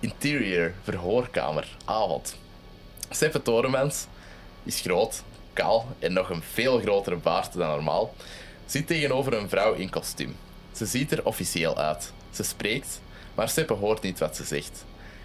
Interior, 0.00 0.72
verhoorkamer, 0.82 1.76
avond. 1.84 2.36
Seppe 3.10 3.42
Torenmens 3.42 4.06
is 4.62 4.80
groot, 4.80 5.22
kaal 5.52 5.86
en 5.98 6.12
nog 6.12 6.30
een 6.30 6.42
veel 6.52 6.78
grotere 6.78 7.16
baard 7.16 7.52
dan 7.52 7.68
normaal. 7.68 8.14
Zit 8.66 8.86
tegenover 8.86 9.32
een 9.32 9.48
vrouw 9.48 9.72
in 9.72 9.90
kostuum. 9.90 10.36
Ze 10.72 10.86
ziet 10.86 11.12
er 11.12 11.24
officieel 11.24 11.76
uit. 11.76 12.12
Ze 12.30 12.42
spreekt, 12.42 13.00
maar 13.34 13.48
Seppe 13.48 13.72
hoort 13.72 14.02
niet 14.02 14.18
wat 14.18 14.36
ze 14.36 14.44
zegt. 14.44 14.84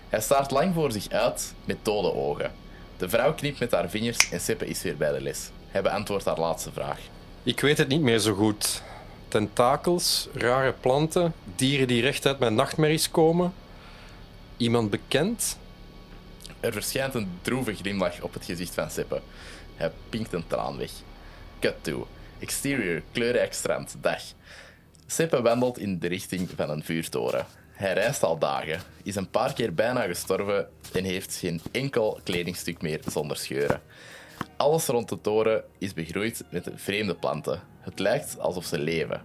Hij 0.10 0.22
staart 0.22 0.52
lang 0.52 0.74
voor 0.74 0.92
zich 0.92 1.10
uit 1.10 1.54
met 1.66 1.78
dode 1.82 2.14
ogen. 2.14 2.52
De 2.98 3.10
vrouw 3.10 3.34
knipt 3.34 3.60
met 3.60 3.72
haar 3.72 3.90
vingers 3.90 4.30
en 4.30 4.40
Seppe 4.40 4.68
is 4.68 4.82
weer 4.82 4.98
bij 4.98 5.12
de 5.12 5.22
les. 5.22 5.50
Hij 5.68 5.82
beantwoordt 5.82 6.26
haar 6.26 6.40
laatste 6.40 6.72
vraag. 6.72 7.00
Ik 7.44 7.60
weet 7.60 7.78
het 7.78 7.88
niet 7.88 8.02
meer 8.02 8.20
zo 8.20 8.34
goed. 8.34 8.82
Tentakels, 9.28 10.28
rare 10.34 10.74
planten, 10.80 11.34
dieren 11.56 11.88
die 11.88 12.02
recht 12.02 12.26
uit 12.26 12.40
mijn 12.40 12.56
nachtmerries 12.56 13.12
komen. 13.12 13.54
Iemand 14.58 14.90
bekend? 14.90 15.58
Er 16.60 16.74
verschijnt 16.74 17.14
een 17.14 17.30
droeve 17.42 17.76
glimlach 17.76 18.22
op 18.22 18.34
het 18.34 18.46
gezicht 18.46 18.74
van 18.74 18.92
Seppe. 18.92 19.22
Hij 19.76 19.92
pinkt 20.10 20.34
een 20.34 20.48
traan 20.48 20.78
weg. 20.78 20.92
Cut 21.60 21.76
to. 21.82 22.08
Exterior, 22.40 23.02
kleurrijk 23.12 23.54
strand, 23.54 23.96
dag. 24.02 24.22
Seppe 25.06 25.42
wandelt 25.42 25.80
in 25.80 26.00
de 26.00 26.08
richting 26.08 26.50
van 26.56 26.70
een 26.70 26.84
vuurtoren. 26.84 27.46
Hij 27.72 27.94
reist 27.94 28.24
al 28.24 28.38
dagen, 28.38 28.82
is 29.04 29.16
een 29.16 29.30
paar 29.30 29.54
keer 29.54 29.74
bijna 29.74 30.02
gestorven 30.02 30.68
en 30.94 31.04
heeft 31.04 31.36
geen 31.36 31.62
enkel 31.72 32.20
kledingstuk 32.24 32.82
meer 32.82 33.00
zonder 33.08 33.38
scheuren. 33.38 33.82
Alles 34.58 34.86
rond 34.86 35.10
de 35.10 35.22
toren 35.22 35.64
is 35.78 35.94
begroeid 35.94 36.44
met 36.50 36.70
vreemde 36.76 37.16
planten. 37.16 37.62
Het 37.80 38.00
lijkt 38.00 38.40
alsof 38.40 38.66
ze 38.66 38.80
leven. 38.80 39.22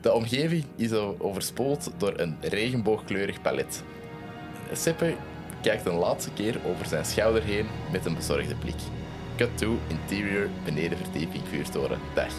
De 0.00 0.12
omgeving 0.12 0.64
is 0.76 0.92
overspoeld 0.92 1.90
door 1.96 2.18
een 2.18 2.36
regenboogkleurig 2.40 3.42
palet. 3.42 3.82
Seppe 4.72 5.14
kijkt 5.60 5.86
een 5.86 5.94
laatste 5.94 6.30
keer 6.32 6.60
over 6.64 6.86
zijn 6.86 7.04
schouder 7.04 7.42
heen 7.42 7.66
met 7.92 8.06
een 8.06 8.14
bezorgde 8.14 8.54
blik. 8.54 8.80
Cut 9.36 9.58
to, 9.58 9.78
interior, 9.86 10.48
benedenverdieping, 10.64 11.42
vuurtoren, 11.48 11.98
dag. 12.14 12.32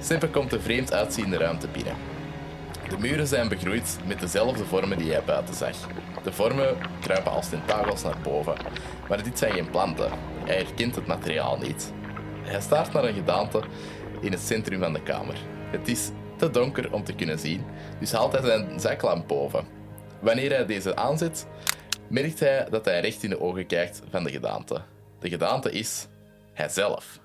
Seppe 0.00 0.28
komt 0.28 0.50
de 0.50 0.60
vreemd 0.60 0.92
uitziende 0.92 1.36
ruimte 1.36 1.68
binnen. 1.68 1.94
De 2.88 2.98
muren 2.98 3.26
zijn 3.26 3.48
begroeid 3.48 3.98
met 4.06 4.20
dezelfde 4.20 4.64
vormen 4.64 4.98
die 4.98 5.12
hij 5.12 5.22
buiten 5.24 5.54
zag. 5.54 5.76
De 6.22 6.32
vormen 6.32 6.76
kruipen 7.00 7.32
als 7.32 7.48
tentakels 7.48 8.02
naar 8.02 8.18
boven, 8.22 8.54
maar 9.08 9.22
dit 9.22 9.38
zijn 9.38 9.52
geen 9.52 9.70
planten. 9.70 10.10
Hij 10.44 10.56
herkent 10.56 10.94
het 10.94 11.06
materiaal 11.06 11.58
niet. 11.58 11.92
Hij 12.42 12.60
staart 12.60 12.92
naar 12.92 13.04
een 13.04 13.14
gedaante 13.14 13.62
in 14.20 14.32
het 14.32 14.40
centrum 14.40 14.80
van 14.80 14.92
de 14.92 15.02
kamer. 15.02 15.36
Het 15.70 15.88
is 15.88 16.10
te 16.36 16.50
donker 16.50 16.92
om 16.92 17.04
te 17.04 17.14
kunnen 17.14 17.38
zien, 17.38 17.64
dus 17.98 18.12
haalt 18.12 18.32
hij 18.32 18.42
zijn 18.42 18.80
zaklamp 18.80 19.28
boven. 19.28 19.79
Wanneer 20.20 20.50
hij 20.50 20.66
deze 20.66 20.96
aanzet, 20.96 21.46
merkt 22.08 22.40
hij 22.40 22.66
dat 22.70 22.84
hij 22.84 23.00
recht 23.00 23.22
in 23.22 23.30
de 23.30 23.40
ogen 23.40 23.66
kijkt 23.66 24.02
van 24.10 24.24
de 24.24 24.30
gedaante. 24.30 24.82
De 25.18 25.28
gedaante 25.28 25.70
is 25.72 26.06
hijzelf. 26.52 27.20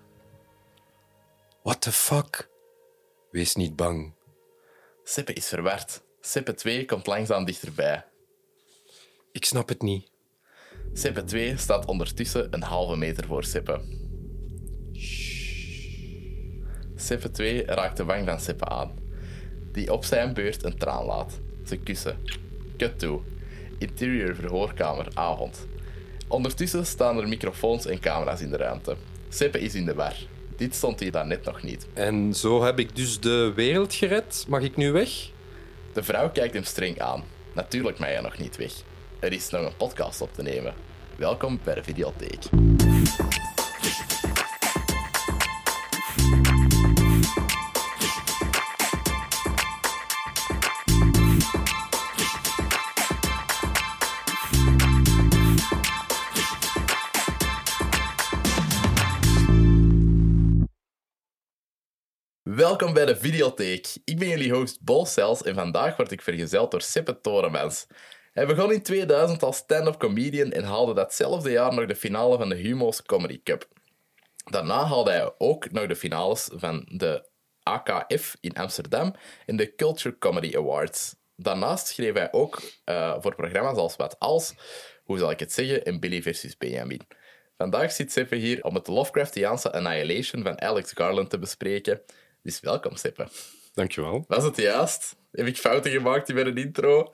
What 1.64 1.82
the 1.82 1.92
fuck? 1.92 2.50
Wees 3.32 3.56
niet 3.56 3.76
bang. 3.76 4.14
Seppe 5.04 5.34
is 5.34 5.48
verward. 5.48 6.04
Seppe 6.22 6.54
2 6.54 6.86
komt 6.86 7.08
langzaam 7.08 7.46
dichterbij. 7.46 8.06
Ik 9.32 9.46
snap 9.46 9.70
het 9.70 9.82
niet. 9.82 10.12
Seppe 10.94 11.24
2 11.24 11.58
staat 11.58 11.86
ondertussen 11.86 12.54
een 12.54 12.64
halve 12.64 12.96
meter 12.96 13.26
voor 13.26 13.44
Seppe. 13.44 13.82
Seppe 16.96 17.32
2 17.32 17.66
raakt 17.66 17.98
de 17.98 18.04
wang 18.04 18.26
van 18.28 18.40
Seppe 18.40 18.66
aan, 18.66 18.94
die 19.72 19.94
op 19.94 20.06
zijn 20.06 20.34
beurt 20.34 20.64
een 20.64 20.78
traan 20.78 21.06
laat. 21.06 21.40
Ze 21.66 21.78
kussen. 21.78 22.45
Cut 22.78 23.00
to. 23.00 23.24
Interior 23.78 24.36
verhoorkamer, 24.36 25.08
avond. 25.14 25.68
Ondertussen 26.28 26.86
staan 26.86 27.18
er 27.18 27.28
microfoons 27.28 27.86
en 27.86 28.00
camera's 28.00 28.42
in 28.42 28.50
de 28.50 28.58
ruimte. 28.58 28.96
Seppe 29.30 29.60
is 29.60 29.76
in 29.76 29.86
de 29.86 29.94
war. 29.94 30.16
Dit 30.58 30.76
stond 30.76 31.00
hier 31.00 31.12
daarnet 31.12 31.46
nog 31.46 31.64
niet. 31.64 31.88
En 31.94 32.34
zo 32.34 32.64
heb 32.64 32.80
ik 32.80 32.96
dus 32.96 33.20
de 33.20 33.52
wereld 33.56 33.94
gered. 33.94 34.46
Mag 34.48 34.62
ik 34.62 34.76
nu 34.76 34.92
weg? 34.92 35.10
De 35.94 36.04
vrouw 36.04 36.30
kijkt 36.30 36.54
hem 36.54 36.64
streng 36.64 37.00
aan. 37.00 37.24
Natuurlijk 37.54 38.00
mag 38.00 38.10
hij 38.10 38.22
nog 38.22 38.38
niet 38.38 38.58
weg. 38.58 38.74
Er 39.20 39.32
is 39.32 39.50
nog 39.50 39.66
een 39.66 39.78
podcast 39.78 40.22
op 40.22 40.34
te 40.34 40.42
nemen. 40.42 40.74
Welkom 41.16 41.60
bij 41.64 41.76
de 41.76 41.84
Videotheek. 41.84 42.40
Welkom 62.50 62.94
bij 62.94 63.06
de 63.06 63.16
Videotheek. 63.16 63.88
Ik 64.04 64.20
ben 64.20 64.28
jullie 64.28 64.54
host 64.54 64.82
Bol 64.82 65.06
Cels 65.06 65.44
en 65.44 65.56
vandaag 65.56 65.98
word 65.98 66.12
ik 66.12 66.22
vergezeld 66.22 66.72
door 66.72 66.82
Seppe 66.82 67.22
Torenmans. 67.22 67.88
Hij 68.34 68.46
begon 68.46 68.72
in 68.72 68.82
2000 68.82 69.44
als 69.44 69.58
stand-up 69.58 69.98
comedian 69.98 70.52
en 70.52 70.64
haalde 70.64 70.94
datzelfde 70.94 71.52
jaar 71.52 71.74
nog 71.74 71.86
de 71.86 71.96
finale 71.96 72.38
van 72.38 72.50
de 72.50 72.56
Humo's 72.56 73.02
Comedy 73.02 73.42
Cup. 73.44 73.68
Daarna 74.44 74.86
haalde 74.86 75.12
hij 75.12 75.34
ook 75.38 75.72
nog 75.72 75.88
de 75.88 75.96
finales 75.96 76.50
van 76.54 76.88
de 76.92 77.30
AKF 77.64 78.38
in 78.40 78.54
Amsterdam 78.54 79.16
en 79.46 79.56
de 79.56 79.76
Culture 79.76 80.18
Comedy 80.18 80.58
Awards. 80.58 81.16
Daarnaast 81.36 81.88
schreef 81.88 82.14
hij 82.14 82.32
ook 82.32 82.62
uh, 82.86 83.16
voor 83.20 83.36
programma's 83.36 83.78
als 83.78 83.96
Wat 83.96 84.20
Als, 84.20 84.54
hoe 85.04 85.18
zal 85.18 85.32
ik 85.32 85.40
het 85.40 85.52
zeggen, 85.52 85.86
en 85.86 86.00
Billy 86.00 86.22
vs. 86.22 86.58
Benjamin. 86.58 87.02
Vandaag 87.58 87.92
zit 87.92 88.12
Seppe 88.12 88.36
hier 88.36 88.64
om 88.64 88.76
het 88.76 88.88
Lovecraftiaanse 88.88 89.72
Annihilation 89.74 90.44
van 90.44 90.62
Alex 90.62 90.92
Garland 90.92 91.30
te 91.30 91.40
bespreken. 91.40 92.02
Dus 92.46 92.60
welkom, 92.60 92.96
Seppe. 92.96 93.28
Dankjewel. 93.74 94.26
Was 94.28 94.44
het 94.44 94.58
juist? 94.58 95.16
Heb 95.32 95.48
ik 95.48 95.58
fouten 95.58 95.92
gemaakt 95.92 96.30
in 96.30 96.36
mijn 96.36 96.58
intro? 96.58 97.14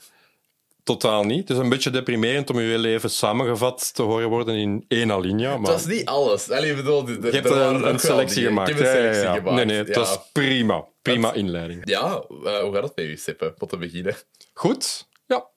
Totaal 0.83 1.23
niet. 1.23 1.47
Het 1.47 1.57
is 1.57 1.63
een 1.63 1.69
beetje 1.69 1.89
deprimerend 1.89 2.49
om 2.49 2.59
je 2.59 2.77
leven 2.77 3.09
samengevat 3.09 3.95
te 3.95 4.01
horen 4.01 4.29
worden 4.29 4.55
in 4.55 4.85
één 4.87 5.11
alinea. 5.11 5.57
Maar... 5.57 5.71
Het 5.71 5.83
was 5.83 5.95
niet 5.95 6.05
alles. 6.05 6.49
Allee, 6.49 6.75
bedoel, 6.75 7.05
de, 7.05 7.11
je 7.11 7.29
hebt 7.29 7.49
een, 7.49 7.87
een 7.87 7.99
selectie 7.99 8.45
gemaakt. 8.45 8.69
Ik 8.69 8.77
heb 8.77 8.85
een 8.85 8.91
selectie 8.91 9.21
ja, 9.21 9.33
ja, 9.33 9.37
gemaakt. 9.37 9.55
Nee, 9.55 9.65
nee, 9.65 9.77
het 9.77 9.95
was 9.95 10.19
prima. 10.31 10.85
Prima 11.01 11.33
inleiding. 11.33 11.89
Ja, 11.89 12.23
uh, 12.29 12.59
hoe 12.59 12.73
gaat 12.73 12.83
het 12.83 12.95
met 12.95 13.05
u, 13.05 13.17
Seppe, 13.17 13.53
om 13.57 13.67
te 13.67 13.77
beginnen? 13.77 14.15
Goed, 14.53 15.07
ja. 15.25 15.49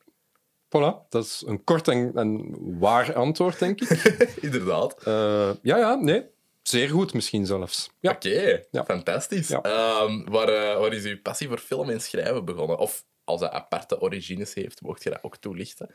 Voilà, 0.66 1.08
dat 1.08 1.24
is 1.24 1.42
een 1.46 1.64
kort 1.64 1.88
en, 1.88 2.12
en 2.14 2.56
waar 2.78 3.14
antwoord, 3.14 3.58
denk 3.58 3.80
ik. 3.80 3.91
Inderdaad. 4.41 4.96
Uh, 5.08 5.50
ja, 5.62 5.76
ja, 5.76 5.94
nee. 5.94 6.32
Zeer 6.64 6.88
goed, 6.88 7.14
misschien 7.14 7.47
zelfs. 7.47 7.91
Ja. 8.00 8.10
Oké, 8.10 8.28
okay, 8.28 8.66
ja. 8.70 8.84
fantastisch. 8.84 9.48
Ja. 9.48 10.00
Um, 10.02 10.30
waar, 10.30 10.48
uh, 10.48 10.78
waar 10.80 10.92
is 10.92 11.04
uw 11.04 11.20
passie 11.22 11.48
voor 11.48 11.58
film 11.58 11.91
en 11.91 12.00
schrijven 12.00 12.44
begonnen? 12.44 12.78
Of 12.78 13.04
als 13.25 13.41
hij 13.41 13.50
aparte 13.50 14.00
origines 14.00 14.54
heeft, 14.54 14.80
mocht 14.80 15.03
je 15.03 15.10
dat 15.10 15.22
ook 15.22 15.36
toelichten? 15.36 15.94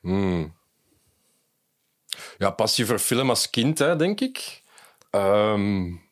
Hmm. 0.00 0.56
Ja, 2.38 2.50
passie 2.50 2.86
voor 2.86 2.98
film 2.98 3.28
als 3.28 3.50
kind, 3.50 3.78
hè, 3.78 3.96
denk 3.96 4.20
ik. 4.20 4.62
Um, 5.10 6.02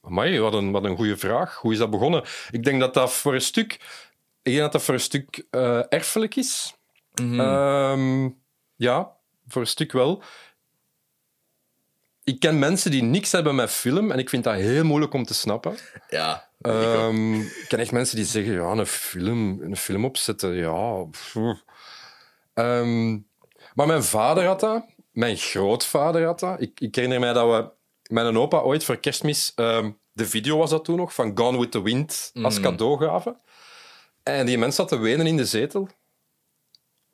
amai, 0.00 0.40
wat 0.40 0.54
een, 0.54 0.72
wat 0.72 0.84
een 0.84 0.96
goede 0.96 1.16
vraag. 1.16 1.56
Hoe 1.56 1.72
is 1.72 1.78
dat 1.78 1.90
begonnen? 1.90 2.24
Ik 2.50 2.64
denk 2.64 2.80
dat 2.80 2.94
dat 2.94 3.12
voor 3.12 3.34
een 3.34 3.40
stuk, 3.40 3.72
ik 4.42 4.52
denk 4.52 4.58
dat 4.58 4.72
dat 4.72 4.82
voor 4.82 4.94
een 4.94 5.00
stuk 5.00 5.46
uh, 5.50 5.82
erfelijk 5.88 6.36
is. 6.36 6.74
Mm 7.14 7.38
-hmm. 7.38 7.40
um, 7.40 8.42
ja, 8.76 9.16
voor 9.46 9.60
een 9.60 9.68
stuk 9.68 9.92
wel 9.92 10.22
ik 12.24 12.40
ken 12.40 12.58
mensen 12.58 12.90
die 12.90 13.02
niks 13.02 13.32
hebben 13.32 13.54
met 13.54 13.70
film 13.70 14.10
en 14.10 14.18
ik 14.18 14.28
vind 14.28 14.44
dat 14.44 14.54
heel 14.54 14.84
moeilijk 14.84 15.12
om 15.12 15.24
te 15.24 15.34
snappen. 15.34 15.76
Ja. 16.08 16.48
Um, 16.60 17.40
ik 17.40 17.64
ken 17.68 17.78
echt 17.78 17.92
mensen 17.92 18.16
die 18.16 18.24
zeggen, 18.24 18.52
ja, 18.52 18.70
een 18.70 18.86
film, 18.86 19.62
een 19.62 19.76
film 19.76 20.04
opzetten, 20.04 20.54
ja... 20.54 21.04
Um, 22.54 23.26
maar 23.74 23.86
mijn 23.86 24.04
vader 24.04 24.44
had 24.44 24.60
dat, 24.60 24.84
mijn 25.12 25.36
grootvader 25.36 26.24
had 26.24 26.40
dat. 26.40 26.60
Ik, 26.60 26.80
ik 26.80 26.94
herinner 26.94 27.20
mij 27.20 27.32
dat 27.32 27.50
we... 27.50 27.70
Mijn 28.14 28.38
opa 28.38 28.58
ooit 28.58 28.84
voor 28.84 28.96
kerstmis... 28.96 29.52
Um, 29.56 29.98
de 30.12 30.26
video 30.26 30.58
was 30.58 30.70
dat 30.70 30.84
toen 30.84 30.96
nog, 30.96 31.14
van 31.14 31.32
Gone 31.38 31.58
with 31.58 31.70
the 31.70 31.82
Wind, 31.82 32.30
als 32.42 32.56
mm. 32.56 32.62
cadeau 32.62 32.98
gaven. 32.98 33.40
En 34.22 34.46
die 34.46 34.58
mens 34.58 34.76
zat 34.76 34.88
te 34.88 34.98
wenen 34.98 35.26
in 35.26 35.36
de 35.36 35.44
zetel 35.44 35.88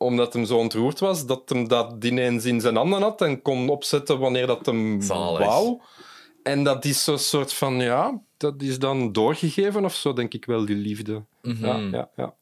omdat 0.01 0.33
hem 0.33 0.45
zo 0.45 0.57
ontroerd 0.57 0.99
was, 0.99 1.27
dat 1.27 1.49
hem 1.49 1.69
dat 1.69 2.05
ineens 2.05 2.45
in 2.45 2.61
zijn 2.61 2.77
handen 2.77 3.03
had 3.03 3.23
en 3.23 3.43
kon 3.43 3.69
opzetten 3.69 4.19
wanneer 4.19 4.47
dat 4.47 4.67
hem 4.67 5.01
Zalig. 5.01 5.47
wou. 5.47 5.81
En 6.43 6.65
dat 6.65 6.85
is 6.85 7.05
zo'n 7.05 7.19
soort 7.19 7.53
van, 7.53 7.81
ja, 7.81 8.21
dat 8.37 8.63
is 8.63 8.79
dan 8.79 9.13
doorgegeven 9.13 9.85
of 9.85 9.95
zo, 9.95 10.13
denk 10.13 10.35
ik 10.35 10.45
wel, 10.45 10.65
die 10.65 10.77
liefde. 10.77 11.25
Mm 11.43 11.57
-hmm. 11.57 11.67
ja, 11.67 11.99
ja, 11.99 12.11
ja. 12.17 12.35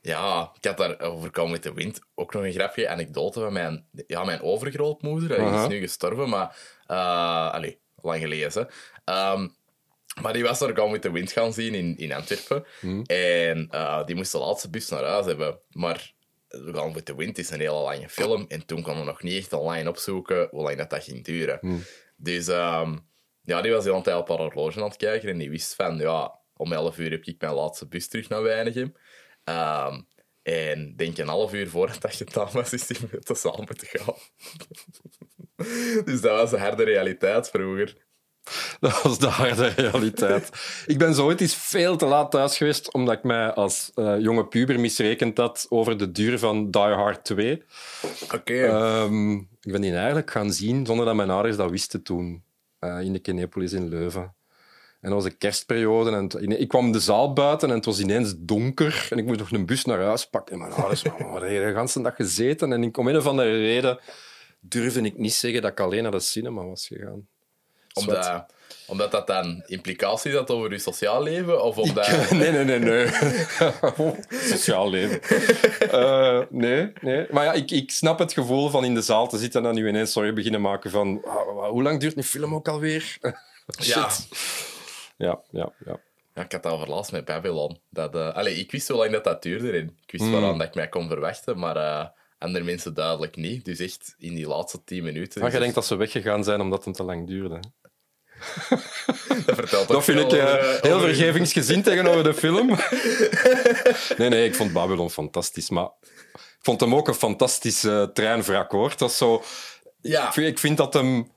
Ja, 0.00 0.52
ik 0.60 0.64
had 0.64 0.76
daar 0.76 1.00
over 1.00 1.30
Come 1.30 1.52
with 1.52 1.62
the 1.62 1.74
Wind 1.74 2.00
ook 2.14 2.32
nog 2.32 2.42
een 2.42 2.52
grapje 2.52 2.88
anekdote 2.88 3.40
van 3.40 3.52
mijn, 3.52 3.86
ja, 4.06 4.24
mijn 4.24 4.42
overgrootmoeder. 4.42 5.28
Die 5.28 5.38
uh 5.38 5.52
-huh. 5.52 5.62
is 5.62 5.68
nu 5.68 5.80
gestorven, 5.80 6.28
maar... 6.28 6.56
Uh, 6.90 7.52
allez, 7.52 7.74
lang 8.02 8.20
geleden. 8.20 8.68
Um, 9.04 9.54
maar 10.22 10.32
die 10.32 10.42
was 10.42 10.58
daar 10.58 10.72
Come 10.72 10.92
with 10.92 11.02
the 11.02 11.12
Wind 11.12 11.32
gaan 11.32 11.52
zien 11.52 11.74
in, 11.74 11.96
in 11.96 12.12
Antwerpen. 12.12 12.64
Mm. 12.80 13.02
En 13.06 13.68
uh, 13.70 14.04
die 14.04 14.14
moest 14.14 14.32
de 14.32 14.38
laatste 14.38 14.70
bus 14.70 14.88
naar 14.88 15.04
huis 15.04 15.26
hebben. 15.26 15.58
Maar 15.70 16.13
Gone 16.72 16.92
with 16.92 17.04
the 17.04 17.16
Wind 17.16 17.38
is 17.38 17.50
een 17.50 17.60
hele 17.60 17.72
lange 17.72 18.08
film. 18.08 18.44
En 18.48 18.66
toen 18.66 18.82
kon 18.82 18.98
we 18.98 19.04
nog 19.04 19.22
niet 19.22 19.38
echt 19.38 19.52
online 19.52 19.88
opzoeken 19.88 20.48
hoe 20.50 20.62
lang 20.62 20.76
dat, 20.76 20.90
dat 20.90 21.04
ging 21.04 21.24
duren. 21.24 21.58
Dus 22.16 22.48
ehm, 22.48 22.96
ja, 23.40 23.62
die 23.62 23.72
was 23.72 23.84
de 23.84 23.90
hele 23.90 24.02
tijd 24.02 24.16
op 24.16 24.28
haar 24.28 24.38
horloge 24.38 24.78
aan 24.78 24.88
het 24.88 24.96
kijken. 24.96 25.28
En 25.28 25.38
die 25.38 25.50
wist 25.50 25.74
van, 25.74 25.98
ja, 25.98 26.38
om 26.56 26.72
11 26.72 26.98
uur 26.98 27.10
heb 27.10 27.24
ik 27.24 27.40
mijn 27.40 27.54
laatste 27.54 27.88
bus 27.88 28.08
terug 28.08 28.28
naar 28.28 28.42
Weinigem. 28.42 28.94
Ehm, 29.44 30.00
en 30.42 30.96
denk 30.96 31.18
een 31.18 31.28
half 31.28 31.52
uur 31.52 31.68
voordat 31.68 32.00
dat 32.00 32.14
gedaan 32.14 32.48
was, 32.52 32.72
is 32.72 32.88
hij 32.88 33.08
met 33.10 33.26
de 33.26 33.34
zaal 33.34 33.64
moeten 33.66 33.86
gaan. 33.90 34.14
dus 36.04 36.20
dat 36.20 36.38
was 36.38 36.50
de 36.50 36.58
harde 36.58 36.84
realiteit 36.84 37.50
vroeger. 37.50 38.06
Dat 38.80 39.02
was 39.02 39.18
de 39.18 39.26
harde 39.26 39.66
realiteit. 39.66 40.48
ik 40.86 40.98
ben 40.98 41.14
zo 41.14 41.24
ooit 41.24 41.40
eens 41.40 41.54
veel 41.54 41.96
te 41.96 42.06
laat 42.06 42.30
thuis 42.30 42.56
geweest, 42.56 42.92
omdat 42.92 43.14
ik 43.14 43.22
mij 43.22 43.52
als 43.52 43.90
eh, 43.94 44.14
jonge 44.18 44.46
puber 44.46 44.80
misrekend 44.80 45.38
had 45.38 45.66
over 45.68 45.98
de 45.98 46.12
duur 46.12 46.38
van 46.38 46.70
Die 46.70 46.80
Hard 46.82 47.24
2. 47.24 47.62
Oké. 48.34 48.64
Ehm, 48.66 49.32
ik 49.36 49.72
ben 49.72 49.80
die 49.80 49.94
eigenlijk 49.96 50.30
gaan 50.30 50.52
zien 50.52 50.86
zonder 50.86 51.06
dat 51.06 51.14
mijn 51.14 51.30
ouders 51.30 51.56
dat 51.56 51.70
wisten 51.70 52.02
toen, 52.02 52.42
eh, 52.78 53.00
in 53.00 53.12
de 53.12 53.18
Kinepolis 53.18 53.72
in 53.72 53.88
Leuven. 53.88 54.34
En 55.00 55.10
dat 55.10 55.22
was 55.22 55.24
een 55.32 55.38
kerstperiode. 55.38 56.10
En 56.10 56.22
het- 56.24 56.60
ik 56.60 56.68
kwam 56.68 56.92
de 56.92 57.00
zaal 57.00 57.32
buiten 57.32 57.68
en 57.68 57.74
het 57.74 57.84
was 57.84 58.00
ineens 58.00 58.34
donker. 58.38 59.06
En 59.10 59.18
ik 59.18 59.24
moest 59.24 59.38
nog 59.38 59.50
een 59.50 59.66
bus 59.66 59.84
naar 59.84 60.00
huis 60.02 60.24
pakken. 60.26 60.54
En 60.54 60.60
mijn 60.60 60.72
ouders 60.72 61.02
waren 61.02 61.30
"Wat 61.30 61.40
heb 61.42 61.50
je 61.50 61.56
de 61.58 61.62
hele 61.64 62.02
dag 62.02 62.14
gezeten. 62.16 62.72
En 62.72 62.82
ik, 62.82 62.96
om 62.96 63.08
een 63.08 63.16
of 63.16 63.26
andere 63.26 63.50
reden 63.58 63.98
durfde 64.60 65.00
ik 65.00 65.18
niet 65.18 65.32
zeggen 65.32 65.62
dat 65.62 65.70
ik 65.70 65.80
alleen 65.80 66.02
naar 66.02 66.12
de 66.12 66.20
cinema 66.20 66.64
was 66.64 66.86
gegaan. 66.86 67.28
Omdat, 67.94 68.46
omdat 68.86 69.10
dat 69.10 69.26
dan 69.26 69.62
implicaties 69.66 70.34
had 70.34 70.50
over 70.50 70.70
je 70.70 70.78
sociaal 70.78 71.22
leven? 71.22 71.62
Of 71.62 71.78
omdat... 71.78 72.08
Nee, 72.30 72.50
nee, 72.50 72.64
nee, 72.64 72.78
nee. 72.78 73.06
Sociaal 74.52 74.90
leven. 74.90 75.20
Eh, 75.90 76.40
nee, 76.50 76.92
nee. 77.00 77.26
Maar 77.30 77.44
ja, 77.44 77.52
ik, 77.52 77.70
ik 77.70 77.90
snap 77.90 78.18
het 78.18 78.32
gevoel 78.32 78.68
van 78.70 78.84
in 78.84 78.94
de 78.94 79.02
zaal 79.02 79.28
te 79.28 79.38
zitten 79.38 79.60
en 79.60 79.66
dan 79.66 79.74
nu 79.82 79.88
ineens 79.88 80.12
sorry 80.12 80.32
beginnen 80.32 80.60
maken 80.60 80.90
van 80.90 81.24
"Ah, 81.24 81.68
hoe 81.68 81.82
lang 81.82 82.00
duurt 82.00 82.16
een 82.16 82.24
film 82.24 82.54
ook 82.54 82.68
alweer? 82.68 83.18
Shit. 83.82 84.28
Ja, 85.16 85.40
ja, 85.50 85.72
ja. 85.84 86.00
Ja, 86.34 86.42
ik 86.42 86.52
had 86.52 86.62
dat 86.62 86.72
over 86.72 86.88
laatst 86.88 87.12
met 87.12 87.24
Babylon. 87.24 87.78
Dat, 87.90 88.14
allee, 88.14 88.54
ik 88.58 88.70
wist 88.70 88.88
hoe 88.88 88.96
lang 88.98 89.12
dat, 89.12 89.24
dat 89.24 89.42
duurde. 89.42 89.70
En 89.72 89.96
ik 90.06 90.12
wist 90.18 90.30
waaraan 90.30 90.58
dat 90.58 90.66
ik 90.66 90.74
mij 90.74 90.88
kon 90.88 91.08
verwachten, 91.08 91.58
maar 91.58 91.76
eh, 91.76 92.06
andere 92.38 92.64
mensen 92.64 92.94
duidelijk 92.94 93.36
niet. 93.36 93.64
Dus 93.64 93.78
echt 93.78 94.14
in 94.18 94.34
die 94.34 94.46
laatste 94.48 94.84
tien 94.84 95.04
minuten. 95.04 95.40
Maar 95.40 95.52
je 95.52 95.58
denkt 95.58 95.74
dat 95.74 95.86
ze 95.86 95.96
weggegaan 95.96 96.44
zijn 96.44 96.60
omdat 96.60 96.84
het 96.84 96.94
te 96.94 97.02
lang 97.02 97.26
duurde. 97.26 97.60
dat 99.46 99.54
vertelt 99.56 99.88
Dat 99.88 100.04
vind 100.04 100.20
ik 100.20 100.32
eh, 100.32 100.74
eh, 100.74 100.82
heel 100.82 101.00
vergevingsgezind 101.00 101.84
tegenover 101.84 102.24
de 102.24 102.34
film. 102.34 102.66
nee, 104.18 104.28
nee, 104.28 104.44
ik 104.44 104.54
vond 104.54 104.72
Babylon 104.72 105.10
fantastisch. 105.10 105.70
Maar 105.70 105.88
ik 106.32 106.58
vond 106.60 106.80
hem 106.80 106.94
ook 106.94 107.08
een 107.08 107.14
fantastische 107.14 108.10
treinwrak, 108.12 108.70
hoor. 108.70 108.92
Dat 108.96 109.10
is 109.10 109.16
zo... 109.16 109.42
Ja, 110.00 110.26
Ik 110.26 110.32
vind- 110.32 110.46
Ik 110.48 110.58
vind 110.58 110.76
dat 110.76 110.94
hem 110.94 111.32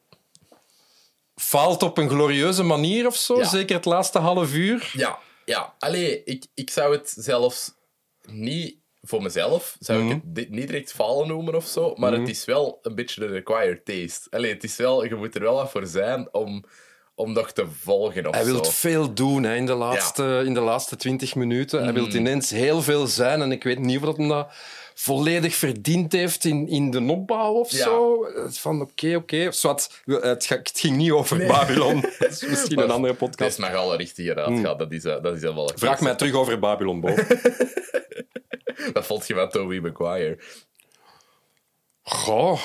faalt 1.35 1.83
op 1.83 1.97
een 1.97 2.09
glorieuze 2.09 2.63
manier 2.63 3.05
of 3.07 3.15
zo. 3.15 3.37
Ja. 3.37 3.47
Zeker 3.47 3.75
het 3.75 3.85
laatste 3.85 4.19
half 4.19 4.53
uur. 4.53 4.89
ja, 4.93 5.19
ja. 5.45 5.73
Allee, 5.79 6.23
ik, 6.23 6.45
ik 6.53 6.69
zou 6.69 6.95
het 6.95 7.13
zelfs 7.17 7.71
niet 8.21 8.75
voor 9.01 9.21
mezelf, 9.21 9.75
zou 9.79 9.99
Mhm. 10.03 10.07
ik 10.11 10.13
het 10.23 10.35
di- 10.35 10.47
niet 10.49 10.67
direct 10.67 10.91
falen 10.91 11.27
noemen 11.27 11.55
of 11.55 11.65
zo, 11.65 11.93
maar 11.95 12.11
het 12.13 12.29
is 12.29 12.45
wel 12.45 12.79
een 12.81 12.95
beetje 12.95 13.19
de 13.19 13.27
required 13.27 13.85
taste. 13.85 14.27
Allee, 14.29 14.53
het 14.53 14.63
is 14.63 14.75
wel, 14.75 15.03
je 15.03 15.15
moet 15.15 15.35
er 15.35 15.41
wel 15.41 15.53
wat 15.55 15.71
voor 15.71 15.85
zijn 15.85 16.33
om, 16.33 16.63
om 17.19 17.31
nog 17.33 17.51
te 17.51 17.65
volgen 17.81 18.27
of 18.27 18.35
Hij 18.35 18.45
wil 18.45 18.63
veel 18.63 19.13
doen 19.13 19.43
hè, 19.43 19.55
in, 19.55 19.65
de 19.65 19.73
laatste, 19.73 20.41
in 20.45 20.53
de 20.53 20.59
laatste 20.59 20.95
twintig 20.95 21.35
minuten. 21.35 21.83
Hij 21.83 21.93
wil 21.93 22.05
Mhm. 22.07 22.15
ineens 22.17 22.49
heel 22.49 22.81
veel 22.81 23.07
zijn. 23.07 23.41
En 23.41 23.51
ik 23.51 23.63
weet 23.63 23.79
niet 23.79 23.97
of 23.97 24.03
dat 24.03 24.17
hem 24.17 24.27
dat 24.27 24.47
volledig 24.93 25.55
verdiend 25.55 26.11
heeft 26.11 26.45
in, 26.45 26.67
in 26.67 26.91
de 26.91 27.01
opbouw 27.11 27.53
of 27.53 27.71
Ja. 27.71 27.77
zo. 27.83 28.25
Van 28.49 28.81
oké, 28.81 29.15
oké. 29.15 29.51
Zwat, 29.51 30.01
Het, 30.05 30.45
ga- 30.45 30.55
het 30.55 30.71
ging 30.79 30.97
niet 30.97 31.11
over 31.11 31.45
Babylon. 31.47 32.01
Dat 32.19 32.31
is 32.31 32.45
misschien 32.45 32.79
een 32.79 32.91
andere 32.91 33.13
Het 33.13 33.17
podcast. 33.23 33.57
mag 33.57 33.73
alle 33.73 33.95
richtingen 33.97 34.35
uitgaan, 34.35 34.77
dat 34.77 34.91
is, 34.91 35.03
eh, 35.03 35.21
dat 35.21 35.35
is 35.35 35.41
wel 35.41 35.51
een 35.51 35.57
Hmm. 35.69 35.77
Vraag 35.77 36.01
mij 36.01 36.15
terug 36.15 36.33
over 36.33 36.59
Babylon, 36.59 36.99
Bo. 37.01 37.13
Wat 38.93 39.05
vond 39.05 39.27
je 39.27 39.33
van 39.33 39.49
Tobey 39.49 39.79
Maguire? 39.79 40.37
Goh. 42.01 42.59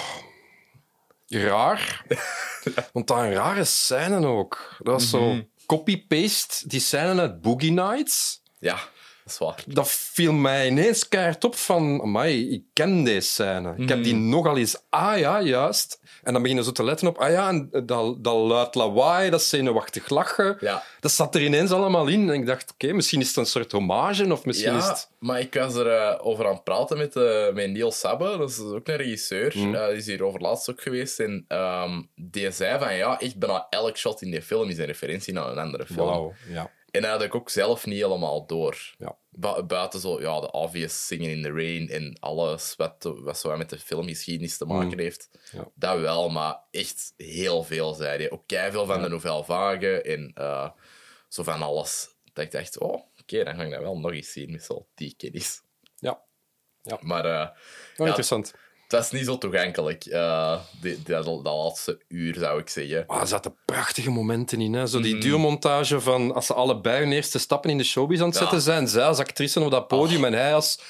Raar. 1.34 2.04
Want 2.92 3.06
dat 3.06 3.18
een 3.18 3.32
rare 3.32 3.64
scène 3.64 4.26
ook. 4.26 4.76
Dat 4.78 4.94
was 4.94 5.12
Mhm. 5.12 5.22
zo 5.22 5.40
copy-paste. 5.66 6.68
Die 6.68 6.80
scène 6.80 7.20
uit 7.20 7.40
Boogie 7.40 7.72
Nights. 7.72 8.42
Ja, 8.58 8.78
is 9.32 9.38
waar. 9.38 9.62
Dat 9.66 9.88
viel 9.90 10.32
mij 10.32 10.66
ineens 10.66 11.08
keihard 11.08 11.44
op 11.44 11.54
van... 11.56 12.00
Amai, 12.02 12.50
ik 12.50 12.62
ken 12.72 13.04
deze 13.04 13.28
scène. 13.28 13.74
Ik 13.76 13.88
heb 13.88 14.02
die 14.04 14.14
Mhm. 14.14 14.28
nogal 14.28 14.56
eens... 14.56 14.76
Ah 14.90 15.18
ja, 15.18 15.40
juist. 15.40 16.00
En 16.22 16.32
dan 16.32 16.42
beginnen 16.42 16.64
ze 16.64 16.72
te 16.72 16.84
letten 16.84 17.08
op... 17.08 17.18
Ah 17.18 17.30
ja, 17.30 17.48
en 17.48 17.68
dat, 17.86 18.24
dat 18.24 18.34
luid 18.36 18.74
lawaai, 18.74 19.30
dat 19.30 19.42
zenuwachtig 19.42 20.08
lachen. 20.08 20.56
Ja. 20.60 20.82
Dat 21.00 21.10
zat 21.10 21.34
er 21.34 21.42
ineens 21.42 21.70
allemaal 21.70 22.06
in. 22.06 22.28
En 22.30 22.34
ik 22.40 22.46
dacht, 22.46 22.72
oké, 22.72 22.92
misschien 22.92 23.20
is 23.20 23.28
het 23.28 23.36
een 23.36 23.46
soort 23.46 23.72
hommage. 23.72 24.32
Of 24.32 24.44
misschien 24.44 24.74
is 24.76 24.86
het... 24.86 25.10
maar 25.18 25.40
ik 25.40 25.54
was 25.54 25.74
er 25.74 25.86
eh, 25.86 26.26
over 26.26 26.46
aan 26.46 26.54
het 26.54 26.64
praten 26.64 26.98
met, 26.98 27.16
eh, 27.16 27.52
met 27.52 27.70
Neil 27.70 27.92
Sabbe, 27.92 28.36
dat 28.38 28.50
is 28.50 28.58
ook 28.58 28.88
een 28.88 28.96
regisseur. 28.96 29.54
Eh, 29.74 29.86
die 29.86 29.96
is 29.96 30.06
hier 30.06 30.24
over 30.24 30.40
laatst 30.40 30.70
ook 30.70 30.80
geweest. 30.82 31.20
En 31.20 31.44
ehm, 31.48 32.02
die 32.14 32.50
zei 32.50 32.78
van, 32.78 32.94
ja, 32.94 33.20
echt 33.20 33.38
bijna 33.38 33.66
elk 33.70 33.96
shot 33.96 34.22
in 34.22 34.30
die 34.30 34.42
film 34.42 34.68
is 34.68 34.78
een 34.78 34.84
referentie 34.86 35.32
naar 35.32 35.48
een 35.50 35.58
andere 35.58 35.86
film. 35.86 36.06
Wauw, 36.06 36.32
ja. 36.48 36.70
En 36.92 37.02
dat 37.02 37.10
had 37.10 37.22
ik 37.22 37.34
ook 37.34 37.50
zelf 37.50 37.86
niet 37.86 38.02
helemaal 38.02 38.46
door. 38.46 38.94
Ja. 38.98 39.16
Bu- 39.28 39.62
buiten 39.62 40.00
zo, 40.00 40.20
ja, 40.20 40.40
de 40.40 40.50
obvious 40.50 41.06
Singing 41.06 41.30
in 41.30 41.42
the 41.42 41.52
Rain 41.52 41.88
en 41.88 42.16
alles 42.20 42.74
wat, 42.76 42.94
wat 43.16 43.38
zo 43.38 43.56
met 43.56 43.70
de 43.70 43.78
filmgeschiedenis 43.78 44.56
te 44.56 44.64
maken 44.64 44.98
heeft. 44.98 45.28
Mm. 45.32 45.60
Ja. 45.60 45.68
Dat 45.74 46.00
wel, 46.00 46.28
maar 46.30 46.58
echt 46.70 47.12
heel 47.16 47.62
veel, 47.62 47.94
zei 47.94 48.16
hij. 48.16 48.30
Ook 48.30 48.42
veel 48.46 48.86
van 48.86 49.02
de 49.02 49.08
Nouvelle 49.08 49.44
Vague 49.44 50.02
en 50.02 50.30
eh, 50.34 50.70
zo 51.28 51.42
van 51.42 51.62
alles. 51.62 52.14
Dat 52.32 52.44
ik 52.44 52.50
dacht, 52.50 52.78
oh, 52.78 53.02
oké, 53.20 53.44
dan 53.44 53.54
ga 53.54 53.62
ik 53.62 53.70
dat 53.70 53.80
wel 53.80 53.98
nog 53.98 54.12
eens 54.12 54.32
zien 54.32 54.50
met 54.50 54.70
die 54.94 55.14
kennis. 55.16 55.60
Ja. 56.82 56.98
Maar 57.00 57.24
eh, 57.24 57.48
Ja, 57.96 58.04
interessant. 58.06 58.54
Het 58.92 59.00
was 59.10 59.10
niet 59.20 59.24
zo 59.28 59.38
toegankelijk, 59.38 60.02
die, 60.04 60.14
die, 60.80 61.02
dat 61.04 61.26
laatste 61.42 62.00
uur, 62.08 62.34
zou 62.34 62.60
ik 62.60 62.68
zeggen. 62.68 63.04
Ah, 63.06 63.20
er 63.20 63.26
zaten 63.26 63.54
prachtige 63.64 64.10
momenten 64.10 64.60
in. 64.60 64.72
Hè? 64.72 64.86
Zo 64.86 64.98
Mhm. 64.98 65.06
die 65.06 65.18
duurmontage 65.18 66.00
van 66.00 66.34
als 66.34 66.46
ze 66.46 66.54
allebei 66.54 67.02
hun 67.02 67.12
eerste 67.12 67.38
stappen 67.38 67.70
in 67.70 67.78
de 67.78 67.84
showbiz 67.84 68.20
aan 68.20 68.26
het 68.26 68.34
Ja. 68.34 68.40
zetten 68.40 68.60
zijn. 68.60 68.88
Zij 68.88 69.04
als 69.04 69.18
actrice 69.18 69.60
op 69.60 69.70
dat 69.70 69.88
podium 69.88 70.24
en 70.24 70.32
hij 70.32 70.54
als... 70.54 70.80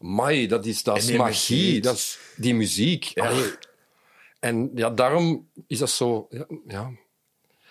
Mai, 0.00 0.46
dat 0.46 0.66
is, 0.66 0.82
dat 0.82 0.96
is 0.96 1.10
magie. 1.10 1.58
muziek. 1.58 1.82
Dat 1.82 1.94
is 1.94 2.18
die 2.36 2.54
muziek. 2.54 3.04
Ja. 3.04 3.30
En 4.40 4.70
ja, 4.74 4.90
daarom 4.90 5.48
is 5.66 5.78
dat 5.78 5.90
zo... 5.90 6.26
Ja, 6.30 6.46
ja. 6.68 6.90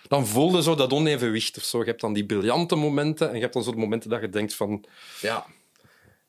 Dan 0.08 0.26
voelde 0.26 0.62
zo 0.62 0.74
dat 0.74 0.92
onevenwicht 0.92 1.56
of 1.56 1.62
zo. 1.62 1.78
Je 1.78 1.84
hebt 1.84 2.00
dan 2.00 2.12
die 2.12 2.26
briljante 2.26 2.74
momenten 2.74 3.28
en 3.28 3.34
je 3.34 3.40
hebt 3.40 3.52
dan 3.52 3.62
zo 3.62 3.70
de 3.70 3.76
momenten 3.76 4.10
dat 4.10 4.20
je 4.20 4.28
denkt 4.28 4.54
van... 4.54 4.84
Ja, 5.20 5.46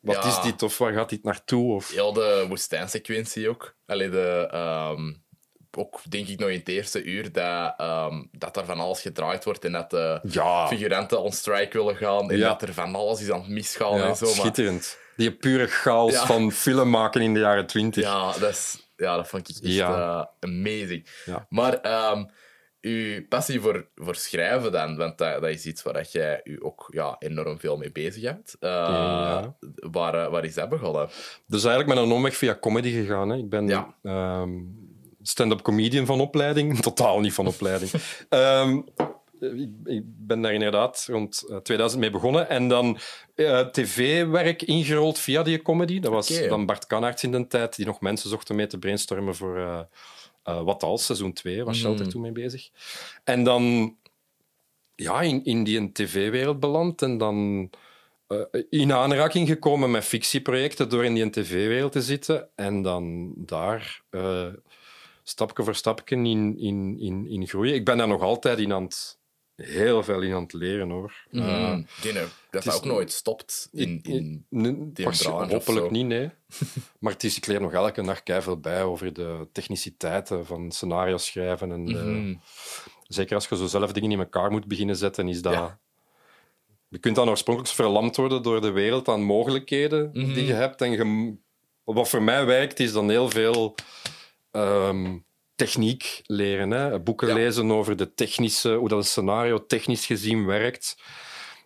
Wat 0.04 0.16
Ja. 0.16 0.24
is 0.30 0.42
dit? 0.42 0.64
Of 0.64 0.78
waar 0.78 0.94
gaat 0.94 1.10
dit 1.10 1.24
naartoe? 1.24 1.74
Of... 1.74 1.92
heel 1.92 2.14
de 2.14 2.46
woestijnsequentie 2.48 3.50
ook. 3.50 3.76
Allee, 3.86 4.10
de, 4.10 4.48
ehm, 4.52 5.14
ook 5.78 6.00
denk 6.10 6.28
ik 6.28 6.40
nog 6.40 6.50
in 6.50 6.58
het 6.60 6.70
eerste 6.70 7.04
uur 7.04 7.32
dat, 7.32 7.74
ehm, 7.78 8.24
dat 8.32 8.58
er 8.58 8.66
van 8.66 8.80
alles 8.80 9.02
gedraaid 9.02 9.44
wordt 9.44 9.66
en 9.66 9.72
dat 9.72 9.90
de 9.90 10.20
Ja. 10.24 10.68
figuranten 10.68 11.22
on 11.22 11.32
strike 11.32 11.78
willen 11.78 11.96
gaan 11.96 12.32
en 12.32 12.38
Ja. 12.38 12.48
dat 12.48 12.62
er 12.62 12.74
van 12.74 12.96
alles 12.96 13.22
is 13.22 13.32
aan 13.32 13.40
het 13.40 13.50
misgaan 13.50 14.00
en 14.02 14.16
zo. 14.16 14.26
Maar, 14.26 14.36
schitterend. 14.36 14.98
Die 15.16 15.32
pure 15.32 15.68
chaos 15.68 16.16
van 16.16 16.52
film 16.52 16.90
maken 16.90 17.22
in 17.22 17.34
de 17.34 17.40
jaren 17.40 17.66
twintig. 17.66 18.04
ja, 18.04 18.32
dat 18.40 18.50
is, 18.50 18.88
ja, 18.98 19.16
dat 19.16 19.28
vond 19.28 19.50
ik 19.50 19.56
echt 19.66 19.80
eh, 19.80 20.24
amazing. 20.40 21.08
Maar 21.50 21.74
ehm, 21.82 22.24
uw 22.86 23.26
passie 23.28 23.60
voor, 23.62 23.88
voor 23.96 24.16
schrijven 24.16 24.72
dan, 24.72 24.98
want 24.98 25.18
dat, 25.18 25.42
dat 25.42 25.50
is 25.50 25.66
iets 25.66 25.84
waar 25.84 25.94
dat 25.94 26.12
jij 26.12 26.42
u 26.44 26.58
ook 26.62 26.88
ja, 26.92 27.16
enorm 27.20 27.60
veel 27.60 27.78
mee 27.78 27.92
bezig 27.92 28.24
hebt. 28.24 28.56
Eh, 28.60 28.70
Ja. 28.70 29.56
waar, 29.92 30.14
eh, 30.26 30.32
waar 30.32 30.46
is 30.46 30.54
dat 30.54 30.70
begonnen? 30.70 31.08
Dus 31.48 31.64
eigenlijk 31.66 31.96
met 31.96 32.06
een 32.06 32.12
omweg 32.12 32.36
via 32.36 32.58
comedy 32.62 32.92
gegaan. 32.92 33.30
Hè. 33.30 33.38
Ik 33.38 33.50
ben 33.50 33.68
Ja. 33.68 33.96
ehm, 34.04 34.52
stand-up 35.22 35.62
comedian 35.62 36.06
van 36.06 36.22
opleiding. 36.22 36.80
Totaal 36.82 37.20
niet 37.20 37.34
van 37.34 37.48
opleiding. 37.48 37.92
Ehm, 38.30 38.80
ik, 39.86 40.02
ben 40.06 40.42
daar 40.42 40.54
inderdaad 40.54 41.06
rond 41.10 41.46
eh, 41.50 41.58
2000 41.58 42.02
mee 42.02 42.12
begonnen. 42.12 42.50
En 42.50 42.68
dan 42.68 42.98
eh, 43.36 43.60
tv-werk 43.60 44.62
ingerold 44.62 45.20
via 45.20 45.44
die 45.44 45.62
comedy. 45.62 46.00
Dat 46.00 46.12
was 46.12 46.48
dan 46.48 46.66
Bart 46.66 46.88
Kanaerts 46.88 47.24
in 47.24 47.32
de 47.32 47.48
tijd, 47.48 47.76
die 47.76 47.86
nog 47.86 48.02
mensen 48.02 48.30
zochten 48.30 48.56
mee 48.56 48.68
te 48.68 48.78
brainstormen 48.80 49.36
voor 49.36 49.58
eh, 49.58 49.80
eh, 50.44 50.64
Wat 50.64 50.84
Als, 50.84 51.06
seizoen 51.06 51.34
2, 51.34 51.64
was 51.64 51.78
Shelter 51.80 52.10
toen 52.10 52.22
mee 52.22 52.32
bezig. 52.32 52.70
En 53.24 53.44
dan 53.44 53.96
ja, 54.96 55.22
in, 55.22 55.46
in 55.46 55.64
die 55.64 55.92
tv-wereld 55.92 56.60
beland 56.60 57.02
en 57.02 57.18
dan 57.18 57.70
eh, 58.28 58.62
in 58.70 58.94
aanraking 58.94 59.48
gekomen 59.48 59.92
met 59.92 60.04
fictieprojecten 60.04 60.90
door 60.90 61.06
in 61.06 61.14
die 61.14 61.30
tv-wereld 61.30 61.92
te 61.92 62.02
zitten 62.02 62.50
en 62.56 62.82
dan 62.82 63.34
daar 63.36 64.02
eh 64.10 64.48
stapje 65.24 65.64
voor 65.64 65.76
stapje 65.76 66.16
in, 66.16 66.58
in, 66.58 67.00
in, 67.00 67.28
in 67.28 67.48
groeien. 67.48 67.74
Ik 67.74 67.86
ben 67.86 67.98
daar 67.98 68.08
nog 68.08 68.22
altijd 68.22 68.60
in 68.60 68.74
aan 68.74 68.84
het, 68.84 69.20
heel 69.66 70.04
veel 70.04 70.22
in 70.22 70.34
aan 70.34 70.42
het 70.44 70.54
leren, 70.54 70.90
hoor. 70.90 71.14
Ik 71.98 72.04
denk 72.04 72.16
dat 72.50 72.66
is- 72.66 72.76
ook 72.76 72.86
nooit 72.86 73.12
stopt 73.12 73.70
in... 73.72 74.00
in... 74.04 74.46
Hopelijk 75.52 75.92
niet, 75.92 76.06
nee. 76.06 76.30
maar 77.00 77.12
het 77.14 77.24
is, 77.24 77.38
ik 77.38 77.46
leer 77.46 77.62
nog 77.62 77.74
elke 77.74 78.02
dag 78.04 78.24
keihard 78.24 78.62
bij 78.62 78.84
over 78.84 79.14
de 79.14 79.48
techniciteiten 79.52 80.46
van 80.46 80.72
scenario's 80.72 81.26
schrijven. 81.26 81.72
En, 81.72 81.88
eh, 81.88 82.04
Mhm. 82.04 82.34
zeker 83.08 83.36
als 83.36 83.48
je 83.48 83.58
zo 83.58 83.66
zelf 83.66 83.92
dingen 83.92 84.12
in 84.12 84.20
elkaar 84.20 84.52
moet 84.52 84.66
beginnen 84.68 84.96
zetten, 84.96 85.28
is 85.28 85.42
dat... 85.42 85.54
Ja. 85.54 85.80
Je 86.88 87.00
kunt 87.00 87.16
dan 87.16 87.30
oorspronkelijk 87.30 87.74
verlamd 87.74 88.16
worden 88.16 88.44
door 88.44 88.62
de 88.62 88.72
wereld 88.72 89.08
aan 89.08 89.22
mogelijkheden 89.24 90.10
Mhm. 90.14 90.34
die 90.34 90.46
je 90.46 90.54
hebt. 90.54 90.82
En 90.82 90.92
je- 90.92 91.36
wat 91.84 92.10
voor 92.10 92.22
mij 92.24 92.46
werkt, 92.46 92.80
is 92.80 92.92
dan 92.92 93.10
heel 93.10 93.30
veel 93.30 93.76
ehm, 94.52 95.18
techniek 95.56 96.22
leren. 96.26 96.72
Hè? 96.72 97.00
Boeken 97.00 97.28
Ja. 97.28 97.34
lezen 97.34 97.72
over 97.72 97.96
de 97.98 98.14
technische, 98.14 98.74
hoe 98.74 98.90
dat 98.90 98.98
een 98.98 99.04
scenario 99.06 99.66
technisch 99.66 100.06
gezien 100.06 100.46
werkt. 100.46 100.98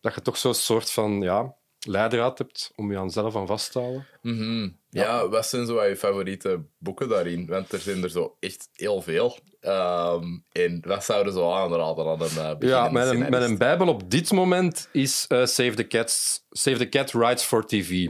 Dat 0.02 0.16
je 0.16 0.22
toch 0.22 0.38
zo'n 0.38 0.54
soort 0.54 0.92
van 0.92 1.22
ja, 1.22 1.54
leidraad 1.80 2.38
hebt 2.38 2.72
om 2.76 2.92
je 2.92 2.98
aan 2.98 3.12
zelf 3.12 3.36
aan 3.36 3.48
vast 3.48 3.72
te 3.72 3.80
houden. 3.80 4.08
Mhm. 4.22 4.70
Ja, 4.90 5.28
wat 5.30 5.46
zijn 5.48 5.66
zo 5.66 5.84
je 5.84 5.96
favoriete 5.96 6.62
boeken 6.78 7.10
daarin? 7.10 7.46
Want 7.48 7.72
er 7.72 7.80
zijn 7.80 8.04
er 8.04 8.10
zo 8.10 8.36
echt 8.40 8.70
heel 8.74 9.02
veel. 9.02 9.38
Ehm, 9.62 10.24
en 10.52 10.84
wat 10.88 11.04
zouden 11.04 11.34
ze 11.34 11.40
zo 11.40 11.52
aanraden 11.54 12.06
aan 12.06 12.22
een 12.22 12.28
uh, 12.28 12.36
Ja, 12.36 12.56
beginnende 12.58 12.92
mijn, 12.92 13.08
scenarist? 13.08 13.30
mijn 13.48 13.58
bijbel 13.58 13.88
op 13.88 14.12
dit 14.12 14.32
moment 14.32 14.90
is 14.92 15.26
eh, 15.28 15.46
Save, 15.46 15.74
the 15.74 15.88
Cats, 15.88 16.44
Save 16.50 16.78
the 16.78 16.90
Cat 16.90 17.12
Writes 17.12 17.44
for 17.44 17.66
TV. 17.66 18.08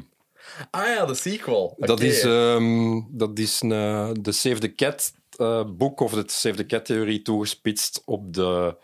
Ah 0.72 0.88
ja, 0.88 1.06
de 1.06 1.14
sequel. 1.14 1.74
Dat 1.78 2.00
is, 2.00 2.24
ehm, 2.24 3.02
dat 3.10 3.40
is 3.40 3.62
een, 3.62 3.72
eh, 3.72 4.10
de 4.22 4.32
Save 4.32 4.58
the 4.60 4.74
Cat 4.76 5.14
eh, 5.38 5.64
boek 5.68 6.00
of 6.00 6.12
de 6.14 6.24
Save 6.26 6.56
the 6.56 6.66
Cat 6.66 6.86
theorie 6.86 7.22
toegespitst 7.22 8.02
op 8.06 8.34
de 8.34 8.76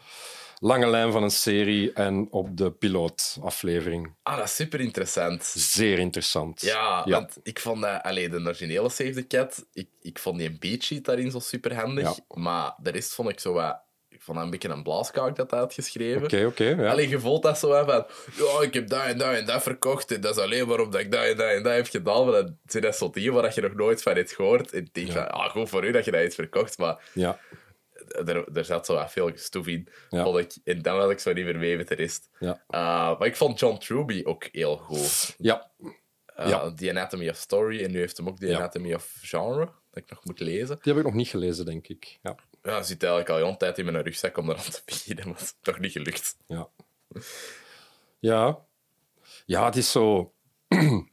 lange 0.60 0.88
lijn 0.88 1.12
van 1.12 1.24
een 1.24 1.31
serie 1.31 1.93
en 1.93 2.27
op 2.31 2.57
de 2.57 2.72
pilootaflevering. 2.72 4.13
Ah, 4.24 4.38
dat 4.38 4.45
is 4.45 4.55
super 4.55 4.79
interessant. 4.79 5.43
Zeer 5.45 6.00
interessant. 6.00 6.62
Ja, 6.62 7.01
Ja. 7.05 7.12
want 7.19 7.38
ik 7.43 7.60
vond 7.60 7.81
dat, 7.81 8.03
allee, 8.03 8.29
de 8.29 8.39
originele 8.39 8.89
Save 8.89 9.12
the 9.13 9.27
Cat, 9.27 9.65
ik, 9.74 9.88
ik 10.01 10.19
vond 10.19 10.38
die 10.38 10.57
beat 10.57 10.83
sheet 10.83 11.05
daarin 11.05 11.31
zo 11.31 11.39
super 11.39 11.75
handig. 11.75 12.03
Ja. 12.15 12.36
Maar 12.41 12.74
de 12.81 12.89
rest 12.89 13.13
vond 13.13 13.29
ik 13.29 13.39
zo 13.39 13.53
wat, 13.53 13.79
vond 14.24 14.38
dat 14.38 14.46
een 14.46 14.51
beetje 14.51 14.70
een 14.70 14.84
blaaskaak 14.84 15.36
dat 15.36 15.51
hij 15.51 15.60
had 15.60 15.74
geschreven. 15.74 16.24
Oké, 16.24 16.46
oké. 16.46 16.63
ja. 16.63 16.89
Allee, 16.92 17.10
je 17.10 17.20
voelt 17.20 17.44
dat 17.44 17.60
zo 17.60 17.74
hè, 17.74 17.86
van, 17.86 18.06
ja, 18.36 18.62
ik 18.62 18.74
heb 18.74 18.88
dat 18.88 19.03
en 19.03 19.18
dat 19.18 19.34
en 19.34 19.46
dat 19.46 19.63
verkocht 19.63 20.12
en 20.12 20.22
dat 20.22 20.38
is 20.38 20.44
alleen 20.44 20.68
maar 20.68 20.80
omdat 20.80 21.01
ik 21.01 21.12
dat 21.12 21.24
en 21.24 21.38
dat 21.38 21.48
en 21.50 21.63
dat 21.63 21.74
heb 21.74 21.88
gedaan. 21.88 22.24
Maar 22.24 22.34
dat 22.34 22.51
zijn 22.65 22.84
dat 22.84 22.96
soort 22.96 23.13
dingen 23.13 23.34
waar 23.34 23.51
je 23.56 23.62
nog 23.62 23.74
nooit 23.74 24.01
van 24.03 24.15
hebt 24.15 24.32
gehoord. 24.32 24.72
En 24.74 24.80
ik 24.80 24.94
denk 24.94 25.12
van, 25.12 25.32
ah, 25.32 25.50
goed 25.50 25.70
voor 25.70 25.86
u 25.86 25.92
dat 25.92 26.06
je 26.06 26.12
dat 26.12 26.22
hebt 26.22 26.36
verkocht, 26.36 26.77
maar 26.77 27.10
ja. 27.13 27.39
er, 28.25 28.58
er 28.58 28.65
zat 28.65 28.86
zo 28.86 28.94
wat 28.94 29.12
veel 29.12 29.32
gestoef 29.32 29.68
in, 29.68 29.88
Ja. 30.10 30.24
vond 30.24 30.38
ik. 30.38 30.56
En 30.63 30.82
dan 30.82 31.00
had 31.00 31.12
ik 31.12 31.20
zo 31.20 31.34
niet 31.34 31.46
meer 31.46 31.58
mee 31.58 31.77
met 31.77 31.88
de 31.88 31.96
rest. 31.96 32.30
Ja. 32.39 32.50
Uh, 32.70 33.20
maar 33.20 33.27
ik 33.27 33.36
vond 33.36 33.60
John 33.60 33.77
Truby 33.77 34.22
ook 34.25 34.48
heel 34.51 34.77
goed. 34.77 35.36
Ja. 35.38 35.72
Uh, 36.39 36.48
Ja. 36.50 36.74
The 36.74 36.89
Anatomy 36.89 37.30
of 37.30 37.36
Story, 37.36 37.84
en 37.84 37.92
nu 37.92 38.00
heeft 38.00 38.18
hem 38.18 38.27
ook 38.27 38.38
The 38.39 38.48
Ja. 38.48 38.56
Anatomy 38.58 38.94
of 38.94 39.12
Genre, 39.22 39.70
dat 39.93 40.03
ik 40.03 40.09
nog 40.09 40.25
moet 40.25 40.39
lezen. 40.39 40.79
Die 40.81 40.93
heb 40.93 40.97
ik 40.97 41.03
nog 41.03 41.13
niet 41.13 41.27
gelezen, 41.27 41.65
denk 41.65 41.88
ik. 41.88 42.19
Ja. 42.21 42.35
Ja, 42.63 42.75
dat 42.75 42.88
zit 42.88 43.03
eigenlijk 43.03 43.31
al 43.31 43.38
heel 43.38 43.47
een 43.47 43.57
tijd 43.57 43.77
in 43.77 43.85
mijn 43.85 44.01
rugzak 44.03 44.38
om 44.38 44.50
eraan 44.50 44.63
te 44.71 44.81
beginnen, 44.85 45.25
maar 45.27 45.35
het 45.39 45.43
is 45.43 45.55
toch 45.62 45.79
niet 45.79 45.91
gelukt. 45.91 46.35
Ja. 46.47 46.69
Ja. 48.19 48.59
Ja, 49.45 49.65
het 49.65 49.75
is 49.75 49.91
zo... 49.91 50.33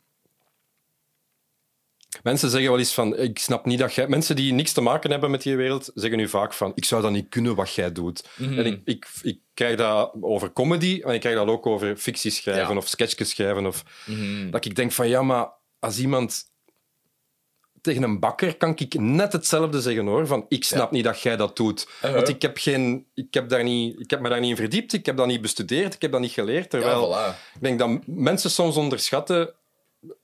Mensen 2.22 2.50
zeggen 2.50 2.70
wel 2.70 2.78
eens 2.78 2.94
van, 2.94 3.16
ik 3.16 3.38
snap 3.38 3.64
niet 3.64 3.78
dat 3.78 3.94
jij... 3.94 4.08
Mensen 4.08 4.37
die 4.37 4.52
niks 4.52 4.72
te 4.72 4.80
maken 4.80 5.10
hebben 5.10 5.30
met 5.30 5.42
die 5.42 5.56
wereld, 5.56 5.90
zeggen 5.94 6.18
nu 6.18 6.28
vaak 6.28 6.52
van, 6.52 6.72
ik 6.75 6.84
zou 6.84 7.02
dat 7.02 7.10
niet 7.10 7.28
kunnen 7.28 7.54
wat 7.54 7.75
jij 7.75 7.92
doet. 7.92 8.28
Mhm. 8.37 8.58
En 8.58 8.66
ik, 8.66 8.80
ik, 8.84 9.06
ik 9.22 9.38
krijg 9.54 9.76
dat 9.76 10.14
over 10.20 10.52
comedy, 10.52 11.00
en 11.04 11.14
ik 11.14 11.20
krijg 11.20 11.37
dat 11.37 11.46
ook 11.49 11.66
over 11.66 11.96
fictie 11.96 12.30
schrijven 12.30 12.72
Ja. 12.72 12.76
of 12.76 12.88
sketchjes 12.88 13.30
schrijven. 13.30 13.66
Of, 13.66 13.84
Mhm. 14.06 14.50
Dat 14.50 14.64
ik 14.64 14.75
denk 14.75 14.92
van, 14.92 15.08
ja, 15.08 15.22
maar 15.22 15.52
als 15.78 15.99
iemand... 15.99 16.50
Tegen 17.80 18.02
een 18.02 18.18
bakker 18.20 18.56
kan 18.56 18.72
ik 18.76 18.94
net 18.94 19.32
hetzelfde 19.32 19.80
zeggen 19.80 20.06
hoor. 20.06 20.26
Van 20.26 20.46
ik 20.49 20.64
snap 20.64 20.90
niet 20.90 21.04
dat 21.04 21.20
jij 21.20 21.37
dat 21.37 21.56
doet. 21.56 21.88
Uh-huh. 21.96 22.14
Want 22.14 22.28
ik 22.28 22.42
heb, 22.42 22.58
geen, 22.58 23.06
ik, 23.14 23.34
heb 23.34 23.49
daar 23.49 23.62
niet, 23.62 24.00
ik 24.00 24.10
heb 24.10 24.20
me 24.20 24.28
daar 24.28 24.40
niet 24.40 24.50
in 24.50 24.56
verdiept, 24.56 24.92
ik 24.92 25.06
heb 25.06 25.16
dat 25.16 25.26
niet 25.26 25.40
bestudeerd, 25.40 25.94
ik 25.94 26.02
heb 26.02 26.12
dat 26.12 26.20
niet 26.20 26.32
geleerd. 26.32 26.70
Terwijl 26.70 27.10
Ja, 27.10 27.34
voilà. 27.34 27.54
ik 27.54 27.62
denk 27.62 27.78
dat 27.78 28.06
mensen 28.06 28.50
soms 28.50 28.76
onderschatten, 28.76 29.54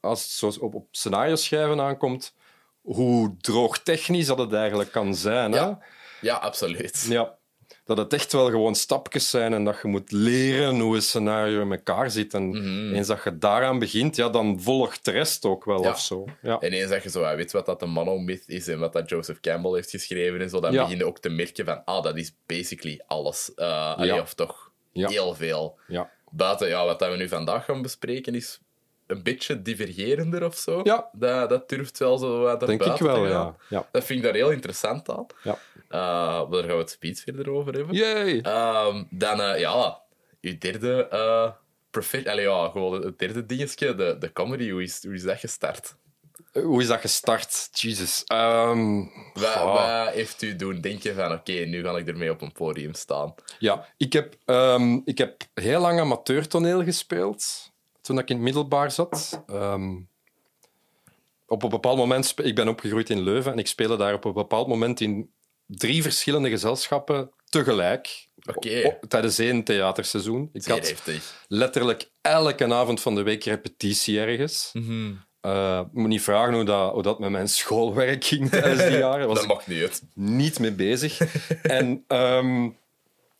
als 0.00 0.22
het 0.22 0.30
zo 0.30 0.64
op, 0.64 0.74
op 0.74 0.86
scenario 0.90 1.36
schrijven 1.36 1.80
aankomt, 1.80 2.34
hoe 2.80 3.36
droog 3.40 3.78
technisch 3.78 4.26
dat 4.26 4.38
het 4.38 4.52
eigenlijk 4.52 4.92
kan 4.92 5.14
zijn. 5.14 5.52
Hè? 5.52 5.58
Ja. 5.58 5.78
Ja, 6.20 6.34
absoluut. 6.34 7.06
Ja. 7.08 7.38
Dat 7.86 7.96
het 7.96 8.12
echt 8.12 8.32
wel 8.32 8.46
gewoon 8.50 8.74
stapjes 8.74 9.30
zijn 9.30 9.52
en 9.52 9.64
dat 9.64 9.78
je 9.82 9.88
moet 9.88 10.12
leren 10.12 10.80
hoe 10.80 10.94
een 10.96 11.02
scenario 11.02 11.60
in 11.60 11.72
elkaar 11.72 12.10
zit. 12.10 12.34
En 12.34 12.54
eens 12.94 13.06
dat 13.06 13.20
je 13.24 13.38
daaraan 13.38 13.78
begint, 13.78 14.16
ja, 14.16 14.28
dan 14.28 14.60
volgt 14.60 15.04
de 15.04 15.10
rest 15.10 15.44
ook 15.44 15.64
wel 15.64 15.82
Ja. 15.82 15.90
of 15.90 16.00
zo. 16.00 16.24
Ja. 16.42 16.58
En 16.58 16.72
eens 16.72 16.90
dat 16.90 17.02
je 17.02 17.10
zo 17.10 17.22
ah, 17.22 17.36
weet 17.36 17.52
wat 17.52 17.66
dat 17.66 17.80
de 17.80 17.86
monomyth 17.86 18.48
is 18.48 18.68
en 18.68 18.78
wat 18.78 18.92
dat 18.92 19.08
Joseph 19.08 19.40
Campbell 19.40 19.72
heeft 19.72 19.90
geschreven 19.90 20.40
en 20.40 20.48
zo, 20.50 20.60
dan 20.60 20.72
Ja. 20.72 20.82
begin 20.82 20.98
je 20.98 21.04
ook 21.06 21.18
te 21.18 21.28
merken 21.28 21.64
van, 21.64 21.84
ah, 21.84 22.02
dat 22.02 22.16
is 22.16 22.34
basically 22.46 23.00
alles. 23.06 23.52
Uh, 23.56 23.94
allee, 23.96 24.06
Ja. 24.14 24.20
Of 24.20 24.34
toch 24.34 24.70
Ja. 24.92 25.08
heel 25.08 25.34
veel. 25.34 25.78
Ja. 25.88 26.10
Buiten, 26.30 26.68
ja, 26.68 26.84
wat 26.84 26.98
dat 26.98 27.10
we 27.10 27.16
nu 27.16 27.28
vandaag 27.28 27.64
gaan 27.64 27.82
bespreken 27.82 28.34
is 28.34 28.60
een 29.06 29.22
beetje 29.22 29.62
divergerender 29.62 30.44
of 30.44 30.56
zo. 30.56 30.80
Ja. 30.84 31.08
Dat, 31.12 31.48
dat 31.48 31.68
durft 31.68 31.98
wel 31.98 32.18
zo 32.18 32.40
wat 32.40 32.60
Denk 32.60 32.80
ik 32.84 32.86
wel, 32.86 32.96
te 32.96 33.04
gaan. 33.04 33.28
ja. 33.28 33.56
ja. 33.68 33.88
Dat 33.92 34.04
vind 34.04 34.18
ik 34.18 34.24
daar 34.24 34.34
heel 34.34 34.50
interessant 34.50 35.08
aan. 35.10 35.26
ja. 35.42 35.58
Uh, 35.90 35.98
maar 36.00 36.50
daar 36.50 36.62
gaan 36.64 36.72
we 36.72 36.76
het 36.82 36.90
speed 36.90 37.20
verder 37.20 37.50
over 37.50 37.74
hebben. 37.74 37.94
Yay! 37.96 38.40
Ehm, 38.40 39.04
dan, 39.10 39.40
eh, 39.40 39.60
ja, 39.60 40.00
uw 40.40 40.58
derde... 40.58 41.08
eh 41.08 41.50
allee, 42.26 42.44
ja, 42.44 42.68
gewoon 42.68 43.02
het 43.04 43.18
derde 43.18 43.46
dingetje, 43.46 43.94
de, 43.94 44.16
de 44.18 44.32
comedy, 44.32 44.70
hoe 44.70 44.82
is, 44.82 45.04
hoe 45.04 45.14
is 45.14 45.22
dat 45.22 45.38
gestart? 45.38 45.96
Hoe 46.52 46.80
is 46.80 46.86
dat 46.88 47.00
gestart? 47.00 47.68
Jesus. 47.72 48.24
Ehm, 48.26 48.98
Wat, 49.34 49.44
goh. 49.46 50.04
wat 50.04 50.14
heeft 50.14 50.42
u 50.42 50.56
doen 50.56 50.80
denken 50.80 51.14
van, 51.14 51.32
oké, 51.32 51.52
nu 51.52 51.82
ga 51.84 51.96
ik 51.96 52.08
ermee 52.08 52.30
op 52.30 52.40
een 52.40 52.52
podium 52.52 52.94
staan? 52.94 53.34
Ja, 53.58 53.86
ik 53.96 54.12
heb, 54.12 54.34
ehm, 54.44 54.98
ik 55.04 55.18
heb 55.18 55.42
heel 55.54 55.80
lang 55.80 56.00
amateurtoneel 56.00 56.84
gespeeld 56.84 57.72
toen 58.06 58.18
ik 58.18 58.28
in 58.28 58.34
het 58.36 58.44
middelbaar 58.44 58.90
zat. 58.90 59.42
Ehm, 59.46 59.94
op 61.46 61.62
een 61.62 61.68
bepaald 61.68 61.96
moment, 61.96 62.34
ik 62.42 62.54
ben 62.54 62.68
opgegroeid 62.68 63.10
in 63.10 63.20
Leuven 63.22 63.52
en 63.52 63.58
ik 63.58 63.66
speelde 63.66 63.96
daar 63.96 64.14
op 64.14 64.24
een 64.24 64.32
bepaald 64.32 64.68
moment 64.68 65.00
in 65.00 65.30
drie 65.66 66.02
verschillende 66.02 66.48
gezelschappen 66.48 67.30
tegelijk. 67.48 68.28
Tijdens 69.08 69.38
één 69.38 69.62
theaterseizoen. 69.64 70.50
Ik 70.52 70.64
had 70.64 70.94
letterlijk 71.48 72.10
elke 72.20 72.74
avond 72.74 73.00
van 73.00 73.14
de 73.14 73.22
week 73.22 73.44
repetitie 73.44 74.20
ergens. 74.20 74.70
Ik 74.74 75.92
moet 75.92 76.08
niet 76.08 76.22
vragen 76.22 76.54
hoe 76.54 76.64
dat, 76.64 76.92
hoe 76.92 77.02
dat 77.02 77.18
met 77.18 77.30
mijn 77.30 77.48
schoolwerk 77.48 78.24
ging 78.24 78.50
tijdens 78.50 78.82
die 78.88 78.98
jaren. 79.06 79.26
Was 79.28 79.38
Dat 79.38 79.46
mag 79.46 79.66
niet 79.66 79.80
uit. 79.82 80.02
niet 80.14 80.58
mee 80.58 80.72
bezig. 80.72 81.20
en 81.62 82.04
ehm, 82.06 82.68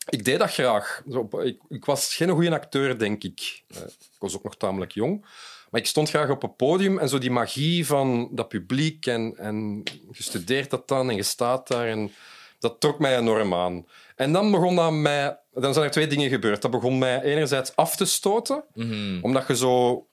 ik 0.09 0.25
deed 0.25 0.39
dat 0.39 0.51
graag. 0.53 1.03
Ik, 1.43 1.59
ik 1.69 1.85
was 1.85 2.15
geen 2.15 2.29
goede 2.29 2.51
acteur, 2.51 2.99
denk 2.99 3.23
ik. 3.23 3.63
Eh, 3.67 3.81
ik 3.87 4.19
was 4.19 4.35
ook 4.35 4.43
nog 4.43 4.57
tamelijk 4.57 4.91
jong. 4.91 5.25
Maar 5.69 5.81
ik 5.81 5.87
stond 5.87 6.09
graag 6.09 6.29
op 6.29 6.43
een 6.43 6.55
podium 6.55 6.99
en 6.99 7.09
zo 7.09 7.17
die 7.17 7.31
magie 7.31 7.85
van 7.85 8.29
dat 8.31 8.47
publiek 8.47 9.05
en, 9.05 9.33
en 9.37 9.83
je 10.11 10.23
studeert 10.23 10.69
dat 10.69 10.87
dan 10.87 11.09
en 11.09 11.15
je 11.15 11.23
staat 11.23 11.67
daar 11.67 11.87
en 11.87 12.11
dat 12.59 12.79
trok 12.79 12.99
mij 12.99 13.17
enorm 13.17 13.53
aan. 13.53 13.85
En 14.15 14.31
dan 14.31 14.51
begon 14.51 14.75
dat 14.75 14.91
mij... 14.91 15.39
Dan 15.53 15.73
zijn 15.73 15.85
er 15.85 15.91
twee 15.91 16.07
dingen 16.07 16.29
gebeurd. 16.29 16.61
Dat 16.61 16.71
begon 16.71 16.97
mij 16.97 17.21
enerzijds 17.21 17.75
af 17.75 17.95
te 17.95 18.05
stoten, 18.05 18.63
Mhm. 18.73 19.19
omdat 19.21 19.47
je 19.47 19.55
zo... 19.55 20.07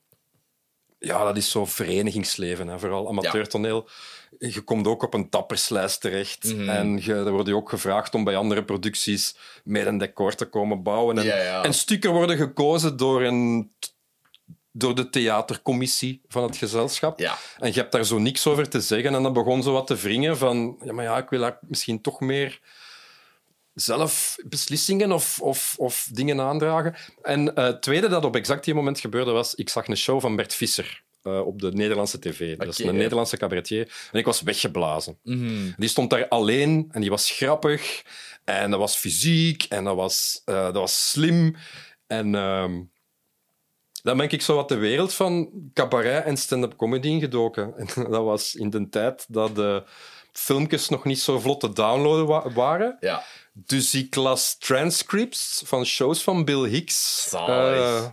Ja, 0.98 1.24
dat 1.24 1.36
is 1.36 1.50
zo 1.50 1.64
verenigingsleven, 1.64 2.68
hè, 2.68 2.78
vooral 2.78 3.08
amateurtoneel. 3.08 3.88
Je 4.38 4.60
komt 4.60 4.86
ook 4.86 5.02
op 5.02 5.14
een 5.14 5.28
tapperslijst 5.28 6.00
terecht. 6.00 6.44
Mhm. 6.44 6.68
En 6.68 7.00
je, 7.02 7.14
dan 7.14 7.30
word 7.30 7.46
je 7.46 7.56
ook 7.56 7.68
gevraagd 7.68 8.14
om 8.14 8.24
bij 8.24 8.36
andere 8.36 8.64
producties 8.64 9.36
met 9.64 9.86
een 9.86 9.98
decor 9.98 10.34
te 10.34 10.44
komen 10.44 10.82
bouwen. 10.82 11.18
En, 11.18 11.24
Ja, 11.24 11.36
ja. 11.36 11.64
en 11.64 11.74
stukken 11.74 12.12
worden 12.12 12.36
gekozen 12.36 12.96
door, 12.96 13.22
een, 13.22 13.72
door 14.72 14.94
de 14.94 15.10
theatercommissie 15.10 16.20
van 16.28 16.42
het 16.42 16.56
gezelschap. 16.56 17.18
Ja. 17.18 17.38
En 17.58 17.68
je 17.68 17.80
hebt 17.80 17.92
daar 17.92 18.04
zo 18.04 18.18
niks 18.18 18.46
over 18.46 18.68
te 18.68 18.80
zeggen. 18.80 19.14
En 19.14 19.22
dan 19.22 19.32
begon 19.32 19.62
zo 19.62 19.72
wat 19.72 19.86
te 19.86 19.96
wringen 19.96 20.36
van... 20.38 20.78
Ja, 20.84 20.92
maar 20.92 21.04
ja, 21.04 21.18
ik 21.18 21.28
wil 21.28 21.40
daar 21.40 21.58
misschien 21.60 22.00
toch 22.00 22.20
meer 22.20 22.60
zelf 23.74 24.36
beslissingen 24.44 25.12
of, 25.12 25.40
of, 25.40 25.74
of 25.78 26.08
dingen 26.12 26.40
aandragen. 26.40 26.94
En 27.22 27.54
eh, 27.54 27.64
het 27.64 27.82
tweede 27.82 28.08
dat 28.08 28.24
op 28.24 28.36
exact 28.36 28.64
die 28.64 28.74
moment 28.74 29.00
gebeurde 29.00 29.30
was... 29.30 29.54
Ik 29.54 29.68
zag 29.68 29.88
een 29.88 29.96
show 29.96 30.20
van 30.20 30.36
Bert 30.36 30.54
Visser 30.54 31.02
eh, 31.24 31.46
op 31.46 31.60
de 31.60 31.72
Nederlandse 31.72 32.18
tv. 32.18 32.56
Dat 32.56 32.68
is 32.68 32.78
een 32.78 32.96
Nederlandse 32.96 33.36
cabaretier. 33.36 33.92
En 34.12 34.18
ik 34.18 34.24
was 34.24 34.42
weggeblazen. 34.42 35.18
Mhm. 35.22 35.70
Die 35.76 35.88
stond 35.88 36.10
daar 36.10 36.28
alleen 36.28 36.88
en 36.90 37.00
die 37.00 37.10
was 37.10 37.30
grappig. 37.30 38.02
En 38.44 38.70
dat 38.70 38.80
was 38.80 38.96
fysiek 38.96 39.62
en 39.68 39.84
dat 39.84 39.96
was, 39.96 40.42
eh, 40.44 40.54
dat 40.64 40.74
was 40.74 41.10
slim. 41.10 41.56
En 42.06 42.34
ehm, 42.34 42.80
Dan 44.02 44.16
ben 44.16 44.28
ik 44.30 44.42
zo 44.42 44.54
wat 44.54 44.68
de 44.68 44.76
wereld 44.76 45.14
van 45.14 45.50
cabaret 45.74 46.24
en 46.24 46.36
stand-up 46.36 46.76
comedy 46.76 47.08
ingedoken. 47.08 47.74
En 47.76 47.86
dat 48.10 48.24
was 48.24 48.54
in 48.54 48.70
de 48.70 48.88
tijd 48.88 49.24
dat 49.28 49.54
de 49.56 49.82
filmpjes 50.32 50.88
nog 50.88 51.04
niet 51.04 51.20
zo 51.20 51.38
vlot 51.38 51.60
te 51.60 51.72
downloaden 51.72 52.26
wa- 52.26 52.52
waren. 52.52 52.96
Ja. 53.00 53.24
Dus 53.52 53.94
ik 53.94 54.14
las 54.14 54.58
transcripts 54.58 55.62
van 55.64 55.84
shows 55.84 56.22
van 56.22 56.44
Bill 56.44 56.68
Hicks. 56.68 57.28
Eh, 57.32 58.06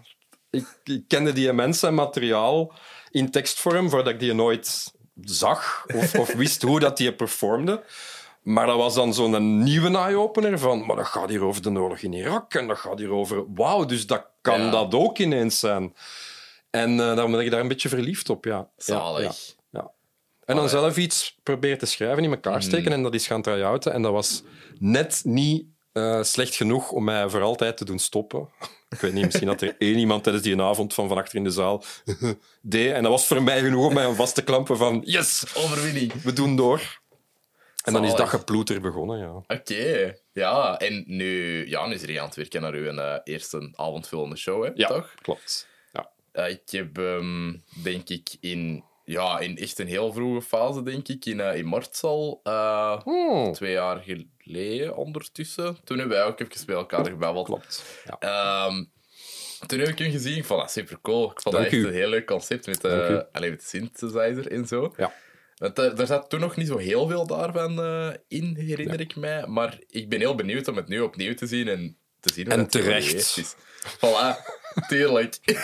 ik, 0.49 0.65
ik 0.83 1.03
kende 1.07 1.33
die 1.33 1.53
mensen 1.53 1.87
en 1.87 1.95
materiaal 1.95 2.73
in 3.11 3.31
tekstvorm, 3.31 3.89
voordat 3.89 4.13
ik 4.13 4.19
die 4.19 4.33
nooit 4.33 4.91
zag 5.23 5.85
of, 5.95 6.15
of 6.15 6.33
wist 6.33 6.61
hoe 6.61 6.79
dat 6.79 6.97
die 6.97 7.13
performde. 7.13 7.83
Maar 8.41 8.65
dat 8.67 8.77
was 8.77 8.93
dan 8.95 9.13
zo'n 9.13 9.63
nieuwe 9.63 9.97
eye-opener 9.97 10.59
van, 10.59 10.85
maar 10.85 10.95
dat 10.95 11.05
gaat 11.05 11.29
hier 11.29 11.43
over 11.43 11.61
de 11.61 11.69
oorlog 11.69 11.99
in 11.99 12.13
Irak 12.13 12.53
en 12.53 12.67
dat 12.67 12.77
gaat 12.77 12.99
hier 12.99 13.11
over, 13.11 13.43
wauw, 13.53 13.85
dus 13.85 14.07
dat 14.07 14.25
kan 14.41 14.61
Ja. 14.61 14.69
dat 14.71 14.93
ook 14.93 15.17
ineens 15.17 15.59
zijn. 15.59 15.95
En 16.69 16.99
eh 16.99 17.15
dan 17.15 17.31
ben 17.31 17.39
ik 17.39 17.51
daar 17.51 17.59
een 17.59 17.67
beetje 17.67 17.89
verliefd 17.89 18.29
op, 18.29 18.45
ja. 18.45 18.69
Zalig. 18.77 19.21
Ja, 19.21 19.31
ja, 19.69 19.79
ja. 19.79 19.91
En 20.45 20.55
dan 20.55 20.69
zelf 20.69 20.97
iets 20.97 21.37
proberen 21.43 21.77
te 21.77 21.85
schrijven, 21.85 22.23
in 22.23 22.31
elkaar 22.31 22.63
steken 22.63 22.91
en 22.91 23.03
dat 23.03 23.13
is 23.13 23.27
gaan 23.27 23.41
try-outen. 23.41 23.93
En 23.93 24.01
dat 24.01 24.11
was 24.11 24.43
net 24.79 25.21
niet 25.23 25.65
eh, 25.91 26.23
slecht 26.23 26.55
genoeg 26.55 26.91
om 26.91 27.03
mij 27.03 27.29
voor 27.29 27.41
altijd 27.41 27.77
te 27.77 27.85
doen 27.85 27.99
stoppen. 27.99 28.49
Ik 28.91 28.99
weet 28.99 29.13
niet, 29.13 29.25
misschien 29.25 29.47
dat 29.47 29.61
er 29.61 29.75
één 29.77 29.97
iemand 29.97 30.23
tijdens 30.23 30.43
die 30.43 30.61
avond 30.61 30.93
van 30.93 31.07
van 31.07 31.17
achter 31.17 31.35
in 31.35 31.43
de 31.43 31.49
zaal 31.49 31.83
deed. 32.61 32.93
En 32.93 33.03
dat 33.03 33.11
was 33.11 33.27
voor 33.27 33.43
mij 33.43 33.59
genoeg 33.59 33.85
om 33.85 33.93
mij 33.93 34.05
aan 34.05 34.15
vast 34.15 34.35
te 34.35 34.43
klampen 34.43 34.77
van 34.77 35.01
yes, 35.05 35.45
Overwinning. 35.55 36.21
we 36.21 36.33
doen 36.33 36.55
door. 36.55 36.99
En 37.83 37.93
dan 37.93 38.05
is 38.05 38.15
dat 38.15 38.29
geploeter 38.29 38.81
begonnen, 38.81 39.19
ja. 39.19 39.43
Oké, 39.47 40.15
ja. 40.31 40.77
En 40.77 41.03
nu, 41.07 41.67
ja, 41.69 41.85
nu 41.87 41.93
is 41.93 42.03
er 42.03 42.19
aan 42.19 42.25
het 42.25 42.35
werken 42.35 42.61
naar 42.61 42.73
uw 42.73 42.85
eh, 42.85 43.15
eerste 43.23 43.69
avondvullende 43.75 44.35
show, 44.35 44.63
hè? 44.63 44.71
Ja, 44.75 44.87
toch? 44.87 45.13
klopt. 45.21 45.67
Ja. 45.91 46.11
Eh, 46.31 46.49
ik 46.49 46.61
heb, 46.65 46.97
ehm, 46.97 47.53
denk 47.83 48.09
ik, 48.09 48.29
in, 48.39 48.83
ja, 49.05 49.39
in 49.39 49.57
echt 49.57 49.79
een 49.79 49.87
heel 49.87 50.13
vroege 50.13 50.41
fase, 50.41 50.83
denk 50.83 51.07
ik, 51.07 51.25
in, 51.25 51.39
eh 51.39 51.57
in 51.57 51.73
eh, 52.43 53.01
Hmm, 53.01 53.53
twee 53.53 53.71
jaar 53.71 53.97
geleden 53.97 54.31
ondertussen. 54.95 55.77
Toen 55.83 55.97
hebben 55.97 56.17
wij 56.17 56.25
ook 56.25 56.39
even 56.39 56.63
met 56.67 56.75
elkaar 56.75 57.05
gebabbeld. 57.05 57.45
klopt. 57.45 57.83
Ja. 58.05 58.17
Ehm, 58.19 58.83
toen 59.67 59.79
heb 59.79 59.87
ik 59.87 59.97
hem 59.99 60.11
gezien. 60.11 60.37
Ik 60.37 60.45
vond 60.45 60.59
dat 60.61 60.71
super 60.71 60.97
cool. 61.01 61.31
Ik 61.31 61.41
vond 61.41 61.55
Dank 61.55 61.69
dat 61.69 61.73
echt 61.73 61.83
u. 61.83 61.87
een 61.87 61.93
heel 61.93 62.09
leuk 62.09 62.25
concept 62.25 62.65
met, 62.65 62.77
u. 62.85 62.89
de, 62.89 63.27
alleen 63.31 63.49
met 63.49 63.63
synthesizer 63.63 64.51
en 64.51 64.67
zo. 64.67 64.93
Ja. 64.97 65.13
Want 65.55 65.77
er, 65.77 65.99
er 65.99 66.05
zat 66.07 66.29
toen 66.29 66.39
nog 66.39 66.55
niet 66.55 66.67
zo 66.67 66.77
heel 66.77 67.07
veel 67.07 67.27
daarvan 67.27 67.81
eh, 67.83 68.09
in, 68.27 68.55
herinner 68.55 68.99
ik 68.99 69.15
mij. 69.15 69.47
Maar 69.47 69.79
ik 69.89 70.09
ben 70.09 70.19
heel 70.19 70.35
benieuwd 70.35 70.67
om 70.67 70.75
het 70.75 70.87
nu 70.87 70.99
opnieuw 70.99 71.33
te 71.33 71.47
zien 71.47 71.67
en 71.67 71.97
te 72.19 72.33
zien 72.33 72.45
hoe 72.45 72.53
En 72.53 72.67
terecht. 72.67 73.13
is. 73.37 73.55
Voilà, 73.97 74.35
tuurlijk. 74.89 75.37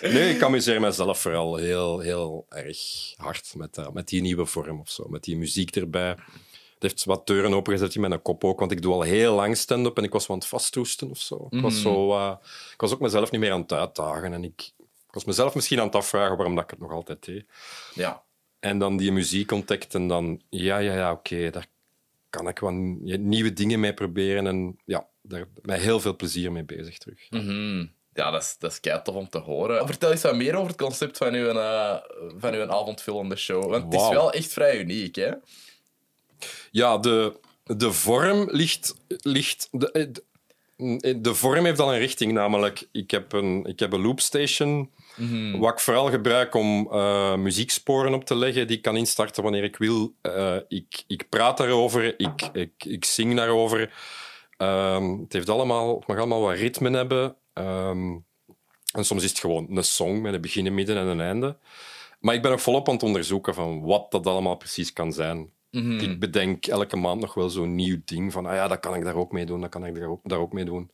Nee, 0.00 0.34
ik 0.34 0.42
amuseer 0.42 0.80
mezelf 0.80 1.20
vooral 1.20 1.56
heel, 1.56 1.98
heel 1.98 2.46
erg 2.48 2.78
hard 3.16 3.52
met, 3.56 3.78
met 3.92 4.08
die 4.08 4.20
nieuwe 4.20 4.46
vorm 4.46 4.80
of 4.80 4.90
zo. 4.90 5.08
Met 5.08 5.24
die 5.24 5.36
muziek 5.36 5.76
erbij. 5.76 6.16
Het 6.78 6.84
heeft 6.90 7.04
wat 7.04 7.26
deuren 7.26 7.54
opengezet 7.54 7.94
in 7.94 8.00
mijn 8.00 8.22
kop 8.22 8.44
ook, 8.44 8.58
want 8.58 8.72
ik 8.72 8.82
doe 8.82 8.92
al 8.92 9.02
heel 9.02 9.34
lang 9.34 9.56
stand-up 9.56 9.96
en 9.98 10.04
ik 10.04 10.12
was 10.12 10.26
wel 10.26 10.36
aan 10.36 10.42
het 10.42 10.50
vastroesten 10.50 11.10
of 11.10 11.18
zo. 11.18 11.46
Ik, 11.50 11.60
was 11.60 11.80
zo 11.80 12.12
eh, 12.12 12.32
ik 12.72 12.80
was 12.80 12.92
ook 12.92 13.00
mezelf 13.00 13.30
niet 13.30 13.40
meer 13.40 13.52
aan 13.52 13.60
het 13.60 13.72
uitdagen 13.72 14.32
en 14.32 14.44
ik, 14.44 14.72
ik 14.78 15.14
was 15.14 15.24
mezelf 15.24 15.54
misschien 15.54 15.78
aan 15.80 15.86
het 15.86 15.94
afvragen 15.94 16.36
waarom 16.36 16.54
dat 16.54 16.64
ik 16.64 16.70
het 16.70 16.78
nog 16.80 16.92
altijd 16.92 17.24
deed. 17.24 17.44
Ja, 17.94 18.22
En 18.60 18.78
dan 18.78 18.96
die 18.96 19.12
muziek 19.12 19.52
ontdekt 19.52 19.94
en 19.94 20.08
dan, 20.08 20.42
ja, 20.48 20.78
ja, 20.78 20.94
ja, 20.94 21.12
oké, 21.12 21.50
daar 21.50 21.66
kan 22.30 22.48
ik 22.48 22.58
wel 22.58 22.70
nieuwe 22.70 23.52
dingen 23.52 23.80
mee 23.80 23.94
proberen 23.94 24.46
en 24.46 24.78
ja, 24.84 25.06
daar 25.22 25.46
ben 25.62 25.76
ik 25.76 25.82
heel 25.82 26.00
veel 26.00 26.16
plezier 26.16 26.52
mee 26.52 26.64
bezig 26.64 26.98
terug. 26.98 27.26
Mhm. 27.30 27.86
ja 28.12 28.30
dat 28.30 28.42
is, 28.42 28.56
dat 28.58 28.70
is 28.72 28.80
kei 28.80 29.02
tof 29.02 29.14
om 29.14 29.28
te 29.28 29.38
horen. 29.38 29.86
Vertel 29.86 30.10
eens 30.10 30.22
wat 30.22 30.36
meer 30.36 30.54
over 30.54 30.68
het 30.68 30.76
concept 30.80 31.16
van 31.16 31.34
uw, 31.34 31.48
eh, 31.48 31.96
van 32.36 32.54
uw 32.54 32.70
avondvullende 32.70 33.36
show. 33.36 33.70
Want 33.70 33.84
het 33.84 34.02
is 34.02 34.08
wel 34.08 34.32
echt 34.32 34.52
vrij 34.52 34.78
uniek, 34.78 35.14
hè? 35.16 35.30
Ja, 36.70 36.98
de, 36.98 37.40
de 37.64 37.92
vorm 37.92 38.48
ligt. 38.50 38.94
ligt 39.08 39.68
de, 39.70 39.90
eh, 39.92 40.06
de, 40.12 40.22
de 41.20 41.34
vorm 41.34 41.64
heeft 41.64 41.80
al 41.80 41.92
een 41.92 41.98
richting, 41.98 42.32
namelijk 42.32 42.88
ik 42.92 43.10
heb 43.10 43.32
een, 43.32 43.64
ik 43.64 43.78
heb 43.78 43.92
een 43.92 44.02
loopstation. 44.02 44.90
Wat 45.58 45.72
ik 45.72 45.78
vooral 45.78 46.10
gebruik 46.10 46.54
om 46.54 46.88
eh, 46.92 47.36
muzieksporen 47.36 48.14
op 48.14 48.24
te 48.24 48.36
leggen, 48.36 48.66
die 48.66 48.76
ik 48.76 48.82
kan 48.82 48.96
instarten 48.96 49.42
wanneer 49.42 49.64
ik 49.64 49.76
wil. 49.76 50.14
Eh, 50.20 50.56
ik, 50.68 51.04
ik 51.06 51.28
praat 51.28 51.56
daarover, 51.56 52.20
ik, 52.20 52.50
ik, 52.52 52.84
ik 52.84 53.04
zing 53.04 53.36
daarover. 53.36 53.92
Ehm, 54.56 55.18
het, 55.18 55.32
heeft 55.32 55.48
allemaal, 55.48 55.96
het 55.96 56.06
mag 56.06 56.16
allemaal 56.16 56.40
wat 56.40 56.56
ritme 56.56 56.90
hebben. 56.90 57.36
Ehm, 57.52 58.16
en 58.92 59.04
soms 59.04 59.22
is 59.22 59.30
het 59.30 59.38
gewoon 59.38 59.66
een 59.70 59.84
song 59.84 60.20
met 60.20 60.34
een 60.34 60.40
begin, 60.40 60.66
een 60.66 60.74
midden 60.74 60.96
en 60.96 61.06
een 61.06 61.20
einde. 61.20 61.58
Maar 62.20 62.34
ik 62.34 62.42
ben 62.42 62.52
ook 62.52 62.60
volop 62.60 62.88
aan 62.88 62.94
het 62.94 63.02
onderzoeken 63.02 63.54
van 63.54 63.82
wat 63.82 64.10
dat 64.10 64.26
allemaal 64.26 64.56
precies 64.56 64.92
kan 64.92 65.12
zijn. 65.12 65.50
Ik 65.70 66.20
bedenk 66.20 66.66
elke 66.66 66.96
maand 66.96 67.20
nog 67.20 67.34
wel 67.34 67.48
zo'n 67.48 67.74
nieuw 67.74 68.00
ding 68.04 68.32
van, 68.32 68.46
ah 68.46 68.54
ja, 68.54 68.68
dat 68.68 68.80
kan 68.80 68.94
ik 68.94 69.04
daar 69.04 69.14
ook 69.14 69.32
mee 69.32 69.46
doen, 69.46 69.60
dat 69.60 69.70
kan 69.70 69.86
ik 69.86 69.94
daar 69.94 70.08
ook, 70.08 70.20
daar 70.22 70.38
ook 70.38 70.52
mee 70.52 70.64
doen. 70.64 70.90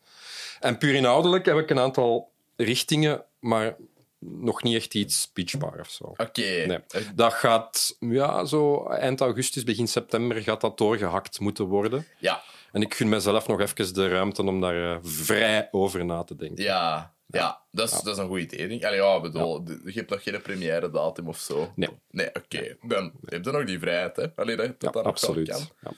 En 0.60 0.78
puur 0.78 0.94
inhoudelijk 0.94 1.46
heb 1.46 1.58
ik 1.58 1.70
een 1.70 1.78
aantal 1.78 2.30
richtingen, 2.56 3.24
maar 3.40 3.76
nog 4.18 4.62
niet 4.62 4.76
echt 4.76 4.94
iets 4.94 5.20
speechbaar 5.20 5.80
of 5.80 5.90
zo. 5.90 6.04
Oké. 6.04 6.64
Nee. 6.66 6.78
Dat 7.14 7.32
gaat, 7.32 7.96
ja, 8.00 8.44
zo 8.44 8.86
eind 8.86 9.20
augustus, 9.20 9.64
begin 9.64 9.88
september 9.88 10.42
gaat 10.42 10.60
dat 10.60 10.78
doorgehakt 10.78 11.40
moeten 11.40 11.64
worden. 11.64 12.06
Ja, 12.18 12.42
En 12.72 12.82
ik 12.82 12.94
gun 12.94 13.08
mezelf 13.08 13.46
nog 13.46 13.60
even 13.60 13.94
de 13.94 14.08
ruimte 14.08 14.42
om 14.42 14.60
daar 14.60 14.92
eh, 14.92 14.98
vrij 15.02 15.68
over 15.70 16.04
na 16.04 16.22
te 16.22 16.36
denken. 16.36 16.64
Ja, 16.64 17.11
ja, 17.32 17.60
dat, 17.70 17.92
is, 17.92 18.00
dat 18.00 18.14
is 18.16 18.22
een 18.22 18.28
goed 18.28 18.40
idee. 18.52 18.86
Allee, 18.86 18.98
ja, 19.00 19.20
bedoel, 19.20 19.62
je 19.84 19.92
hebt 19.92 20.10
nog 20.10 20.22
geen 20.22 20.42
première 20.42 20.90
datum 20.90 21.28
of 21.28 21.38
zo. 21.38 21.72
Nee. 21.76 21.88
Nee, 22.10 22.28
oké. 22.34 22.76
Dan 22.82 23.12
heb 23.24 23.44
je 23.44 23.50
nog 23.50 23.64
die 23.64 23.78
vrijheid, 23.78 24.16
hè? 24.16 24.26
Allee, 24.36 24.56
dat, 24.56 24.80
dat 24.80 24.94
wel 24.94 25.02
absoluut. 25.02 25.48
kan. 25.48 25.96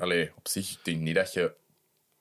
Allee, 0.00 0.30
op 0.36 0.48
zich, 0.48 0.70
ik 0.70 0.78
denk 0.82 1.00
niet 1.00 1.14
dat 1.14 1.32
je 1.32 1.54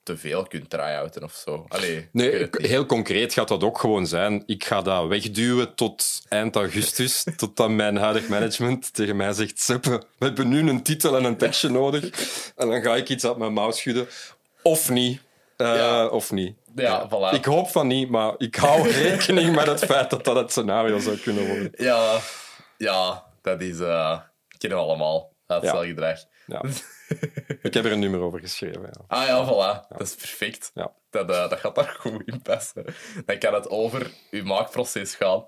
te 0.04 0.18
veel 0.18 0.44
kunt 0.44 0.70
try-outen 0.70 1.24
of 1.24 1.34
zo. 1.34 1.66
Allee, 1.68 2.10
Nee, 2.12 2.48
heel 2.52 2.86
concreet 2.86 3.34
gaat 3.34 3.48
dat 3.48 3.64
ook 3.64 3.80
gewoon 3.80 4.08
zijn. 4.08 4.44
Ik 4.46 4.64
ga 4.64 4.82
dat 4.82 5.08
wegduwen 5.08 5.76
tot 5.76 6.22
eind 6.28 6.56
augustus, 6.56 7.24
totdat 7.38 7.70
mijn 7.70 7.96
huidig 7.96 8.28
management 8.28 8.94
tegen 8.94 9.16
mij 9.16 9.34
zegt 9.34 9.60
Seppe, 9.60 9.90
we 10.18 10.26
hebben 10.26 10.48
nu 10.50 10.70
een 10.70 10.84
titel 10.84 11.18
en 11.18 11.24
een 11.24 11.38
tekstje 11.38 11.70
nodig. 11.70 12.04
En 12.56 12.70
dan 12.70 12.82
ga 12.82 12.96
ik 12.96 13.10
iets 13.10 13.26
uit 13.26 13.38
mijn 13.38 13.54
mouw 13.54 13.72
schudden. 13.72 14.08
Of 14.62 14.90
niet. 14.90 15.22
Eh, 15.58 15.76
Ja. 15.76 16.08
Of 16.08 16.32
niet. 16.32 16.56
Ja, 16.76 17.08
voilà. 17.10 17.34
Ik 17.36 17.46
hoop 17.46 17.70
van 17.70 17.88
niet, 17.88 18.10
maar 18.10 18.34
ik 18.38 18.56
hou 18.56 18.90
rekening 19.04 19.56
met 19.56 19.68
het 19.68 19.86
feit 19.86 20.10
dat 20.10 20.24
dat 20.26 20.36
het 20.36 20.52
scenario 20.52 21.00
zou 21.00 21.18
kunnen 21.18 21.48
worden. 21.48 21.72
Ja, 21.76 22.18
ja, 22.78 23.24
dat 23.42 23.62
is... 23.62 23.80
eh 23.80 24.20
kennen 24.58 24.80
we 24.80 24.86
allemaal. 24.86 25.34
Uitstelgedrag. 25.48 26.20
Ja. 26.46 26.62
Ik 27.62 27.74
heb 27.74 27.86
er 27.86 27.92
een 27.92 28.00
nummer 28.00 28.20
over 28.20 28.40
geschreven. 28.40 28.82
Ja. 28.82 28.92
Ah 29.08 29.28
ja, 29.28 29.46
voilà. 29.46 29.88
Dat 29.98 30.08
is 30.08 30.16
perfect. 30.16 30.72
Ja. 30.74 30.92
Dat, 31.10 31.30
eh, 31.30 31.50
dat 31.50 31.60
gaat 31.60 31.76
daar 31.76 31.96
goed 32.00 32.22
in 32.26 32.42
passen. 32.42 32.86
Dan 33.26 33.38
kan 33.38 33.54
het 33.54 33.70
over 33.70 34.12
uw 34.32 34.44
maakproces 34.44 35.16
gaan. 35.16 35.46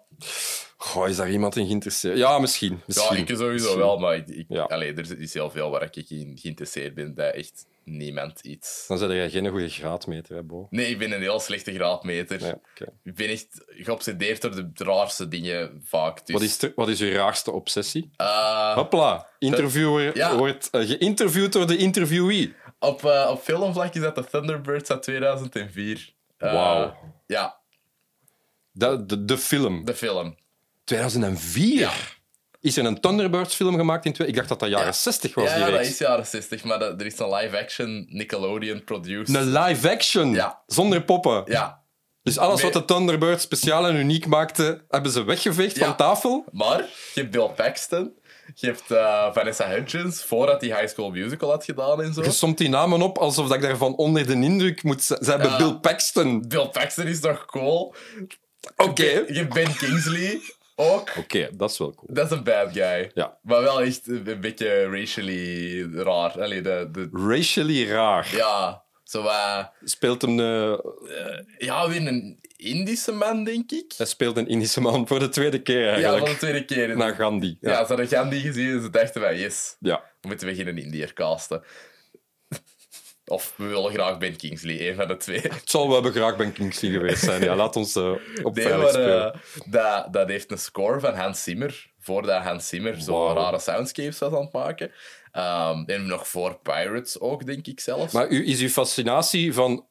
Goh, 0.78 1.10
is 1.10 1.16
daar 1.16 1.32
iemand 1.32 1.56
in 1.56 1.66
geïnteresseerd? 1.66 2.18
Ja, 2.18 2.40
misschien. 2.40 2.82
misschien. 2.86 3.16
Ja, 3.16 3.22
ik 3.22 3.28
sowieso 3.28 3.52
Misschien. 3.52 3.78
wel, 3.78 3.98
maar 3.98 4.16
ik, 4.16 4.46
allee, 4.52 4.94
er 4.94 5.20
is 5.22 5.34
heel 5.34 5.50
veel 5.50 5.70
waar 5.70 5.84
ik 5.84 6.10
in 6.10 6.38
geïnteresseerd 6.42 6.94
ben 6.94 7.14
bij 7.14 7.32
echt 7.32 7.66
niemand 7.86 8.40
iets. 8.40 8.86
Dan 8.88 8.98
zijn 8.98 9.12
jij 9.12 9.30
geen 9.30 9.48
goede 9.48 9.70
graadmeter, 9.70 10.36
hè, 10.36 10.44
Bo? 10.44 10.68
Nee, 10.70 10.86
ik 10.86 10.98
ben 10.98 11.12
een 11.12 11.22
heel 11.22 11.40
slechte 11.40 11.74
graadmeter. 11.74 12.58
Ik 13.04 13.16
ben 13.16 13.30
echt 13.30 13.48
geobsedeerd 13.68 14.42
door 14.42 14.52
de 14.74 14.84
raarste 14.84 15.28
dingen 15.28 15.82
vaak. 15.86 16.26
Dus, 16.26 16.34
Wat 16.36 16.44
is, 16.44 16.62
er- 16.62 16.72
wat 16.76 16.88
is 16.90 17.02
uw 17.02 17.12
raarste 17.12 17.52
obsessie? 17.52 18.10
Hopla, 18.76 19.28
interviewer 19.40 20.18
Ja. 20.18 20.38
wordt 20.38 20.70
eh, 20.70 20.82
geïnterviewd 20.88 21.53
door 21.54 21.68
de 21.68 21.78
interviewee. 21.78 22.54
op, 22.80 23.06
eh, 23.06 23.28
op 23.32 23.42
filmvlak 23.42 23.94
is 23.94 24.02
dat 24.02 24.16
de 24.16 24.26
Thunderbirds 24.26 24.90
uit 24.90 25.04
2004. 25.04 26.14
Eh, 26.38 26.54
Wauw. 26.54 26.96
Ja, 27.28 27.58
De, 28.72 29.06
de, 29.06 29.26
de 29.26 29.38
film. 29.38 29.86
de 29.86 29.94
film. 29.96 30.36
2004? 30.84 32.22
Is 32.62 32.78
er 32.78 32.86
een 32.86 33.00
Thunderbirds 33.02 33.56
film 33.56 33.76
gemaakt 33.76 34.06
in 34.06 34.14
twee? 34.14 34.28
Ik 34.28 34.36
dacht 34.36 34.50
dat 34.50 34.60
dat 34.60 34.70
jaren 34.70 34.86
Ja. 34.86 34.92
60 34.92 35.34
was, 35.34 35.50
Ja, 35.50 35.56
ja, 35.58 35.70
dat 35.70 35.80
is 35.80 35.98
jaren 35.98 36.26
60, 36.26 36.64
maar 36.64 36.80
dat- 36.80 37.00
er 37.00 37.06
is 37.06 37.20
een 37.20 37.34
live-action 37.34 38.06
Nickelodeon-produced. 38.10 39.36
Een 39.36 39.52
live 39.52 39.90
action, 39.92 40.32
Ja. 40.34 40.62
zonder 40.68 41.04
poppen. 41.04 41.44
Ja, 41.46 41.82
Dus 42.24 42.38
alles 42.38 42.62
wat 42.62 42.74
de 42.74 42.86
Thunderbirds 42.86 43.44
speciaal 43.44 43.88
en 43.88 43.96
uniek 43.96 44.26
maakte, 44.26 44.86
hebben 44.90 45.12
ze 45.12 45.24
weggeveegd 45.24 45.78
van 45.78 45.96
tafel. 45.96 46.46
maar 46.52 46.78
je 47.14 47.20
hebt 47.20 47.32
Bill 47.32 47.50
Paxton, 47.56 48.14
je 48.56 48.66
hebt 48.68 48.92
eh, 48.92 49.34
Vanessa 49.34 49.68
Hudgens, 49.68 50.24
voordat 50.24 50.62
hij 50.62 50.70
High 50.70 50.88
School 50.88 51.10
Musical 51.10 51.50
had 51.50 51.66
gedaan 51.66 52.02
en 52.02 52.14
zo. 52.14 52.24
Je 52.24 52.32
somt 52.32 52.58
die 52.58 52.70
namen 52.70 53.02
op 53.02 53.18
alsof 53.18 53.48
dat 53.48 53.56
ik 53.56 53.62
daarvan 53.62 53.96
onder 53.96 54.26
de 54.28 54.34
indruk 54.34 54.84
moet 54.84 55.04
zijn. 55.04 55.24
Ze 55.24 55.30
hebben. 55.30 55.58
Bill 55.58 55.74
Paxton. 55.74 56.48
Bill 56.48 56.68
Paxton 56.68 57.08
is 57.08 57.20
nog 57.20 57.46
cool. 57.46 57.96
Oké. 58.76 59.04
Je 59.04 59.34
hebt 59.34 59.54
Ben 59.54 59.76
Kingsley 59.76 60.42
ook. 60.76 61.12
Oké, 61.18 61.50
dat 61.54 61.72
is 61.72 61.78
wel 61.78 61.94
cool. 61.94 62.14
Dat 62.14 62.32
is 62.32 62.38
een 62.38 62.44
bad 62.44 62.72
guy. 62.72 63.12
Ja. 63.14 63.38
Maar 63.42 63.62
wel 63.62 63.82
echt 63.82 64.08
een 64.08 64.38
beetje 64.42 64.90
racially 64.90 65.82
raar. 65.94 66.42
Allee, 66.42 66.62
de, 66.62 66.90
de, 66.92 67.10
Racially 67.12 67.90
raar. 67.90 68.28
ja, 68.36 68.83
Zo, 69.04 69.30
Speelt 69.84 70.22
hem, 70.22 70.40
eh, 70.40 70.74
ja, 71.58 71.90
weer 71.90 72.08
een 72.08 72.40
Indische 72.56 73.12
man, 73.12 73.44
denk 73.44 73.72
ik. 73.72 73.94
hij 73.98 74.06
speelt 74.06 74.38
een 74.38 74.48
Indische 74.48 74.82
man 74.82 75.08
voor 75.08 75.20
de 75.20 75.30
tweede 75.30 75.62
keer 75.62 75.82
Ja, 75.84 75.92
eigenlijk. 75.92 76.24
van 76.24 76.32
de 76.34 76.38
tweede 76.40 76.66
keer. 76.66 76.98
Na 76.98 77.14
Gandhi. 77.14 77.58
Ja, 77.62 77.70
Ja. 77.72 77.78
ze 77.82 77.86
hadden 77.88 78.08
Gandhi 78.08 78.40
gezien 78.40 78.72
en 78.72 78.82
ze 78.82 78.90
dachten 78.90 79.22
van, 79.22 79.38
yes, 79.38 79.76
ja. 79.80 80.04
we 80.22 80.28
moeten 80.28 80.48
we 80.48 80.56
geen 80.56 80.78
Indiër 80.78 81.14
casten. 81.14 81.64
Of 83.26 83.54
we 83.58 83.66
willen 83.66 83.92
graag 83.92 84.18
Ben 84.18 84.36
Kingsley, 84.36 84.90
een 84.90 84.96
van 84.96 85.08
de 85.08 85.18
twee. 85.18 85.40
Het 85.42 85.62
zal 85.70 85.90
wel 85.90 86.12
graag 86.12 86.36
Ben 86.36 86.54
Kingsley 86.54 86.92
geweest 86.92 87.24
zijn. 87.24 87.42
Ja, 87.44 87.56
laat 87.56 87.76
ons 87.76 87.96
eh, 87.96 88.12
op 88.44 88.56
Nee, 88.56 88.74
maar 88.78 88.90
spelen. 88.90 89.40
dat, 89.66 90.14
dat 90.14 90.28
heeft 90.30 90.52
een 90.52 90.58
score 90.58 91.00
van 91.00 91.14
Hans 91.16 91.44
Zimmer. 91.44 91.92
Voordat 92.00 92.44
Hans 92.44 92.68
Zimmer 92.68 93.02
zo 93.02 93.12
Wauw. 93.12 93.36
rare 93.36 93.60
soundscapes 93.60 94.20
was 94.20 94.34
aan 94.34 94.42
het 94.42 94.54
maken. 94.54 94.92
Ehm, 95.34 95.84
en 95.86 96.06
nog 96.06 96.28
voor 96.28 96.60
Pirates 96.60 97.20
ook, 97.20 97.46
denk 97.46 97.68
ik 97.68 97.80
zelfs. 97.80 98.14
Maar 98.14 98.30
u, 98.30 98.48
is 98.48 98.62
uw 98.62 98.70
fascinatie 98.70 99.54
van 99.54 99.86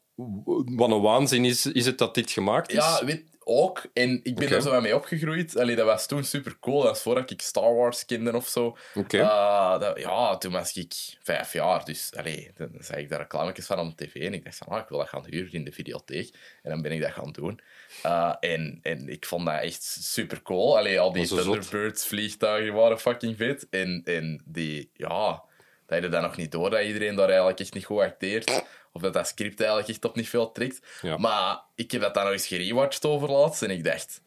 wat 0.76 0.90
een 0.90 1.00
waanzin 1.00 1.44
is, 1.44 1.66
is 1.66 1.87
het 1.87 1.98
dat 1.98 2.14
dit 2.14 2.31
gemaakt 2.31 2.68
is? 2.70 2.76
Ja, 2.76 3.05
weet 3.05 3.24
ook. 3.44 3.83
En 3.92 4.20
ik 4.22 4.35
ben 4.35 4.48
er 4.50 4.62
zo 4.62 4.81
mee 4.81 4.94
opgegroeid. 4.96 5.57
Allee, 5.59 5.76
dat 5.76 5.87
was 5.87 6.07
toen 6.07 6.24
super 6.24 6.57
cool. 6.61 6.76
Dat 6.78 6.88
was 6.88 7.00
voordat 7.02 7.31
ik 7.31 7.40
Star 7.42 7.74
Wars 7.74 8.05
kende 8.05 8.37
of 8.37 8.48
zo. 8.48 8.76
Oké. 8.94 9.18
Eh, 9.18 9.78
dat- 9.81 9.98
ja, 9.98 10.37
toen 10.38 10.52
was 10.52 10.72
ik 10.72 10.94
vijf 11.22 11.52
jaar. 11.52 11.85
Dus 11.85 12.11
allee, 12.16 12.50
dan 12.55 12.68
zag 12.78 12.96
ik 12.96 13.09
daar 13.09 13.18
reclametjes 13.20 13.66
van 13.66 13.78
op 13.78 13.96
tv. 13.96 14.14
En 14.14 14.35
ik 14.35 14.44
dacht 14.44 14.57
van, 14.57 14.66
ah, 14.66 14.78
ik 14.83 14.88
wil 14.88 14.98
dat 14.98 15.09
gaan 15.09 15.24
huren 15.28 15.52
in 15.52 15.64
de 15.64 15.72
videotheek. 15.72 16.35
En 16.62 16.70
dan 16.70 16.83
ben 16.83 16.92
ik 16.92 17.00
dat 17.00 17.12
gaan 17.12 17.33
doen. 17.33 17.61
Eh, 18.02 18.35
en, 18.40 18.78
en 18.83 19.09
ik 19.09 19.26
vond 19.26 19.46
dat 19.46 19.61
echt 19.61 19.83
super 19.83 20.42
cool. 20.42 20.78
Allee, 20.78 21.00
al 21.00 21.12
die 21.12 21.28
Dat 21.28 21.38
is 21.38 21.44
zo 21.44 21.52
zot. 21.52 21.61
Thunderbirds 21.62 22.07
vliegtuigen 22.07 22.72
waren 22.72 23.00
fucking 23.00 23.37
vet. 23.37 23.66
En, 23.70 24.02
en 24.05 24.42
die, 24.44 24.90
ja... 24.94 25.42
Dat 25.87 26.02
je 26.02 26.09
nog 26.09 26.37
niet 26.37 26.52
door 26.52 26.70
dat 26.70 26.83
iedereen 26.83 27.14
daar 27.14 27.28
eigenlijk 27.28 27.61
echt 27.61 27.74
niet 27.74 27.85
goed 27.85 28.00
acteert. 28.00 28.64
Of 28.92 29.02
dat 29.02 29.12
dat 29.12 29.28
script 29.28 29.61
eigenlijk 29.61 29.88
echt 29.88 30.05
op 30.05 30.16
niet 30.16 30.28
veel 30.28 30.52
trekt. 30.52 30.81
Ja. 31.02 31.16
Maar 31.16 31.61
ik 31.74 31.90
heb 31.90 32.00
dat 32.00 32.14
dan 32.14 32.24
nog 32.24 32.33
eens 32.33 32.46
gerewatcht 32.46 33.05
overlaatst 33.05 33.62
en 33.62 33.70
ik 33.70 33.85
dacht... 33.85 34.22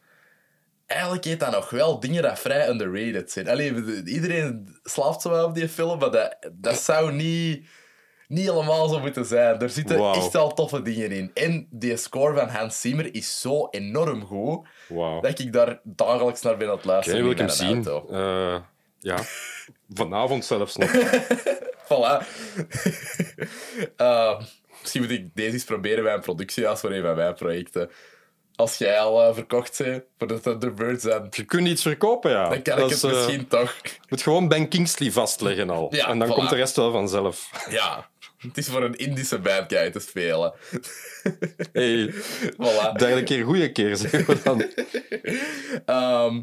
Eigenlijk 0.86 1.24
heeft 1.24 1.40
dat 1.40 1.50
nog 1.50 1.70
wel 1.70 2.00
dingen 2.00 2.22
dat 2.22 2.38
vrij 2.38 2.68
underrated 2.68 3.30
zijn. 3.30 3.48
Allee, 3.48 4.04
iedereen 4.04 4.78
slaapt 4.82 5.22
zo 5.22 5.30
wel 5.30 5.46
op 5.46 5.54
die 5.54 5.68
film, 5.68 5.98
maar 5.98 6.10
dat, 6.10 6.36
dat 6.52 6.78
zou 6.78 7.12
niet, 7.12 7.66
niet 8.28 8.50
helemaal 8.50 8.88
zo 8.88 9.00
moeten 9.00 9.24
zijn. 9.24 9.60
Er 9.60 9.70
zitten 9.70 10.12
echt 10.12 10.32
wel 10.32 10.54
toffe 10.54 10.82
dingen 10.82 11.10
in. 11.10 11.30
En 11.34 11.66
die 11.70 11.96
score 11.96 12.34
van 12.38 12.48
Hans 12.48 12.80
Zimmer 12.80 13.14
is 13.14 13.40
zo 13.40 13.68
enorm 13.70 14.24
goed, 14.24 14.66
dat 15.20 15.38
ik 15.38 15.52
daar 15.52 15.80
dagelijks 15.82 16.42
naar 16.42 16.56
ben 16.56 16.68
aan 16.68 16.74
het 16.74 16.84
Oké, 16.84 16.92
luisteren 16.92 17.22
wil 17.22 17.30
ik 17.30 17.38
hem 17.38 17.48
zien. 17.48 17.86
Eh, 18.10 18.56
ja. 18.98 19.18
Vanavond 19.94 20.44
zelfs 20.44 20.76
nog. 20.76 20.90
Voilà. 21.86 22.22
Eh, 23.96 24.40
misschien 24.80 25.02
moet 25.02 25.10
ik 25.10 25.28
deze 25.34 25.52
eens 25.52 25.64
proberen 25.64 26.04
bij 26.04 26.14
een 26.14 26.20
productiehuis 26.20 26.80
voor 26.80 26.92
een 26.92 27.02
van 27.02 27.16
mijn 27.16 27.34
projecten. 27.34 27.90
Als 28.54 28.78
jij 28.78 28.98
al 29.00 29.22
eh, 29.22 29.34
verkocht 29.34 29.78
bent 29.78 30.04
voor 30.18 30.26
de 30.26 30.40
Thunderbirds, 30.40 31.04
dan, 31.04 31.26
Je 31.30 31.44
kunt 31.44 31.68
iets 31.68 31.82
verkopen, 31.82 32.30
ja. 32.30 32.48
dan 32.48 32.62
kan 32.62 32.76
Dat 32.76 32.90
ik 32.90 32.96
is, 32.96 33.02
het 33.02 33.12
misschien 33.12 33.48
toch. 33.48 33.74
Je 33.82 33.90
moet 34.08 34.22
gewoon 34.22 34.48
Ben 34.48 34.68
Kingsley 34.68 35.10
vastleggen 35.10 35.70
al. 35.70 35.94
Ja, 35.94 36.08
en 36.08 36.18
dan 36.18 36.28
voilà. 36.28 36.34
komt 36.34 36.50
de 36.50 36.56
rest 36.56 36.76
wel 36.76 36.92
vanzelf. 36.92 37.50
Ja, 37.70 38.08
het 38.48 38.58
is 38.58 38.68
voor 38.68 38.82
een 38.82 38.94
Indische 38.96 39.38
bad 39.38 39.64
guy 39.68 39.90
te 39.90 40.00
spelen. 40.00 40.52
Hey, 41.72 42.12
Voilà. 42.52 42.92
derde 42.96 43.22
keer 43.22 43.44
goede 43.44 43.72
keer, 43.72 43.96
zeggen 43.96 44.26
we 44.26 44.42
dan. 44.42 44.62
Ehm, 45.86 46.40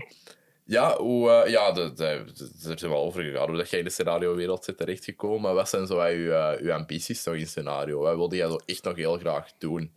ja, 0.66 0.98
hoe, 0.98 1.30
eh, 1.30 1.52
ja 1.52 1.72
de, 1.72 1.94
de, 1.94 2.24
de- 2.34 2.70
er 2.72 2.80
zijn 2.80 2.92
wel 2.92 3.04
over 3.04 3.24
gegaan 3.24 3.48
hoe 3.48 3.58
dat 3.58 3.70
jij 3.70 3.80
in 3.80 3.86
de 3.86 3.92
scenario-wereld 3.92 4.64
zit 4.66 4.78
terechtgekomen. 4.78 5.42
Maar 5.42 5.54
wat 5.54 5.70
zijn 5.70 5.88
zo 5.88 5.96
wat 5.96 6.10
uw, 6.10 6.32
eh, 6.32 6.62
uw 6.62 6.72
ambities 6.74 7.26
in 7.28 7.48
scenario? 7.48 8.00
Wat 8.00 8.16
wilde 8.16 8.36
jij 8.36 8.48
zo 8.48 8.60
echt 8.66 8.84
nog 8.84 8.96
heel 8.96 9.18
graag 9.18 9.48
doen? 9.58 9.94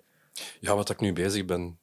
Ja, 0.60 0.74
wat 0.74 0.90
ik 0.90 1.00
nu 1.00 1.12
bezig 1.12 1.44
ben. 1.44 1.78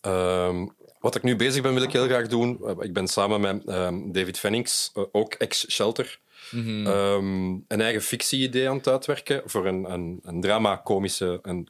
Ehm, 0.00 0.66
wat 1.00 1.14
ik 1.14 1.22
nu 1.22 1.36
bezig 1.36 1.62
ben, 1.62 1.74
wil 1.74 1.82
ik 1.82 1.92
heel 1.92 2.04
graag 2.06 2.26
doen. 2.28 2.60
Eh, 2.66 2.74
Ik 2.80 2.92
ben 2.92 3.08
samen 3.08 3.40
met 3.40 3.64
ehm, 3.66 4.12
David 4.12 4.38
Fennings, 4.38 4.92
ook 5.12 5.34
ex-Shelter, 5.34 6.20
ehm, 6.52 7.50
een 7.68 7.80
eigen 7.80 8.02
fictie-idee 8.02 8.68
aan 8.68 8.76
het 8.76 8.88
uitwerken 8.88 9.42
voor 9.44 9.66
een, 9.66 9.92
een, 9.92 10.20
een 10.22 10.40
drama-komische, 10.40 11.38
een, 11.42 11.68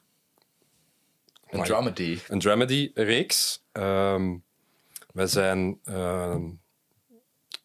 Een 1.46 1.58
Maar- 1.58 1.66
dramedy. 1.66 2.18
een 2.28 2.38
dramedy-reeks. 2.38 3.64
Ehm 3.72 4.34
wij 5.12 5.26
zijn 5.26 5.80
ehm, 5.84 6.48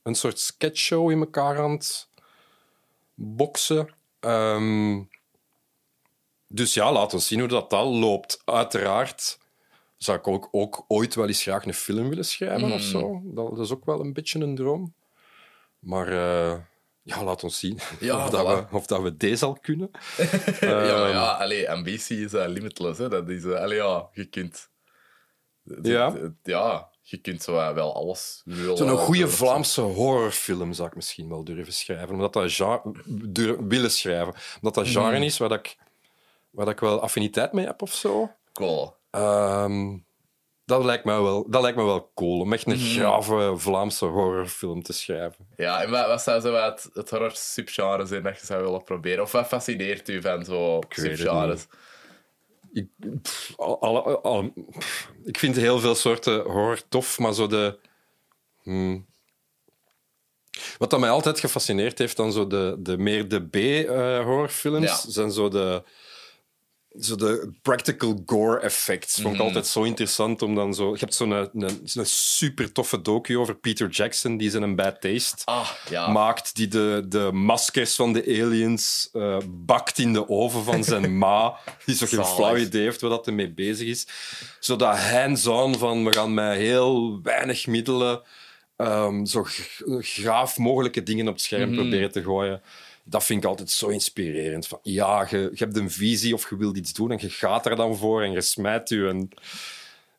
een 0.03 0.15
soort 0.15 0.39
sketchshow 0.39 1.11
in 1.11 1.19
elkaar 1.19 1.59
aan 1.59 1.71
het 1.71 2.09
boksen. 3.13 3.89
Dus 6.47 6.73
ja, 6.73 6.91
laten 6.91 7.17
we 7.17 7.23
zien 7.23 7.39
hoe 7.39 7.47
dat 7.47 7.73
al 7.73 7.95
loopt. 7.95 8.41
Uiteraard 8.45 9.39
zou 9.97 10.17
ik 10.17 10.27
ook, 10.27 10.47
ook 10.51 10.85
ooit 10.87 11.15
wel 11.15 11.27
eens 11.27 11.41
graag 11.41 11.65
een 11.65 11.73
film 11.73 12.09
willen 12.09 12.25
schrijven 12.25 12.71
of 12.71 12.81
zo. 12.81 13.21
Dat, 13.23 13.55
dat 13.55 13.65
is 13.65 13.71
ook 13.71 13.85
wel 13.85 13.99
een 13.99 14.13
beetje 14.13 14.39
een 14.39 14.55
droom. 14.55 14.93
Maar 15.79 16.07
eh, 16.07 16.59
ja, 17.03 17.23
laat 17.23 17.43
ons 17.43 17.59
zien 17.59 17.79
Ja, 17.99 18.25
of, 18.25 18.29
dat 18.29 18.47
we, 18.47 18.75
of 18.75 18.85
dat 18.85 19.01
we 19.01 19.17
deze 19.17 19.45
al 19.45 19.57
kunnen. 19.61 19.89
ja, 20.59 20.67
maar 20.69 20.85
Ehm. 20.85 21.09
ja, 21.11 21.31
allee, 21.31 21.71
ambitie 21.71 22.23
is 22.25 22.33
eh, 22.33 22.47
limitless. 22.47 22.99
Hè. 22.99 23.09
Dat 23.09 23.29
is, 23.29 23.43
eh, 23.43 23.53
allee, 23.61 23.77
ja, 23.77 24.09
je 24.13 24.25
kunt... 24.25 24.69
Ja. 25.81 26.13
Ja, 26.43 26.89
je 27.01 27.17
kunt 27.17 27.41
zo 27.43 27.57
eh, 27.57 27.73
wel 27.73 27.95
alles 27.95 28.41
willen. 28.45 28.77
Zo'n 28.77 28.97
goede 28.97 29.19
doen. 29.19 29.29
Vlaamse 29.29 29.81
horrorfilm 29.81 30.73
zou 30.73 30.87
ik 30.87 30.95
misschien 30.95 31.29
wel 31.29 31.43
durven 31.43 31.73
schrijven. 31.73 32.09
Omdat 32.09 32.33
dat 32.33 32.51
genre, 32.53 32.81
dur- 33.07 33.67
willen 33.67 33.91
schrijven. 33.91 34.33
Omdat 34.55 34.73
dat 34.73 34.87
genre 34.87 35.11
Mhm. 35.15 35.21
is 35.21 35.37
waar, 35.37 35.49
dat 35.49 35.59
ik, 35.59 35.77
waar 36.49 36.65
dat 36.65 36.73
ik 36.73 36.79
wel 36.79 37.01
affiniteit 37.01 37.51
mee 37.53 37.65
heb 37.65 37.81
of 37.81 37.93
zo. 37.93 38.31
Cool. 38.53 38.95
Ehm, 39.11 39.97
dat, 40.71 40.85
lijkt 40.85 41.05
me 41.05 41.21
wel, 41.21 41.49
dat 41.49 41.61
lijkt 41.61 41.77
me 41.77 41.83
wel 41.83 42.11
cool. 42.15 42.39
Om 42.39 42.53
echt 42.53 42.65
een 42.67 42.77
Mhm. 42.77 42.85
grave 42.99 43.53
Vlaamse 43.57 44.05
horrorfilm 44.05 44.83
te 44.83 44.93
schrijven. 44.93 45.47
Ja, 45.55 45.81
en 45.83 45.89
wat, 45.91 46.07
wat 46.07 46.21
zou 46.21 46.41
zo 46.41 46.51
wat 46.51 46.89
het 46.93 47.09
horror 47.09 47.31
subgenre 47.33 48.05
zijn 48.05 48.23
dat 48.23 48.39
je 48.39 48.45
zou 48.45 48.63
willen 48.63 48.83
proberen? 48.83 49.23
Of 49.23 49.31
wat 49.31 49.47
fascineert 49.47 50.09
u 50.09 50.21
van 50.21 50.45
zo 50.45 50.75
het 50.77 50.85
subgenres? 50.89 51.65
Ik, 52.73 52.87
pff, 53.21 53.55
pff, 54.79 55.11
ik 55.23 55.37
vind 55.37 55.55
heel 55.55 55.79
veel 55.79 55.95
soorten 55.95 56.41
horror 56.41 56.81
tof, 56.89 57.19
maar 57.19 57.33
zo 57.33 57.47
de. 57.47 57.79
hmm. 58.61 59.09
Wat 60.77 60.89
dat 60.89 60.99
mij 60.99 61.09
altijd 61.09 61.39
gefascineerd 61.39 61.97
heeft, 61.97 62.17
dan 62.17 62.31
zo 62.31 62.47
de, 62.47 62.75
de 62.79 62.97
meer 62.97 63.27
de 63.27 63.41
B-horrorfilms, 63.47 64.85
Ja. 65.03 65.11
zijn 65.11 65.31
zo 65.31 65.49
de, 65.49 65.83
zo 66.99 67.15
de 67.15 67.51
practical 67.61 68.21
gore 68.25 68.59
effects. 68.59 69.13
Vond 69.15 69.27
ik 69.27 69.33
Mhm. 69.33 69.41
altijd 69.41 69.67
zo 69.67 69.83
interessant 69.83 70.41
om 70.41 70.55
dan 70.55 70.73
zo. 70.73 70.91
Je 70.91 70.99
hebt 70.99 71.13
zo'n 71.15 71.31
een, 71.31 71.49
een, 71.53 71.79
een 71.93 72.05
super 72.05 72.71
toffe 72.71 73.01
docu 73.01 73.37
over 73.37 73.55
Peter 73.55 73.89
Jackson, 73.89 74.37
die 74.37 74.49
zijn 74.49 74.63
een 74.63 74.75
bad 74.75 75.01
taste 75.01 75.45
Ah, 75.45 75.69
ja. 75.89 76.07
maakt, 76.11 76.55
die 76.55 76.67
de, 76.67 77.05
de 77.09 77.29
maskers 77.31 77.95
van 77.95 78.13
de 78.13 78.23
aliens 78.23 79.09
eh, 79.13 79.37
bakt 79.49 79.97
in 79.97 80.13
de 80.13 80.29
oven 80.29 80.63
van 80.63 80.83
zijn 80.83 81.17
ma, 81.17 81.55
die 81.85 81.95
zo 81.95 82.05
geen 82.05 82.25
flauw 82.25 82.55
idee 82.57 82.81
heeft 82.83 83.01
waar 83.01 83.09
dat 83.09 83.25
hij 83.25 83.33
mee 83.33 83.53
bezig 83.53 83.87
is. 83.87 84.07
Zodat 84.59 84.97
hands-on 84.97 85.77
van, 85.77 86.05
we 86.05 86.13
gaan 86.13 86.33
met 86.33 86.55
heel 86.57 87.19
weinig 87.23 87.67
middelen 87.67 88.21
ehm, 88.75 89.25
zo 89.25 89.45
graaf 89.99 90.57
mogelijke 90.57 91.03
dingen 91.03 91.27
op 91.27 91.33
het 91.33 91.43
scherm 91.43 91.69
Mhm. 91.69 91.79
proberen 91.79 92.11
te 92.11 92.23
gooien. 92.23 92.61
Dat 93.03 93.23
vind 93.23 93.43
ik 93.43 93.49
altijd 93.49 93.69
zo 93.69 93.87
inspirerend. 93.87 94.67
Van, 94.67 94.79
ja, 94.81 95.27
je, 95.29 95.37
je 95.37 95.63
hebt 95.63 95.77
een 95.77 95.91
visie 95.91 96.33
of 96.33 96.49
je 96.49 96.57
wilt 96.57 96.77
iets 96.77 96.93
doen 96.93 97.11
en 97.11 97.17
je 97.21 97.29
gaat 97.29 97.65
er 97.65 97.75
dan 97.75 97.95
voor 97.97 98.23
en 98.23 98.31
je 98.31 98.41
smijt 98.41 98.89
je. 98.89 99.07
En, 99.07 99.29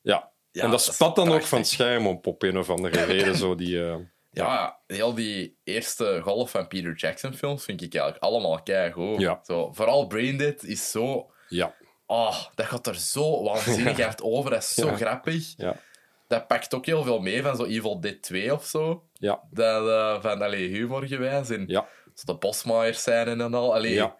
ja. 0.02 0.30
Ja, 0.52 0.62
en 0.62 0.70
dat 0.70 0.84
dat 0.84 0.94
spat 0.94 1.16
dan 1.16 1.32
ook 1.32 1.42
van 1.42 1.58
het 1.58 1.66
scherm 1.68 2.06
op, 2.06 2.26
op 2.26 2.42
een 2.42 2.58
of 2.58 2.70
andere 2.70 3.04
reden. 3.04 3.36
Zo 3.36 3.54
die, 3.54 3.84
eh, 3.86 3.96
Ja, 4.30 4.78
heel 4.86 5.14
die 5.14 5.56
eerste 5.64 6.20
golf 6.22 6.50
van 6.50 6.68
Peter 6.68 6.94
Jackson 6.96 7.34
films 7.34 7.64
vind 7.64 7.82
ik 7.82 7.94
eigenlijk 7.94 8.24
allemaal 8.24 8.62
keigoed. 8.62 9.20
Ja. 9.20 9.40
Zo, 9.44 9.72
vooral 9.72 10.06
Braindead 10.06 10.62
is 10.62 10.90
zo... 10.90 11.30
ja, 11.48 11.74
Oh, 12.06 12.36
dat 12.54 12.66
gaat 12.66 12.86
er 12.86 12.94
zo 12.94 13.42
waanzinnig 13.42 14.00
hard 14.04 14.22
over. 14.22 14.50
Dat 14.50 14.62
is 14.62 14.74
zo 14.74 14.86
Ja. 14.86 14.96
grappig. 14.96 15.54
ja, 15.56 15.76
Dat 16.28 16.46
pakt 16.46 16.74
ook 16.74 16.86
heel 16.86 17.02
veel 17.02 17.18
mee 17.20 17.42
van 17.42 17.56
zo 17.56 17.64
Evil 17.64 18.00
Dead 18.00 18.22
2 18.22 18.52
of 18.52 18.64
zo. 18.64 19.04
ja, 19.12 19.42
Dat, 19.50 19.88
eh, 19.88 20.22
van 20.22 20.42
allee, 20.42 20.68
humor 20.68 21.06
gewijs. 21.06 21.50
En 21.50 21.64
ja. 21.66 21.88
De 22.24 22.34
bosmaaiers 22.34 23.02
zijn 23.02 23.40
en 23.40 23.54
al. 23.54 23.74
Allee, 23.74 23.92
Ja. 23.92 24.14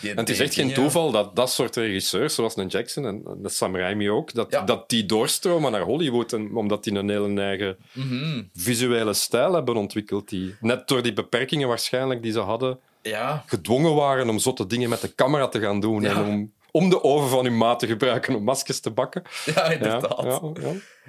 die- 0.00 0.10
En 0.10 0.16
het 0.16 0.28
is 0.28 0.40
echt 0.40 0.54
geen 0.54 0.72
toeval 0.74 1.10
dat 1.10 1.36
dat 1.36 1.50
soort 1.50 1.76
regisseurs, 1.76 2.34
zoals 2.34 2.56
een 2.56 2.66
Jackson 2.66 3.06
en 3.06 3.22
de 3.42 3.48
Sam 3.48 3.76
Raimi 3.76 4.10
ook, 4.10 4.34
dat, 4.34 4.50
Ja. 4.50 4.62
dat 4.62 4.88
die 4.88 5.06
doorstromen 5.06 5.72
naar 5.72 5.80
Hollywood. 5.80 6.32
En, 6.32 6.54
omdat 6.54 6.84
die 6.84 6.94
een 6.94 7.08
hele 7.08 7.40
eigen 7.40 7.76
Mhm. 7.92 8.42
visuele 8.54 9.12
stijl 9.14 9.52
hebben 9.54 9.76
ontwikkeld. 9.76 10.28
Die 10.28 10.56
net 10.60 10.88
door 10.88 11.02
die 11.02 11.12
beperkingen 11.12 11.68
waarschijnlijk 11.68 12.22
die 12.22 12.32
ze 12.32 12.40
hadden, 12.40 12.78
Ja, 13.02 13.42
gedwongen 13.46 13.94
waren 13.94 14.28
om 14.28 14.38
zotte 14.38 14.66
dingen 14.66 14.88
met 14.88 15.00
de 15.00 15.14
camera 15.14 15.48
te 15.48 15.60
gaan 15.60 15.80
doen. 15.80 16.02
Ja. 16.02 16.10
En 16.10 16.24
om, 16.26 16.52
om 16.70 16.90
de 16.90 17.02
oven 17.02 17.28
van 17.28 17.44
hun 17.44 17.56
maat 17.56 17.78
te 17.78 17.86
gebruiken 17.86 18.34
om 18.34 18.44
maskers 18.44 18.80
te 18.80 18.90
bakken. 18.90 19.22
ja, 19.54 19.64
inderdaad. 19.70 20.40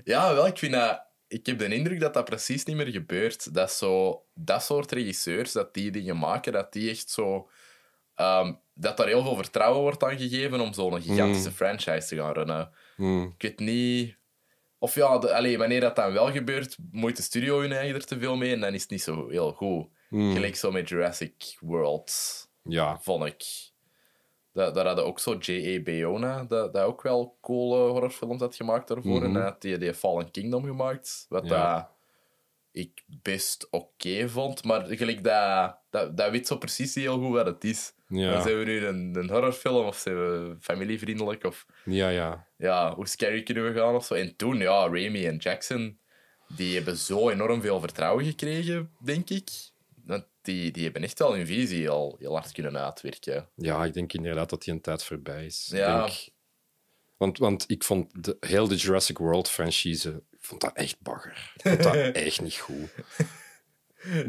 ja, 0.03 0.33
wel, 0.33 0.47
ik 0.47 0.57
vind 0.57 0.73
dat... 0.73 1.01
Ik 1.29 1.45
heb 1.45 1.59
de 1.59 1.67
indruk 1.75 1.99
dat 1.99 2.13
dat 2.13 2.25
precies 2.25 2.63
niet 2.65 2.75
meer 2.75 2.87
gebeurt. 2.91 3.53
Dat 3.53 3.71
zo... 3.71 4.23
Dat 4.33 4.63
soort 4.63 4.91
regisseurs, 4.91 5.51
dat 5.51 5.73
die 5.73 5.91
dingen 5.91 6.17
maken, 6.17 6.53
dat 6.53 6.73
die 6.73 6.89
echt 6.89 7.09
zo... 7.09 7.49
ehm, 8.15 8.53
dat 8.73 8.97
daar 8.97 9.07
heel 9.07 9.23
veel 9.23 9.35
vertrouwen 9.35 9.81
wordt 9.81 10.03
aan 10.03 10.17
gegeven 10.17 10.59
om 10.59 10.73
zo'n 10.73 11.01
gigantische 11.01 11.51
franchise 11.51 12.07
te 12.07 12.15
gaan 12.15 12.33
runnen. 12.33 12.71
Hmm. 12.95 13.33
Ik 13.37 13.41
weet 13.41 13.59
niet... 13.59 14.17
Of 14.77 14.95
ja, 14.95 15.17
de, 15.17 15.57
wanneer 15.57 15.79
dat 15.81 15.95
dan 15.95 16.13
wel 16.13 16.31
gebeurt, 16.31 16.77
moeit 16.91 17.15
de 17.15 17.21
studio 17.21 17.59
hun 17.59 17.71
eigen 17.71 17.95
er 17.95 18.05
te 18.05 18.19
veel 18.19 18.35
mee 18.35 18.53
en 18.53 18.59
dan 18.59 18.73
is 18.73 18.81
het 18.81 18.91
niet 18.91 19.01
zo 19.01 19.29
heel 19.29 19.51
goed. 19.53 19.87
Gelijk 20.09 20.55
zo 20.55 20.71
met 20.71 20.89
Jurassic 20.89 21.57
World, 21.59 22.11
Ja. 22.63 22.99
vond 22.99 23.25
ik. 23.25 23.43
Da- 24.53 24.71
daar 24.71 24.85
hadden 24.85 25.05
ook 25.05 25.19
zo 25.19 25.35
J.A. 25.39 25.81
Bayona, 25.83 26.43
dat, 26.43 26.73
dat 26.73 26.83
ook 26.83 27.01
wel 27.01 27.37
coole 27.41 27.89
horrorfilms 27.91 28.41
had 28.41 28.55
gemaakt 28.55 28.87
daarvoor. 28.87 29.23
En 29.23 29.33
hij 29.33 29.43
had 29.43 29.61
die, 29.61 29.77
die 29.77 29.93
Fallen 29.93 30.31
Kingdom 30.31 30.63
gemaakt, 30.65 31.25
wat 31.29 31.47
Ja. 31.47 31.75
dat 31.75 31.87
ik 32.71 33.03
best 33.21 33.67
oké 33.71 34.29
vond. 34.29 34.63
Maar 34.63 34.85
gelijk 34.85 35.23
dat, 35.23 35.77
dat, 35.89 36.17
dat 36.17 36.31
weet 36.31 36.47
zo 36.47 36.57
precies 36.57 36.95
heel 36.95 37.19
goed 37.19 37.33
wat 37.33 37.45
het 37.45 37.63
is. 37.63 37.93
Ja. 38.07 38.41
Zijn 38.41 38.57
we 38.57 38.63
nu 38.65 38.85
een, 38.85 39.15
een 39.15 39.29
horrorfilm 39.29 39.85
of 39.85 39.97
zijn 39.97 40.15
we 40.15 40.55
familievriendelijk 40.59 41.43
of 41.43 41.65
Ja, 41.85 42.09
ja. 42.09 42.45
ja, 42.57 42.95
hoe 42.95 43.07
scary 43.07 43.43
kunnen 43.43 43.73
we 43.73 43.79
gaan 43.79 43.95
of 43.95 44.05
zo. 44.05 44.13
En 44.13 44.35
toen, 44.35 44.57
ja, 44.57 44.87
Raimi 44.87 45.25
en 45.25 45.37
Jackson, 45.37 45.99
die 46.55 46.75
hebben 46.75 46.97
zo 46.97 47.29
enorm 47.29 47.61
veel 47.61 47.79
vertrouwen 47.79 48.25
gekregen, 48.25 48.91
denk 49.03 49.29
ik. 49.29 49.49
Want 50.09 50.25
die, 50.41 50.71
die 50.71 50.83
hebben 50.83 51.03
echt 51.03 51.19
wel 51.19 51.35
hun 51.35 51.45
visie 51.47 51.89
al 51.89 52.15
heel 52.19 52.33
hard 52.33 52.51
kunnen 52.51 52.77
uitwerken. 52.77 53.49
Ja, 53.55 53.85
ik 53.85 53.93
denk 53.93 54.13
inderdaad 54.13 54.49
dat 54.49 54.63
die 54.63 54.73
een 54.73 54.81
tijd 54.81 55.03
voorbij 55.03 55.45
is. 55.45 55.69
Ik 55.71 55.77
Ja. 55.77 56.05
Denk, 56.05 56.27
want, 57.17 57.37
want 57.37 57.63
ik 57.67 57.83
vond 57.83 58.23
de, 58.23 58.37
heel 58.39 58.67
de 58.67 58.75
Jurassic 58.75 59.17
World 59.17 59.49
franchise 59.49 60.09
ik 60.31 60.45
vond 60.45 60.61
dat 60.61 60.73
echt 60.73 61.01
bagger. 61.01 61.53
Ik 61.55 61.61
vond 61.61 61.83
dat 61.83 61.95
echt 62.25 62.41
niet 62.41 62.55
goed. 62.57 62.89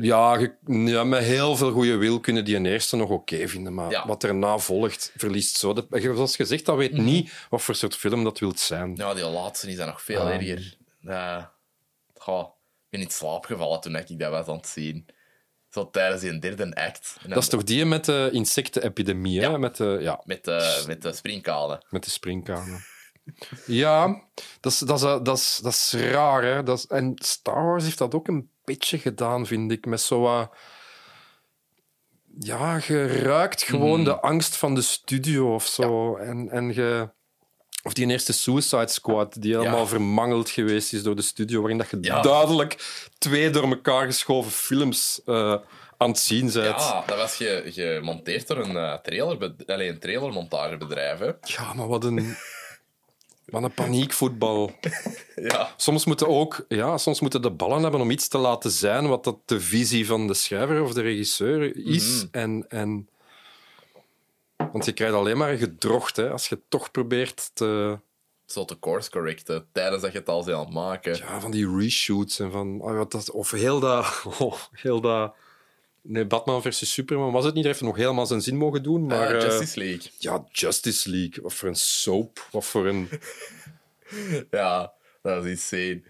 Ja, 0.01 0.39
je- 0.39 0.57
ja, 0.67 1.05
met 1.05 1.23
heel 1.25 1.57
veel 1.57 1.71
goede 1.73 1.97
wil 1.97 2.21
kunnen 2.21 2.45
die 2.45 2.57
een 2.57 2.67
eerste 2.67 2.97
nog 2.97 3.11
oké 3.11 3.49
vinden, 3.49 3.75
maar 3.75 3.91
Ja. 3.91 4.07
wat 4.07 4.25
erna 4.25 4.59
volgt, 4.59 5.13
verliest 5.17 5.57
zo. 5.57 5.73
Dat, 5.73 5.87
zoals 5.91 6.37
gezegd, 6.37 6.65
dat 6.67 6.77
weet 6.77 6.93
niet 6.93 7.33
wat 7.51 7.63
voor 7.63 7.75
soort 7.75 7.97
film 7.97 8.25
dat 8.25 8.39
wilt 8.39 8.59
zijn. 8.61 8.95
Ja, 8.97 9.15
die 9.15 9.25
laatste 9.25 9.69
is 9.71 9.77
dan 9.77 9.87
nog 9.87 10.03
veel 10.03 10.29
erger. 10.29 10.77
Ja, 11.01 11.55
goh, 12.15 12.49
ik 12.49 12.91
ben 12.91 13.01
in 13.01 13.11
slaap 13.11 13.45
gevallen 13.45 13.81
toen 13.81 13.97
ik 13.97 14.19
dat 14.19 14.31
was 14.31 14.47
aan 14.47 14.57
het 14.57 14.67
zien. 14.67 15.07
Zo 15.71 15.91
tijdens 15.91 16.21
die 16.21 16.39
derde 16.39 16.75
act. 16.75 17.17
En 17.23 17.29
Dat 17.31 17.43
is 17.43 17.49
toch 17.49 17.65
die 17.65 17.85
met 17.85 18.05
de 18.05 18.29
insectenepidemie, 18.33 19.41
hè? 19.41 19.59
Met, 19.59 19.77
de, 19.77 19.99
ja, 20.01 20.21
Met 20.25 20.45
de, 20.45 20.85
met 20.87 21.03
de 21.03 21.13
springkade. 21.13 21.83
met 21.91 22.05
de 22.05 22.11
springkanen. 22.11 22.85
Ja, 23.67 24.23
dat 24.61 24.73
is, 24.73 24.79
dat, 24.79 24.97
is, 24.97 25.03
dat, 25.03 25.39
is, 25.39 25.59
dat 25.63 25.73
is 25.73 25.93
raar. 25.93 26.43
Hè? 26.43 26.63
Dat 26.63 26.79
is, 26.79 26.87
en 26.87 27.13
Star 27.17 27.65
Wars 27.65 27.85
heeft 27.85 27.99
dat 27.99 28.15
ook 28.15 28.29
een 28.29 28.51
beetje 28.65 28.99
gedaan, 28.99 29.47
vind 29.47 29.73
ik. 29.73 29.87
Met 29.87 30.01
zo 30.01 30.21
wat... 30.21 30.55
Ja, 32.39 32.81
je 32.87 33.07
ruikt 33.07 33.63
gewoon 33.63 34.05
de 34.05 34.21
angst 34.21 34.57
van 34.57 34.75
de 34.75 34.83
studio 34.83 35.55
of 35.55 35.67
zo. 35.67 36.17
En, 36.17 36.49
en 36.51 36.75
je... 36.75 37.11
Of 37.83 37.93
die 37.93 38.07
eerste 38.07 38.33
Suicide 38.33 38.89
Squad, 38.89 39.37
die 39.43 39.57
helemaal 39.57 39.79
Ja. 39.81 39.87
vermangeld 39.87 40.51
geweest 40.51 40.93
is 40.93 41.03
door 41.03 41.17
de 41.17 41.23
studio, 41.23 41.59
waarin 41.61 41.79
dat 41.79 41.91
je 41.91 41.99
Ja. 42.01 42.21
duidelijk 42.23 43.03
twee 43.19 43.51
door 43.51 43.63
elkaar 43.69 44.07
geschoven 44.07 44.51
films 44.51 45.21
eh, 45.27 45.55
aan 45.97 46.09
het 46.09 46.19
zien 46.19 46.41
bent. 46.53 46.55
Ja, 46.81 47.03
dat 47.07 47.17
was 47.17 47.37
ge, 47.37 47.63
gemonteerd 47.67 48.47
door 48.47 48.59
een, 48.59 48.77
eh 48.77 48.95
trailer, 49.03 49.53
allee, 49.67 49.89
een 49.89 49.99
trailermontagebedrijf. 49.99 51.19
Hè. 51.19 51.31
Ja, 51.43 51.73
maar 51.75 51.89
wat 51.89 52.05
een... 52.05 52.37
Wat 53.51 53.63
een 53.63 53.73
paniekvoetbal. 53.75 54.71
Ja. 55.37 55.75
Soms 55.77 56.05
moeten 56.05 56.29
ook, 56.29 56.65
ja, 56.69 56.99
soms 56.99 57.21
moeten 57.21 57.43
de 57.43 57.51
ballen 57.51 57.83
hebben 57.83 58.01
om 58.01 58.11
iets 58.11 58.29
te 58.29 58.39
laten 58.39 58.71
zijn 58.71 59.09
wat 59.09 59.25
dat 59.25 59.37
de 59.45 59.61
visie 59.61 60.07
van 60.07 60.27
de 60.27 60.35
schrijver 60.35 60.83
of 60.83 60.93
de 60.93 61.01
regisseur 61.01 61.77
is. 61.87 62.27
en, 62.31 62.65
en, 62.69 63.09
want 64.73 64.85
je 64.85 64.93
krijgt 64.93 65.15
alleen 65.15 65.37
maar 65.37 65.57
gedrocht 65.57 66.17
hè, 66.17 66.31
als 66.31 66.49
je 66.49 66.61
toch 66.69 66.91
probeert 66.91 67.51
te. 67.55 67.99
Zo 68.47 68.65
te 68.65 68.79
course 68.79 69.11
correcten 69.11 69.67
tijdens 69.73 70.03
dat 70.03 70.13
je 70.13 70.19
het 70.19 70.29
al 70.29 70.45
bent 70.45 70.57
aan 70.57 70.65
het 70.65 70.75
maken. 70.75 71.17
Ja, 71.17 71.41
van 71.41 71.51
die 71.51 71.77
reshoots 71.77 72.39
en 72.39 72.51
van. 72.51 72.81
oh, 72.81 72.97
wat 72.97 73.11
dat, 73.13 73.31
of 73.31 73.51
heel 73.51 73.81
dat. 73.81 74.23
Oh, 74.39 74.55
heel 74.73 75.01
dat. 75.01 75.35
Nee, 76.03 76.25
Batman 76.27 76.63
versus 76.63 76.93
Superman 76.93 77.33
was 77.33 77.45
het 77.45 77.55
niet. 77.55 77.65
Hij 77.65 77.73
heeft 77.73 77.85
nog 77.85 77.97
helemaal 77.97 78.27
zijn 78.27 78.41
zin 78.41 78.57
mogen 78.57 78.83
doen. 78.83 79.07
Maar 79.07 79.31
Eh, 79.31 79.37
eh, 79.37 79.43
Justice 79.43 79.79
League. 79.79 80.11
ja, 80.19 80.45
Justice 80.53 81.11
League. 81.11 81.43
Wat 81.43 81.55
voor 81.55 81.69
een 81.69 81.75
soap. 81.77 82.47
Wat 82.51 82.65
voor 82.65 82.87
een. 82.87 83.09
Ja, 84.51 84.93
dat 85.23 85.45
is 85.45 85.51
insane. 85.51 86.03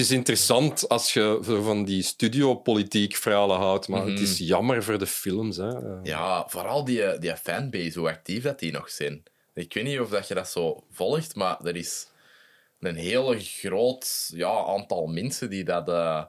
Het 0.00 0.08
is 0.08 0.16
interessant 0.16 0.88
als 0.88 1.12
je 1.12 1.38
van 1.42 1.84
die 1.84 2.02
studiopolitiek 2.02 3.16
verhalen 3.16 3.56
houdt, 3.56 3.88
maar 3.88 4.06
het 4.06 4.20
is 4.20 4.38
jammer 4.38 4.82
voor 4.84 4.98
de 4.98 5.06
films. 5.06 5.56
Hè. 5.56 5.68
Eh, 5.68 5.98
Ja, 6.02 6.44
vooral 6.48 6.84
die, 6.84 7.18
die 7.18 7.36
fanbase, 7.36 7.98
hoe 7.98 8.08
actief 8.08 8.42
dat 8.42 8.58
die 8.58 8.72
nog 8.72 8.90
zijn. 8.90 9.22
Ik 9.54 9.74
weet 9.74 9.84
niet 9.84 10.00
of 10.00 10.08
dat 10.10 10.28
je 10.28 10.34
dat 10.34 10.48
zo 10.48 10.84
volgt, 10.90 11.34
maar 11.34 11.60
er 11.64 11.76
is 11.76 12.06
een 12.80 12.96
hele 12.96 13.40
groot 13.40 14.30
ja, 14.34 14.64
aantal 14.64 15.06
mensen 15.06 15.50
die 15.50 15.64
dat, 15.64 15.88
eh, 15.88 16.24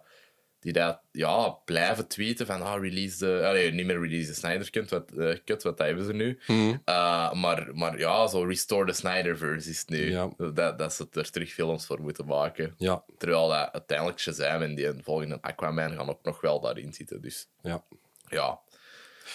die 0.61 0.73
dat 0.73 0.99
ja, 1.11 1.49
blijven 1.49 2.07
tweeten 2.07 2.45
van 2.45 2.61
ah, 2.61 2.81
release 2.81 3.17
de... 3.17 3.41
Allee, 3.47 3.71
niet 3.71 3.85
meer 3.85 3.99
release 3.99 4.27
de 4.27 4.33
Snyder 4.33 4.69
Cut, 4.69 4.89
wat, 4.89 5.11
eh, 5.11 5.35
cut, 5.45 5.63
wat 5.63 5.77
hebben 5.77 6.05
ze 6.05 6.13
nu. 6.13 6.39
Eh, 6.85 7.33
maar, 7.33 7.69
maar 7.73 7.97
ja, 7.99 8.27
zo 8.27 8.43
restore 8.43 8.85
the 8.85 8.93
Snyderverse 8.93 9.69
is 9.69 9.79
het 9.79 9.89
nu. 9.89 10.09
Ja. 10.11 10.29
Dat, 10.53 10.77
dat 10.77 10.93
ze 10.93 11.07
er 11.11 11.31
terug 11.31 11.51
films 11.51 11.85
voor 11.85 12.01
moeten 12.01 12.25
maken. 12.25 12.73
ja, 12.77 13.03
Terwijl 13.17 13.47
dat 13.47 13.69
uiteindelijk 13.71 14.19
Shazam 14.19 14.61
en 14.61 14.75
die 14.75 14.89
volgende 15.03 15.37
Aquaman 15.41 15.91
gaan 15.95 16.09
ook 16.09 16.23
nog 16.23 16.41
wel 16.41 16.59
daarin 16.59 16.93
zitten. 16.93 17.21
Dus 17.21 17.47
ja. 17.61 17.83
ja, 18.29 18.59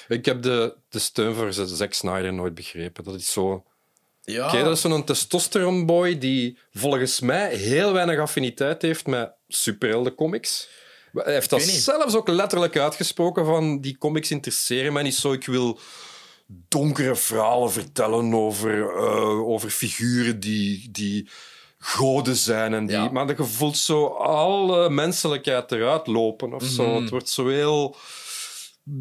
Ik 0.08 0.24
heb 0.24 0.42
de, 0.42 0.76
de 0.88 0.98
steun 0.98 1.34
voor 1.34 1.52
Zack 1.52 1.92
Snyder 1.92 2.32
nooit 2.32 2.54
begrepen. 2.54 3.04
Dat 3.04 3.14
is 3.14 3.32
zo... 3.32 3.64
ja. 4.22 4.46
Oké, 4.46 4.62
dat 4.62 4.72
is 4.76 4.80
zo'n 4.80 5.04
testosteronboy 5.04 6.18
die 6.18 6.58
volgens 6.72 7.20
mij 7.20 7.54
heel 7.54 7.92
weinig 7.92 8.18
affiniteit 8.18 8.82
heeft 8.82 9.06
met 9.06 9.32
superheldencomics. 9.48 10.84
Hij 11.24 11.32
heeft 11.32 11.50
dat 11.50 11.62
zelfs 11.62 12.14
ook 12.16 12.28
letterlijk 12.28 12.76
uitgesproken 12.78 13.44
van 13.44 13.80
die 13.80 13.98
comics 13.98 14.30
interesseren 14.30 14.92
mij 14.92 15.02
niet 15.02 15.14
zo. 15.14 15.32
Ik 15.32 15.46
wil 15.46 15.78
donkere 16.68 17.16
verhalen 17.16 17.72
vertellen 17.72 18.34
over, 18.34 18.96
eh, 18.96 19.48
over 19.48 19.70
figuren 19.70 20.40
die, 20.40 20.88
die 20.90 21.28
goden 21.78 22.36
zijn. 22.36 22.74
En 22.74 22.86
die, 22.86 22.96
Ja. 22.96 23.10
Maar 23.10 23.26
je 23.36 23.44
voelt 23.44 23.76
zo 23.76 24.06
alle 24.06 24.90
menselijkheid 24.90 25.72
eruit 25.72 26.06
lopen 26.06 26.52
of 26.54 26.64
zo. 26.64 26.86
Mhm. 26.88 27.00
Het 27.00 27.10
wordt 27.10 27.28
zo 27.28 27.48
heel 27.48 27.96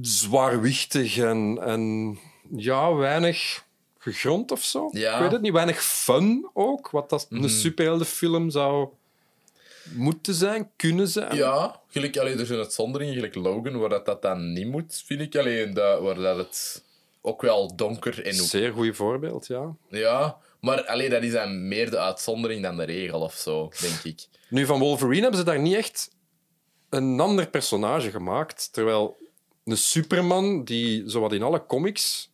zwaarwichtig 0.01 1.17
en, 1.17 1.59
en 1.61 2.17
ja, 2.55 2.93
weinig 2.93 3.63
gegrond 3.97 4.51
of 4.51 4.63
zo. 4.63 4.89
Ja. 4.91 5.13
Ik 5.15 5.21
weet 5.21 5.31
het 5.31 5.41
niet. 5.41 5.51
Weinig 5.53 5.83
fun 5.83 6.49
ook, 6.53 6.89
wat 6.89 7.09
dat 7.09 7.25
Mhm. 7.29 7.43
een 7.43 7.49
superheldenfilm 7.49 8.49
zou 8.49 8.89
moeten 9.93 10.33
zijn, 10.33 10.71
kunnen 10.75 11.07
zijn. 11.07 11.35
Ja, 11.35 11.81
gelijk, 11.87 12.17
allee, 12.17 12.37
er 12.37 12.45
zijn 12.45 12.59
uitzonderingen, 12.59 13.13
gelijk 13.13 13.35
Logan, 13.35 13.77
waar 13.77 13.89
dat, 13.89 14.05
dat 14.05 14.21
dan 14.21 14.53
niet 14.53 14.67
moet, 14.67 15.03
vind 15.05 15.21
ik. 15.21 15.35
Alleen 15.35 15.73
waar 15.73 16.15
dat 16.15 16.37
het 16.37 16.83
ook 17.21 17.41
wel 17.41 17.75
donker 17.75 18.25
en... 18.25 18.33
Zeer 18.33 18.71
goed 18.71 18.95
voorbeeld, 18.95 19.47
ja. 19.47 19.75
Ja, 19.89 20.37
maar 20.59 20.85
allee, 20.85 21.09
dat 21.09 21.23
is 21.23 21.31
dan 21.31 21.67
meer 21.67 21.89
de 21.89 21.99
uitzondering 21.99 22.63
dan 22.63 22.77
de 22.77 22.83
regel 22.83 23.21
of 23.21 23.33
zo, 23.33 23.71
denk 23.81 24.03
ik. 24.03 24.27
Nu, 24.49 24.65
van 24.65 24.79
Wolverine 24.79 25.21
hebben 25.21 25.39
ze 25.39 25.45
daar 25.45 25.59
niet 25.59 25.75
echt 25.75 26.09
een 26.89 27.19
ander 27.19 27.49
personage 27.49 28.11
gemaakt. 28.11 28.73
Terwijl 28.73 29.17
een 29.63 29.77
Superman, 29.77 30.63
die 30.63 31.03
zowat 31.09 31.33
in 31.33 31.43
alle 31.43 31.65
comics 31.65 32.33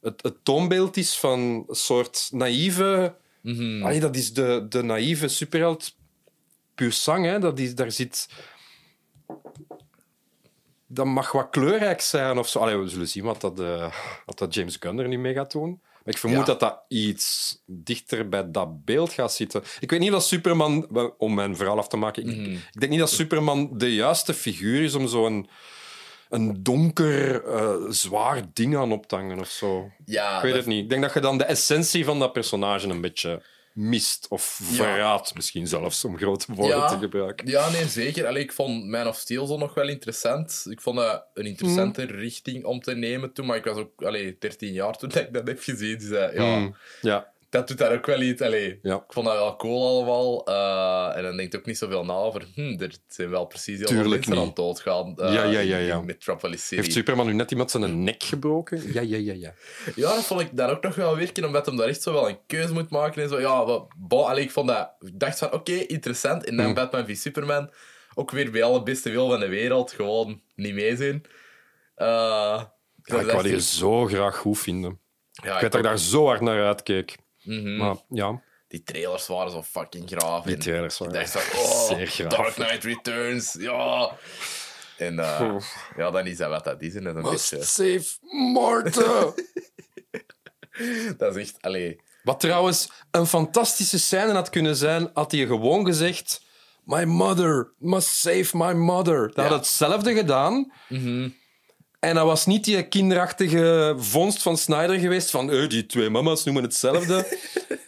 het, 0.00 0.22
het 0.22 0.44
toonbeeld 0.44 0.96
is 0.96 1.18
van 1.18 1.64
een 1.68 1.74
soort 1.74 2.28
naïeve... 2.32 3.16
Allee, 3.82 4.00
dat 4.00 4.16
is 4.16 4.32
de, 4.32 4.66
de 4.68 4.82
naïeve 4.82 5.28
superheld 5.28 5.96
puur 6.74 6.92
sang. 6.92 7.24
Hè? 7.24 7.38
Dat 7.38 7.58
is, 7.58 7.74
daar 7.74 7.90
zit... 7.92 8.28
Dat 10.86 11.06
mag 11.06 11.32
wat 11.32 11.50
kleurrijk 11.50 12.00
zijn 12.00 12.38
of 12.38 12.48
zo. 12.48 12.58
Allee, 12.58 12.76
we 12.76 12.88
zullen 12.88 13.08
zien 13.08 13.24
wat 13.24 13.40
dat, 13.40 13.60
eh, 13.60 13.92
wat 14.26 14.38
dat 14.38 14.54
James 14.54 14.76
Gunn 14.80 14.98
er 14.98 15.08
nu 15.08 15.18
mee 15.18 15.34
gaat 15.34 15.52
doen. 15.52 15.80
Maar 15.82 16.14
ik 16.14 16.18
vermoed 16.18 16.38
Ja. 16.38 16.44
dat 16.44 16.60
dat 16.60 16.80
iets 16.88 17.56
dichter 17.66 18.28
bij 18.28 18.50
dat 18.50 18.84
beeld 18.84 19.12
gaat 19.12 19.32
zitten. 19.32 19.62
Ik 19.80 19.90
weet 19.90 20.00
niet 20.00 20.10
dat 20.10 20.24
Superman, 20.26 20.88
om 21.18 21.34
mijn 21.34 21.56
verhaal 21.56 21.78
af 21.78 21.88
te 21.88 21.96
maken, 21.96 22.28
ik, 22.28 22.46
ik 22.74 22.80
denk 22.80 22.90
niet 22.92 23.00
dat 23.00 23.10
Superman 23.10 23.70
de 23.78 23.94
juiste 23.94 24.34
figuur 24.34 24.82
is 24.82 24.94
om 24.94 25.06
zo'n 25.08 25.48
een 26.28 26.62
donker, 26.62 27.44
eh, 27.44 27.74
zwaar 27.88 28.42
ding 28.52 28.76
aan 28.76 28.92
op 28.92 29.06
te 29.06 29.14
hangen 29.14 29.38
of 29.38 29.48
zo. 29.48 29.90
Ja, 30.04 30.36
Ik 30.36 30.42
weet 30.42 30.50
dat- 30.52 30.60
het 30.60 30.70
niet. 30.70 30.82
Ik 30.82 30.88
denk 30.90 31.02
dat 31.02 31.14
je 31.14 31.20
dan 31.20 31.38
de 31.38 31.44
essentie 31.44 32.04
van 32.04 32.18
dat 32.18 32.32
personage 32.32 32.88
een 32.88 33.00
beetje 33.00 33.42
mist. 33.74 34.26
Of 34.28 34.42
verraadt 34.62 35.34
misschien 35.34 35.66
zelfs, 35.66 36.04
om 36.04 36.16
grote 36.18 36.46
woorden 36.54 36.76
Ja. 36.76 36.86
te 36.88 36.98
gebruiken. 36.98 37.46
Ja, 37.46 37.70
nee, 37.70 37.88
zeker. 37.88 38.26
Allee, 38.26 38.42
ik 38.42 38.52
vond 38.52 38.86
Man 38.86 39.06
of 39.06 39.16
Steel 39.16 39.46
zo 39.46 39.56
nog 39.58 39.74
wel 39.74 39.88
interessant. 39.88 40.66
Ik 40.70 40.80
vond 40.80 40.96
dat 40.96 41.24
een 41.34 41.46
interessante 41.46 42.02
Hmm. 42.02 42.10
richting 42.16 42.64
om 42.64 42.80
te 42.80 42.94
nemen 42.94 43.32
toen, 43.32 43.46
maar 43.46 43.56
ik 43.56 43.64
was 43.64 43.76
ook 43.76 44.02
allee, 44.02 44.36
13 44.38 44.72
jaar 44.72 44.96
toen 44.96 45.10
ik 45.14 45.32
dat 45.32 45.46
heb 45.46 45.60
gezien. 45.60 45.98
Dus, 45.98 46.10
eh, 46.10 46.34
ja, 46.34 46.56
Mm, 46.56 46.76
Ja, 47.00 47.32
dat 47.54 47.68
doet 47.68 47.78
daar 47.78 47.92
ook 47.92 48.06
wel 48.06 48.20
iets. 48.20 48.42
Allee, 48.42 48.78
Ja. 48.82 48.94
Ik 48.94 49.02
vond 49.12 49.26
dat 49.26 49.34
wel 49.36 49.56
cool 49.56 49.88
allemaal. 49.88 50.46
eh, 50.46 51.16
en 51.16 51.22
dan 51.22 51.36
denkt 51.36 51.56
ook 51.56 51.66
niet 51.66 51.78
zoveel 51.78 52.04
na 52.04 52.12
over. 52.12 52.46
Hm, 52.54 52.76
er 52.80 52.94
zijn 53.08 53.30
wel 53.30 53.44
precies 53.46 53.78
heel 53.78 53.86
veel 53.88 54.08
mensen 54.08 54.36
aan 54.38 54.46
het 54.46 54.56
doodgaan. 54.56 55.16
eh, 55.18 55.34
Ja, 55.34 55.42
ja, 55.44 55.60
ja, 55.60 55.76
ja. 55.76 55.96
in 55.98 56.04
Metropolis 56.04 56.62
City. 56.66 56.74
Heeft 56.74 56.92
Superman 56.92 57.26
nu 57.26 57.32
net 57.32 57.50
iemand 57.50 57.70
zijn 57.70 58.04
nek 58.04 58.22
gebroken? 58.22 58.92
Ja, 58.92 59.00
ja, 59.00 59.16
ja, 59.16 59.32
ja. 59.32 59.54
Ja, 59.94 60.14
dat 60.14 60.24
vond 60.24 60.40
ik 60.40 60.48
daar 60.56 60.70
ook 60.70 60.82
nog 60.82 60.94
wel 60.94 61.16
werken, 61.16 61.44
omdat 61.44 61.66
hem 61.66 61.76
daar 61.76 61.88
echt 61.88 62.02
zo 62.02 62.12
wel 62.12 62.28
een 62.28 62.38
keuze 62.46 62.72
moet 62.72 62.90
maken. 62.90 63.22
En 63.22 63.28
zo. 63.28 63.40
Ja, 63.40 63.64
wat, 63.64 63.86
bon, 63.96 64.26
allee, 64.26 64.44
ik 64.44 64.50
vond 64.50 64.68
dat... 64.68 64.90
Ik 65.00 65.18
dacht 65.20 65.38
van, 65.38 65.52
oké, 65.52 65.72
interessant. 65.72 66.44
En 66.44 66.56
dan 66.56 66.64
Hmm. 66.64 66.74
Batman 66.74 67.06
v 67.06 67.16
Superman. 67.16 67.70
Ook 68.14 68.30
weer 68.30 68.50
bij 68.50 68.62
alle 68.62 68.82
beste 68.82 69.10
wil 69.10 69.28
van 69.28 69.40
de 69.40 69.48
wereld. 69.48 69.92
Gewoon 69.92 70.40
niet 70.54 70.74
meezien. 70.74 71.24
Eh 71.94 72.06
Ja, 72.06 73.20
ik 73.20 73.26
wou 73.30 73.42
die 73.42 73.60
zo 73.60 74.06
graag 74.06 74.36
goed 74.36 74.58
vinden. 74.58 74.98
ja, 75.30 75.54
Ik 75.54 75.60
weet 75.60 75.72
dat 75.72 75.80
ik 75.80 75.86
daar 75.86 75.98
zo 75.98 76.26
hard 76.26 76.40
naar 76.40 76.66
uitkeek. 76.66 77.16
Mhm. 77.44 77.76
Maar 77.76 77.96
ja, 78.08 78.42
Die 78.68 78.82
trailers 78.82 79.26
waren 79.26 79.50
zo 79.50 79.62
fucking 79.62 80.08
graaf. 80.10 80.44
die 80.44 80.56
trailers 80.56 81.00
Ik 81.00 81.06
waren 81.06 81.14
dacht 81.14 81.30
van, 81.30 82.24
oh. 82.24 82.30
Dark 82.30 82.54
Knight 82.54 82.84
Returns, 82.84 83.56
ja. 83.58 84.10
En 84.96 85.18
eh, 85.18 85.56
ja, 85.96 86.10
dan 86.10 86.26
is 86.26 86.36
dat 86.36 86.50
wat 86.50 86.64
dat 86.64 86.82
is. 86.82 86.94
En 86.94 87.04
dat, 87.04 87.16
is 87.16 87.22
een 87.24 87.30
beetje, 87.30 87.62
save 87.62 88.18
Martha! 88.52 89.32
dat 91.18 91.36
is 91.36 91.42
echt... 91.42 91.62
Allee, 91.62 92.00
Wat 92.22 92.40
trouwens 92.40 92.90
een 93.10 93.26
fantastische 93.26 93.98
scène 93.98 94.32
had 94.32 94.50
kunnen 94.50 94.76
zijn, 94.76 95.10
had 95.14 95.32
hij 95.32 95.46
gewoon 95.46 95.86
gezegd... 95.86 96.42
My 96.84 97.04
mother 97.04 97.72
must 97.78 98.08
save 98.08 98.56
my 98.56 98.72
mother. 98.72 99.26
Dat 99.26 99.34
Ja. 99.36 99.42
had 99.42 99.52
hetzelfde 99.58 100.14
gedaan. 100.14 100.72
En 102.04 102.14
dat 102.14 102.24
was 102.24 102.46
niet 102.46 102.64
die 102.64 102.88
kinderachtige 102.88 103.94
vondst 103.98 104.42
van 104.42 104.56
Snyder 104.56 104.98
geweest 104.98 105.30
van 105.30 105.50
eh, 105.50 105.68
die 105.68 105.86
twee 105.86 106.10
mama's 106.10 106.44
noemen 106.44 106.62
hetzelfde. 106.62 107.26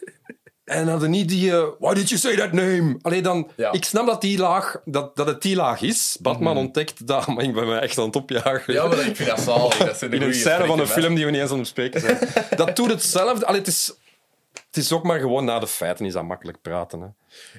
en 0.63 0.87
hadden 0.87 1.09
niet 1.09 1.29
die... 1.29 1.51
eh, 1.51 1.63
Why 1.79 1.93
did 1.93 2.09
you 2.09 2.19
say 2.19 2.35
that 2.35 2.51
name? 2.51 2.97
Allee, 3.01 3.21
dan... 3.21 3.49
Ja. 3.55 3.71
Ik 3.71 3.85
snap 3.85 4.05
dat, 4.05 4.21
die 4.21 4.37
laag, 4.37 4.81
dat, 4.85 5.15
dat 5.15 5.27
het 5.27 5.41
die 5.41 5.55
laag 5.55 5.81
is. 5.81 6.17
Batman 6.21 6.57
ontdekt 6.57 7.07
dat... 7.07 7.27
Maar 7.27 7.43
ik 7.43 7.53
ben 7.53 7.67
me 7.67 7.75
echt 7.77 7.97
aan 7.97 8.05
het 8.05 8.15
opjagen. 8.15 8.73
ja, 8.73 8.87
maar 8.87 9.07
ik 9.07 9.15
vind 9.15 9.29
dat 9.29 9.39
zalig. 9.39 9.77
Dat 9.77 9.97
zijn 9.97 10.11
de 10.11 10.17
In 10.17 10.21
een 10.21 10.33
scène 10.33 10.65
van 10.65 10.79
een 10.79 10.87
film 10.87 11.15
die 11.15 11.25
we 11.25 11.31
niet 11.31 11.41
eens 11.41 11.51
aan 11.51 11.59
het 11.59 11.73
bespreken 11.75 12.01
zijn. 12.01 12.19
dat 12.55 12.75
doet 12.75 12.89
hetzelfde. 12.89 13.45
Allee, 13.45 13.59
het, 13.59 13.67
is, 13.67 13.93
het 14.77 14.85
is 14.85 14.91
ook 14.97 15.03
maar 15.03 15.19
gewoon 15.19 15.45
na 15.45 15.59
de 15.59 15.67
feiten 15.67 16.05
is 16.05 16.13
dat 16.13 16.23
makkelijk 16.23 16.61
praten. 16.61 17.01
Hè. 17.01 17.07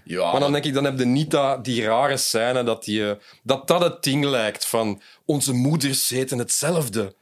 Ja, 0.05 0.31
Maar 0.31 0.41
dan 0.41 0.53
denk 0.53 0.65
ik, 0.65 0.75
dan 0.75 0.85
heb 0.85 0.99
je 0.99 1.05
niet 1.05 1.31
dat, 1.31 1.65
die 1.65 1.85
rare 1.85 2.17
scène 2.17 2.65
dat, 2.65 2.85
die, 2.85 3.11
eh, 3.11 3.17
dat 3.43 3.67
dat 3.69 3.81
het 3.81 4.03
ding 4.03 4.25
lijkt 4.25 4.67
van 4.67 5.03
onze 5.25 5.53
moeders 5.53 6.09
heten 6.09 6.39
hetzelfde. 6.39 7.15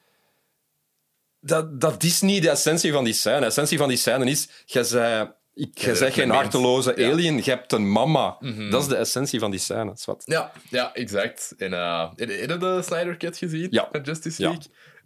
Dat, 1.40 1.80
dat 1.80 2.02
is 2.02 2.20
niet 2.20 2.42
de 2.42 2.50
essentie 2.50 2.92
van 2.92 3.04
die 3.04 3.12
scène. 3.12 3.40
De 3.40 3.46
essentie 3.46 3.78
van 3.78 3.88
die 3.88 3.96
scène 3.96 4.24
is, 4.30 4.48
jij 4.64 4.84
zei, 4.84 5.30
ik, 5.54 5.78
zegt 5.78 6.14
geen 6.14 6.28
mens. 6.28 6.40
harteloze 6.40 6.92
Ja. 6.96 7.10
alien, 7.10 7.36
je 7.36 7.50
hebt 7.50 7.72
een 7.72 7.92
mama. 7.92 8.36
Dat 8.70 8.82
is 8.82 8.88
de 8.88 8.96
essentie 8.96 9.38
van 9.38 9.50
die 9.50 9.60
scène. 9.60 9.92
Zwat. 9.94 10.22
Ja, 10.26 10.52
ja, 10.70 10.94
exact. 10.94 11.54
En, 11.58 11.72
uh, 11.72 12.10
je 12.16 12.56
de 12.58 12.80
Snyder 12.84 13.16
Cut 13.16 13.36
gezien? 13.36 13.66
Ja. 13.70 13.88
Van 13.92 14.02
Justice 14.02 14.42
Ja. 14.42 14.56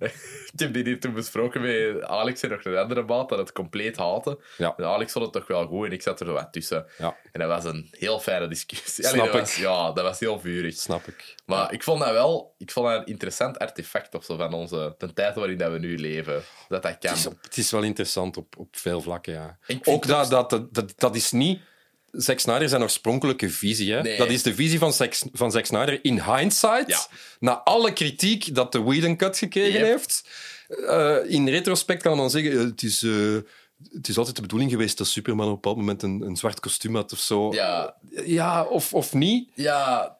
Ik 0.52 0.58
heb 0.58 0.72
die 0.72 0.84
hier 0.84 1.00
toen 1.00 1.12
besproken 1.12 1.60
met 1.60 2.02
Alex 2.02 2.42
en 2.42 2.50
nog 2.50 2.64
een 2.64 2.76
andere 2.76 3.02
maat, 3.02 3.28
dat 3.28 3.38
het 3.38 3.52
compleet 3.52 3.96
haatte. 3.96 4.38
Ja. 4.56 4.74
En 4.76 4.84
Alex 4.84 5.12
vond 5.12 5.24
het 5.24 5.34
toch 5.34 5.46
wel 5.46 5.66
goed 5.66 5.86
en 5.86 5.92
ik 5.92 6.02
zat 6.02 6.20
er 6.20 6.26
zo 6.26 6.32
wat 6.32 6.52
tussen. 6.52 6.86
Ja. 6.98 7.16
En 7.32 7.40
dat 7.40 7.48
was 7.48 7.64
een 7.64 7.88
heel 7.90 8.20
fijne 8.20 8.48
discussie. 8.48 9.04
Snap 9.04 9.20
Allee, 9.20 9.26
dat 9.26 9.34
ik. 9.34 9.40
Was, 9.40 9.56
ja, 9.56 9.92
dat 9.92 10.04
was 10.04 10.20
heel 10.20 10.40
vurig. 10.40 10.74
Snap 10.74 11.06
ik. 11.06 11.34
Maar 11.46 11.72
ik 11.72 11.82
vond 11.82 12.00
dat 12.00 12.12
wel 12.12 12.54
ik 12.60 12.70
vond 12.70 12.86
dat 12.86 13.00
een 13.00 13.06
interessant 13.06 13.58
artefact 13.58 14.14
of 14.14 14.24
zo 14.24 14.36
van 14.36 14.52
onze, 14.52 14.94
de 14.98 15.12
tijd 15.12 15.34
waarin 15.34 15.58
dat 15.58 15.72
we 15.72 15.78
nu 15.78 15.98
leven. 15.98 16.42
Dat 16.68 16.82
dat 16.82 16.98
kan. 16.98 17.10
Het 17.10 17.18
is, 17.18 17.26
op- 17.26 17.42
het 17.42 17.56
is 17.56 17.70
wel 17.70 17.82
interessant 17.82 18.36
op, 18.36 18.58
op 18.58 18.76
veel 18.76 19.00
vlakken, 19.00 19.32
ja. 19.32 19.58
Ook 19.84 20.06
dat, 20.06 20.30
dat, 20.30 20.50
dat, 20.50 20.92
dat 20.96 21.16
is 21.16 21.30
niet 21.30 21.60
Zack 22.12 22.38
Snyder 22.38 22.68
zijn 22.68 22.82
oorspronkelijke 22.82 23.50
visie. 23.50 23.92
Hè? 23.92 24.02
Nee. 24.02 24.16
Dat 24.18 24.30
is 24.30 24.42
de 24.42 24.54
visie 24.54 24.78
van 24.78 24.92
Zack, 24.92 25.14
van 25.32 25.50
Zack 25.50 25.64
Snyder 25.66 25.98
in 26.04 26.22
hindsight. 26.22 26.88
Ja. 26.88 27.06
Na 27.38 27.52
alle 27.62 27.92
kritiek 27.92 28.54
dat 28.54 28.72
de 28.72 28.82
Whedon 28.82 29.16
Cut 29.16 29.38
gekregen 29.38 29.80
Yep. 29.80 29.88
heeft. 29.88 30.28
eh, 30.88 31.16
in 31.26 31.48
retrospect 31.48 32.02
kan 32.02 32.16
man 32.16 32.30
zeggen, 32.30 32.52
eh, 32.52 32.58
het 32.58 32.82
is... 32.82 33.02
eh, 33.02 33.36
het 33.92 34.08
is 34.08 34.18
altijd 34.18 34.36
de 34.36 34.42
bedoeling 34.42 34.70
geweest 34.70 34.98
dat 34.98 35.06
Superman 35.06 35.44
op 35.46 35.50
een 35.52 35.54
bepaald 35.60 35.76
moment 35.76 36.02
een, 36.02 36.20
een 36.22 36.36
zwart 36.36 36.60
kostuum 36.60 36.94
had 36.94 37.12
of 37.12 37.18
zo. 37.18 37.52
Ja, 37.54 37.94
Ja, 38.24 38.64
of, 38.64 38.94
of 38.94 39.12
niet. 39.14 39.48
ja. 39.54 40.16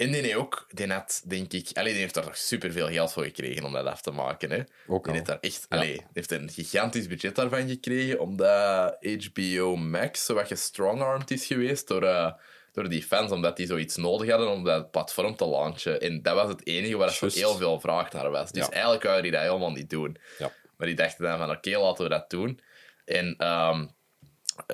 En 0.00 0.12
die 0.12 0.36
ook, 0.36 0.66
die 0.70 0.92
had, 0.92 1.22
denk 1.24 1.52
ik... 1.52 1.68
Allee, 1.72 1.92
die 1.92 2.00
heeft 2.00 2.14
daar 2.14 2.24
toch 2.24 2.36
superveel 2.36 2.88
geld 2.88 3.12
voor 3.12 3.24
gekregen 3.24 3.64
om 3.64 3.72
dat 3.72 3.86
af 3.86 4.02
te 4.02 4.10
maken. 4.10 4.50
Hè. 4.50 4.62
Ook 4.86 5.04
Die 5.04 5.12
heeft 5.12 5.26
daar 5.26 5.38
echt... 5.40 5.66
Allee, 5.68 5.92
die 5.92 6.06
heeft 6.12 6.30
een 6.30 6.50
gigantisch 6.50 7.06
budget 7.06 7.34
daarvan 7.34 7.68
gekregen, 7.68 8.20
omdat 8.20 8.96
HBO 9.00 9.76
Max 9.76 10.24
zo 10.24 10.34
wat 10.34 10.46
gestrongarmed 10.46 11.30
is 11.30 11.46
geweest 11.46 11.88
door, 11.88 12.02
eh, 12.02 12.32
door 12.72 12.88
die 12.88 13.02
fans, 13.02 13.30
omdat 13.30 13.56
die 13.56 13.66
zoiets 13.66 13.96
nodig 13.96 14.30
hadden 14.30 14.50
om 14.50 14.64
dat 14.64 14.90
platform 14.90 15.36
te 15.36 15.46
launchen. 15.48 16.00
En 16.00 16.22
dat 16.22 16.34
was 16.34 16.48
het 16.48 16.66
enige 16.66 16.96
waar 16.96 17.08
er 17.08 17.16
Juist. 17.20 17.36
heel 17.36 17.54
veel 17.56 17.80
vraag 17.80 18.12
naar 18.12 18.30
was. 18.30 18.52
Dus 18.52 18.66
Ja. 18.66 18.70
eigenlijk 18.72 19.02
wouden 19.02 19.22
die 19.22 19.32
dat 19.32 19.42
helemaal 19.42 19.72
niet 19.72 19.90
doen. 19.90 20.16
Ja. 20.38 20.52
Maar 20.76 20.86
die 20.86 20.96
dachten 20.96 21.24
dan 21.24 21.38
van, 21.38 21.50
oké, 21.50 21.78
laten 21.78 22.04
we 22.04 22.10
dat 22.10 22.30
doen. 22.30 22.60
En 23.04 23.34
ehm 23.38 23.86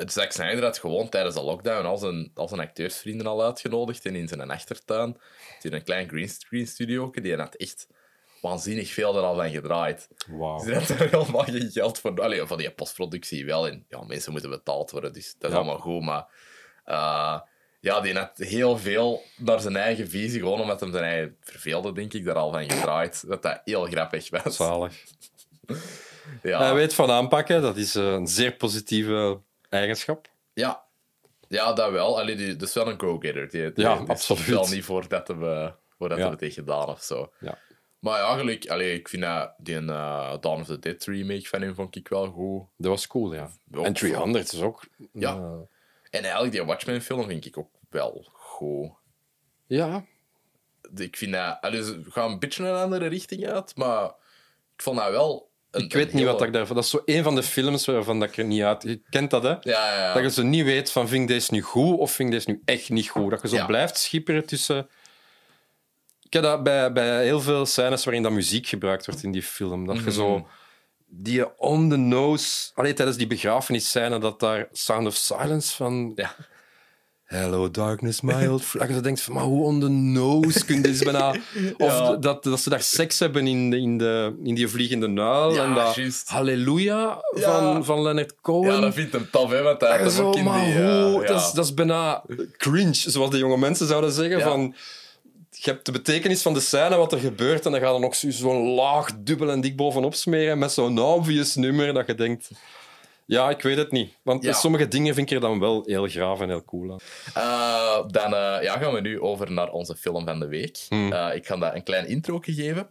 Zack 0.07 0.33
Snyder 0.33 0.65
had 0.65 0.79
gewoon 0.79 1.09
tijdens 1.09 1.35
de 1.35 1.43
lockdown 1.43 1.87
al 1.87 1.97
zijn, 1.99 2.31
al 2.35 2.49
zijn 2.49 2.61
acteursvrienden 2.61 3.27
al 3.27 3.43
uitgenodigd 3.45 4.05
en 4.07 4.17
in 4.17 4.29
zijn 4.29 4.51
achtertuin. 4.51 5.17
In 5.63 5.73
een 5.73 5.83
klein 5.85 6.09
greenscreen 6.09 6.67
studio. 6.67 7.11
Die 7.11 7.37
had 7.37 7.55
echt 7.55 7.87
waanzinnig 8.41 8.93
veel 8.93 9.17
er 9.17 9.23
al 9.23 9.35
van 9.35 9.51
gedraaid. 9.51 10.09
Wauw. 10.29 10.59
Ze 10.59 10.75
hadden 10.75 10.99
er 10.99 11.11
helemaal 11.11 11.45
geen 11.45 11.71
geld 11.71 11.99
voor. 11.99 12.21
Allee, 12.23 12.47
van 12.47 12.59
die 12.59 12.71
postproductie 12.71 13.47
wel. 13.47 13.69
En 13.69 13.85
ja, 13.89 14.03
mensen 14.05 14.33
moeten 14.33 14.51
betaald 14.51 14.91
worden, 14.91 15.13
dus 15.13 15.35
dat 15.39 15.51
is 15.51 15.57
Ja. 15.57 15.63
allemaal 15.63 15.79
goed. 15.81 16.03
Maar 16.03 16.27
eh, 16.85 17.41
ja, 17.81 18.01
die 18.01 18.15
had 18.15 18.37
heel 18.37 18.79
veel 18.79 19.23
naar 19.37 19.61
zijn 19.61 19.77
eigen 19.77 20.09
visie, 20.09 20.41
gewoon 20.41 20.61
omdat 20.61 20.81
hem 20.81 20.93
zijn 20.93 21.05
eigen 21.05 21.37
verveelde, 21.41 21.93
denk 21.93 22.13
ik, 22.13 22.25
daar 22.25 22.35
al 22.35 22.53
van 22.53 22.71
gedraaid. 22.71 23.29
Dat 23.29 23.43
dat 23.43 23.61
heel 23.65 23.85
grappig 23.85 24.31
was. 24.31 24.57
Zalig. 24.57 24.95
Ja. 26.43 26.59
Hij 26.63 26.75
weet 26.75 26.95
van 26.95 27.11
aanpakken, 27.11 27.63
dat 27.63 27.77
is 27.77 27.95
eh, 27.95 28.13
een 28.13 28.27
zeer 28.27 28.53
positieve 28.53 29.41
eigenschap. 29.71 30.29
Ja. 30.53 30.85
ja, 31.49 31.73
dat 31.73 31.91
wel. 31.91 32.21
Allee, 32.21 32.37
die, 32.37 32.57
dat 32.57 32.69
is 32.69 32.75
wel 32.75 32.89
een 32.89 33.01
go-getter. 33.01 33.51
Die, 33.51 33.73
die, 33.73 33.85
Ja, 33.85 33.95
die 33.95 34.03
is 34.03 34.09
absoluut. 34.09 34.47
wel 34.47 34.69
niet 34.69 34.85
voordat 34.85 35.29
we, 35.29 35.35
uh, 35.35 35.71
voordat 35.99 36.19
Ja. 36.19 36.25
we 36.25 36.31
het 36.31 36.41
heeft 36.41 36.55
gedaan 36.55 36.89
of 36.89 37.03
zo. 37.03 37.33
Ja. 37.41 37.59
Maar 37.99 38.21
eigenlijk, 38.25 38.69
allee, 38.69 38.93
ik 38.95 39.09
vind 39.09 39.23
dat 39.23 39.55
die 39.59 39.81
uh, 39.81 40.35
Dawn 40.41 40.61
of 40.61 40.67
the 40.67 40.79
Dead 40.79 41.05
remake 41.05 41.47
van 41.49 41.63
hem 41.63 41.75
vond 41.75 41.97
ik 41.97 42.09
wel 42.09 42.27
goed. 42.31 42.63
Dat 42.77 42.91
was 42.91 43.07
cool, 43.07 43.35
ja. 43.35 43.51
Ook 43.73 43.85
en 43.85 43.93
300 43.93 44.53
is 44.53 44.61
ook... 44.61 44.83
Ja. 45.13 45.35
eh, 45.35 45.53
En 46.11 46.23
eigenlijk 46.23 46.53
die 46.53 46.65
Watchmen-film 46.65 47.27
vind 47.27 47.45
ik 47.47 47.59
ook 47.59 47.71
wel 47.91 48.29
goed. 48.33 48.91
ja, 49.67 50.05
Ik 50.97 51.17
vind 51.17 51.33
dat... 51.33 51.59
Allee, 51.61 51.83
ze 51.85 52.03
gaan 52.09 52.31
een 52.31 52.39
beetje 52.39 52.65
een 52.65 52.75
andere 52.75 53.07
richting 53.07 53.47
uit, 53.47 53.77
maar 53.77 54.05
ik 54.77 54.83
vond 54.83 54.99
dat 54.99 55.11
wel... 55.11 55.51
Ik 55.77 55.93
weet 55.93 56.13
niet 56.13 56.25
wat 56.25 56.43
ik 56.43 56.53
daarvan... 56.53 56.77
Dat 56.77 56.85
is 56.85 56.91
zo 56.91 57.03
een 57.05 57.23
van 57.23 57.35
de 57.35 57.43
films 57.43 57.87
waarvan 57.87 58.21
dat 58.21 58.29
ik 58.29 58.37
er 58.37 58.45
niet 58.45 58.63
uit... 58.63 58.83
Je 58.83 59.01
kent 59.11 59.31
dat, 59.31 59.43
hè? 59.43 59.49
Ja, 59.49 59.61
ja, 59.63 60.01
ja. 60.01 60.13
Dat 60.15 60.23
je 60.23 60.31
zo 60.31 60.43
niet 60.43 60.65
weet 60.65 60.91
van, 60.91 61.09
vind 61.09 61.23
ik 61.23 61.29
deze 61.29 61.53
nu 61.53 61.61
goed 61.61 61.99
of 61.99 62.13
vind 62.13 62.29
ik 62.29 62.35
deze 62.35 62.51
nu 62.51 62.63
echt 62.65 62.89
niet 62.91 63.09
goed? 63.09 63.31
Dat 63.31 63.43
je 63.43 63.49
zo 63.49 63.67
blijft 63.67 63.99
schipperen 63.99 64.47
tussen... 64.47 64.89
Ik 66.23 66.33
heb 66.33 66.43
dat 66.43 66.63
bij, 66.63 66.93
bij 66.93 67.25
heel 67.25 67.41
veel 67.41 67.67
scènes 67.67 68.05
waarin 68.05 68.23
dat 68.23 68.33
muziek 68.33 68.67
gebruikt 68.67 69.07
wordt 69.07 69.23
in 69.23 69.33
die 69.33 69.43
film. 69.43 69.87
Dat 69.87 69.97
je 69.97 70.03
Mhm. 70.03 70.11
zo... 70.11 70.49
Die 71.09 71.59
on 71.59 71.89
the 71.91 71.97
nose... 71.97 72.71
Allee, 72.75 72.93
tijdens 72.93 73.17
die 73.17 73.27
begrafenisscène 73.27 74.19
dat 74.19 74.41
daar 74.41 74.69
Sound 74.73 75.07
of 75.07 75.15
Silence 75.15 75.77
van... 75.77 76.13
Ja. 76.15 76.35
Hello 77.27 77.71
darkness, 77.71 78.21
my 78.21 78.47
old 78.47 78.63
friend. 78.63 78.87
Dat 78.89 78.97
je 78.97 79.03
denkt 79.03 79.21
van, 79.21 79.35
maar 79.35 79.43
hoe 79.43 79.65
on 79.65 79.81
the 79.81 79.89
nose 79.89 80.65
kun 80.65 80.75
je 80.77 80.81
dit 80.83 81.05
bijna... 81.05 81.31
Of 81.77 81.99
Ja. 81.99 82.17
dat, 82.17 82.45
dat 82.45 82.61
ze 82.61 82.71
daar 82.71 82.83
seks 82.83 83.19
hebben 83.19 83.47
in, 83.47 83.71
de, 83.71 83.77
in, 83.79 83.99
de, 83.99 84.35
in 84.45 84.55
die 84.55 84.69
vliegende 84.69 85.07
nuil. 85.09 85.55
Ja, 85.55 85.65
en 85.65 85.75
dat. 85.75 86.23
Halleluja 86.27 87.23
Ja. 87.37 87.41
van, 87.73 87.85
van 87.85 88.03
Leonard 88.03 88.35
Cohen. 88.41 88.75
Ja, 88.75 88.81
dat 88.81 88.95
vindt 88.95 89.13
hem 89.13 89.29
tof, 89.31 89.51
hè, 89.51 89.63
want 89.63 89.81
hij 89.81 90.21
ook 90.21 90.37
in 90.37 90.45
maar 90.45 90.65
die... 90.65 90.75
eh, 90.75 91.03
hoe? 91.13 91.27
dat, 91.27 91.41
is, 91.41 91.51
dat 91.53 91.65
is 91.65 91.75
bijna 91.75 92.25
cringe, 92.57 92.95
zoals 92.95 93.31
de 93.31 93.39
jonge 93.39 93.57
mensen 93.59 93.87
zouden 93.87 94.13
zeggen. 94.13 94.41
Van, 94.41 94.75
je 95.51 95.71
hebt 95.71 95.87
de 95.87 95.93
betekenis 95.93 96.43
van 96.43 96.55
de 96.55 96.61
scène, 96.61 96.97
wat 96.97 97.13
er 97.13 97.19
gebeurt, 97.19 97.67
en 97.67 97.73
dan 97.73 97.81
gaat 97.81 97.95
er 97.95 98.01
nog 98.01 98.15
zo- 98.15 98.31
zo'n 98.31 98.75
laag 98.75 99.09
dubbel 99.19 99.51
en 99.51 99.61
dik 99.61 99.77
bovenop 99.77 100.15
smeren 100.15 100.59
met 100.59 100.73
zo'n 100.73 100.99
obvious 100.99 101.55
nummer 101.55 101.95
dat 101.95 102.07
je 102.07 102.15
denkt... 102.15 102.51
Ja, 103.27 103.51
ik 103.51 103.63
weet 103.63 103.77
het 103.77 103.91
niet. 103.91 104.13
Want 104.23 104.45
Ja. 104.45 104.53
sommige 104.53 104.89
dingen 104.89 105.15
vind 105.15 105.31
ik 105.31 105.35
er 105.35 105.41
dan 105.43 105.61
wel 105.61 105.83
heel 105.87 106.07
graaf 106.07 106.41
en 106.41 106.49
heel 106.49 106.65
cool 106.65 106.93
aan. 106.93 106.99
Eh, 107.35 108.09
dan 108.09 108.35
eh, 108.35 108.63
ja, 108.63 108.79
gaan 108.79 108.93
we 108.93 109.01
nu 109.01 109.21
over 109.21 109.53
naar 109.53 109.71
onze 109.71 109.97
film 109.97 110.27
van 110.27 110.41
de 110.41 110.47
week. 110.47 110.79
Hmm. 110.89 111.13
Eh, 111.13 111.35
ik 111.35 111.47
ga 111.47 111.57
dat 111.57 111.75
een 111.75 111.83
klein 111.83 112.07
intro 112.07 112.39
geven. 112.43 112.89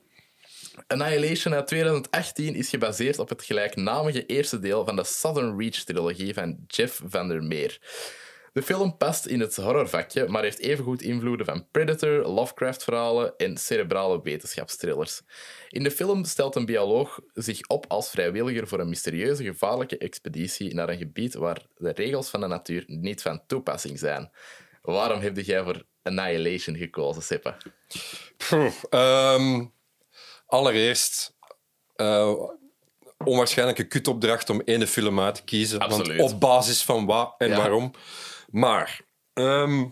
Annihilation 0.88 1.54
uit 1.54 1.68
2018 1.68 2.56
is 2.56 2.70
gebaseerd 2.70 3.20
op 3.20 3.30
het 3.30 3.44
gelijknamige 3.44 4.26
eerste 4.26 4.60
deel 4.60 4.86
van 4.86 4.96
de 4.96 5.04
Southern 5.04 5.60
Reach-trilogie 5.60 6.34
van 6.34 6.58
Jeff 6.68 7.02
Vandermeer. 7.06 7.80
De 8.56 8.64
film 8.64 8.98
past 8.98 9.26
in 9.26 9.40
het 9.40 9.56
horrorvakje, 9.56 10.28
maar 10.28 10.44
heeft 10.44 10.60
evengoed 10.60 11.02
invloeden 11.02 11.46
van 11.46 11.68
Predator, 11.72 12.28
Lovecraft-verhalen 12.28 13.34
en 13.38 13.58
cerebrale 13.58 14.22
wetenschapstrillers. 14.22 15.22
In 15.70 15.84
de 15.84 15.92
film 15.92 16.26
stelt 16.26 16.56
een 16.56 16.66
bioloog 16.66 17.20
zich 17.34 17.68
op 17.68 17.86
als 17.88 18.10
vrijwilliger 18.10 18.68
voor 18.68 18.80
een 18.80 18.90
mysterieuze, 18.90 19.44
gevaarlijke 19.44 19.98
expeditie 19.98 20.74
naar 20.74 20.90
een 20.90 20.98
gebied 20.98 21.34
waar 21.34 21.62
de 21.78 21.92
regels 21.92 22.30
van 22.30 22.40
de 22.40 22.48
natuur 22.48 22.84
niet 22.88 23.22
van 23.22 23.42
toepassing 23.48 24.00
zijn. 24.00 24.32
Waarom 24.82 25.20
heb 25.20 25.38
jij 25.38 25.64
voor 25.64 25.84
Annihilation 26.04 26.76
gekozen, 26.76 27.24
Sippe? 27.24 27.56
Um, 28.90 29.74
allereerst, 30.46 31.36
uh, 31.96 32.34
onwaarschijnlijke 33.18 33.88
kutopdracht 33.88 34.50
om 34.50 34.62
één 34.62 34.88
film 34.88 35.20
uit 35.20 35.36
te 35.36 35.44
kiezen. 35.44 35.80
Absoluut. 35.80 36.18
Want 36.18 36.34
op 36.34 36.40
basis 36.40 36.84
van 36.84 37.06
wat 37.06 37.36
en 37.38 37.50
Ja. 37.50 37.58
waarom. 37.58 37.94
Maar 38.56 39.02
ehm, 39.34 39.86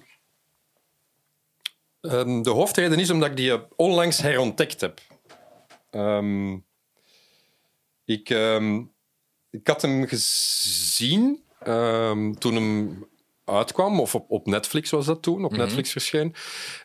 ehm, 2.02 2.42
de 2.42 2.50
hoofdreden 2.50 3.00
is 3.00 3.10
omdat 3.10 3.30
ik 3.30 3.38
die 3.38 3.76
onlangs 3.76 4.22
herontdekt 4.22 4.82
heb. 4.82 5.02
Ehm, 5.90 6.54
ik, 8.06 8.30
ik 9.50 9.68
had 9.68 9.82
hem 9.82 10.08
gezien 10.08 11.44
toen 12.40 12.56
hem 12.56 13.06
uitkwam, 13.46 14.00
of 14.00 14.16
op, 14.16 14.32
op 14.32 14.48
Netflix 14.48 14.90
was 14.90 15.06
dat 15.06 15.22
toen, 15.22 15.46
op 15.46 15.58
Netflix 15.58 15.92
verscheen. 15.92 16.36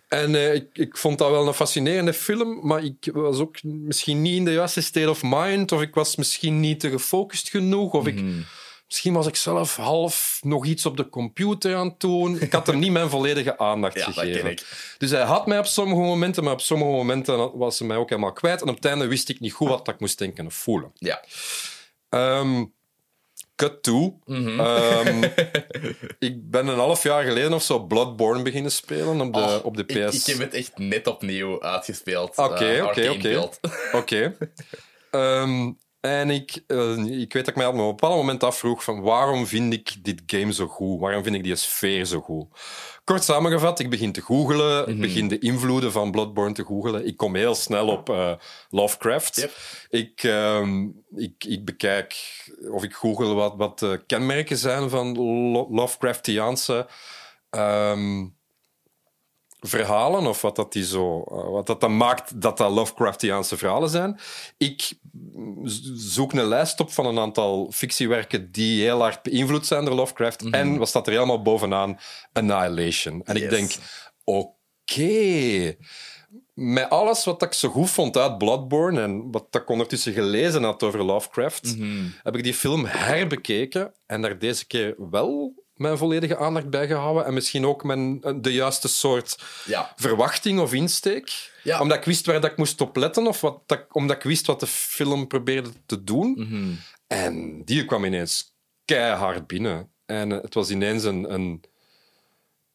En 0.09 0.35
eh, 0.35 0.55
ik, 0.55 0.69
ik 0.73 0.97
vond 0.97 1.19
dat 1.19 1.31
wel 1.31 1.47
een 1.47 1.55
fascinerende 1.55 2.13
film, 2.13 2.67
maar 2.67 2.85
ik 2.85 3.11
was 3.13 3.39
ook 3.39 3.63
misschien 3.63 4.23
niet 4.23 4.37
in 4.37 4.45
de 4.45 4.53
juiste 4.53 4.81
state 4.81 5.11
of 5.11 5.21
mind, 5.25 5.73
of 5.73 5.83
ik 5.83 5.95
was 5.95 6.17
misschien 6.17 6.61
niet 6.61 6.81
te 6.81 6.91
gefocust 6.91 7.51
genoeg, 7.51 7.93
of 7.93 8.07
ik, 8.07 8.21
misschien 8.89 9.13
was 9.13 9.27
ik 9.27 9.37
zelf 9.37 9.77
half 9.77 10.41
nog 10.43 10.67
iets 10.67 10.87
op 10.87 10.97
de 10.97 11.09
computer 11.09 11.77
aan 11.77 11.87
het 11.89 12.01
doen. 12.01 12.41
Ik 12.41 12.53
had 12.53 12.67
hem 12.67 12.79
niet 12.79 12.93
mijn 12.93 13.11
volledige 13.11 13.59
aandacht 13.59 13.95
Ja, 13.99 14.05
dat 14.07 14.15
gegeven. 14.15 14.51
ik. 14.51 14.95
Dus 14.99 15.11
hij 15.11 15.23
had 15.23 15.47
mij 15.47 15.59
op 15.59 15.67
sommige 15.67 16.01
momenten, 16.01 16.45
maar 16.45 16.53
op 16.53 16.61
sommige 16.61 16.91
momenten 16.91 17.59
was 17.59 17.79
hij 17.79 17.89
mij 17.89 17.97
ook 17.97 18.09
helemaal 18.09 18.33
kwijt. 18.33 18.63
En 18.63 18.69
op 18.69 18.75
het 18.75 18.85
einde 18.85 19.07
wist 19.07 19.29
ik 19.29 19.41
niet 19.41 19.53
goed 19.53 19.69
wat 19.69 19.89
ik 19.89 20.01
moest 20.01 20.19
denken 20.19 20.47
of 20.47 20.55
voelen. 20.55 20.91
Ja. 20.95 21.25
Ehm, 22.09 22.65
cut 23.57 23.83
to. 23.83 24.19
Mhm. 24.25 24.61
Ehm, 24.61 25.23
ik 26.29 26.51
ben 26.51 26.67
een 26.67 26.79
half 26.79 27.03
jaar 27.03 27.25
geleden 27.25 27.53
of 27.53 27.63
zo 27.63 27.79
Bloodborne 27.87 28.43
beginnen 28.43 28.73
spelen 28.73 29.21
op 29.21 29.33
de, 29.35 29.41
Oh, 29.41 29.65
op 29.65 29.77
de 29.77 29.85
PS. 29.85 30.29
ik 30.29 30.35
heb 30.37 30.39
het 30.39 30.55
echt 30.55 30.79
net 30.79 31.07
opnieuw 31.07 31.63
uitgespeeld. 31.63 32.37
Oké, 32.37 32.65
eh, 32.77 32.85
oké, 32.85 33.09
oké. 33.11 33.49
Oké. 33.93 34.37
En 36.01 36.31
ik, 36.31 36.65
eh, 36.67 36.97
ik 36.97 37.33
weet 37.33 37.45
dat 37.45 37.49
ik 37.49 37.57
mij 37.57 37.67
op 37.67 37.75
een 37.75 37.87
bepaald 37.87 38.15
moment 38.17 38.43
afvroeg 38.45 38.85
van 38.85 39.01
waarom 39.01 39.47
vind 39.47 39.73
ik 39.73 40.05
dit 40.05 40.23
game 40.27 40.53
zo 40.53 40.67
goed? 40.67 41.01
Waarom 41.01 41.23
vind 41.23 41.35
ik 41.35 41.45
die 41.45 41.57
sfeer 41.57 42.05
zo 42.05 42.21
goed? 42.21 42.47
Kort 43.05 43.25
samengevat, 43.25 43.79
ik 43.79 43.91
begin 43.91 44.13
te 44.13 44.21
googelen. 44.21 44.81
Mhm. 44.83 44.91
Ik 44.91 45.01
begin 45.01 45.29
de 45.29 45.39
invloeden 45.39 45.93
van 45.93 46.11
Bloodborne 46.11 46.55
te 46.55 46.65
googelen. 46.65 47.07
Ik 47.07 47.17
kom 47.17 47.35
heel 47.35 47.55
snel 47.55 47.89
op 47.89 48.11
eh, 48.11 48.33
Lovecraft. 48.71 49.37
Yep. 49.37 49.53
Ik, 49.91 50.23
ehm, 50.23 50.87
ik, 51.17 51.45
ik 51.45 51.65
bekijk 51.65 52.17
of 52.71 52.83
ik 52.83 52.95
google 52.95 53.35
wat, 53.35 53.55
wat 53.57 53.79
de 53.79 54.03
kenmerken 54.07 54.57
zijn 54.57 54.91
van 54.91 55.17
Lo- 55.53 55.69
Lovecraftiaanse 55.71 56.87
ehm, 57.51 58.27
verhalen 59.61 60.27
of 60.27 60.43
wat 60.43 60.57
dat, 60.57 60.73
die 60.73 60.85
zo, 60.85 61.23
eh, 61.23 61.51
wat 61.51 61.67
dat 61.67 61.81
dan 61.81 61.97
maakt 61.97 62.41
dat 62.41 62.57
dat 62.59 62.71
Lovecraftiaanse 62.73 63.57
verhalen 63.57 63.89
zijn. 63.91 64.21
Ik 64.57 64.93
zoek 65.95 66.33
een 66.33 66.45
lijst 66.45 66.81
op 66.81 66.93
van 66.93 67.07
een 67.07 67.19
aantal 67.19 67.71
fictiewerken 67.73 68.53
die 68.53 68.83
heel 68.83 69.01
hard 69.01 69.23
beïnvloed 69.23 69.67
zijn 69.67 69.85
door 69.85 69.95
Lovecraft. 69.95 70.51
En 70.51 70.79
wat 70.79 70.89
staat 70.89 71.07
er 71.07 71.13
helemaal 71.13 71.43
bovenaan? 71.43 71.99
Annihilation. 72.33 73.23
En 73.25 73.37
ik 73.37 73.51
denk, 73.51 73.71
oké. 74.25 75.77
Met 76.55 76.91
alles 76.91 77.25
wat 77.25 77.43
ik 77.43 77.53
zo 77.53 77.69
goed 77.69 77.91
vond 77.91 78.17
uit 78.17 78.39
Bloodborne 78.39 79.03
en 79.03 79.31
wat 79.31 79.47
ik 79.51 79.69
ondertussen 79.69 80.13
gelezen 80.13 80.63
had 80.63 80.83
over 80.83 81.05
Lovecraft, 81.05 81.77
heb 82.23 82.37
ik 82.37 82.43
die 82.43 82.55
film 82.55 82.85
herbekeken 82.87 83.95
en 84.07 84.23
daar 84.23 84.39
deze 84.39 84.67
keer 84.67 84.95
wel 85.11 85.55
mijn 85.79 85.99
volledige 85.99 86.37
aandacht 86.39 86.71
bij 86.71 86.87
gehouden 86.87 87.25
en 87.25 87.35
misschien 87.35 87.67
ook 87.67 87.85
mijn, 87.85 88.23
eh, 88.23 88.33
de 88.41 88.53
juiste 88.53 88.89
soort 88.89 89.39
Ja. 89.67 89.93
verwachting 89.97 90.61
of 90.61 90.73
insteek. 90.73 91.53
Ja. 91.63 91.81
Omdat 91.81 91.97
ik 91.99 92.05
wist 92.05 92.27
waar 92.27 92.41
dat 92.41 92.51
ik 92.51 92.57
moest 92.57 92.81
op 92.81 92.97
letten 92.97 93.27
of 93.27 93.41
wat 93.41 93.63
dat, 93.67 93.85
omdat 93.93 94.17
ik 94.17 94.23
wist 94.23 94.47
wat 94.47 94.61
de 94.61 94.67
film 94.67 95.27
probeerde 95.27 95.71
te 95.87 96.05
doen. 96.05 96.35
Mhm. 96.39 96.73
En 97.07 97.65
die 97.65 97.85
kwam 97.85 98.05
ineens 98.05 98.55
keihard 98.85 99.47
binnen. 99.47 99.91
En 100.07 100.33
eh, 100.33 100.43
het 100.43 100.55
was 100.55 100.71
ineens 100.71 101.05
een, 101.05 101.33
een... 101.33 101.63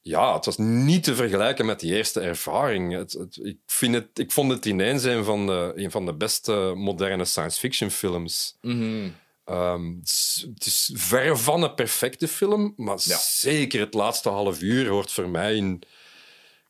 Ja, 0.01 0.33
het 0.35 0.45
was 0.45 0.57
niet 0.57 1.03
te 1.03 1.15
vergelijken 1.15 1.65
met 1.65 1.79
die 1.79 1.95
eerste 1.95 2.19
ervaring. 2.19 2.93
Het, 2.93 3.11
het- 3.13 3.39
ik, 3.43 3.57
vind 3.65 3.93
het, 3.95 4.07
ik 4.19 4.31
vond 4.31 4.51
het 4.51 4.65
ineens 4.65 5.03
een 5.03 5.23
van 5.23 5.45
de, 5.47 5.71
een 5.75 5.91
van 5.91 6.05
de 6.05 6.13
beste 6.13 6.73
moderne 6.75 7.25
science 7.25 7.59
fiction 7.59 7.89
films. 7.89 8.57
Mhm. 8.61 9.09
Ehm, 9.45 9.85
het, 9.99 10.07
is, 10.07 10.45
het 10.53 10.65
is 10.65 10.89
ver 10.93 11.37
van 11.37 11.63
een 11.63 11.73
perfecte 11.73 12.27
film, 12.27 12.73
maar 12.75 12.97
Ja. 13.03 13.17
zeker 13.17 13.79
het 13.79 13.93
laatste 13.93 14.29
half 14.29 14.61
uur 14.61 14.87
hoort 14.89 15.11
voor 15.11 15.29
mij 15.29 15.55
in, 15.55 15.81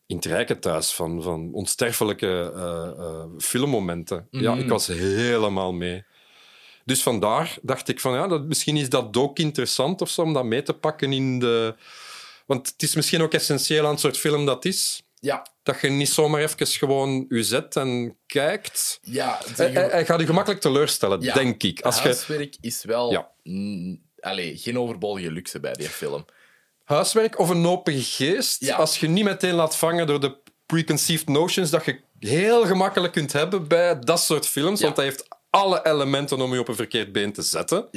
in 0.05 0.15
het 0.15 0.25
rijke 0.25 0.59
thuis 0.59 0.91
van, 0.93 1.21
van 1.21 1.49
onsterfelijke 1.53 2.51
eh, 2.55 2.87
eh, 3.05 3.23
filmmomenten. 3.37 4.27
Ja, 4.31 4.51
Mhm. 4.51 4.59
ik 4.63 4.69
was 4.69 4.87
helemaal 4.87 5.73
mee. 5.73 6.03
Dus 6.85 7.03
vandaar 7.03 7.57
dacht 7.61 7.87
ik 7.87 7.99
van 7.99 8.13
ja, 8.13 8.27
dat, 8.27 8.43
misschien 8.45 8.77
is 8.77 8.89
dat 8.89 9.17
ook 9.17 9.39
interessant 9.39 10.01
of 10.01 10.09
zo 10.09 10.21
om 10.21 10.33
dat 10.33 10.45
mee 10.45 10.61
te 10.63 10.73
pakken 10.73 11.13
in 11.13 11.39
de. 11.39 11.75
Want 12.45 12.67
het 12.67 12.83
is 12.83 12.95
misschien 12.95 13.21
ook 13.21 13.33
essentieel 13.33 13.85
aan 13.85 13.91
het 13.91 13.99
soort 13.99 14.17
film 14.17 14.45
dat 14.45 14.65
is. 14.65 15.03
Ja. 15.23 15.47
Dat 15.63 15.81
je 15.81 15.89
niet 15.89 16.09
zomaar 16.09 16.41
even 16.41 16.67
gewoon 16.67 17.25
je 17.29 17.43
zet 17.43 17.75
en 17.75 18.17
kijkt. 18.25 18.99
Ja, 19.01 19.39
Hij, 19.55 19.69
hij- 19.71 19.87
hij 19.89 20.05
gaat 20.05 20.19
je 20.19 20.25
gemakkelijk 20.25 20.61
teleurstellen, 20.61 21.21
Ja. 21.21 21.33
denk 21.33 21.63
ik. 21.63 21.81
Als 21.81 21.95
je, 21.95 22.01
Huiswerk 22.03 22.55
is 22.61 22.83
wel 22.83 23.11
Ja. 23.11 23.29
mm, 23.43 24.01
geen 24.55 24.79
overbodige 24.79 25.31
luxe 25.31 25.59
bij 25.59 25.73
die 25.73 25.89
film. 25.89 26.25
huiswerk 26.83 27.39
of 27.39 27.49
een 27.49 27.65
open 27.65 28.01
geest, 28.01 28.65
Ja. 28.65 28.75
als 28.75 28.99
je 28.99 29.07
niet 29.07 29.23
meteen 29.23 29.53
laat 29.53 29.77
vangen 29.77 30.07
door 30.07 30.19
de 30.19 30.37
preconceived 30.65 31.27
notions 31.27 31.69
dat 31.69 31.85
je 31.85 31.99
heel 32.19 32.65
gemakkelijk 32.65 33.13
kunt 33.13 33.33
hebben 33.33 33.67
bij 33.67 33.99
dat 33.99 34.21
soort 34.21 34.47
films, 34.47 34.81
want 34.81 34.95
dat 34.95 35.05
heeft 35.05 35.27
alle 35.49 35.85
elementen 35.85 36.41
om 36.41 36.53
je 36.53 36.59
op 36.59 36.67
een 36.67 36.75
verkeerd 36.75 37.11
been 37.11 37.33
te 37.33 37.41
zetten, 37.41 37.89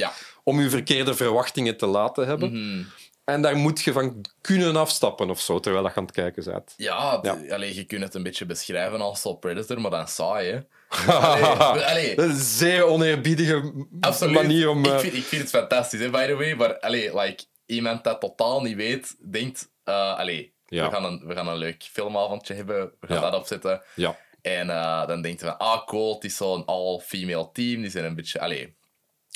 om 0.44 0.60
je 0.60 0.70
verkeerde 0.70 1.14
verwachtingen 1.14 1.76
te 1.76 1.86
laten 1.86 2.26
hebben. 2.26 2.52
Mhm. 2.52 2.84
En 3.26 3.42
daar 3.42 3.56
moet 3.56 3.80
je 3.80 3.92
van 3.92 4.24
kunnen 4.40 4.76
afstappen 4.76 5.30
of 5.30 5.40
zo, 5.40 5.60
terwijl 5.60 5.82
dat 5.84 5.92
je 5.92 5.98
aan 5.98 6.04
het 6.06 6.14
kijken 6.14 6.44
bent. 6.44 6.74
Ja, 6.76 7.18
Ja. 7.22 7.38
Allee, 7.54 7.74
je 7.74 7.84
kunt 7.84 8.02
het 8.02 8.14
een 8.14 8.22
beetje 8.22 8.46
beschrijven 8.46 9.00
als 9.00 9.20
zo 9.20 9.34
Predator, 9.34 9.80
maar 9.80 9.90
dan 9.90 10.08
saai, 10.08 10.50
hè. 10.50 10.60
Allee, 11.12 11.84
allee, 11.84 12.14
Dat 12.16 12.24
is 12.24 12.30
een 12.32 12.38
zeer 12.40 12.84
oneerbiedige 12.84 13.86
absoluut. 14.00 14.34
manier 14.34 14.68
om... 14.68 14.84
ik, 14.84 14.90
eh, 14.92 14.98
vind, 14.98 15.14
ik 15.14 15.22
vind 15.24 15.42
het 15.42 15.50
fantastisch, 15.50 16.00
hè, 16.00 16.10
by 16.10 16.26
the 16.26 16.34
way. 16.34 16.54
Maar 16.54 16.78
allee, 16.78 17.18
like, 17.20 17.44
iemand 17.66 18.04
dat 18.04 18.20
totaal 18.20 18.62
niet 18.62 18.76
weet, 18.76 19.16
denkt... 19.30 19.68
eh 19.84 20.16
allee, 20.18 20.52
Ja. 20.66 20.84
we, 20.88 20.94
gaan 20.94 21.04
een, 21.04 21.22
we 21.26 21.34
gaan 21.34 21.48
een 21.48 21.56
leuk 21.56 21.82
filmavondje 21.92 22.54
hebben. 22.54 22.92
We 23.00 23.06
gaan 23.06 23.16
Ja. 23.16 23.30
dat 23.30 23.40
opzetten. 23.40 23.82
ja. 23.94 24.16
En 24.42 24.70
eh, 24.70 25.06
dan 25.06 25.22
denkt 25.22 25.40
je 25.40 25.46
van, 25.46 25.58
ah 25.58 25.86
cool, 25.86 26.14
het 26.14 26.24
is 26.24 26.36
zo'n 26.36 26.64
all-female 26.64 27.50
team. 27.52 27.80
Die 27.80 27.90
zijn 27.90 28.04
een 28.04 28.14
beetje, 28.14 28.40
allee, 28.40 28.76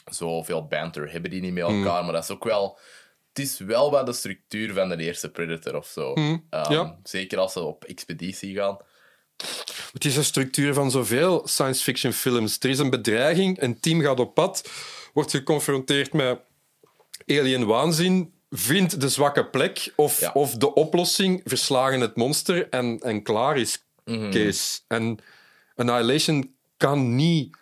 zoveel 0.05 0.66
banter 0.66 1.11
hebben 1.12 1.30
die 1.30 1.41
niet 1.41 1.53
met 1.53 1.64
Hmm. 1.66 1.84
elkaar. 1.86 2.05
Maar 2.05 2.12
dat 2.12 2.22
is 2.22 2.30
ook 2.30 2.45
wel, 2.45 2.78
het 3.33 3.39
is 3.45 3.59
wel 3.59 3.91
wat 3.91 4.07
de 4.07 4.12
structuur 4.12 4.72
van 4.74 4.89
de 4.89 4.97
eerste 4.97 5.31
Predator 5.31 5.76
of 5.76 5.87
zo. 5.87 6.12
Ehm, 6.12 6.24
Hmm. 6.26 6.43
ja. 6.51 6.99
Zeker 7.03 7.39
als 7.39 7.53
ze 7.53 7.61
op 7.61 7.85
expeditie 7.85 8.55
gaan. 8.55 8.76
Het 9.93 10.05
is 10.05 10.16
een 10.16 10.24
structuur 10.24 10.74
van 10.74 10.91
zoveel 10.91 11.43
science 11.49 11.83
fiction 11.83 12.12
films. 12.12 12.57
Er 12.61 12.70
is 12.70 12.78
een 12.78 12.91
bedreiging, 12.91 13.62
een 13.62 13.81
team 13.81 14.01
gaat 14.01 14.20
op 14.20 14.35
pad, 14.35 14.70
wordt 15.12 15.31
geconfronteerd 15.31 16.12
met 16.12 16.41
alien 17.26 17.66
waanzin, 17.66 18.33
vindt 18.51 19.01
de 19.01 19.09
zwakke 19.09 19.47
plek 19.47 19.93
of, 19.97 20.20
Ja. 20.20 20.31
of 20.33 20.55
de 20.55 20.74
oplossing, 20.74 21.41
verslagen 21.45 22.01
het 22.01 22.16
monster 22.16 22.68
en, 22.68 22.99
en 23.01 23.22
klaar 23.22 23.57
is 23.59 23.85
Mhm. 24.05 24.31
Kees. 24.31 24.85
En 24.89 25.18
Annihilation 25.76 26.55
kan 26.76 27.14
niet 27.14 27.57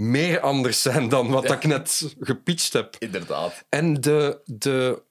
meer 0.00 0.40
anders 0.40 0.82
zijn 0.82 1.08
dan 1.08 1.30
wat 1.30 1.50
ik 1.50 1.64
net 1.64 2.14
gepitcht 2.20 2.72
heb. 2.72 2.96
Inderdaad. 2.98 3.64
En 3.68 3.94
de, 4.00 4.40
de, 4.44 5.02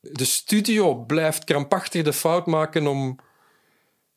de 0.00 0.24
studio 0.24 0.94
blijft 0.94 1.44
krampachtig 1.44 2.02
de 2.04 2.12
fout 2.12 2.46
maken 2.46 2.86
om 2.86 3.18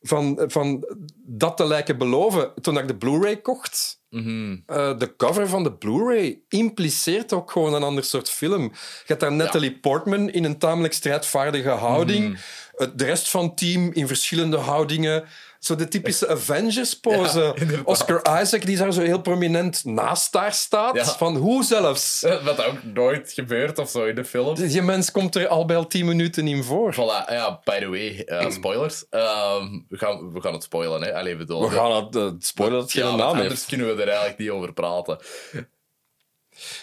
van, 0.00 0.44
van 0.46 0.84
dat 1.26 1.56
te 1.56 1.64
lijken 1.66 1.98
beloven. 1.98 2.52
Toen 2.60 2.78
ik 2.78 2.88
de 2.88 2.96
Blu-ray 2.96 3.36
kocht, 3.36 4.00
Mhm. 4.08 4.56
eh, 4.66 4.98
de 4.98 5.16
cover 5.16 5.48
van 5.48 5.62
de 5.62 5.72
Blu-ray 5.72 6.40
impliceert 6.48 7.32
ook 7.32 7.50
gewoon 7.50 7.74
een 7.74 7.82
ander 7.82 8.04
soort 8.04 8.30
film. 8.30 8.62
Je 8.72 9.04
hebt 9.06 9.20
daar 9.20 9.32
Natalie 9.32 9.78
Portman 9.78 10.30
in 10.30 10.44
een 10.44 10.58
tamelijk 10.58 10.94
strijdvaardige 10.94 11.68
houding. 11.68 12.38
Het- 12.76 12.98
De 12.98 13.04
rest 13.04 13.30
van 13.30 13.44
het 13.44 13.56
team 13.56 13.92
in 13.92 14.06
verschillende 14.06 14.56
houdingen. 14.56 15.24
Zo 15.62 15.74
de 15.74 15.88
typische 15.88 16.28
Avengers-pose. 16.28 17.54
Ja. 17.68 17.80
Oscar 17.84 18.40
Isaac, 18.42 18.64
die 18.66 18.76
daar 18.76 18.92
zo 18.92 19.00
heel 19.00 19.20
prominent 19.20 19.84
naast 19.84 20.34
haar 20.34 20.52
staat. 20.52 20.94
Ja. 20.94 21.04
Van 21.04 21.36
hoe 21.36 21.64
zelfs? 21.64 22.20
Wat 22.44 22.64
ook 22.64 22.82
nooit 22.82 23.32
gebeurt 23.32 23.78
of 23.78 23.90
zo 23.90 24.04
in 24.04 24.14
de 24.14 24.24
film. 24.24 24.54
Die 24.54 24.82
mens 24.82 25.10
komt 25.10 25.34
er 25.36 25.48
al 25.48 25.64
bij 25.64 25.76
al 25.76 25.86
tien 25.86 26.06
minuten 26.06 26.48
in 26.48 26.64
voor. 26.64 26.94
Voilà, 26.94 27.30
ja, 27.32 27.60
by 27.64 27.78
the 27.78 27.88
way, 27.88 28.18
eh, 28.18 28.50
spoilers. 28.50 29.04
Ehm, 29.10 29.78
we, 29.88 29.98
gaan, 29.98 30.32
we 30.32 30.40
gaan 30.40 30.52
het 30.52 30.62
spoilen, 30.62 31.02
hè. 31.02 31.14
Allee, 31.14 31.36
bedoel, 31.36 31.68
We 31.70 31.74
gaan 31.76 32.04
het 32.04 32.16
uh, 32.16 32.30
spoilen 32.38 32.78
dat 32.78 32.92
het 32.92 33.02
geen 33.04 33.16
naam 33.16 33.38
anders 33.40 33.66
kunnen 33.66 33.86
we 33.96 34.02
er 34.02 34.08
eigenlijk 34.08 34.38
niet 34.38 34.50
over 34.50 34.72
praten. 34.72 35.18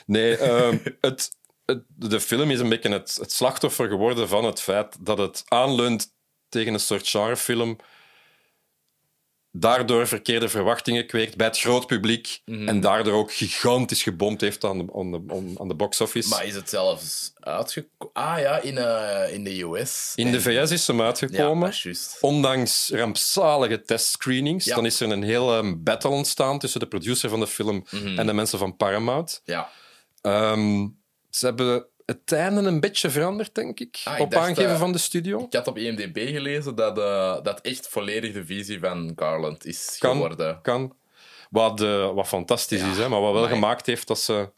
Nee, 0.05 0.37
ehm, 0.47 0.77
het, 1.01 1.31
het- 1.65 1.83
de 1.87 2.19
film 2.21 2.51
is 2.51 2.59
een 2.59 2.69
beetje 2.69 2.89
het, 2.91 3.17
het 3.21 3.31
slachtoffer 3.31 3.87
geworden 3.87 4.27
van 4.27 4.43
het 4.45 4.61
feit 4.61 4.95
dat 4.99 5.17
het 5.17 5.43
aanleunt 5.47 6.11
tegen 6.49 6.73
een 6.73 6.79
soort 6.79 7.07
genrefilm. 7.07 7.77
Daardoor 9.51 10.07
verkeerde 10.07 10.49
verwachtingen 10.49 11.07
kweekt 11.07 11.37
bij 11.37 11.47
het 11.47 11.59
groot 11.59 11.87
publiek. 11.87 12.41
Mhm. 12.45 12.67
En 12.67 12.79
daardoor 12.79 13.13
ook 13.13 13.33
gigantisch 13.33 14.03
gebomd 14.03 14.41
heeft 14.41 14.63
aan 14.63 14.77
de, 14.77 14.93
aan 14.95 15.11
de, 15.11 15.53
aan 15.57 15.67
de 15.67 15.75
box 15.75 16.01
office. 16.01 16.29
Maar 16.29 16.45
is 16.45 16.55
het 16.55 16.69
zelfs 16.69 17.31
uitgekomen? 17.39 18.13
Ah 18.13 18.39
ja, 18.39 18.61
in, 18.61 18.77
eh, 18.77 19.33
in 19.33 19.43
de 19.43 19.61
US. 19.61 20.13
In 20.15 20.31
de 20.31 20.41
VS 20.41 20.71
is 20.71 20.87
hem 20.87 21.01
uitgekomen. 21.01 21.73
Ondanks 22.21 22.89
rampzalige 22.89 23.81
testscreenings. 23.81 24.65
Ja. 24.65 24.75
Dan 24.75 24.85
is 24.85 24.99
er 24.99 25.11
een 25.11 25.23
hele 25.23 25.75
battle 25.77 26.09
ontstaan 26.09 26.59
tussen 26.59 26.79
de 26.79 26.87
producer 26.87 27.29
van 27.29 27.39
de 27.39 27.47
film 27.47 27.85
Mhm. 27.89 28.19
en 28.19 28.25
de 28.25 28.33
mensen 28.33 28.59
van 28.59 28.75
Paramount. 28.75 29.41
Ja. 29.43 29.69
Ehm, 30.21 30.87
ze 31.29 31.45
hebben 31.45 31.85
het 32.09 32.31
einde 32.31 32.61
een 32.61 32.79
beetje 32.79 33.09
veranderd, 33.09 33.55
denk 33.55 33.79
ik. 33.79 34.01
Ah, 34.03 34.13
ik 34.15 34.21
op 34.21 34.31
dacht, 34.31 34.47
aangeven 34.47 34.71
eh, 34.73 34.79
van 34.79 34.91
de 34.91 34.97
studio. 34.97 35.43
Ik 35.43 35.53
had 35.53 35.67
op 35.67 35.77
IMDb 35.77 36.27
gelezen 36.31 36.75
dat, 36.75 36.97
eh, 36.97 37.43
dat 37.43 37.61
echt 37.61 37.87
volledig 37.87 38.33
de 38.33 38.45
visie 38.45 38.79
van 38.79 39.11
Garland 39.15 39.65
is 39.65 39.95
Kan, 39.99 40.11
geworden. 40.11 40.61
kan. 40.61 40.95
Wat, 41.49 41.81
eh, 41.81 42.13
wat 42.13 42.27
fantastisch 42.27 42.81
is, 42.81 42.97
hè, 42.97 43.09
maar 43.09 43.21
wat 43.21 43.33
wel 43.33 43.47
gemaakt 43.47 43.85
heeft 43.85 44.07
dat 44.07 44.19
ze 44.19 44.49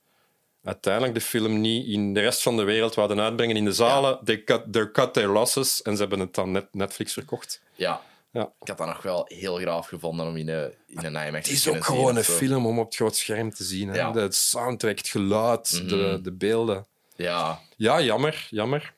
uiteindelijk 0.64 1.14
de 1.14 1.22
film 1.22 1.62
niet 1.62 1.88
in 1.88 2.14
de 2.14 2.20
rest 2.20 2.42
van 2.42 2.58
de 2.58 2.64
wereld 2.64 2.96
wouden 2.96 3.20
uitbrengen 3.20 3.56
in 3.56 3.66
de 3.66 3.74
zalen. 3.74 4.20
They 4.24 4.44
cut, 4.44 4.64
they 4.74 4.92
cut 4.92 5.14
their 5.14 5.28
losses 5.28 5.82
en 5.82 5.96
ze 5.96 6.02
hebben 6.02 6.20
het 6.20 6.38
aan 6.38 6.52
net, 6.52 6.68
Netflix 6.72 7.14
verkocht. 7.14 7.62
Ja. 7.76 8.02
Ja. 8.32 8.52
Ik 8.62 8.68
had 8.68 8.78
dat 8.78 8.88
nog 8.88 9.02
wel 9.02 9.26
heel 9.28 9.56
graaf 9.56 9.88
gevonden 9.88 10.26
om 10.28 10.38
in 10.38 10.50
een, 10.50 10.72
in 10.88 11.06
een 11.06 11.28
IMAX 11.28 11.34
Het 11.34 11.44
te 11.44 11.52
is 11.52 11.64
kunnen 11.64 11.82
ook 11.82 11.88
gewoon 11.88 12.16
een 12.16 12.24
film 12.24 12.66
om 12.66 12.80
op 12.80 12.86
het 12.86 12.96
groot 12.96 13.16
scherm 13.16 13.54
te 13.54 13.64
zien. 13.64 13.90
Hè. 13.90 13.96
Ja. 13.96 14.12
De 14.12 14.32
soundtrack, 14.32 14.98
het 14.98 15.08
geluid, 15.08 15.90
de, 15.90 16.20
de 16.24 16.32
beelden. 16.32 16.86
Ja, 17.22 17.60
Ja, 17.78 18.02
jammer, 18.02 18.48
jammer. 18.50 18.94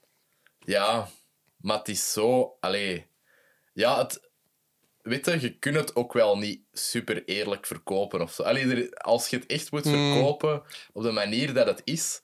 ja. 0.59 1.07
Maar 1.57 1.77
het 1.77 1.87
is 1.87 2.11
zo... 2.11 2.57
Allee... 2.59 3.05
Ja, 3.73 3.97
het... 3.97 4.29
Weet 5.01 5.25
je, 5.25 5.41
je 5.41 5.57
kunt 5.59 5.75
het 5.75 5.95
ook 5.95 6.13
wel 6.13 6.37
niet 6.37 6.61
super 6.71 7.23
eerlijk 7.25 7.65
verkopen 7.65 8.21
of 8.21 8.33
zo. 8.33 8.43
Allee, 8.43 8.95
als 8.99 9.27
je 9.27 9.37
het 9.37 9.45
echt 9.45 9.71
moet 9.71 9.83
Hmm. 9.83 10.13
verkopen 10.13 10.63
op 10.93 11.03
de 11.03 11.11
manier 11.11 11.53
dat 11.53 11.67
het 11.67 11.81
is, 11.83 12.21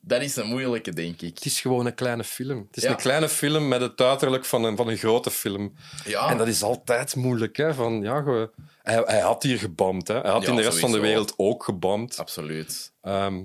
dat 0.00 0.22
is 0.22 0.36
een 0.36 0.46
moeilijke, 0.46 0.92
denk 0.92 1.20
ik. 1.22 1.34
Het 1.34 1.44
is 1.44 1.60
gewoon 1.60 1.86
een 1.86 1.94
kleine 1.94 2.24
film. 2.24 2.64
Het 2.66 2.76
is 2.76 2.82
Ja. 2.82 2.90
een 2.90 2.96
kleine 2.96 3.28
film 3.28 3.68
met 3.68 3.80
het 3.80 4.00
uiterlijk 4.00 4.44
van 4.44 4.64
een, 4.64 4.76
van 4.76 4.88
een 4.88 4.96
grote 4.96 5.30
film. 5.30 5.74
Ja, 6.04 6.28
En 6.30 6.36
dat 6.38 6.48
is 6.48 6.62
altijd 6.62 7.16
moeilijk. 7.16 7.56
Hè? 7.56 7.74
Van, 7.74 8.02
ja, 8.02 8.22
ge- 8.22 8.50
hij, 8.82 9.02
hij 9.06 9.20
had 9.20 9.42
hier 9.42 9.58
gebamd. 9.58 10.08
Hè? 10.08 10.20
Hij 10.20 10.30
had 10.30 10.42
Ja, 10.42 10.48
in 10.48 10.56
de 10.56 10.62
rest 10.62 10.78
van 10.78 10.92
de 10.92 11.00
wereld 11.00 11.34
ook 11.36 11.64
gebamd. 11.64 12.18
absoluut. 12.18 12.92
Ehm, 13.00 13.44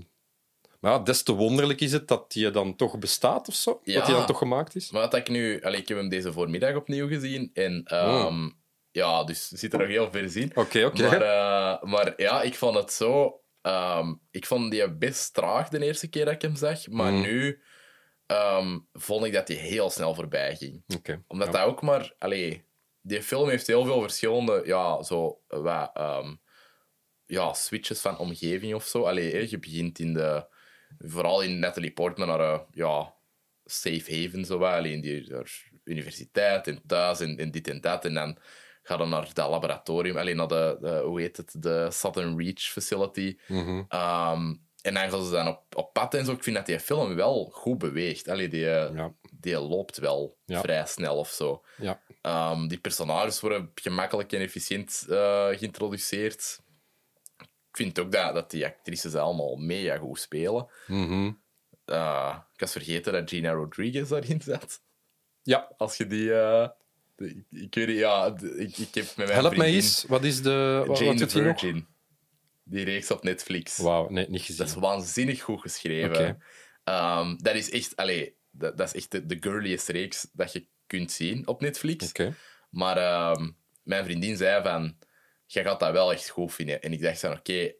maar 0.79 0.91
ja, 0.91 0.99
des 0.99 1.23
te 1.23 1.31
wonderlijk 1.33 1.81
is 1.81 1.91
het 1.91 2.07
dat 2.07 2.31
die 2.31 2.51
dan 2.51 2.75
toch 2.75 2.99
bestaat 2.99 3.47
of 3.47 3.53
zo. 3.55 3.79
Ja. 3.83 3.93
Dat 3.93 4.05
die 4.05 4.15
dan 4.15 4.25
toch 4.25 4.37
gemaakt 4.37 4.75
is. 4.75 4.91
Maar 4.91 5.01
wat 5.01 5.15
ik 5.15 5.29
nu... 5.29 5.61
Allee, 5.61 5.79
ik 5.81 5.87
heb 5.87 5.97
hem 5.97 6.09
deze 6.09 6.33
voormiddag 6.33 6.75
opnieuw 6.75 7.07
gezien. 7.07 7.49
En 7.53 7.81
ehm, 7.85 8.49
ja, 8.91 9.23
dus 9.23 9.47
zit 9.47 9.73
er 9.73 9.79
nog 9.79 9.87
heel 9.87 10.11
ver 10.11 10.37
in. 10.37 10.51
Oké, 10.55 10.85
oké. 10.85 11.01
Maar, 11.09 11.21
eh, 11.21 11.83
maar 11.83 12.13
ja, 12.17 12.41
ik 12.41 12.55
vond 12.55 12.75
het 12.75 12.91
zo... 12.93 13.41
ehm, 13.61 14.13
ik 14.31 14.45
vond 14.45 14.71
die 14.71 14.91
best 14.97 15.33
traag 15.33 15.69
de 15.69 15.85
eerste 15.85 16.07
keer 16.07 16.25
dat 16.25 16.33
ik 16.33 16.41
hem 16.41 16.55
zag. 16.55 16.87
Maar 16.87 17.11
Mm. 17.11 17.21
nu 17.21 17.61
ehm, 18.25 18.79
vond 18.93 19.25
ik 19.25 19.33
dat 19.33 19.47
hij 19.47 19.57
heel 19.57 19.89
snel 19.89 20.15
voorbij 20.15 20.55
ging. 20.55 20.83
Oké, 20.95 21.23
Omdat 21.27 21.47
ja. 21.47 21.53
dat 21.53 21.61
ook 21.67 21.81
maar... 21.81 22.13
Allee, 22.19 22.65
die 23.01 23.23
film 23.23 23.49
heeft 23.49 23.67
heel 23.67 23.85
veel 23.85 24.01
verschillende... 24.01 24.61
Ja, 24.65 25.03
zo... 25.03 25.39
Wat, 25.47 25.91
ja, 27.25 27.53
switches 27.53 28.01
van 28.01 28.17
omgeving 28.17 28.73
of 28.75 28.85
zo. 28.85 29.03
Allee, 29.03 29.49
je 29.49 29.59
begint 29.59 29.99
in 29.99 30.13
de... 30.13 30.55
Vooral 30.97 31.41
in 31.41 31.59
Natalie 31.59 31.91
Portman 31.93 32.27
naar 32.27 32.39
een 32.39 32.61
ja, 32.71 33.13
safe 33.65 34.21
haven, 34.23 34.45
zo 34.45 34.57
wat. 34.57 34.73
Allee, 34.73 34.91
in 34.93 35.01
die 35.01 35.31
universiteit 35.83 36.67
en 36.67 36.81
thuis 36.87 37.19
en, 37.19 37.37
en 37.37 37.51
dit 37.51 37.67
en 37.67 37.81
dat. 37.81 38.05
En 38.05 38.13
dan 38.13 38.37
ga 38.83 38.97
je 38.97 39.05
naar 39.05 39.29
dat 39.33 39.49
laboratorium. 39.49 40.17
Alleen 40.17 40.35
naar 40.35 40.47
de, 40.47 40.77
de... 40.81 41.01
Hoe 41.05 41.21
heet 41.21 41.37
het? 41.37 41.55
De 41.61 41.87
Southern 41.91 42.37
Reach 42.39 42.61
Facility. 42.61 43.37
Mhm. 43.47 43.83
Ehm, 43.87 44.55
en 44.81 44.93
dan 44.93 45.09
gaan 45.09 45.23
ze 45.25 45.31
dan 45.31 45.47
op, 45.47 45.75
op 45.75 45.93
pad 45.93 46.13
en 46.13 46.25
zo. 46.25 46.31
Ik 46.31 46.43
vind 46.43 46.55
dat 46.55 46.65
die 46.65 46.79
film 46.79 47.15
wel 47.15 47.45
goed 47.53 47.77
beweegt. 47.77 48.27
Allee, 48.27 48.47
die, 48.47 48.59
Ja, 48.65 49.13
die 49.39 49.59
loopt 49.59 49.97
wel 49.97 50.37
Ja. 50.45 50.61
vrij 50.61 50.85
snel 50.85 51.17
of 51.17 51.29
zo. 51.29 51.63
ja. 51.77 52.01
Ehm, 52.21 52.67
die 52.67 52.79
personages 52.79 53.39
worden 53.39 53.71
gemakkelijk 53.75 54.31
en 54.33 54.41
efficiënt 54.41 55.05
eh, 55.09 55.47
geïntroduceerd. 55.47 56.59
Vind 57.77 57.99
ook 57.99 58.11
dat, 58.11 58.33
dat 58.33 58.51
die 58.51 58.65
actrices 58.65 59.15
allemaal 59.15 59.55
mega 59.55 59.97
goed 59.97 60.19
spelen. 60.19 60.67
Mhm. 60.87 61.31
Eh, 61.85 62.37
ik 62.53 62.59
was 62.59 62.71
vergeten 62.71 63.13
dat 63.13 63.29
Gina 63.29 63.51
Rodriguez 63.51 64.09
daarin 64.09 64.41
zat. 64.41 64.81
ja. 65.43 65.71
Als 65.77 65.97
je 65.97 66.07
die... 66.07 66.27
de- 66.27 66.73
ik, 67.51 67.75
weet 67.75 67.87
niet, 67.87 67.97
ja, 67.97 68.29
de- 68.29 68.55
ik, 68.57 68.77
ik 68.77 68.93
heb 68.95 69.05
met 69.05 69.27
mijn 69.27 69.31
Help 69.39 69.55
mij 69.55 69.73
eens. 69.73 70.05
Wat 70.07 70.23
is 70.23 70.41
de... 70.41 70.83
Wat, 70.87 70.97
Jane 70.97 71.09
wat 71.19 71.19
nog? 71.19 71.31
Virgin. 71.31 71.87
Die 72.63 72.85
reeks 72.85 73.11
op 73.11 73.23
Netflix. 73.23 73.77
Wauw, 73.77 74.09
nee, 74.09 74.29
niet 74.29 74.41
gezien. 74.41 74.57
Dat 74.57 74.67
is 74.67 74.73
waanzinnig 74.73 75.41
goed 75.41 75.61
geschreven. 75.61 76.41
Ehm, 76.83 77.37
dat 77.37 77.55
is 77.55 77.69
echt, 77.69 77.95
allee, 77.95 78.35
dat, 78.51 78.77
dat 78.77 78.87
is 78.87 78.93
echt 78.93 79.11
de, 79.11 79.25
de 79.25 79.37
girliest 79.39 79.87
reeks 79.87 80.27
dat 80.33 80.51
je 80.51 80.65
kunt 80.87 81.11
zien 81.11 81.47
op 81.47 81.61
Netflix. 81.61 82.09
Oké. 82.09 82.35
Maar 82.69 82.97
ehm, 82.97 83.49
mijn 83.83 84.03
vriendin 84.05 84.37
zei 84.37 84.63
van, 84.63 84.97
jij 85.47 85.63
gaat 85.63 85.79
dat 85.79 85.91
wel 85.91 86.11
echt 86.11 86.29
goed 86.29 86.53
vinden. 86.53 86.81
En 86.81 86.93
ik 86.93 87.01
dacht 87.01 87.19
van, 87.19 87.31
oké, 87.31 87.71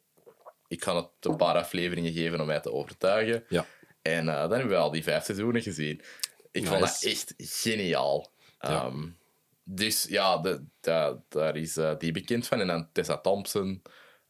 ik 0.68 0.84
ga 0.84 0.95
het 0.95 1.09
een 1.20 1.38
paar 1.38 1.55
afleveringen 1.55 2.13
geven 2.13 2.39
om 2.39 2.45
mij 2.45 2.59
te 2.59 2.72
overtuigen. 2.72 3.45
Ja. 3.49 3.65
En 4.01 4.30
eh, 4.30 4.39
dan 4.39 4.51
hebben 4.51 4.70
we 4.70 4.76
al 4.76 4.91
die 4.91 5.03
vijf 5.03 5.24
seizoenen 5.26 5.61
gezien. 5.61 6.01
Ik 6.51 6.65
vond 6.65 6.80
dat 6.80 7.01
echt 7.03 7.34
geniaal. 7.38 8.32
Ja. 8.59 8.70
Ehm, 8.86 9.07
dus 9.63 10.03
ja, 10.09 10.38
de, 10.38 10.63
de- 10.80 11.20
daar 11.30 11.55
is 11.55 11.78
eh, 11.78 11.97
die 11.97 12.11
bekend 12.11 12.47
van. 12.47 12.59
En 12.59 12.68
dan 12.68 12.89
Tessa 12.91 13.18
Thompson, 13.18 13.82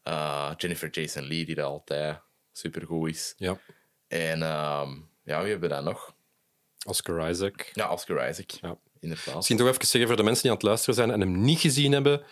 eh, 0.02 0.52
Jennifer 0.56 0.90
Jason 0.90 1.22
Leigh, 1.26 1.46
die 1.46 1.56
er 1.56 1.62
altijd 1.62 2.18
supergoed 2.52 3.10
is. 3.10 3.34
Ja. 3.36 3.58
En 4.08 4.42
ehm, 4.42 4.90
ja, 5.22 5.40
wie 5.42 5.50
hebben 5.50 5.68
we 5.68 5.74
dan 5.74 5.84
nog? 5.84 6.14
Oscar 6.86 7.30
Isaac. 7.30 7.70
Ja, 7.74 7.92
Oscar 7.92 8.28
Isaac. 8.28 8.50
Ja. 8.50 8.78
Inderdaad. 9.00 9.34
Misschien 9.34 9.56
toch 9.56 9.68
even 9.68 9.86
zeggen 9.86 10.06
voor 10.08 10.16
de 10.16 10.22
mensen 10.22 10.42
die 10.42 10.50
aan 10.50 10.56
het 10.56 10.66
luisteren 10.66 10.94
zijn 10.94 11.10
en 11.10 11.20
hem 11.20 11.40
niet 11.40 11.60
gezien 11.60 11.92
hebben 11.92 12.22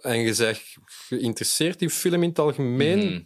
en 0.00 0.18
je 0.20 0.34
bent 0.36 0.62
geïnteresseerd 0.84 1.82
in 1.82 1.90
film 1.90 2.22
in 2.22 2.28
het 2.28 2.38
algemeen, 2.38 2.98
Mhm. 3.10 3.20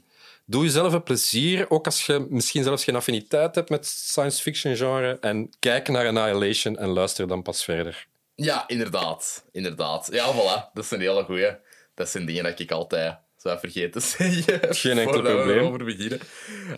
doe 0.46 0.64
jezelf 0.64 0.92
een 0.92 1.02
plezier, 1.02 1.70
ook 1.70 1.84
als 1.86 2.06
je 2.06 2.26
misschien 2.28 2.62
zelfs 2.62 2.84
geen 2.84 2.96
affiniteit 2.96 3.54
hebt 3.54 3.68
met 3.70 3.86
science 3.86 4.42
fiction 4.42 4.76
genre, 4.76 5.18
en 5.20 5.50
kijk 5.58 5.88
naar 5.88 6.06
Annihilation 6.06 6.78
en 6.78 6.88
luister 6.88 7.28
dan 7.28 7.42
pas 7.42 7.64
verder. 7.64 8.06
Ja, 8.34 8.68
inderdaad. 8.68 9.44
Inderdaad. 9.52 10.08
Ja, 10.12 10.32
voilà. 10.34 10.72
Dat 10.72 10.84
is 10.84 10.90
een 10.90 11.00
hele 11.00 11.24
goeie. 11.24 11.56
Dat 11.94 12.08
zijn 12.08 12.26
dingen 12.26 12.44
dat 12.44 12.58
ik 12.58 12.70
altijd 12.70 13.18
zou 13.36 13.58
vergeten 13.58 13.90
te 13.90 14.00
zeggen. 14.18 14.74
Geen 14.74 14.98
enkel 14.98 15.22
we 15.22 15.30
probleem. 15.32 15.76
beginnen. 15.84 16.20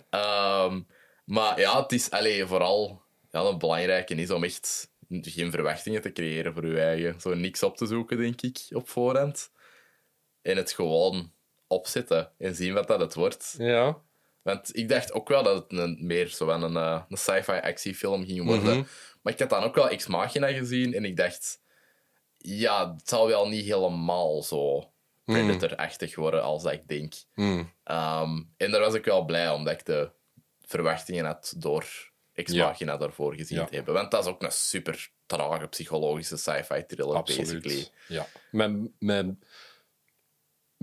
Ehm, 0.09 0.81
maar 1.25 1.59
ja, 1.59 1.81
het 1.81 1.91
is 1.91 2.09
allee, 2.09 2.45
vooral... 2.45 3.03
Ja, 3.31 3.47
het 3.47 3.57
belangrijke 3.57 4.15
is 4.15 4.29
om 4.31 4.43
echt 4.43 4.91
geen 5.09 5.51
verwachtingen 5.51 6.01
te 6.01 6.11
creëren 6.11 6.53
voor 6.53 6.67
je 6.67 6.79
eigen. 6.81 7.21
Zo 7.21 7.33
niks 7.33 7.63
op 7.63 7.77
te 7.77 7.85
zoeken, 7.85 8.17
denk 8.17 8.41
ik, 8.41 8.57
op 8.69 8.89
voorhand. 8.89 9.49
En 10.45 10.57
het 10.57 10.71
gewoon 10.71 11.31
opzetten 11.67 12.31
en 12.37 12.55
zien 12.55 12.73
wat 12.73 12.87
dat 12.87 12.99
het 12.99 13.13
wordt. 13.13 13.55
Ja. 13.57 13.97
Want 14.41 14.77
ik 14.77 14.89
dacht 14.89 15.13
ook 15.13 15.27
wel 15.27 15.43
dat 15.43 15.63
het 15.63 15.79
een, 15.79 15.97
meer 16.01 16.27
zo 16.27 16.49
een, 16.49 16.77
eh, 16.77 17.01
een 17.09 17.17
sci-fi 17.17 17.51
actiefilm 17.51 18.25
ging 18.25 18.45
worden. 18.45 18.77
Mhm. 18.77 18.87
Maar 19.21 19.33
ik 19.33 19.39
had 19.39 19.49
dan 19.49 19.63
ook 19.63 19.75
wel 19.75 19.89
Ex 19.89 20.07
Machina 20.07 20.47
gezien 20.47 20.93
en 20.93 21.05
ik 21.05 21.17
dacht... 21.17 21.61
Ja, 22.37 22.93
het 22.93 23.09
zal 23.09 23.27
wel 23.27 23.47
niet 23.47 23.65
helemaal 23.65 24.43
zo 24.43 24.91
Predator-achtig 25.23 26.15
worden 26.15 26.43
als 26.43 26.63
dat 26.63 26.71
ik 26.71 26.87
denk. 26.87 27.13
Hmm. 27.33 27.71
Ehm, 27.83 28.41
en 28.57 28.71
daar 28.71 28.81
was 28.81 28.93
ik 28.93 29.05
wel 29.05 29.25
blij, 29.25 29.49
omdat 29.49 29.73
ik 29.73 29.85
de 29.85 30.09
verwachtingen 30.61 31.25
had 31.25 31.53
door 31.57 32.11
Ex 32.33 32.51
Ja. 32.51 32.65
Machina 32.67 32.97
daarvoor 32.97 33.35
gezien 33.35 33.57
Ja. 33.57 33.65
te 33.65 33.75
hebben. 33.75 33.93
Want 33.93 34.11
dat 34.11 34.23
is 34.25 34.31
ook 34.31 34.43
een 34.43 34.51
super 34.51 35.09
trage 35.25 35.67
psychologische 35.67 36.37
sci-fi 36.37 36.85
thriller, 36.85 37.23
basically. 37.23 37.87
Ja. 38.07 38.27
Met, 38.51 38.71
met 38.99 39.25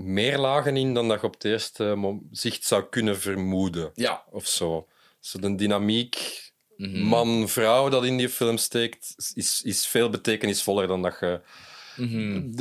meer 0.02 0.38
lagen 0.38 0.76
in 0.76 0.94
dan 0.94 1.08
dat 1.08 1.20
je 1.20 1.26
op 1.26 1.32
het 1.34 1.44
eerste 1.44 2.18
zicht 2.30 2.64
zou 2.64 2.84
kunnen 2.90 3.18
vermoeden. 3.20 3.90
Ja, 3.94 4.24
Of 4.30 4.46
zo. 4.46 4.86
Zo 5.20 5.38
de 5.38 5.54
dynamiek 5.54 6.40
Mhm. 6.76 7.00
man-vrouw 7.02 7.88
dat 7.88 8.04
in 8.04 8.16
die 8.16 8.28
film 8.28 8.56
steekt, 8.56 9.14
is, 9.34 9.62
is 9.64 9.86
veel 9.86 10.10
betekenisvoller 10.10 10.86
dan 10.86 11.02
dat 11.02 11.16
je 11.20 11.40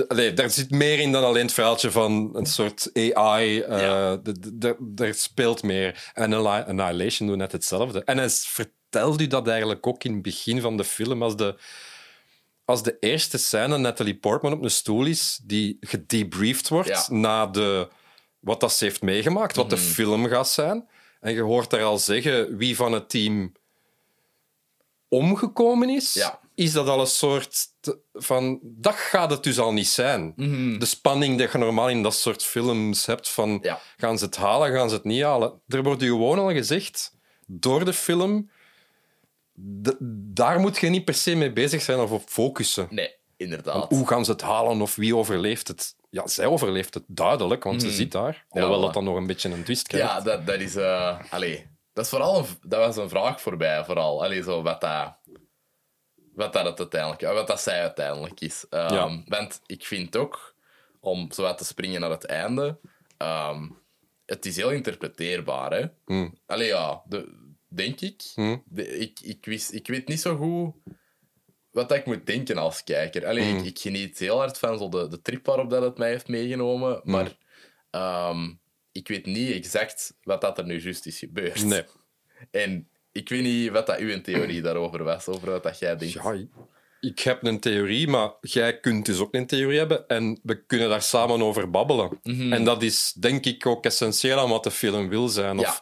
allee, 0.07 0.33
daar 0.33 0.49
zit 0.49 0.69
meer 0.71 0.99
in 0.99 1.11
dan 1.11 1.23
alleen 1.23 1.41
het 1.45 1.53
verhaaltje 1.53 1.91
van 1.91 2.29
een 2.33 2.45
soort 2.45 2.89
AI. 2.93 3.59
eh, 3.61 3.79
Ja. 3.81 4.21
Er 4.95 5.13
speelt 5.13 5.63
meer. 5.63 6.11
En 6.13 6.33
Anni- 6.33 6.63
Annihilation 6.67 7.27
doet 7.27 7.37
net 7.37 7.51
hetzelfde. 7.51 8.03
En 8.03 8.17
hij 8.17 8.29
vertelde 8.29 9.23
u 9.23 9.27
dat 9.27 9.47
eigenlijk 9.47 9.87
ook 9.87 10.03
in 10.03 10.13
het 10.13 10.21
begin 10.21 10.61
van 10.61 10.77
de 10.77 10.83
film, 10.83 11.23
als 11.23 11.35
de, 11.35 11.55
als 12.71 12.83
de 12.83 12.97
eerste 12.99 13.37
scène 13.37 13.77
Natalie 13.77 14.15
Portman 14.15 14.53
op 14.53 14.63
een 14.63 14.71
stoel 14.71 15.05
is, 15.05 15.39
die 15.43 15.77
gedebriefd 15.79 16.67
wordt 16.69 16.87
Ja. 16.89 17.05
na 17.09 17.47
de, 17.47 17.87
wat 18.39 18.59
dat 18.59 18.73
ze 18.73 18.83
heeft 18.83 19.01
meegemaakt, 19.01 19.55
wat 19.55 19.69
de 19.69 19.75
Mhm. 19.75 19.85
film 19.85 20.25
gaat 20.27 20.49
zijn. 20.49 20.87
En 21.19 21.33
je 21.33 21.41
hoort 21.41 21.71
haar 21.71 21.83
al 21.83 21.97
zeggen 21.99 22.57
wie 22.57 22.75
van 22.75 22.91
het 22.91 23.09
team 23.09 23.51
omgekomen 25.07 25.89
is, 25.89 26.13
Ja. 26.13 26.39
is 26.55 26.71
dat 26.71 26.87
al 26.87 26.99
een 26.99 27.07
soort 27.07 27.67
van... 28.13 28.59
Dat 28.63 28.95
gaat 28.95 29.31
het 29.31 29.43
dus 29.43 29.59
al 29.59 29.73
niet 29.73 29.87
zijn. 29.87 30.33
Mhm. 30.35 30.79
De 30.79 30.85
spanning 30.85 31.37
die 31.37 31.47
je 31.51 31.57
normaal 31.57 31.89
in 31.89 32.03
dat 32.03 32.15
soort 32.15 32.43
films 32.43 33.05
hebt 33.05 33.29
van... 33.29 33.59
Ja. 33.61 33.79
Gaan 33.97 34.17
ze 34.17 34.25
het 34.25 34.35
halen, 34.35 34.71
gaan 34.73 34.89
ze 34.89 34.95
het 34.95 35.03
niet 35.03 35.23
halen? 35.23 35.61
Er 35.67 35.83
wordt 35.83 36.01
u 36.01 36.07
gewoon 36.07 36.39
al 36.39 36.51
gezegd, 36.51 37.13
door 37.45 37.85
de 37.85 37.93
film... 37.93 38.49
daar 40.33 40.59
moet 40.59 40.77
je 40.77 40.89
niet 40.89 41.05
per 41.05 41.13
se 41.13 41.35
mee 41.35 41.51
bezig 41.51 41.81
zijn 41.81 41.99
of 41.99 42.11
op 42.11 42.23
focussen. 42.25 42.87
Nee, 42.89 43.15
inderdaad. 43.37 43.89
Hoe 43.89 44.07
gaan 44.07 44.25
ze 44.25 44.31
het 44.31 44.41
halen 44.41 44.81
of 44.81 44.95
wie 44.95 45.15
overleeft 45.15 45.67
het? 45.67 45.95
Ja, 46.09 46.27
zij 46.27 46.45
overleeft 46.45 46.93
het 46.93 47.03
duidelijk, 47.07 47.63
want 47.63 47.81
ze 47.81 47.91
zit 47.91 48.11
daar. 48.11 48.45
Alhoewel 48.49 48.79
voilà. 48.79 48.83
dat 48.83 48.93
dan 48.93 49.03
nog 49.03 49.15
een 49.15 49.27
beetje 49.27 49.49
een 49.49 49.63
twist 49.63 49.87
krijgt. 49.87 50.07
Ja, 50.07 50.21
dat, 50.21 50.45
dat 50.45 50.59
is... 50.59 50.77
allee, 51.29 51.67
dat, 51.93 52.03
is 52.03 52.09
vooral 52.09 52.37
een, 52.37 52.45
dat 52.61 52.79
was 52.79 52.97
een 52.97 53.09
vraag 53.09 53.41
voorbij, 53.41 53.85
vooral. 53.85 54.23
Allee, 54.23 54.43
zo 54.43 54.61
wat 54.61 54.81
dat... 54.81 55.15
Wat 56.35 56.53
dat 56.53 56.65
het 56.65 56.79
uiteindelijk... 56.79 57.21
Wat 57.21 57.47
dat 57.47 57.61
zij 57.61 57.81
uiteindelijk 57.81 58.41
is. 58.41 58.65
Ehm, 58.69 58.93
Ja. 58.93 59.23
Want 59.25 59.61
ik 59.65 59.85
vind 59.85 60.15
ook, 60.15 60.55
om 60.99 61.31
zo 61.31 61.41
wat 61.41 61.57
te 61.57 61.65
springen 61.65 62.01
naar 62.01 62.09
het 62.09 62.25
einde... 62.25 62.77
ehm, 63.17 63.67
het 64.25 64.45
is 64.45 64.55
heel 64.55 64.71
interpreteerbaar, 64.71 65.71
hè. 65.71 65.85
Hmm. 66.05 66.37
Allee, 66.45 66.67
ja, 66.67 67.01
de, 67.05 67.49
denk 67.73 68.01
ik. 68.01 68.21
Hmm. 68.35 68.63
De, 68.65 68.97
ik, 68.97 69.19
ik, 69.19 69.45
wist, 69.45 69.73
ik 69.73 69.87
weet 69.87 70.07
niet 70.07 70.21
zo 70.21 70.35
goed 70.35 70.93
wat 71.71 71.89
dat 71.89 71.97
ik 71.97 72.05
moet 72.05 72.25
denken 72.25 72.57
als 72.57 72.83
kijker. 72.83 73.25
Allee, 73.25 73.43
Hmm. 73.49 73.57
ik, 73.59 73.65
ik 73.65 73.79
geniet 73.79 74.19
heel 74.19 74.37
hard 74.37 74.57
van 74.57 74.77
zo 74.77 74.89
de, 74.89 75.07
de 75.07 75.21
trip 75.21 75.45
waarop 75.45 75.69
dat 75.69 75.81
het 75.83 75.97
mij 75.97 76.09
heeft 76.09 76.27
meegenomen, 76.27 76.99
Hmm. 77.03 77.11
maar 77.11 77.37
ehm, 77.89 78.49
ik 78.91 79.07
weet 79.07 79.25
niet 79.25 79.51
exact 79.51 80.13
wat 80.23 80.41
dat 80.41 80.57
er 80.57 80.65
nu 80.65 80.81
juist 80.81 81.05
is 81.05 81.19
gebeurd. 81.19 81.63
Nee. 81.65 81.83
En 82.51 82.89
ik 83.11 83.29
weet 83.29 83.43
niet 83.43 83.69
wat 83.71 83.85
dat 83.85 83.97
uw 83.99 84.21
theorie 84.21 84.61
daarover 84.67 85.03
was, 85.03 85.27
over 85.27 85.49
wat 85.51 85.63
dat 85.63 85.79
jij 85.79 85.95
denkt. 85.97 86.13
Ja, 86.13 86.33
ik- 87.01 87.19
heb 87.19 87.43
een 87.43 87.59
theorie, 87.59 88.07
maar 88.07 88.31
jij 88.41 88.79
kunt 88.79 89.05
dus 89.05 89.19
ook 89.19 89.33
een 89.33 89.47
theorie 89.47 89.77
hebben. 89.77 90.07
En 90.07 90.39
we 90.43 90.63
kunnen 90.65 90.89
daar 90.89 91.01
samen 91.01 91.41
over 91.41 91.69
babbelen. 91.69 92.19
Mhm. 92.23 92.53
En 92.53 92.63
dat 92.63 92.83
is 92.83 93.13
denk 93.19 93.45
ik 93.45 93.65
ook 93.65 93.85
essentieel 93.85 94.39
aan 94.39 94.49
wat 94.49 94.63
de 94.63 94.71
film 94.71 95.09
wil 95.09 95.27
zijn. 95.27 95.59
Of 95.59 95.65
Ja. 95.65 95.81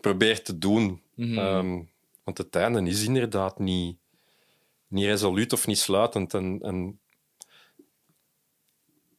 Probeert 0.00 0.44
te 0.44 0.58
doen. 0.58 1.02
Ehm, 1.38 1.82
want 2.24 2.38
het 2.38 2.56
einde 2.56 2.82
is 2.90 3.04
inderdaad 3.04 3.58
niet, 3.58 3.96
niet 4.88 5.04
resoluut 5.04 5.52
of 5.52 5.66
niet 5.66 5.78
sluitend. 5.78 6.34
En, 6.34 6.58
en 6.62 7.00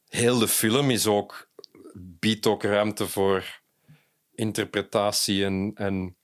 heel 0.08 0.38
de 0.38 0.48
film 0.48 0.90
is 0.90 1.06
ook, 1.06 1.48
biedt 1.94 2.46
ook 2.46 2.62
ruimte 2.62 3.08
voor 3.08 3.60
interpretatie 4.34 5.44
en... 5.44 5.70
en 5.74 6.16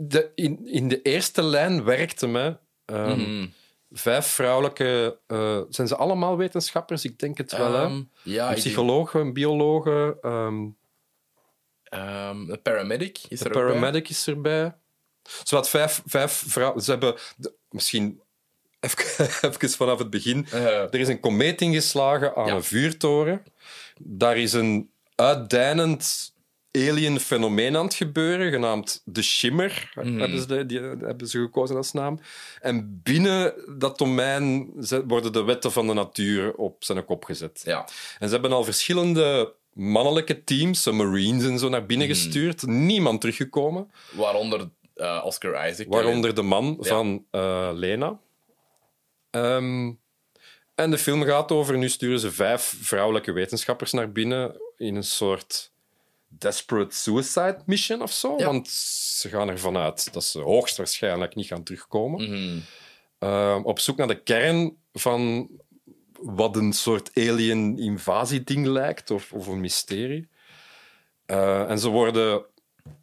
de, 0.00 0.30
in, 0.34 0.66
in 0.66 0.88
de 0.88 1.02
eerste 1.02 1.42
lijn 1.42 1.84
werkte 1.84 2.26
me. 2.26 2.56
ehm, 2.84 3.20
Mhm. 3.20 3.46
Vijf 3.96 4.26
vrouwelijke. 4.26 5.18
eh, 5.26 5.60
zijn 5.68 5.88
ze 5.88 5.96
allemaal 5.96 6.36
wetenschappers? 6.36 7.04
Ik 7.04 7.18
denk 7.18 7.38
het 7.38 7.52
wel. 7.52 7.72
hè? 7.72 7.82
Ehm, 7.84 8.02
ja, 8.22 8.48
een 8.48 8.54
psycholoog, 8.54 9.14
een 9.14 9.32
bioloog, 9.32 9.86
ehm, 10.20 10.68
ehm, 11.84 12.50
een 12.50 12.62
paramedic 12.62 13.18
is 13.28 13.40
er 13.40 13.46
ook 13.46 13.52
bij. 13.52 13.62
paramedic 13.62 14.08
is 14.08 14.26
erbij. 14.26 14.74
Zowat 15.42 15.68
vijf, 15.68 16.02
vijf 16.06 16.44
vrouwen. 16.46 16.82
Ze 16.82 16.90
hebben. 16.90 17.14
de- 17.36 17.54
misschien 17.70 18.20
even, 18.80 19.26
even 19.50 19.70
vanaf 19.70 19.98
het 19.98 20.10
begin. 20.10 20.46
Eh, 20.50 20.66
Er 20.66 20.94
is 20.94 21.08
een 21.08 21.20
komeet 21.20 21.60
ingeslagen 21.60 22.36
aan 22.36 22.46
Ja. 22.46 22.54
een 22.54 22.64
vuurtoren. 22.64 23.42
Daar 24.00 24.36
is 24.36 24.52
een 24.52 24.90
uitdijnend 25.14 26.32
alien 26.72 27.20
fenomeen 27.20 27.76
aan 27.76 27.84
het 27.84 27.94
gebeuren, 27.94 28.50
genaamd 28.52 29.02
de 29.04 29.22
Shimmer, 29.22 29.92
Mhm. 29.94 30.18
hebben, 30.18 30.38
ze 30.40 30.46
de- 30.46 30.66
die, 30.66 30.80
hebben 30.80 31.26
ze 31.26 31.38
gekozen 31.38 31.76
als 31.76 31.92
naam. 31.92 32.20
En 32.60 33.00
binnen 33.02 33.54
dat 33.78 33.98
domein 33.98 34.72
ze- 34.80 35.06
worden 35.06 35.32
de 35.32 35.42
wetten 35.42 35.72
van 35.72 35.86
de 35.86 35.92
natuur 35.92 36.54
op 36.54 36.84
zijn 36.84 37.04
kop 37.04 37.24
gezet. 37.24 37.62
ja. 37.64 37.88
En 38.18 38.26
ze 38.28 38.32
hebben 38.34 38.52
al 38.52 38.64
verschillende 38.64 39.54
mannelijke 39.74 40.44
teams, 40.44 40.82
zo 40.82 40.92
Marines 40.92 41.44
en 41.44 41.58
zo, 41.58 41.68
naar 41.68 41.86
binnen 41.86 42.06
gestuurd. 42.06 42.66
Niemand 42.66 43.20
teruggekomen. 43.20 43.90
Waaronder 44.12 44.68
eh, 44.94 45.22
Oscar 45.24 45.68
Isaac. 45.70 45.86
Waaronder 45.88 46.34
de 46.34 46.42
man 46.42 46.76
Ja. 46.80 46.88
van 46.88 47.24
eh, 47.30 47.70
Lena. 47.72 48.18
Ehm, 49.30 49.92
en 50.74 50.90
de 50.90 50.98
film 50.98 51.22
gaat 51.22 51.52
over, 51.52 51.78
nu 51.78 51.88
sturen 51.88 52.18
ze 52.20 52.32
vijf 52.32 52.76
vrouwelijke 52.80 53.32
wetenschappers 53.32 53.92
naar 53.92 54.12
binnen 54.12 54.60
in 54.76 54.96
een 54.96 55.04
soort 55.04 55.72
desperate 56.28 56.94
suicide 56.96 57.58
mission 57.66 58.02
of 58.02 58.12
zo. 58.12 58.34
Ja. 58.38 58.44
Want 58.44 58.68
ze 58.68 59.28
gaan 59.28 59.48
ervan 59.48 59.76
uit 59.76 60.12
dat 60.12 60.24
ze 60.24 60.38
hoogstwaarschijnlijk 60.40 61.34
niet 61.34 61.46
gaan 61.46 61.62
terugkomen. 61.62 62.22
Mhm. 62.30 62.58
Ehm, 63.18 63.62
op 63.62 63.78
zoek 63.78 63.96
naar 63.96 64.06
de 64.08 64.22
kern 64.22 64.76
van 64.92 65.48
wat 66.24 66.56
een 66.56 66.72
soort 66.72 67.10
alien-invasie-ding 67.14 68.66
lijkt, 68.66 69.10
of, 69.10 69.32
of 69.32 69.46
een 69.46 69.60
mysterie. 69.60 70.28
Eh, 71.26 71.70
en 71.70 71.78
ze 71.78 71.88
worden, 71.88 72.44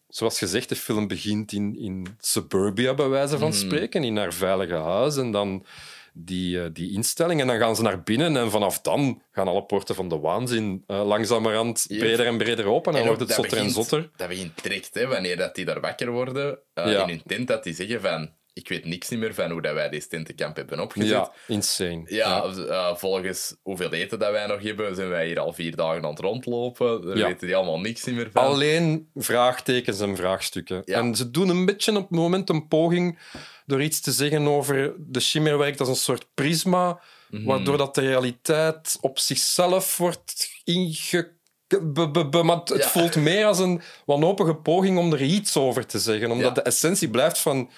zoals 0.07 0.37
gezegd, 0.37 0.69
de 0.69 0.75
film 0.75 1.07
begint 1.07 1.51
in, 1.51 1.75
in 1.79 2.07
suburbia, 2.19 2.93
bij 2.93 3.07
wijze 3.09 3.37
van 3.37 3.53
spreken, 3.53 4.03
in 4.03 4.17
haar 4.17 4.33
veilige 4.33 4.75
huis. 4.75 5.17
En 5.17 5.31
dan 5.31 5.65
die, 6.13 6.61
eh, 6.63 6.69
die 6.73 6.91
instelling. 6.93 7.41
En 7.41 7.47
dan 7.47 7.57
gaan 7.59 7.75
ze 7.75 7.81
naar 7.81 8.03
binnen 8.03 8.37
en 8.37 8.51
vanaf 8.51 8.81
dan 8.81 9.21
gaan 9.31 9.47
alle 9.47 9.63
poorten 9.63 9.95
van 9.95 10.09
de 10.09 10.19
waanzin 10.19 10.83
eh, 10.87 11.05
langzamerhand 11.07 11.85
Yep. 11.87 11.99
breder 11.99 12.25
en 12.25 12.37
breder 12.37 12.65
open. 12.65 12.93
En 12.93 12.99
dan 12.99 13.09
ook 13.09 13.17
wordt 13.17 13.21
het 13.21 13.39
zotter 13.41 13.57
en 13.57 13.69
zotter. 13.69 14.09
Dat 14.15 14.27
begint 14.27 14.63
direct, 14.63 14.93
hè, 14.93 15.07
wanneer 15.07 15.37
dat 15.37 15.55
die 15.55 15.65
daar 15.65 15.79
wakker 15.79 16.11
worden 16.11 16.59
Ja. 16.73 16.83
in 17.03 17.07
hun 17.09 17.21
tent, 17.25 17.47
dat 17.47 17.63
die 17.63 17.73
zeggen 17.73 18.01
van 18.01 18.31
ik 18.53 18.67
weet 18.69 18.85
niks 18.85 19.09
niet 19.09 19.19
meer 19.19 19.33
van 19.33 19.51
hoe 19.51 19.61
dat 19.61 19.73
wij 19.73 19.89
deze 19.89 20.07
tentenkamp 20.07 20.55
hebben 20.55 20.79
opgezet. 20.79 21.09
Ja, 21.09 21.31
insane. 21.47 22.01
Ja, 22.05 22.43
eh, 22.43 22.95
volgens 22.95 23.55
hoeveel 23.61 23.93
eten 23.93 24.19
dat 24.19 24.31
wij 24.31 24.45
nog 24.47 24.61
hebben, 24.61 24.95
zijn 24.95 25.09
wij 25.09 25.25
hier 25.27 25.39
al 25.39 25.53
vier 25.53 25.75
dagen 25.75 26.03
aan 26.03 26.09
het 26.09 26.19
rondlopen. 26.19 27.01
Daar 27.01 27.17
Ja. 27.17 27.27
weten 27.27 27.47
die 27.47 27.55
allemaal 27.55 27.79
niks 27.79 28.05
meer 28.05 28.29
van. 28.31 28.43
Alleen 28.43 29.09
vraagtekens 29.15 29.99
en 29.99 30.15
vraagstukken. 30.15 30.81
Ja. 30.85 30.97
En 30.97 31.15
ze 31.15 31.31
doen 31.31 31.49
een 31.49 31.65
beetje 31.65 31.91
op 31.95 32.01
het 32.09 32.09
moment 32.19 32.49
een 32.49 32.67
poging 32.67 33.19
door 33.65 33.81
iets 33.81 34.01
te 34.01 34.11
zeggen 34.11 34.47
over 34.47 34.93
de 34.97 35.19
Chimera 35.19 35.57
werkt 35.57 35.79
als 35.79 35.89
een 35.89 35.95
soort 35.95 36.27
prisma, 36.33 36.99
Mhm. 37.29 37.43
waardoor 37.45 37.77
dat 37.77 37.95
de 37.95 38.01
realiteit 38.01 38.97
op 39.01 39.19
zichzelf 39.19 39.97
wordt 39.97 40.49
inge... 40.63 41.31
be- 41.67 42.09
be- 42.11 42.29
be- 42.29 42.43
maar 42.43 42.57
het 42.57 42.69
het 42.69 42.83
Ja. 42.83 42.89
voelt 42.89 43.15
meer 43.15 43.45
als 43.45 43.59
een 43.59 43.81
wanhopige 44.05 44.55
poging 44.55 44.97
om 44.97 45.13
er 45.13 45.21
iets 45.21 45.57
over 45.57 45.85
te 45.85 45.99
zeggen. 45.99 46.31
Omdat 46.31 46.47
Ja. 46.47 46.53
de 46.53 46.61
essentie 46.61 47.09
blijft 47.09 47.39
van... 47.39 47.69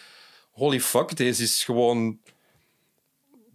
Holy 0.54 0.80
fuck, 0.80 1.16
deze 1.16 1.43
is 1.43 1.64
gewoon 1.64 2.20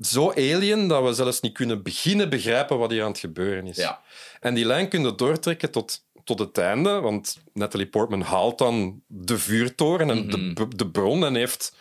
zo 0.01 0.31
alien 0.31 0.89
dat 0.89 1.05
we 1.05 1.13
zelfs 1.13 1.41
niet 1.41 1.53
kunnen 1.53 1.83
beginnen 1.83 2.31
begrijpen 2.31 2.79
wat 2.79 2.91
hier 2.91 3.03
aan 3.03 3.11
het 3.11 3.19
gebeuren 3.19 3.67
is. 3.67 3.77
Ja. 3.77 4.03
En 4.41 4.55
die 4.55 4.65
lijn 4.65 4.89
kun 4.89 5.03
je 5.05 5.15
doortrekken 5.15 5.71
tot, 5.71 6.05
tot 6.25 6.39
het 6.39 6.59
einde, 6.59 7.01
want 7.01 7.39
Natalie 7.53 7.87
Portman 7.89 8.21
haalt 8.21 8.59
dan 8.59 9.03
de 9.07 9.39
vuurtoren 9.39 10.11
en 10.11 10.27
Mhm. 10.27 10.55
de, 10.55 10.69
de 10.77 10.91
bron 10.91 11.25
en 11.25 11.35
heeft 11.35 11.77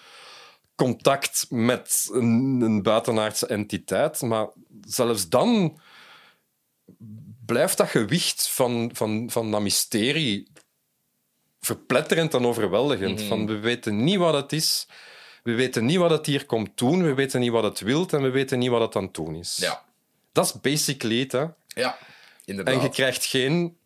contact 0.76 1.46
met 1.50 2.10
een, 2.12 2.62
een 2.62 2.82
buitenaardse 2.84 3.48
entiteit. 3.48 4.22
Maar 4.22 4.48
zelfs 4.82 5.30
dan 5.30 5.80
blijft 7.46 7.78
dat 7.78 7.88
gewicht 7.90 8.48
van, 8.50 8.90
van, 8.94 9.30
van 9.32 9.52
dat 9.52 9.62
mysterie 9.62 10.48
verpletterend 11.62 12.34
en 12.34 12.46
overweldigend. 12.46 13.20
Mhm. 13.20 13.28
Van, 13.28 13.46
we 13.48 13.60
weten 13.60 14.04
niet 14.04 14.18
wat 14.18 14.34
het 14.34 14.54
is, 14.54 14.88
we 15.48 15.56
weten 15.56 15.86
niet 15.86 15.98
wat 15.98 16.10
het 16.10 16.26
hier 16.26 16.46
komt 16.46 16.78
doen, 16.78 17.04
we 17.04 17.14
weten 17.14 17.40
niet 17.40 17.52
wat 17.52 17.64
het 17.64 17.80
wilt 17.80 18.14
en 18.14 18.22
we 18.22 18.30
weten 18.30 18.60
niet 18.60 18.70
wat 18.70 18.82
het 18.82 18.96
aan 18.96 19.04
het 19.04 19.14
doen 19.14 19.36
is. 19.36 19.58
Ja, 19.58 19.84
Dat 20.32 20.46
is 20.46 20.62
basically 20.62 21.20
het. 21.20 21.32
Hè. 21.32 21.46
ja 21.68 21.98
inderdaad. 22.46 22.76
En 22.76 22.82
je 22.82 22.90
krijgt 22.90 23.26
geen... 23.26 23.78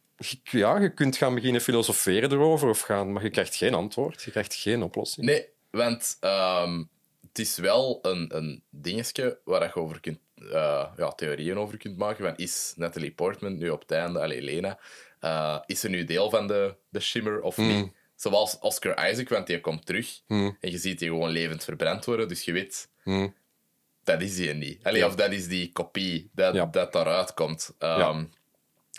Ja, 0.44 0.80
je 0.80 0.94
kunt 0.94 1.18
gaan 1.18 1.36
beginnen 1.36 1.62
filosoferen 1.62 2.32
erover, 2.32 2.70
of 2.70 2.82
gaan, 2.82 3.12
maar 3.12 3.24
je 3.24 3.30
krijgt 3.30 3.56
geen 3.56 3.74
antwoord. 3.74 4.24
Je 4.24 4.32
krijgt 4.32 4.54
geen 4.54 4.84
oplossing. 4.84 5.26
Nee, 5.26 5.48
want 5.72 6.18
ehm, 6.20 6.84
het 7.28 7.40
is 7.40 7.58
wel 7.58 8.00
een, 8.02 8.38
een 8.38 8.64
dingetje 8.70 9.40
waar 9.44 9.64
je 9.64 9.76
over 9.76 10.00
kunt, 10.00 10.20
eh, 10.36 10.86
ja, 10.98 11.12
theorieën 11.16 11.58
over 11.58 11.78
kunt 11.78 11.98
maken. 11.98 12.26
Van, 12.26 12.38
is 12.38 12.74
Natalie 12.76 13.12
Portman 13.12 13.58
nu 13.58 13.70
op 13.70 13.82
het 13.82 13.92
einde, 13.92 14.22
allee, 14.22 14.42
Lena, 14.42 14.80
eh, 15.20 15.60
is 15.66 15.80
ze 15.80 15.90
nu 15.90 16.04
deel 16.04 16.30
van 16.30 16.48
de, 16.48 16.76
de 16.90 17.00
Shimmer 17.00 17.42
of 17.42 17.58
niet? 17.58 17.92
Zoals 18.22 18.60
Oscar 18.60 19.10
Isaac, 19.12 19.30
want 19.30 19.48
die 19.48 19.60
komt 19.62 19.86
terug 19.86 20.22
Hmm. 20.28 20.58
en 20.60 20.72
je 20.72 20.78
ziet 20.78 21.00
die 21.00 21.08
gewoon 21.10 21.30
levend 21.30 21.64
verbrand 21.64 22.06
worden. 22.06 22.28
Dus 22.28 22.44
je 22.46 22.52
weet, 22.52 22.90
Hmm. 23.04 23.36
dat 24.04 24.22
is 24.22 24.36
die 24.36 24.54
niet. 24.54 24.84
Allee, 24.84 25.00
Ja. 25.02 25.08
Of 25.08 25.16
dat 25.16 25.32
is 25.32 25.48
die 25.48 25.72
kopie 25.72 26.30
dat, 26.34 26.54
Ja. 26.54 26.66
dat 26.66 26.94
daaruit 26.94 27.34
komt. 27.34 27.76
Ehm, 27.80 28.24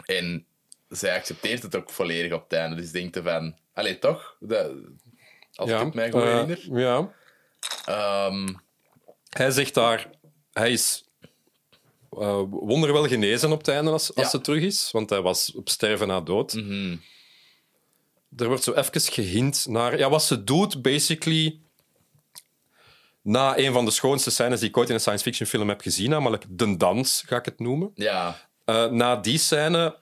En 0.06 0.46
zij 0.88 1.14
accepteert 1.16 1.62
het 1.62 1.76
ook 1.76 1.90
volledig 1.90 2.32
op 2.32 2.42
het 2.42 2.52
einde. 2.52 2.76
Dus 2.76 2.90
denkt 2.90 3.16
er 3.16 3.22
van... 3.22 3.56
Allee, 3.74 3.98
toch? 3.98 4.36
Dat, 4.40 4.70
als 5.54 5.70
ik 5.70 5.78
het 5.78 5.94
mij 5.94 6.10
goed 6.10 6.22
eh, 6.22 6.28
herinner. 6.28 6.78
ja. 6.80 7.12
Ehm, 7.84 8.48
Hij 9.28 9.50
zegt 9.50 9.74
daar, 9.74 10.10
hij 10.52 10.72
is 10.72 11.04
eh, 12.10 12.42
wonderwel 12.50 13.06
genezen 13.08 13.52
op 13.52 13.58
het 13.58 13.68
einde 13.68 13.90
als, 13.90 14.14
als 14.14 14.24
Ja. 14.24 14.30
ze 14.30 14.40
terug 14.40 14.62
is, 14.62 14.90
want 14.90 15.10
hij 15.10 15.20
was 15.22 15.52
op 15.54 15.68
sterven 15.68 16.06
na 16.08 16.20
dood. 16.20 16.52
mhm. 16.54 16.96
Er 18.36 18.46
wordt 18.46 18.62
zo 18.62 18.72
even 18.72 19.00
gehint 19.00 19.66
naar 19.68 19.98
ja, 19.98 20.10
wat 20.10 20.22
ze 20.22 20.44
doet, 20.44 20.82
basically. 20.82 21.60
Na 23.22 23.58
een 23.58 23.72
van 23.72 23.84
de 23.84 23.90
schoonste 23.90 24.30
scènes 24.30 24.60
die 24.60 24.68
ik 24.68 24.76
ooit 24.76 24.88
in 24.88 24.94
een 24.94 25.00
science 25.00 25.24
fiction 25.24 25.48
film 25.48 25.68
heb 25.68 25.80
gezien, 25.80 26.10
namelijk 26.10 26.44
de 26.48 26.76
dans, 26.76 27.22
ga 27.26 27.36
ik 27.36 27.44
het 27.44 27.58
noemen. 27.58 27.90
Ja. 27.94 28.48
Eh, 28.64 28.86
na 28.86 29.16
die 29.16 29.38
scène 29.38 29.96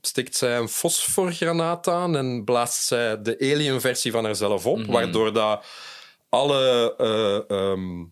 steekt 0.00 0.36
zij 0.36 0.56
een 0.56 0.68
fosforgranaat 0.68 1.88
aan 1.88 2.16
en 2.16 2.44
blaast 2.44 2.84
zij 2.84 3.22
de 3.22 3.36
alien-versie 3.40 4.12
van 4.12 4.24
haarzelf 4.24 4.66
op, 4.66 4.84
waardoor 4.86 5.32
dat 5.32 5.64
alle, 6.28 6.94
eh, 6.98 7.56
ehm, 7.58 8.04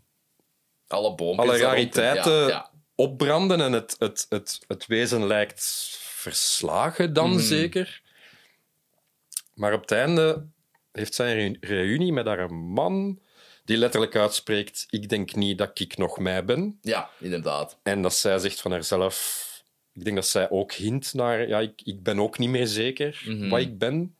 Alle 0.89 1.59
rariteiten 1.59 2.33
Ja, 2.33 2.49
ja. 2.49 2.70
opbranden 2.95 3.61
en 3.61 3.72
het, 3.72 3.97
het, 3.99 4.26
het, 4.28 4.59
het 4.66 4.87
wezen 4.87 5.26
lijkt 5.26 5.97
verslagen 6.01 7.12
dan 7.12 7.41
zeker. 7.41 8.03
Maar 9.62 9.72
op 9.72 9.80
het 9.80 9.90
einde 9.90 10.46
heeft 10.92 11.14
zij 11.14 11.46
een 11.46 11.56
reunie 11.60 12.12
met 12.12 12.26
haar 12.26 12.54
man 12.54 13.20
die 13.64 13.76
letterlijk 13.76 14.16
uitspreekt 14.16 14.86
ik 14.90 15.08
denk 15.08 15.34
niet 15.34 15.58
dat 15.58 15.80
ik 15.80 15.96
nog 15.96 16.18
mij 16.18 16.44
ben. 16.44 16.78
ja, 16.80 17.10
inderdaad. 17.20 17.78
En 17.82 18.02
dat 18.02 18.14
zij 18.14 18.38
zegt 18.38 18.60
van 18.60 18.70
haarzelf... 18.70 19.40
Ik 19.92 20.04
denk 20.04 20.16
dat 20.16 20.26
zij 20.26 20.50
ook 20.50 20.72
hint 20.72 21.14
naar... 21.14 21.48
Ja, 21.48 21.58
ik, 21.60 21.82
ik 21.84 22.02
ben 22.02 22.20
ook 22.20 22.38
niet 22.38 22.48
meer 22.48 22.66
zeker 22.66 23.22
Mhm. 23.26 23.48
wat 23.48 23.60
ik 23.60 23.78
ben. 23.78 24.16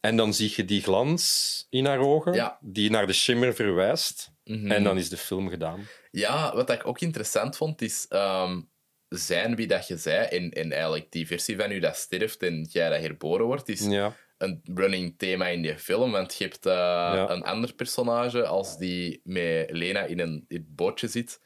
En 0.00 0.16
dan 0.16 0.34
zie 0.34 0.52
je 0.56 0.64
die 0.64 0.82
glans 0.82 1.66
in 1.70 1.84
haar 1.86 1.98
ogen, 1.98 2.32
Ja. 2.32 2.58
die 2.60 2.90
naar 2.90 3.06
de 3.06 3.12
shimmer 3.12 3.54
verwijst. 3.54 4.30
Mhm. 4.44 4.70
En 4.70 4.84
dan 4.84 4.98
is 4.98 5.08
de 5.08 5.16
film 5.16 5.48
gedaan. 5.48 5.86
Ja, 6.10 6.54
wat 6.54 6.70
ik 6.70 6.86
ook 6.86 7.00
interessant 7.00 7.56
vond, 7.56 7.82
is 7.82 8.06
ehm, 8.08 8.60
zijn 9.08 9.56
wie 9.56 9.66
dat 9.66 9.86
je 9.86 9.96
zei, 9.96 10.26
en, 10.26 10.50
en 10.50 10.72
eigenlijk 10.72 11.12
die 11.12 11.26
versie 11.26 11.56
van 11.56 11.70
u 11.70 11.78
dat 11.78 11.96
sterft 11.96 12.42
en 12.42 12.68
jij 12.70 12.88
dat 12.88 13.00
herboren 13.00 13.46
wordt, 13.46 13.68
is 13.68 13.86
Ja. 13.86 14.16
Een 14.40 14.60
running 14.74 15.14
thema 15.18 15.46
in 15.46 15.62
die 15.62 15.78
film. 15.78 16.10
Want 16.10 16.34
je 16.34 16.44
hebt 16.44 16.66
eh, 16.66 17.24
een 17.28 17.42
ander 17.42 17.74
personage 17.74 18.46
als 18.46 18.78
die 18.78 19.20
met 19.24 19.70
Lena 19.70 20.02
in 20.02 20.18
een 20.18 20.44
in 20.48 20.56
het 20.56 20.76
bootje 20.76 21.08
zit, 21.08 21.40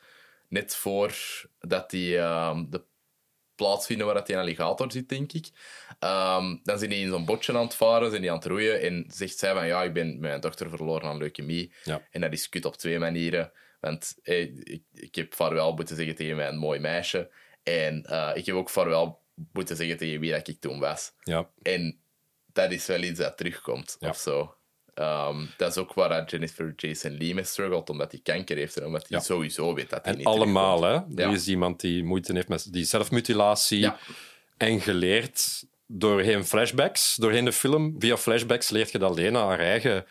net 0.49 0.77
voor 0.77 1.15
dat 1.61 1.91
die 1.91 2.19
ehm, 2.19 2.65
de 2.71 2.83
plaats 3.55 3.87
vinden 3.87 4.07
waar 4.07 4.15
dat 4.15 4.27
die 4.27 4.37
een 4.37 4.43
alligator 4.43 4.93
zit, 4.93 5.09
denk 5.09 5.33
ik. 5.33 5.49
Ehm, 5.99 6.57
dan 6.63 6.79
zijn 6.79 6.91
die 6.91 7.01
in 7.01 7.09
zo'n 7.09 7.25
bootje 7.25 7.53
aan 7.53 7.65
het 7.65 7.75
varen, 7.75 8.09
zijn 8.11 8.21
die 8.21 8.31
aan 8.31 8.37
het 8.37 8.47
roeien 8.47 8.81
en 8.81 9.05
zegt 9.09 9.39
zij 9.39 9.53
van 9.55 9.67
ja, 9.67 9.83
ik 9.83 9.93
ben 9.93 10.21
mijn 10.21 10.41
dochter 10.41 10.69
verloren 10.71 11.09
aan 11.09 11.17
leukemie. 11.17 11.73
Ja. 11.85 12.03
En 12.11 12.21
dat 12.21 12.33
is 12.33 12.49
kut 12.49 12.65
op 12.65 12.77
twee 12.77 12.99
manieren. 12.99 13.53
Want 13.81 14.17
ik, 14.23 14.81
ik 14.95 15.15
heb 15.15 15.35
vaarwel 15.35 15.75
moeten 15.75 15.97
zeggen 15.97 16.15
tegen 16.15 16.37
mijn 16.37 16.57
mooi 16.57 16.81
meisje. 16.81 17.31
En 17.63 18.05
eh, 18.05 18.31
ik 18.35 18.47
heb 18.47 18.55
ook 18.55 18.71
vaarwel 18.71 19.23
moeten 19.53 19.77
zeggen 19.77 19.97
tegen 19.97 20.21
wie 20.21 20.31
dat 20.31 20.49
ik 20.49 20.61
toen 20.61 20.79
was. 20.79 21.13
Ja. 21.23 21.51
En 21.63 21.99
dat 22.55 22.73
is 22.73 22.87
wel 22.87 23.03
iets 23.03 23.19
dat 23.19 23.37
terugkomt, 23.37 23.97
Ja. 24.01 24.09
of 24.09 24.17
zo. 24.17 24.55
Ehm, 24.95 25.47
dat 25.57 25.71
is 25.71 25.77
ook 25.79 25.93
waar 25.95 26.25
Jennifer 26.31 26.73
Jason 26.77 27.11
Leigh 27.17 27.35
mee 27.35 27.45
struggelt, 27.45 27.91
omdat 27.91 28.11
hij 28.13 28.21
kanker 28.23 28.57
heeft 28.57 28.77
en 28.77 28.87
omdat 28.87 29.09
hij 29.09 29.19
Ja. 29.19 29.25
sowieso 29.25 29.75
weet 29.75 29.91
dat 29.91 30.05
hij 30.05 30.13
En 30.13 30.19
niet 30.19 30.27
allemaal, 30.27 30.83
hè. 30.83 31.01
Er 31.17 31.33
is 31.33 31.49
iemand 31.49 31.81
die 31.81 32.05
moeite 32.05 32.33
heeft 32.33 32.49
met 32.49 32.73
die 32.73 32.85
zelfmutilatie. 32.85 33.91
En 34.57 34.81
geleerd 34.81 35.65
doorheen 35.87 36.45
flashbacks, 36.45 37.15
doorheen 37.17 37.45
de 37.45 37.53
film, 37.53 37.95
via 37.99 38.17
flashbacks 38.17 38.71
leert 38.71 38.91
je 38.91 38.99
dat 38.99 39.15
Lena 39.15 39.47
haar 39.47 39.61
eigen 39.61 40.07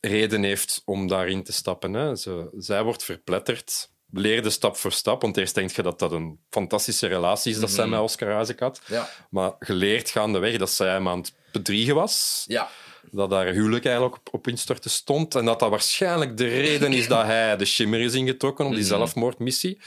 reden 0.00 0.42
heeft 0.42 0.82
om 0.84 1.06
daarin 1.06 1.42
te 1.42 1.52
stappen. 1.52 1.92
Hè. 1.92 2.16
Ze, 2.16 2.50
zij 2.56 2.82
wordt 2.82 3.04
verpletterd, 3.04 3.90
leerde 4.12 4.50
stap 4.50 4.76
voor 4.76 4.92
stap, 4.92 5.22
want 5.22 5.36
eerst 5.36 5.54
denk 5.54 5.70
je 5.70 5.82
dat 5.82 5.98
dat 5.98 6.12
een 6.12 6.38
fantastische 6.50 7.06
relatie 7.06 7.52
is 7.52 7.60
dat 7.60 7.70
zij 7.70 7.86
met 7.86 8.00
Oscar 8.00 8.40
Isaac 8.40 8.60
had. 8.60 8.80
Ja. 8.86 9.08
Maar 9.30 9.52
geleerd 9.58 10.10
gaandeweg 10.10 10.56
dat 10.58 10.70
zij 10.70 10.88
hem 10.88 11.08
aan 11.08 11.18
het 11.18 11.32
bedriegen 11.52 11.94
was, 11.94 12.44
Ja. 12.46 12.68
dat 13.10 13.30
haar 13.30 13.46
huwelijk 13.46 13.84
eigenlijk 13.84 14.16
op, 14.16 14.28
op 14.34 14.48
instorten 14.48 14.90
stond 14.90 15.34
en 15.34 15.44
dat 15.44 15.58
dat 15.60 15.70
waarschijnlijk 15.70 16.36
de 16.36 16.48
reden 16.48 16.92
is 16.92 17.08
dat 17.08 17.24
hij 17.24 17.56
de 17.56 17.64
shimmer 17.64 18.00
is 18.00 18.14
ingetrokken 18.14 18.66
op 18.66 18.74
die 18.74 18.84
zelfmoordmissie. 18.84 19.78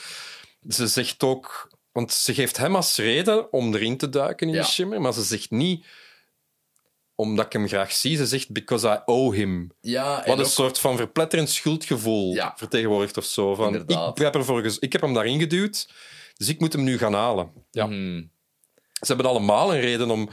Ze 0.70 0.88
zegt 0.88 1.24
ook... 1.24 1.70
Want 1.92 2.12
ze 2.14 2.34
geeft 2.34 2.58
hem 2.58 2.76
als 2.76 2.98
reden 2.98 3.52
om 3.54 3.74
erin 3.76 3.98
te 3.98 4.10
duiken 4.10 4.48
in 4.48 4.54
Ja. 4.54 4.62
die 4.62 4.72
shimmer, 4.72 5.02
maar 5.02 5.14
ze 5.14 5.24
zegt 5.24 5.52
niet 5.52 5.86
omdat 7.22 7.46
ik 7.46 7.54
hem 7.54 7.68
graag 7.68 7.92
zie. 7.92 8.16
Ze 8.18 8.26
zegt 8.26 8.52
because 8.52 8.88
I 8.88 9.00
owe 9.06 9.36
him. 9.36 9.72
Ja, 9.82 10.16
Wat 10.26 10.38
een 10.38 10.44
ook- 10.44 10.50
soort 10.50 10.80
van 10.80 10.98
verpletterend 10.98 11.50
schuldgevoel 11.50 12.34
Ja. 12.34 12.54
vertegenwoordigt 12.56 13.18
of 13.18 13.24
zo. 13.26 13.56
Van, 13.56 13.66
Inderdaad. 13.66 14.18
ik, 14.18 14.24
heb 14.24 14.36
ervoor 14.36 14.62
gez- 14.62 14.78
ik 14.80 14.92
heb 14.92 15.02
hem 15.02 15.14
daarin 15.14 15.40
geduwd, 15.40 15.90
dus 16.38 16.50
ik 16.50 16.60
moet 16.60 16.74
hem 16.74 16.84
nu 16.84 16.98
gaan 16.98 17.14
halen. 17.14 17.52
Ja. 17.72 17.86
Mhm. 17.86 18.24
Ze 18.92 19.08
hebben 19.14 19.26
allemaal 19.26 19.74
een 19.74 19.80
reden 19.82 20.10
om... 20.10 20.30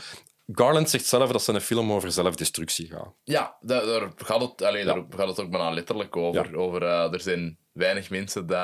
Garland 0.52 0.90
zegt 0.90 1.06
zelf 1.06 1.30
dat 1.30 1.42
ze 1.42 1.52
een 1.52 1.60
film 1.60 1.92
over 1.92 2.12
zelfdestructie 2.12 2.86
gaat. 2.86 3.14
Ja, 3.24 3.56
daar, 3.60 3.86
daar, 3.86 4.12
gaat 4.16 4.40
het, 4.40 4.62
allee, 4.62 4.84
daar 4.84 5.04
gaat 5.16 5.28
het 5.28 5.40
ook 5.40 5.50
bijna 5.50 5.70
letterlijk 5.70 6.16
over. 6.16 6.50
Ja. 6.50 6.56
over 6.56 6.82
eh, 6.82 7.12
er 7.12 7.20
zijn 7.20 7.58
weinig 7.72 8.10
mensen 8.10 8.46
die 8.46 8.56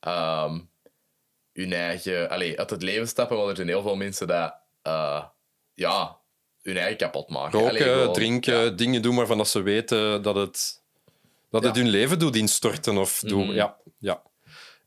ehm, 0.00 0.60
hun 1.52 1.72
eigen... 1.72 2.30
Allee, 2.30 2.58
uit 2.58 2.70
het 2.70 2.82
leven 2.82 3.08
stappen, 3.08 3.36
maar 3.36 3.46
er 3.48 3.56
zijn 3.56 3.68
heel 3.68 3.82
veel 3.82 3.96
mensen 3.96 4.26
die 4.26 4.52
eh, 4.82 5.24
ja, 5.74 6.19
hun 6.70 6.78
eigen 6.80 6.98
kapot 6.98 7.28
maken. 7.28 7.58
Roken, 7.58 7.68
Allee, 7.76 7.82
gewoon- 7.82 8.12
drinken, 8.12 8.54
ja. 8.64 8.70
dingen 8.70 9.02
doen 9.02 9.16
waarvan 9.16 9.36
dat 9.38 9.48
ze 9.48 9.62
weten 9.62 10.22
dat 10.22 10.34
het, 10.34 10.82
dat 11.50 11.64
het 11.64 11.76
hun 11.76 11.88
leven 11.88 12.18
doet 12.18 12.36
instorten. 12.36 12.96
Of 12.98 13.18
doen. 13.20 13.44
Mhm. 13.46 13.54
ja, 13.54 13.76
ja. 13.98 14.22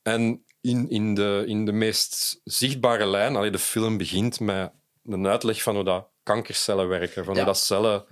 En 0.02 0.44
in, 0.62 0.90
in, 0.90 1.14
de, 1.16 1.44
in 1.48 1.66
de 1.66 1.72
meest 1.72 2.40
zichtbare 2.44 3.06
lijn, 3.06 3.36
allee, 3.36 3.52
de 3.52 3.60
film 3.60 3.98
begint 3.98 4.40
met 4.40 4.72
een 5.06 5.28
uitleg 5.28 5.64
van 5.64 5.76
hoe 5.76 5.84
dat 5.84 6.08
kankercellen 6.24 6.88
werken, 6.88 7.26
van 7.26 7.36
hoe 7.36 7.46
dat 7.46 7.58
cellen... 7.58 8.06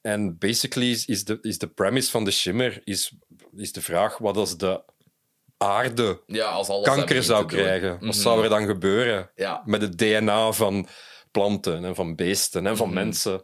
En 0.00 0.38
basically 0.38 0.90
is, 1.06 1.24
de, 1.24 1.38
is 1.42 1.58
de 1.58 1.66
premise 1.68 2.10
van 2.10 2.24
de 2.24 2.30
shimmer 2.30 2.80
is, 2.84 3.12
is 3.56 3.72
de 3.72 3.80
vraag, 3.82 4.18
wat 4.18 4.36
als 4.36 4.56
de 4.56 4.82
aarde 5.56 6.22
Ja, 6.26 6.46
als 6.48 6.68
kanker 6.82 7.22
zou 7.22 7.38
doen. 7.46 7.58
krijgen? 7.58 7.90
Wat 7.90 8.00
Mhm. 8.00 8.12
zou 8.12 8.42
er 8.42 8.48
dan 8.48 8.66
gebeuren? 8.66 9.30
Ja. 9.34 9.62
Met 9.64 9.80
het 9.82 9.98
DNA 9.98 10.52
van 10.52 10.88
planten 11.40 11.84
en 11.84 11.94
van 11.94 12.14
beesten 12.14 12.66
en 12.66 12.76
van 12.76 12.86
Mhm. 12.86 12.94
mensen. 12.96 13.42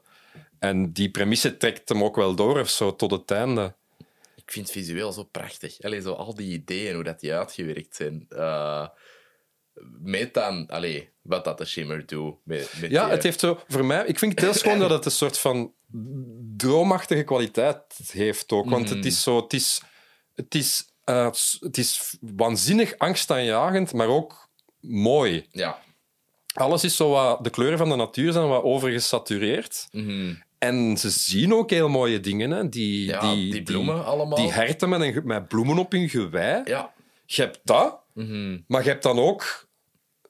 En 0.59 0.93
die 0.93 1.11
premisse 1.11 1.57
trekt 1.57 1.89
hem 1.89 2.05
ook 2.05 2.17
wel 2.17 2.35
door 2.35 2.61
of 2.61 2.69
zo 2.69 2.97
tot 2.97 3.11
het 3.11 3.31
einde. 3.31 3.75
Ik 4.37 4.53
vind 4.53 4.67
het 4.67 4.77
visueel 4.77 5.13
zo 5.13 5.23
prachtig. 5.25 5.81
Allee, 5.83 6.01
zo 6.01 6.13
al 6.13 6.35
die 6.35 6.53
ideeën, 6.53 6.95
hoe 6.95 7.05
dat 7.05 7.21
die 7.21 7.35
uitgewerkt 7.35 7.97
zijn. 7.97 8.27
Eh 8.29 8.89
met 10.03 10.35
dan, 10.35 10.67
allee, 10.67 11.09
wat 11.23 11.45
dat 11.45 11.59
de 11.59 11.65
Shimmer 11.65 12.07
doet. 12.07 12.35
Met, 12.45 12.73
met 12.81 12.91
Ja, 12.91 13.05
die- 13.05 13.13
het 13.15 13.23
heeft 13.23 13.41
zo 13.41 13.61
voor 13.69 13.85
mij. 13.85 14.07
Ik 14.07 14.19
vind 14.19 14.33
het 14.33 14.41
heel 14.41 14.55
schoon 14.55 14.79
dat 14.89 14.91
het 14.91 15.05
een 15.05 15.11
soort 15.11 15.39
van 15.39 15.73
droomachtige 16.57 17.23
kwaliteit 17.23 17.83
heeft 18.13 18.53
ook. 18.53 18.71
Want 18.71 18.85
Mhm. 18.89 18.97
het 18.97 19.05
is 19.05 19.23
zo. 19.23 19.43
Het 19.43 19.53
is, 19.53 19.81
het 20.35 20.55
is, 20.55 20.85
eh, 21.05 21.31
het 21.61 21.79
is 21.79 22.17
waanzinnig 22.21 22.99
angstaanjagend, 22.99 23.93
maar 23.93 24.09
ook 24.09 24.49
mooi. 24.81 25.47
Ja. 25.51 25.79
Alles 26.55 26.85
is 26.85 26.97
zo 26.97 27.09
wat. 27.11 27.45
De 27.45 27.51
kleuren 27.51 27.79
van 27.79 27.89
de 27.89 27.95
natuur 27.97 28.33
zijn 28.33 28.49
wat 28.49 28.63
overgesatureerd. 28.63 29.87
Mhm. 29.91 30.35
En 30.59 30.97
ze 30.97 31.11
zien 31.11 31.55
ook 31.55 31.71
heel 31.71 31.89
mooie 31.89 32.21
dingen. 32.21 32.51
Hè? 32.51 32.69
Die, 32.69 33.07
Ja, 33.07 33.35
die 33.35 33.63
bloemen 33.63 34.05
allemaal. 34.05 34.39
Die 34.39 34.53
herten 34.53 34.89
met, 34.89 35.01
een, 35.01 35.21
met 35.25 35.49
bloemen 35.49 35.79
op 35.79 35.93
hun 35.93 36.09
gewei. 36.09 36.61
Ja. 36.65 36.93
Je 37.27 37.43
hebt 37.43 37.61
dat, 37.65 38.01
Mhm. 38.15 38.59
maar 38.67 38.83
je 38.83 38.89
hebt 38.89 39.03
dan 39.03 39.19
ook 39.19 39.67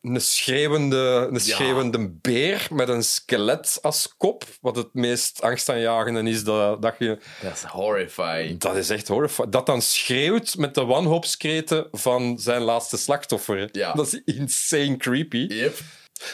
een 0.03 0.21
schreeuwende, 0.21 1.29
een 1.33 1.41
schreeuwende 1.41 2.09
beer 2.21 2.67
met 2.71 2.89
een 2.89 3.03
skelet 3.05 3.79
als 3.83 4.15
kop. 4.17 4.45
Wat 4.61 4.77
het 4.77 4.95
meest 4.95 5.43
angstaanjagende 5.43 6.31
is 6.31 6.45
dat, 6.45 6.83
dat 6.83 6.95
je... 6.99 7.19
Dat 7.43 7.53
is 7.53 7.63
horrifying. 7.63 8.61
Dat 8.61 8.77
is 8.77 8.91
echt 8.91 9.09
horrifying. 9.09 9.51
Dat 9.53 9.67
dan 9.67 9.83
schreeuwt 9.83 10.57
met 10.57 10.75
de 10.75 10.85
wanhoopskreten 10.85 11.87
van 11.93 12.39
zijn 12.39 12.63
laatste 12.63 12.97
slachtoffer. 12.97 13.69
Ja. 13.73 13.93
Dat 13.93 14.07
is 14.13 14.35
insane 14.37 14.97
creepy. 14.97 15.47
Yep. 15.49 15.79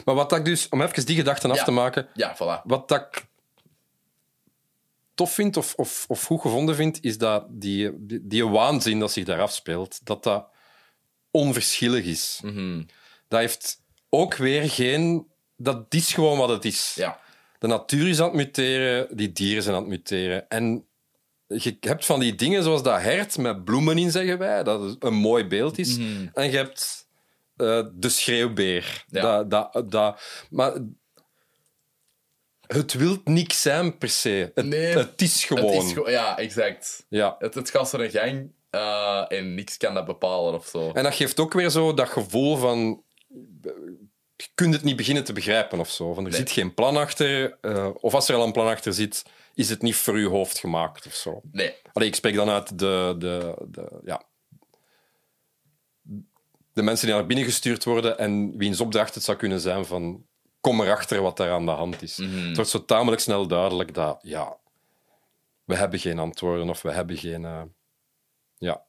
Maar 0.05 0.15
wat 0.15 0.31
dat 0.31 0.39
ik 0.39 0.45
dus, 0.45 0.69
om 0.69 0.83
even 0.83 1.07
die 1.07 1.17
gedachten 1.17 1.51
af 1.51 1.65
te 1.65 1.71
maken, 1.71 2.09
Ja, 2.15 2.37
voilà. 2.37 2.63
wat 2.65 2.89
dat 2.89 3.01
ik 3.01 3.27
tof 5.15 5.33
vind 5.33 5.57
of, 5.57 5.75
of, 5.75 6.05
of 6.09 6.23
goed 6.23 6.41
gevonden 6.41 6.75
vind, 6.75 6.99
is 7.03 7.19
dat 7.19 7.45
die, 7.49 8.07
die, 8.07 8.21
die 8.27 8.47
waanzin 8.47 8.99
dat 8.99 9.13
zich 9.13 9.25
daar 9.25 9.41
afspeelt, 9.41 10.01
dat 10.07 10.23
dat 10.23 10.47
onverschillig 11.31 12.05
is. 12.05 12.41
Mhm. 12.43 12.83
Dat 13.29 13.41
heeft 13.41 13.83
ook 14.09 14.35
weer 14.35 14.71
geen... 14.71 15.27
Dat 15.57 15.87
is 15.89 16.13
gewoon 16.13 16.39
wat 16.39 16.49
het 16.49 16.65
is. 16.65 16.95
Ja. 16.95 17.21
De 17.59 17.67
natuur 17.67 18.09
is 18.09 18.21
aan 18.21 18.27
het 18.27 18.35
muteren, 18.35 19.17
die 19.17 19.33
dieren 19.33 19.63
zijn 19.63 19.75
aan 19.75 19.81
het 19.81 19.91
muteren. 19.91 20.49
En 20.49 20.87
je 21.47 21.77
hebt 21.81 22.07
van 22.07 22.21
die 22.21 22.35
dingen 22.35 22.63
zoals 22.63 22.83
dat 22.83 23.01
hert 23.01 23.39
met 23.39 23.65
bloemen 23.65 23.99
in, 23.99 24.11
zeggen 24.11 24.39
wij, 24.39 24.63
dat 24.63 24.97
een 24.99 25.15
mooi 25.15 25.47
beeld 25.47 25.79
is. 25.79 25.97
En 26.33 26.51
je 26.51 26.57
hebt 26.57 27.08
eh, 27.59 27.83
de 27.93 28.09
schreeuwbeer. 28.09 29.05
Ja. 29.09 29.45
Dat, 29.45 29.73
dat, 29.73 29.91
dat, 29.91 30.21
maar 30.51 30.73
het 32.67 32.93
wil 32.93 33.17
niks 33.25 33.63
zijn 33.63 33.99
per 33.99 34.09
se. 34.09 34.51
Het, 34.55 34.67
Nee, 34.67 34.87
het 34.97 35.23
is 35.23 35.45
gewoon. 35.45 35.73
Het 35.75 35.83
is 35.83 35.93
gewoon- 35.93 36.11
ja, 36.11 36.39
exact. 36.39 37.07
ja. 37.09 37.37
Het, 37.39 37.55
het 37.55 37.71
gaat 37.71 37.89
zijn 37.89 38.11
gang 38.11 38.53
eh, 38.71 39.25
en 39.29 39.55
niks 39.55 39.77
kan 39.77 39.95
dat 39.95 40.07
bepalen 40.07 40.55
of 40.55 40.67
zo. 40.67 40.91
En 40.93 41.03
dat 41.03 41.15
geeft 41.15 41.41
ook 41.41 41.53
weer 41.53 41.71
zo 41.71 41.95
dat 41.95 42.09
gevoel 42.09 42.57
van. 42.57 43.03
Je 44.37 44.49
kunt 44.55 44.75
het 44.75 44.83
niet 44.83 44.97
beginnen 44.97 45.25
te 45.25 45.33
begrijpen 45.33 45.81
of 45.81 45.91
zo. 45.91 46.15
Van, 46.15 46.25
er 46.25 46.31
Nee. 46.31 46.39
zit 46.41 46.51
geen 46.51 46.75
plan 46.75 46.97
achter. 46.97 47.59
eh, 47.61 47.89
of 47.95 48.15
als 48.15 48.29
er 48.29 48.35
al 48.37 48.45
een 48.47 48.53
plan 48.53 48.67
achter 48.69 48.93
zit, 48.95 49.25
is 49.55 49.69
het 49.71 49.83
niet 49.83 49.97
voor 49.97 50.15
uw 50.15 50.31
hoofd 50.31 50.59
gemaakt 50.59 51.07
of 51.07 51.15
zo. 51.15 51.41
Nee, 51.53 51.75
Allee, 51.93 52.09
ik 52.09 52.15
spreek 52.15 52.35
dan 52.35 52.49
uit 52.51 52.79
de, 52.79 53.15
de, 53.19 53.55
de, 53.71 54.01
ja, 54.05 54.23
de 56.79 56.85
mensen 56.85 57.07
die 57.07 57.17
naar 57.17 57.27
binnen 57.27 57.45
gestuurd 57.45 57.85
worden 57.85 58.19
en 58.19 58.57
wiens 58.57 58.81
opdracht 58.81 59.15
het 59.15 59.25
zou 59.25 59.39
kunnen 59.39 59.61
zijn 59.61 59.85
van 59.85 60.27
kom 60.61 60.81
erachter 60.81 61.23
wat 61.23 61.37
daar 61.37 61.51
aan 61.51 61.65
de 61.65 61.71
hand 61.71 62.03
is. 62.03 62.17
Het 62.17 62.55
wordt 62.57 62.71
zo 62.71 62.85
tamelijk 62.85 63.21
snel 63.23 63.47
duidelijk 63.47 63.95
dat 63.95 64.19
ja, 64.23 64.57
we 65.65 65.75
hebben 65.77 65.99
geen 65.99 66.19
antwoorden 66.19 66.69
of 66.69 66.83
we 66.83 66.91
hebben 66.93 67.17
geen... 67.17 67.45
eh, 67.45 67.63
ja. 68.59 68.83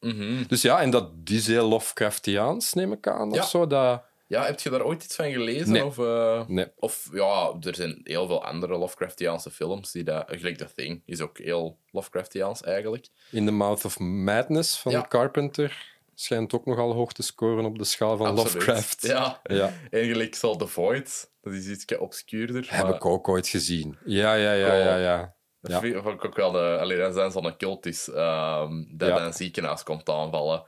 Mhm. 0.00 0.44
Dus 0.46 0.62
ja, 0.62 0.80
en 0.80 0.90
dat 0.90 1.10
is 1.24 1.46
heel 1.46 1.68
Lovecraftiaans, 1.68 2.72
neem 2.72 2.92
ik 2.92 3.08
aan. 3.08 3.30
Ja. 3.30 3.40
Of 3.42 3.48
zo, 3.48 3.66
dat... 3.66 4.02
Ja, 4.28 4.44
heb 4.44 4.60
je 4.60 4.70
daar 4.70 4.82
ooit 4.84 5.04
iets 5.04 5.16
van 5.16 5.32
gelezen? 5.32 5.72
Nee. 5.72 5.84
Of, 5.84 5.98
eh, 5.98 6.46
Nee. 6.46 6.66
of 6.76 7.08
ja, 7.12 7.54
er 7.60 7.74
zijn 7.74 8.00
heel 8.04 8.26
veel 8.26 8.44
andere 8.44 8.78
Lovecraftiaanse 8.78 9.50
films 9.50 9.92
die 9.92 10.04
dat... 10.04 10.24
Gelijk 10.26 10.56
The 10.56 10.68
Thing 10.74 11.02
is 11.04 11.20
ook 11.20 11.38
heel 11.38 11.78
Lovecraftiaans 11.90 12.62
eigenlijk. 12.62 13.08
In 13.30 13.44
the 13.46 13.52
Mouth 13.52 13.84
of 13.84 13.98
Madness 13.98 14.78
van 14.78 14.92
Ja. 14.92 15.06
Carpenter 15.08 15.95
schijnt 16.20 16.54
ook 16.54 16.66
nogal 16.66 16.92
hoog 16.92 17.12
te 17.12 17.22
scoren 17.22 17.64
op 17.64 17.78
de 17.78 17.84
schaal 17.84 18.16
van 18.16 18.26
Absoluut. 18.26 18.52
Lovecraft. 18.54 19.02
Ja. 19.06 19.40
ja. 19.42 19.72
Eigenlijk 19.90 20.34
zal 20.34 20.56
The 20.56 20.66
Void, 20.66 21.30
dat 21.40 21.52
is 21.52 21.66
iets 21.66 21.96
obscuurder. 21.96 22.66
Heb 22.68 22.84
maar 22.86 22.94
ik 22.94 23.04
ook 23.04 23.28
ooit 23.28 23.48
gezien. 23.48 23.98
Ja, 24.04 24.34
ja, 24.34 24.52
ja, 24.52 24.74
ja. 24.74 24.96
ja. 24.96 25.34
Dat 25.60 25.70
Ja. 25.72 25.80
vind 25.80 25.94
ik 26.06 26.24
ook 26.24 26.36
wel... 26.36 26.50
De, 26.52 26.78
allee, 26.80 26.98
dat 26.98 27.14
zijn 27.14 27.30
zo'n 27.30 27.56
cultus 27.56 28.08
ehm, 28.12 28.84
dat 28.88 29.08
Ja. 29.08 29.24
een 29.26 29.32
ziekenhuis 29.32 29.82
komt 29.82 30.08
aanvallen. 30.08 30.64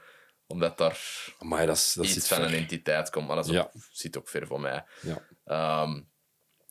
Omdat 0.47 0.79
daar 0.79 0.99
dat 1.39 1.69
is, 1.77 1.93
dat 1.93 2.05
iets 2.05 2.15
zit 2.15 2.29
van 2.29 2.43
een 2.43 2.55
entiteit 2.55 3.11
komt. 3.11 3.27
Maar 3.27 3.37
dat 3.37 3.47
is 3.47 3.53
Ja. 3.53 3.61
ook, 3.61 3.71
zit 3.93 4.19
ook 4.19 4.29
ver 4.29 4.47
voor 4.47 4.61
mij. 4.61 4.85
Ja. 5.01 5.19
Ehm, 5.45 6.01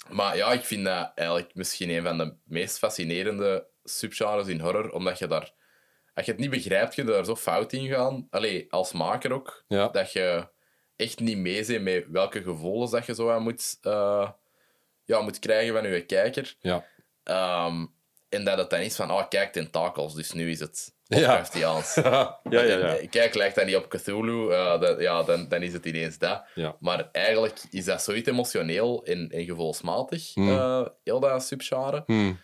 maar 0.09 0.37
ja, 0.37 0.51
ik 0.51 0.63
vind 0.63 0.85
dat 0.85 1.11
eigenlijk 1.15 1.55
misschien 1.55 1.89
een 1.89 2.03
van 2.03 2.17
de 2.17 2.33
meest 2.43 2.77
fascinerende 2.77 3.67
subgenres 3.83 4.47
in 4.47 4.59
horror, 4.59 4.91
omdat 4.91 5.19
je 5.19 5.27
daar... 5.27 5.53
Als 6.17 6.25
je 6.25 6.31
het 6.31 6.41
niet 6.41 6.49
begrijpt, 6.49 6.93
kun 6.93 7.05
je 7.05 7.11
daar 7.11 7.25
zo 7.25 7.35
fout 7.35 7.73
in 7.73 7.87
gaan. 7.87 8.27
Allee, 8.29 8.65
als 8.69 8.91
maker 8.91 9.31
ook. 9.33 9.63
Ja. 9.67 9.87
Dat 9.87 10.11
je 10.11 10.47
echt 10.95 11.19
niet 11.19 11.37
mee 11.37 11.65
bent 11.65 11.83
met 11.83 12.05
welke 12.07 12.43
gevoelens 12.43 12.91
dat 12.91 13.05
je 13.05 13.15
zo 13.15 13.29
aan 13.29 13.43
moet, 13.43 13.77
eh, 13.81 14.29
ja, 15.05 15.21
moet 15.21 15.39
krijgen 15.39 15.73
van 15.73 15.89
je 15.89 16.05
kijker. 16.05 16.55
Ja. 16.59 16.85
Ehm, 17.23 17.85
en 18.29 18.43
dat 18.43 18.57
het 18.57 18.69
dan 18.69 18.79
is 18.79 18.95
van, 18.95 19.11
oh, 19.11 19.27
kijk, 19.29 19.51
tentakels, 19.51 20.15
dus 20.15 20.31
nu 20.31 20.49
is 20.49 20.59
het 20.59 20.95
Ja. 21.03 21.17
Lovecraftiaans. 21.19 21.95
ja, 21.95 22.39
ja, 22.49 22.61
ja. 22.61 22.97
En, 22.97 23.09
Kijk, 23.09 23.33
lijkt 23.35 23.55
dat 23.55 23.65
niet 23.65 23.75
op 23.75 23.87
Cthulhu, 23.89 24.51
eh, 24.51 24.81
dat, 24.81 24.99
ja, 24.99 25.23
dan, 25.23 25.47
dan 25.47 25.61
is 25.61 25.73
het 25.73 25.85
ineens 25.85 26.17
dat. 26.17 26.43
Ja. 26.55 26.75
Maar 26.79 27.09
eigenlijk 27.11 27.61
is 27.69 27.85
dat 27.85 28.01
zoiets 28.03 28.29
emotioneel 28.29 29.05
en, 29.05 29.29
en 29.29 29.45
gevoelsmatig, 29.45 30.33
Hmm. 30.33 30.49
eh, 30.49 30.85
heel 31.03 31.19
dat 31.19 31.43
subgenre. 31.43 32.03
Hmm. 32.05 32.39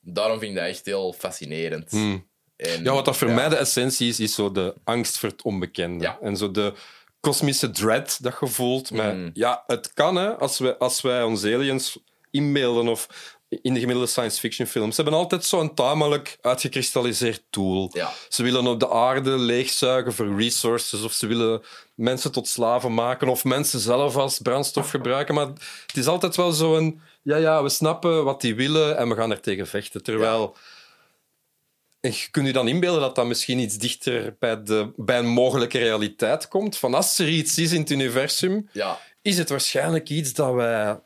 Daarom 0.00 0.38
vind 0.38 0.50
ik 0.52 0.58
dat 0.58 0.66
echt 0.68 0.86
heel 0.86 1.12
fascinerend. 1.12 1.90
Hmm. 1.90 2.27
En, 2.58 2.82
Ja, 2.84 2.92
wat 2.92 3.04
dat 3.04 3.16
voor 3.16 3.30
mij 3.30 3.48
de 3.48 3.56
essentie 3.56 4.08
is, 4.08 4.20
is 4.20 4.34
zo 4.34 4.52
de 4.52 4.74
angst 4.84 5.18
voor 5.18 5.28
het 5.28 5.42
onbekende. 5.42 6.16
En 6.22 6.36
zo 6.36 6.50
de 6.50 6.72
kosmische 7.20 7.70
dread 7.70 8.18
dat 8.22 8.36
je 8.40 8.46
voelt. 8.46 8.90
Maar 8.90 9.14
Mm. 9.14 9.30
ja, 9.32 9.62
het 9.66 9.92
kan, 9.94 10.16
hè, 10.16 10.36
als, 10.36 10.58
wij, 10.58 10.76
als 10.76 11.00
wij 11.00 11.22
ons 11.22 11.44
aliens 11.44 11.98
inbeelden 12.30 12.88
of 12.88 13.08
in 13.62 13.72
de 13.74 13.80
gemiddelde 13.80 14.10
science 14.10 14.40
fiction 14.40 14.66
films. 14.66 14.94
Ze 14.94 15.02
hebben 15.02 15.20
altijd 15.20 15.44
zo'n 15.44 15.74
tamelijk 15.74 16.38
uitgekristalliseerd 16.40 17.42
doel. 17.50 17.90
Ja. 17.92 18.12
Ze 18.28 18.42
willen 18.42 18.66
op 18.66 18.80
de 18.80 18.90
aarde 18.90 19.30
leegzuigen 19.30 20.12
voor 20.12 20.36
resources, 20.36 21.02
of 21.02 21.12
ze 21.12 21.26
willen 21.26 21.62
mensen 21.94 22.32
tot 22.32 22.48
slaven 22.48 22.94
maken, 22.94 23.28
of 23.28 23.44
mensen 23.44 23.80
zelf 23.80 24.16
als 24.16 24.38
brandstof 24.38 24.90
gebruiken. 24.90 25.34
Maar 25.34 25.46
het 25.86 25.96
is 25.96 26.06
altijd 26.06 26.36
wel 26.36 26.52
zo'n... 26.52 27.00
Ja, 27.22 27.36
ja, 27.36 27.62
we 27.62 27.68
snappen 27.68 28.24
wat 28.24 28.40
die 28.40 28.54
willen 28.54 28.96
en 28.98 29.08
we 29.08 29.14
gaan 29.14 29.30
er 29.30 29.40
tegen 29.40 29.66
vechten. 29.66 30.02
Terwijl... 30.02 30.56
je 32.00 32.28
kunt 32.30 32.46
je 32.46 32.52
dan 32.52 32.68
inbeelden 32.68 33.00
dat 33.00 33.14
dat 33.14 33.26
misschien 33.26 33.58
iets 33.58 33.78
dichter 33.78 34.36
bij, 34.38 34.62
de, 34.62 34.92
bij 34.96 35.18
een 35.18 35.26
mogelijke 35.28 35.78
realiteit 35.78 36.48
komt. 36.48 36.76
Van 36.76 36.94
als 36.94 37.18
er 37.18 37.28
iets 37.28 37.58
is 37.58 37.72
in 37.72 37.80
het 37.80 37.90
universum, 37.90 38.68
Ja, 38.72 38.98
is 39.22 39.38
het 39.38 39.48
waarschijnlijk 39.48 40.08
iets 40.08 40.32
dat 40.32 40.54
wij 40.54 41.00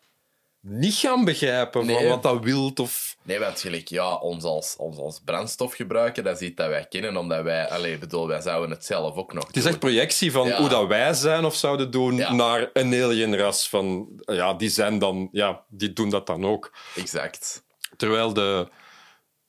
niet 0.60 0.94
gaan 0.94 1.24
begrijpen 1.24 1.86
van 1.86 2.06
wat 2.08 2.22
dat 2.22 2.44
wilt. 2.44 2.80
Of... 2.80 3.16
nee, 3.22 3.38
want 3.38 3.60
gelijk, 3.60 3.88
ja, 3.88 4.14
ons 4.14 4.44
als, 4.44 4.74
ons 4.76 4.96
als 4.98 5.20
brandstof 5.24 5.74
gebruiken, 5.74 6.24
dat 6.24 6.40
is 6.40 6.46
iets 6.48 6.56
dat 6.56 6.68
wij 6.68 6.86
kennen, 6.88 7.16
omdat 7.16 7.42
wij, 7.42 7.68
allee, 7.68 7.98
bedoel, 7.98 8.26
wij 8.26 8.40
zouden 8.40 8.70
het 8.70 8.84
zelf 8.84 9.16
ook 9.16 9.32
nog 9.32 9.46
Het 9.46 9.56
is 9.56 9.64
echt 9.64 9.78
projectie 9.78 10.32
van 10.32 10.46
Ja. 10.46 10.58
hoe 10.58 10.68
dat 10.68 10.86
wij 10.86 11.14
zijn 11.14 11.44
of 11.44 11.54
zouden 11.54 11.90
doen 11.90 12.16
Ja. 12.16 12.32
naar 12.32 12.70
een 12.72 12.94
alienras. 13.02 13.68
Van, 13.68 14.08
ja, 14.20 14.54
die 14.54 14.68
zijn 14.68 14.98
dan... 14.98 15.28
Ja, 15.32 15.64
die 15.68 15.92
doen 15.92 16.10
dat 16.10 16.26
dan 16.26 16.46
ook. 16.46 16.72
Exact. 16.96 17.64
Terwijl 17.96 18.32
de, 18.32 18.68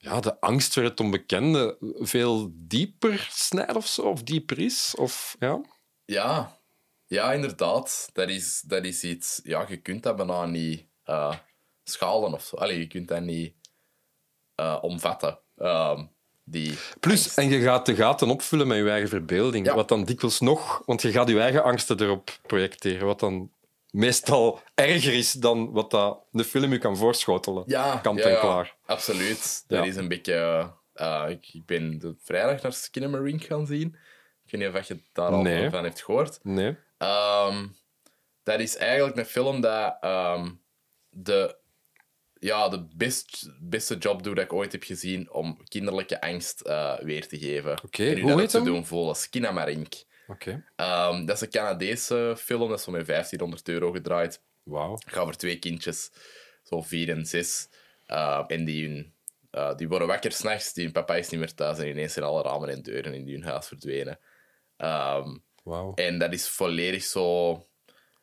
ja, 0.03 0.19
de 0.19 0.39
angst 0.41 0.73
voor 0.73 0.83
het 0.83 0.99
onbekende 0.99 1.77
veel 1.99 2.51
dieper 2.53 3.27
snijdt 3.31 3.75
of 3.75 3.87
zo, 3.87 4.01
of 4.01 4.23
dieper 4.23 4.59
is. 4.59 4.93
Of, 4.97 5.35
ja. 5.39 5.61
Ja, 6.05 6.57
ja 7.05 7.33
inderdaad. 7.33 8.09
Dat 8.13 8.29
is, 8.29 8.61
dat 8.61 8.85
is 8.85 9.03
iets... 9.03 9.41
Ja, 9.43 9.65
je 9.69 9.77
kunt 9.77 10.03
dat 10.03 10.15
bijna 10.15 10.45
niet 10.45 10.85
eh, 11.03 11.35
schalen 11.83 12.33
of 12.33 12.43
zo. 12.43 12.55
Allee, 12.55 12.79
je 12.79 12.87
kunt 12.87 13.07
dat 13.07 13.21
niet 13.21 13.53
eh, 14.55 14.77
omvatten. 14.81 15.39
Ehm, 15.57 16.05
die 16.43 16.77
Plus, 16.99 17.33
en 17.35 17.49
je 17.49 17.61
gaat 17.61 17.85
de 17.85 17.95
gaten 17.95 18.29
opvullen 18.29 18.67
met 18.67 18.77
je 18.77 18.89
eigen 18.89 19.09
verbeelding. 19.09 19.65
Ja. 19.65 19.75
Wat 19.75 19.87
dan 19.87 20.03
dikwijls 20.03 20.39
nog... 20.39 20.81
Want 20.85 21.01
je 21.01 21.11
gaat 21.11 21.29
je 21.29 21.39
eigen 21.39 21.63
angsten 21.63 22.01
erop 22.01 22.39
projecteren. 22.41 23.07
Wat 23.07 23.19
dan 23.19 23.51
meestal 23.93 24.61
erger 24.75 25.13
is 25.13 25.31
dan 25.31 25.71
wat 25.71 25.91
dat 25.91 26.19
de 26.31 26.43
film 26.43 26.71
je 26.71 26.77
kan 26.77 26.97
voorschotelen. 26.97 27.63
Ja, 27.67 27.97
Kant 27.97 28.19
ja, 28.19 28.25
en 28.25 28.31
ja, 28.31 28.39
klaar. 28.39 28.75
Absoluut. 28.85 29.63
Ja. 29.67 29.77
Dat 29.77 29.85
is 29.85 29.95
een 29.95 30.07
beetje... 30.07 30.69
eh, 30.93 31.25
ik, 31.29 31.49
ik 31.53 31.65
ben 31.65 31.99
de 31.99 32.15
vrijdag 32.23 32.61
naar 32.61 32.73
Skinamarink 32.73 33.43
gaan 33.43 33.65
zien. 33.65 33.87
Ik 34.45 34.51
weet 34.51 34.61
niet 34.61 34.81
of 34.81 34.87
je 34.87 35.01
daar 35.13 35.29
al 35.31 35.41
Nee. 35.41 35.69
van 35.69 35.83
hebt 35.83 36.01
gehoord. 36.03 36.39
Nee. 36.43 36.77
Ehm, 36.97 37.67
dat 38.43 38.59
is 38.59 38.75
eigenlijk 38.77 39.17
een 39.17 39.25
film 39.25 39.61
dat 39.61 39.97
ehm, 40.01 40.51
de, 41.09 41.57
ja, 42.39 42.69
de 42.69 42.87
best, 42.95 43.49
beste 43.59 43.97
job 43.97 44.23
doet 44.23 44.35
dat 44.35 44.45
ik 44.45 44.53
ooit 44.53 44.71
heb 44.71 44.83
gezien 44.83 45.31
om 45.31 45.57
kinderlijke 45.67 46.21
angst 46.21 46.61
eh, 46.61 46.99
weer 46.99 47.27
te 47.27 47.37
geven. 47.39 47.83
Oké, 47.85 48.05
en 48.05 48.17
u 48.17 48.21
hoe 48.21 48.29
dat 48.29 48.39
heet 48.39 48.49
te 48.49 48.57
hem? 48.57 48.65
doen 48.65 48.85
voelen. 48.85 49.15
Skinamarink. 49.15 49.93
Oké. 50.27 50.65
Ehm, 50.75 51.25
dat 51.25 51.35
is 51.35 51.41
een 51.41 51.49
Canadese 51.49 52.35
film, 52.37 52.69
dat 52.69 52.77
is 52.77 52.83
zo 52.83 52.91
met 52.91 53.05
1500 53.05 53.67
euro 53.69 53.91
gedraaid. 53.91 54.41
Wauw. 54.63 54.97
Gaat 55.05 55.23
over 55.23 55.37
twee 55.37 55.59
kindjes, 55.59 56.11
zo 56.63 56.81
vier 56.81 57.09
en 57.09 57.25
zes. 57.25 57.69
Uh, 58.07 58.43
en 58.47 58.65
die, 58.65 58.87
hun, 58.87 59.13
uh, 59.51 59.75
die 59.75 59.87
worden 59.87 60.07
wakker 60.07 60.31
s'nachts, 60.31 60.73
die 60.73 60.83
hun 60.83 60.93
papa 60.93 61.15
is 61.15 61.29
niet 61.29 61.39
meer 61.39 61.53
thuis 61.53 61.79
en 61.79 61.87
ineens 61.87 62.13
zijn 62.13 62.25
alle 62.25 62.41
ramen 62.41 62.69
en 62.69 62.81
deuren 62.81 63.13
in 63.13 63.27
hun 63.27 63.43
huis 63.43 63.67
verdwenen. 63.67 64.19
Um, 64.77 65.43
Wauw. 65.63 65.93
en 65.93 66.19
dat 66.19 66.33
is 66.33 66.47
volledig 66.47 67.03
zo... 67.03 67.51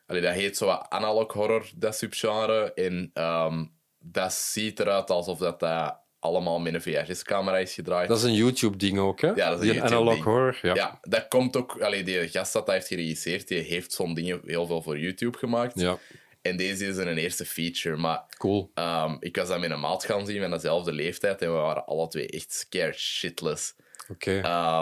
Allee, 0.06 0.22
dat 0.22 0.34
heet 0.34 0.56
zo 0.56 0.66
wat 0.66 0.86
analog 0.88 1.32
horror, 1.32 1.70
dat 1.74 1.96
subgenre. 1.96 2.72
En 2.74 3.10
um, 3.14 3.72
dat 3.98 4.32
ziet 4.32 4.80
eruit 4.80 5.10
alsof 5.10 5.38
dat, 5.38 5.60
dat 5.60 6.00
allemaal 6.20 6.58
met 6.58 6.74
een 6.74 6.82
VHS-camera 6.82 7.58
is 7.58 7.74
gedraaid. 7.74 8.08
Dat 8.08 8.18
is 8.18 8.24
een 8.24 8.34
YouTube-ding 8.34 8.98
ook, 8.98 9.20
hè? 9.20 9.28
Ja, 9.28 9.34
dat 9.34 9.44
is 9.44 9.52
een 9.52 9.60
Die 9.60 9.80
YouTube-ding. 9.80 10.00
analog 10.00 10.24
horror. 10.24 10.58
Ja. 10.62 10.74
Ja, 10.74 10.98
dat 11.02 11.28
komt 11.28 11.56
ook... 11.56 11.80
Allee, 11.80 12.02
die 12.04 12.28
gast 12.28 12.52
dat 12.52 12.66
dat 12.66 12.74
heeft 12.74 12.86
geregisseerd, 12.86 13.48
die 13.48 13.58
heeft 13.58 13.92
zo'n 13.92 14.14
dingen 14.14 14.40
heel 14.44 14.66
veel 14.66 14.82
voor 14.82 14.98
YouTube 14.98 15.38
gemaakt. 15.38 15.80
ja. 15.80 15.98
En 16.42 16.56
deze 16.56 16.86
is 16.86 16.96
een 16.96 17.18
eerste 17.18 17.44
feature, 17.46 17.96
maar... 17.96 18.24
Cool. 18.38 18.70
Um, 18.74 19.16
ik 19.20 19.36
was 19.36 19.48
dat 19.48 19.60
met 19.60 19.70
een 19.70 19.80
maat 19.80 20.04
gaan 20.04 20.26
zien 20.26 20.40
van 20.40 20.50
dezelfde 20.50 20.92
leeftijd 20.92 21.42
en 21.42 21.52
we 21.52 21.58
waren 21.58 21.86
alle 21.86 22.08
twee 22.08 22.26
echt 22.28 22.52
scared 22.52 22.98
shitless. 22.98 23.74
Oké. 24.08 24.30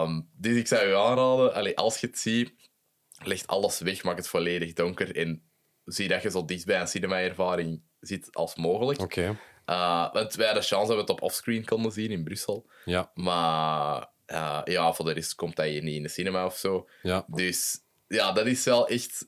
Um, 0.03 0.29
dus 0.37 0.55
ik 0.57 0.67
zou 0.67 0.87
je 0.87 0.95
aanraden, 0.95 1.53
allee, 1.53 1.77
als 1.77 1.99
je 1.99 2.07
het 2.07 2.19
ziet, 2.19 2.53
leg 3.23 3.45
alles 3.47 3.79
weg, 3.79 4.03
maak 4.03 4.17
het 4.17 4.27
volledig 4.27 4.73
donker 4.73 5.15
en 5.15 5.43
zie 5.85 6.07
dat 6.07 6.21
je 6.21 6.31
zo 6.31 6.45
dicht 6.45 6.65
bij 6.65 6.79
een 6.81 6.87
cinema-ervaring 6.87 7.81
zit 7.99 8.35
als 8.35 8.55
mogelijk. 8.55 8.99
Oké. 8.99 9.37
Uh, 9.69 10.13
want 10.13 10.33
wij 10.35 10.45
hadden 10.45 10.63
de 10.63 10.69
chance 10.69 10.87
dat 10.87 10.95
we 10.95 11.01
het 11.01 11.09
op 11.09 11.21
offscreen 11.21 11.65
konden 11.65 11.91
zien 11.91 12.11
in 12.11 12.23
Brussel. 12.23 12.65
Ja. 12.85 13.11
Maar 13.13 14.07
uh, 14.27 14.61
ja, 14.63 14.93
voor 14.93 15.05
de 15.05 15.11
rest 15.13 15.35
komt 15.35 15.55
dat 15.55 15.65
hier 15.65 15.83
niet 15.83 15.95
in 15.95 16.03
de 16.03 16.09
cinema 16.09 16.45
of 16.45 16.57
zo. 16.57 16.87
Ja. 17.03 17.25
Dus 17.27 17.79
ja, 18.07 18.31
dat 18.31 18.45
is 18.45 18.63
wel 18.63 18.87
echt... 18.87 19.27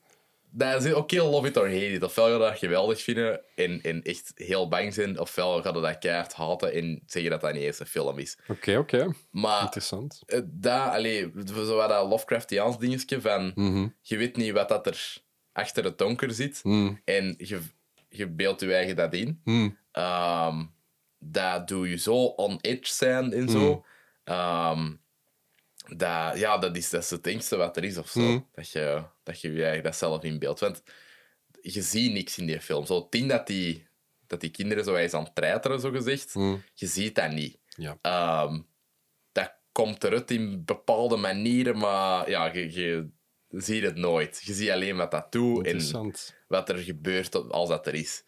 dat 0.52 0.84
is 0.86 0.94
ook 0.94 1.12
heel 1.12 1.30
love 1.30 1.48
it 1.48 1.58
or 1.58 1.64
hate 1.68 1.92
it. 1.92 2.04
Ofwel 2.04 2.26
ga 2.26 2.32
je 2.34 2.39
dat 2.39 2.58
geweldig 2.58 3.02
vinden 3.02 3.42
en, 3.56 3.82
en 3.82 4.02
echt 4.02 4.32
heel 4.36 4.68
bang 4.68 4.94
zijn, 4.94 5.20
ofwel 5.20 5.62
ga 5.62 5.74
je 5.74 5.82
dat 5.82 5.98
keihard 5.98 6.34
haten 6.34 6.74
en 6.74 7.02
zeggen 7.06 7.32
dat 7.32 7.42
dat 7.42 7.54
niet 7.54 7.64
eens 7.64 7.80
een 7.80 7.86
film 7.86 8.18
is. 8.20 8.38
Oké, 8.48 8.78
oké. 8.78 9.14
Maar 9.32 9.62
Interessant. 9.62 10.22
eh, 10.26 10.39
dat, 10.46 10.89
allee, 10.89 11.32
zo 11.56 11.76
wat 11.76 11.89
dat 11.89 12.08
Lovecraftiaans 12.08 12.78
dingetje 12.80 13.22
van, 13.22 13.52
Mhm. 13.56 13.88
je 14.02 14.18
weet 14.18 14.36
niet 14.36 14.52
wat 14.52 14.70
dat 14.70 14.86
er 14.88 15.18
achter 15.54 15.84
het 15.84 15.98
donker 15.98 16.32
zit 16.32 16.60
Mm. 16.64 17.02
en 17.06 17.36
je, 17.38 17.60
je 18.12 18.28
beeldt 18.28 18.62
je 18.62 18.74
eigen 18.74 18.95
dat 18.95 19.14
in. 19.14 19.41
Mm. 19.43 19.78
Ehm, 19.91 20.66
dat 21.20 21.68
doe 21.68 21.89
je 21.89 21.97
zo 21.97 22.16
on 22.16 22.57
edge 22.62 22.93
zijn 22.93 23.34
en 23.34 23.49
zo. 23.49 23.86
Ehm, 24.24 24.93
dat, 25.95 26.38
ja, 26.38 26.57
dat 26.57 26.76
is, 26.78 26.89
dat 26.89 27.03
is 27.03 27.09
het 27.09 27.28
engste 27.28 27.55
wat 27.55 27.78
er 27.78 27.84
is 27.84 27.97
of 27.97 28.09
zo. 28.09 28.20
Mm. 28.20 28.47
Dat, 28.53 28.70
je, 28.70 29.03
dat 29.24 29.41
je 29.41 29.51
je 29.53 29.66
eigen 29.66 29.84
dat 29.84 29.95
zelf 29.95 30.24
inbeeldt. 30.24 30.59
Want 30.59 30.84
je 31.62 31.82
ziet 31.82 32.12
niks 32.12 32.38
in 32.38 32.45
die 32.45 32.62
film. 32.62 32.86
Zo 32.86 32.95
het 32.95 33.12
ding 33.12 33.30
dat 33.30 33.47
die, 33.47 33.88
dat 34.28 34.41
die 34.41 34.49
kinderen 34.51 34.84
zo 34.84 34.95
eens 34.95 35.14
aan 35.14 35.24
het 35.24 35.36
treiteren, 35.36 35.80
zo 35.80 35.91
gezegd, 35.91 36.34
je 36.74 36.88
ziet 36.88 37.16
dat 37.16 37.32
niet. 37.32 37.59
Ja. 37.68 37.97
Ehm, 38.01 38.62
dat 39.32 39.53
komt 39.72 40.03
eruit 40.03 40.32
in 40.32 40.66
bepaalde 40.66 41.18
manieren, 41.18 41.78
maar 41.78 42.30
ja, 42.30 42.53
je, 42.53 42.74
je 42.74 43.09
ziet 43.52 43.84
het 43.84 43.95
nooit. 43.95 44.41
Je 44.43 44.54
ziet 44.54 44.70
alleen 44.70 44.97
wat 44.97 45.12
dat 45.12 45.32
doet 45.32 45.66
en 45.66 46.14
wat 46.47 46.70
er 46.70 46.78
gebeurt 46.78 47.49
als 47.49 47.70
dat 47.70 47.88
er 47.88 47.93
is. 47.93 48.24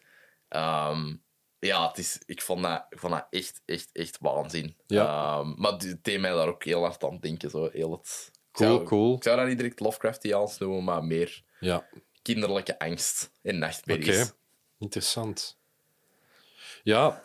Ehm, 0.48 1.14
ja, 1.58 1.88
het 1.88 1.98
is, 1.98 2.18
ik, 2.26 2.42
vond 2.42 2.62
dat, 2.62 2.86
ik 2.88 2.98
vond 2.98 3.12
dat 3.12 3.26
echt, 3.30 3.62
echt, 3.64 3.88
echt 3.92 4.18
waanzin. 4.20 4.76
Ja. 4.86 5.04
Ehm, 5.38 5.52
maar 5.56 5.72
het 5.72 6.04
deed 6.04 6.20
mij 6.20 6.30
daar 6.30 6.48
ook 6.48 6.64
heel 6.64 6.80
hard 6.80 7.04
aan 7.04 7.18
denken. 7.20 7.50
Zo. 7.50 7.68
Heel 7.72 7.92
het, 7.92 8.30
ik 8.32 8.40
Cool, 8.52 8.70
zou, 8.70 8.84
cool. 8.84 9.16
Ik 9.16 9.22
zou 9.22 9.36
dat 9.36 9.46
niet 9.46 9.58
direct 9.58 9.80
Lovecraftiaans 9.80 10.58
noemen, 10.58 10.84
maar 10.84 11.04
meer 11.04 11.42
Ja, 11.60 11.88
kinderlijke 12.22 12.78
angst 12.78 13.30
en 13.42 13.56
oké. 13.56 13.64
nachtmerries. 13.64 14.32
Interessant. 14.78 15.58
Ja, 16.82 17.20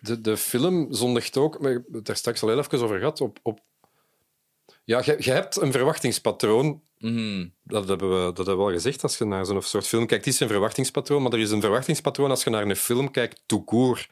de, 0.00 0.20
de 0.20 0.36
film 0.36 0.92
zondigt 0.92 1.36
ook, 1.36 1.60
maar 1.60 1.70
ik 1.70 1.76
heb 1.84 1.94
het 1.94 2.06
daar 2.06 2.16
straks 2.16 2.42
al 2.42 2.48
heel 2.48 2.58
even 2.58 2.82
over 2.82 2.98
gehad, 2.98 3.20
op... 3.20 3.38
op 3.42 3.60
ja, 4.84 5.02
je, 5.04 5.16
je 5.18 5.30
hebt 5.30 5.56
een 5.56 5.72
verwachtingspatroon 5.72 6.82
Mhm. 6.98 7.46
Dat 7.62 7.88
hebben, 7.88 8.08
we, 8.10 8.24
dat 8.32 8.36
hebben 8.36 8.56
we 8.56 8.62
wel 8.64 8.72
gezegd. 8.72 9.02
Als 9.02 9.18
je 9.18 9.24
naar 9.24 9.46
zo'n 9.46 9.62
soort 9.62 9.86
film 9.86 10.06
kijkt, 10.06 10.24
het 10.24 10.34
is 10.34 10.40
een 10.40 10.48
verwachtingspatroon, 10.48 11.22
maar 11.22 11.32
er 11.32 11.38
is 11.38 11.50
een 11.50 11.60
verwachtingspatroon 11.60 12.30
als 12.30 12.44
je 12.44 12.50
naar 12.50 12.62
een 12.62 12.76
film 12.76 13.10
kijkt, 13.10 13.42
tout 13.46 13.64
court. 13.66 14.08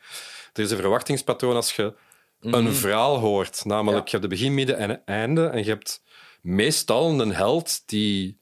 Er 0.52 0.62
is 0.62 0.70
een 0.70 0.76
verwachtingspatroon 0.76 1.56
als 1.56 1.72
je 1.76 1.94
een 2.40 2.74
verhaal 2.74 3.18
hoort. 3.18 3.64
Namelijk, 3.64 4.04
Ja. 4.04 4.10
je 4.10 4.10
hebt 4.10 4.22
de 4.22 4.36
begin, 4.36 4.54
midden 4.54 4.76
en 4.78 5.02
einde. 5.04 5.46
En 5.46 5.58
je 5.58 5.68
hebt 5.70 6.02
meestal 6.42 7.20
een 7.20 7.34
held 7.34 7.82
die 7.86 8.38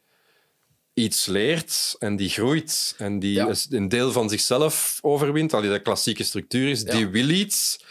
iets 0.95 1.27
leert 1.27 1.97
en 1.99 2.17
die 2.17 2.29
groeit. 2.29 2.95
En 2.99 3.19
die 3.19 3.33
Ja. 3.33 3.49
een 3.71 3.89
deel 3.89 4.13
van 4.13 4.29
zichzelf 4.29 4.99
overwint. 5.03 5.53
Al 5.53 5.61
die 5.61 5.71
de 5.71 5.79
klassieke 5.83 6.25
structuur 6.25 6.69
is, 6.71 6.85
die 6.85 7.09
wil 7.09 7.29
iets. 7.29 7.85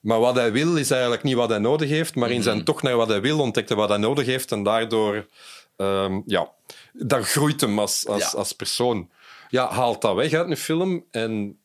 Maar 0.00 0.20
wat 0.20 0.34
hij 0.34 0.52
wil 0.52 0.76
is 0.76 0.90
eigenlijk 0.90 1.22
niet 1.22 1.34
wat 1.34 1.48
hij 1.48 1.58
nodig 1.58 1.88
heeft, 1.88 2.14
maar 2.14 2.30
in 2.30 2.42
zijn 2.42 2.64
toch 2.64 2.82
naar 2.82 2.96
wat 2.96 3.08
hij 3.08 3.20
wil 3.20 3.38
ontdekt 3.38 3.68
hij 3.68 3.78
wat 3.78 3.88
hij 3.88 3.98
nodig 3.98 4.26
heeft 4.26 4.52
en 4.52 4.62
daardoor 4.62 5.26
ehm, 5.76 6.20
ja, 6.26 6.50
dat 6.92 7.24
groeit 7.28 7.60
hem 7.60 7.78
als, 7.78 8.06
als, 8.06 8.22
Ja. 8.32 8.38
als 8.38 8.52
persoon. 8.52 9.10
Ja, 9.48 9.70
haalt 9.70 10.02
dat 10.02 10.14
weg 10.14 10.32
uit 10.32 10.50
een 10.50 10.56
film 10.56 11.04
en 11.10 11.58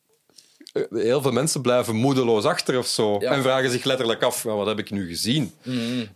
eh, 0.74 0.84
heel 0.90 1.22
veel 1.22 1.32
mensen 1.32 1.62
blijven 1.62 1.96
moedeloos 1.96 2.44
achter 2.46 2.78
of 2.78 2.88
zo 2.88 3.18
Ja. 3.20 3.32
en 3.32 3.42
vragen 3.42 3.72
zich 3.72 3.84
letterlijk 3.84 4.24
af, 4.24 4.44
"Ja, 4.44 4.56
wat 4.56 4.68
heb 4.68 4.80
ik 4.80 4.92
nu 4.92 5.08
gezien? 5.08 5.54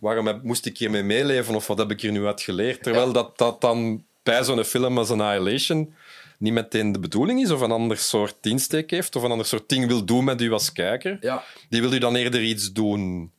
Waarom 0.00 0.26
heb- 0.26 0.42
moest 0.42 0.66
ik 0.66 0.78
hiermee 0.78 1.02
meeleven 1.02 1.54
of 1.54 1.66
wat 1.66 1.78
heb 1.78 1.90
ik 1.90 2.00
hier 2.00 2.12
nu 2.12 2.26
uit 2.26 2.40
geleerd? 2.40 2.82
Terwijl 2.82 3.12
dat, 3.12 3.38
dat 3.38 3.60
dan 3.60 4.04
bij 4.22 4.44
zo'n 4.44 4.64
film 4.64 4.98
als 4.98 5.10
Annihilation 5.10 5.94
niet 6.38 6.52
meteen 6.52 6.92
de 6.92 6.98
bedoeling 6.98 7.40
is 7.42 7.50
of 7.50 7.60
een 7.60 7.70
ander 7.70 7.98
soort 7.98 8.46
insteek 8.46 8.90
heeft 8.90 9.16
of 9.16 9.22
een 9.22 9.30
ander 9.30 9.46
soort 9.46 9.68
ding 9.68 9.86
wil 9.86 10.04
doen 10.04 10.24
met 10.24 10.40
u 10.40 10.52
als 10.52 10.72
kijker. 10.72 11.18
Ja. 11.20 11.44
Die 11.68 11.80
wil 11.80 11.92
u 11.92 11.98
dan 11.98 12.16
eerder 12.16 12.42
iets 12.42 12.72
doen 12.72 13.32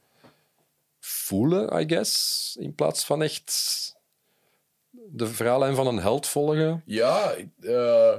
voelen, 0.99 1.79
I 1.81 1.87
guess, 1.87 2.55
in 2.59 2.75
plaats 2.75 3.05
van 3.05 3.21
echt 3.23 3.53
de 5.11 5.27
verhaallijn 5.27 5.75
van 5.75 5.87
een 5.87 5.99
held 5.99 6.27
volgen. 6.27 6.81
Ja, 6.85 7.31
ik 7.31 7.47
eh, 7.61 8.13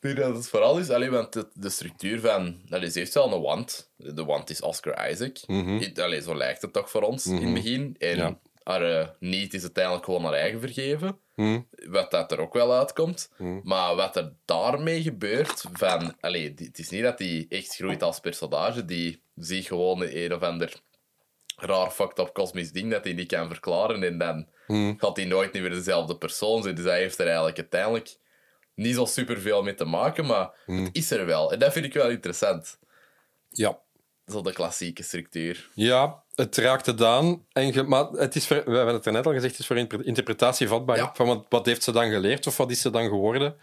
ik 0.00 0.16
denk 0.16 0.16
dat 0.28 0.36
het 0.36 0.48
vooral 0.48 0.78
is, 0.78 0.90
alleen 0.90 1.10
want 1.10 1.32
de, 1.32 1.48
de 1.54 1.68
structuur 1.68 2.20
van. 2.20 2.60
Allee, 2.70 2.90
ze 2.90 2.98
heeft 2.98 3.14
wel 3.14 3.32
een 3.32 3.40
wand. 3.40 3.92
De 3.96 4.24
wand 4.24 4.50
is 4.50 4.60
Oscar 4.60 5.10
Isaac. 5.10 5.36
I- 5.48 5.92
allee, 6.00 6.22
zo 6.22 6.34
lijkt 6.36 6.62
het 6.62 6.72
toch 6.72 6.90
voor 6.90 7.02
ons 7.02 7.26
in 7.26 7.42
het 7.44 7.54
begin. 7.54 7.94
En 7.98 8.16
Ja. 8.16 8.38
haar 8.62 8.98
eh, 9.00 9.08
niet 9.18 9.54
is 9.54 9.62
uiteindelijk 9.62 10.04
gewoon 10.04 10.24
haar 10.24 10.32
eigen 10.32 10.60
vergeven. 10.60 11.18
Hm. 11.34 11.60
Wat 11.86 12.10
dat 12.10 12.32
er 12.32 12.38
ook 12.40 12.52
wel 12.52 12.72
uitkomt. 12.74 13.30
Maar 13.62 13.94
wat 13.96 14.16
er 14.16 14.32
daarmee 14.44 15.02
gebeurt, 15.02 15.64
van, 15.72 16.14
allee, 16.20 16.54
die- 16.54 16.66
het 16.66 16.78
is 16.78 16.88
niet 16.88 17.02
dat 17.02 17.18
die 17.18 17.46
echt 17.48 17.74
groeit 17.74 18.02
als 18.02 18.20
personage. 18.20 18.84
Die 18.84 19.22
ziet 19.36 19.66
gewoon 19.66 20.02
een 20.02 20.34
of 20.34 20.42
ander 20.42 20.72
raar 21.64 21.90
fucked 21.90 22.18
up 22.18 22.32
kosmisch 22.32 22.72
ding 22.72 22.90
dat 22.90 23.04
hij 23.04 23.12
niet 23.12 23.28
kan 23.28 23.48
verklaren. 23.48 24.02
En 24.02 24.18
dan 24.18 24.46
gaat 24.98 25.16
hij 25.16 25.24
nooit 25.24 25.52
meer 25.52 25.70
dezelfde 25.70 26.16
persoon 26.16 26.62
zijn. 26.62 26.74
Dus 26.74 26.84
hij 26.84 26.98
heeft 26.98 27.18
er 27.18 27.26
eigenlijk 27.26 27.58
uiteindelijk 27.58 28.16
niet 28.74 28.94
zo 28.94 29.04
superveel 29.04 29.62
mee 29.62 29.74
te 29.74 29.84
maken, 29.84 30.26
maar 30.26 30.50
het 30.66 30.88
is 30.96 31.10
er 31.10 31.26
wel. 31.26 31.52
En 31.52 31.58
dat 31.58 31.72
vind 31.72 31.84
ik 31.84 31.92
wel 31.94 32.10
interessant. 32.10 32.78
Ja. 33.50 33.78
Zo 34.26 34.40
de 34.42 34.52
klassieke 34.52 35.02
structuur. 35.02 35.68
Ja, 35.74 36.22
het 36.34 36.56
raakt 36.56 36.86
het 36.86 37.02
aan. 37.02 37.46
En 37.52 37.72
ge- 37.72 37.82
maar 37.82 38.06
het 38.08 38.36
is 38.36 38.46
voor, 38.46 38.62
we 38.64 38.76
hebben 38.76 38.94
het 38.94 39.06
er 39.06 39.12
net 39.12 39.26
al 39.26 39.32
gezegd, 39.32 39.50
het 39.52 39.60
is 39.60 39.66
voor 39.66 39.76
inter- 39.78 40.06
interpretatie 40.06 40.68
vatbaar. 40.68 40.96
Ja. 40.96 41.10
Van 41.14 41.26
wat, 41.26 41.46
wat 41.48 41.66
heeft 41.66 41.82
ze 41.82 41.92
dan 41.92 42.10
geleerd 42.10 42.46
of 42.46 42.56
wat 42.56 42.70
is 42.70 42.80
ze 42.80 42.90
dan 42.90 43.04
geworden? 43.08 43.56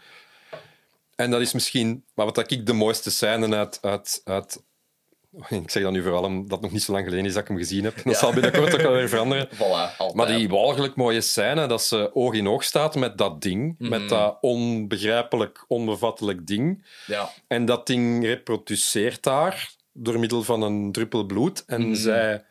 En 1.16 1.30
dat 1.30 1.40
is 1.40 1.52
misschien 1.52 2.04
maar 2.14 2.26
wat 2.26 2.50
ik 2.50 2.66
de 2.66 2.72
mooiste 2.72 3.10
scène 3.10 3.56
uit, 3.56 3.78
uit, 3.82 4.20
uit... 4.24 4.62
Ik 5.62 5.70
zeg 5.70 5.82
dat 5.82 5.92
nu 5.92 6.02
vooral 6.02 6.22
omdat 6.24 6.50
het 6.50 6.60
nog 6.60 6.72
niet 6.72 6.82
zo 6.82 6.92
lang 6.92 7.04
geleden 7.04 7.24
is 7.26 7.32
dat 7.32 7.42
ik 7.42 7.48
hem 7.48 7.56
gezien 7.56 7.84
heb. 7.84 7.94
Dat 7.96 8.04
Ja. 8.04 8.14
zal 8.14 8.32
binnenkort 8.32 8.74
ook 8.74 8.80
wel 8.80 8.92
weer 8.92 9.08
veranderen. 9.08 9.48
Voilà. 9.54 10.14
Maar 10.14 10.26
die 10.26 10.48
walgelijk 10.48 10.94
mooie 10.94 11.20
scène, 11.20 11.66
dat 11.66 11.82
ze 11.82 12.14
oog 12.14 12.34
in 12.34 12.48
oog 12.48 12.64
staat 12.64 12.94
met 12.94 13.18
dat 13.18 13.42
ding. 13.42 13.74
Mhm. 13.78 13.90
Met 13.90 14.08
dat 14.08 14.38
onbegrijpelijk, 14.40 15.64
onbevattelijk 15.68 16.46
ding. 16.46 16.84
Ja, 17.06 17.30
En 17.46 17.64
dat 17.64 17.86
ding 17.86 18.24
reproduceert 18.24 19.24
haar 19.24 19.70
door 19.92 20.18
middel 20.18 20.42
van 20.42 20.62
een 20.62 20.92
druppel 20.92 21.24
bloed. 21.26 21.64
En 21.66 21.80
Mhm. 21.86 21.94
zij 21.94 22.44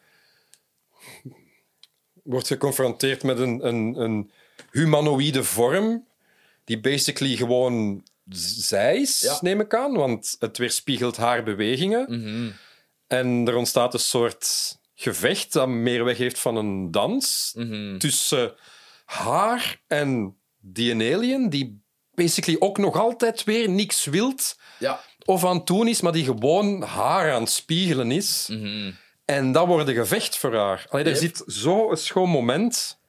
wordt 2.24 2.48
geconfronteerd 2.48 3.24
met 3.24 3.40
een, 3.40 3.68
een, 3.68 3.96
een 4.02 4.32
humanoïde 4.72 5.44
vorm 5.44 6.06
die 6.64 6.80
basically 6.80 7.36
gewoon 7.36 8.04
zij 8.30 8.98
is, 8.98 9.20
Ja. 9.20 9.38
neem 9.42 9.60
ik 9.60 9.74
aan. 9.76 9.94
Want 9.94 10.36
het 10.40 10.58
weerspiegelt 10.58 11.18
haar 11.18 11.44
bewegingen. 11.44 12.06
Mhm. 12.10 12.52
En 13.12 13.48
er 13.48 13.56
ontstaat 13.56 13.94
een 13.94 14.00
soort 14.00 14.78
gevecht 14.96 15.54
dat 15.54 15.68
meer 15.68 16.04
weg 16.04 16.18
heeft 16.18 16.40
van 16.40 16.56
een 16.56 16.92
dans 16.92 17.52
Mhm. 17.56 17.98
tussen 17.98 18.54
haar 19.06 19.82
en 19.88 20.38
die 20.60 20.94
alien, 21.16 21.50
die 21.50 21.82
basically 22.14 22.60
ook 22.60 22.78
nog 22.78 22.96
altijd 23.00 23.44
weer 23.44 23.70
niks 23.70 24.06
wilt 24.06 24.60
ja. 24.80 25.00
of 25.26 25.46
aan 25.46 25.56
het 25.58 25.68
doen 25.68 25.88
is, 25.88 26.02
maar 26.02 26.12
die 26.12 26.24
gewoon 26.26 26.82
haar 26.82 27.34
aan 27.34 27.42
het 27.42 27.52
spiegelen 27.52 28.12
is. 28.12 28.48
Mhm. 28.52 28.92
En 29.26 29.52
dat 29.52 29.68
wordt 29.68 29.88
een 29.88 29.96
gevecht 29.96 30.38
voor 30.38 30.56
haar. 30.56 30.86
Allee, 30.90 31.06
er 31.06 31.12
Yep. 31.12 31.20
zit 31.20 31.44
zo'n 31.46 31.98
schoon 31.98 32.30
moment 32.30 33.00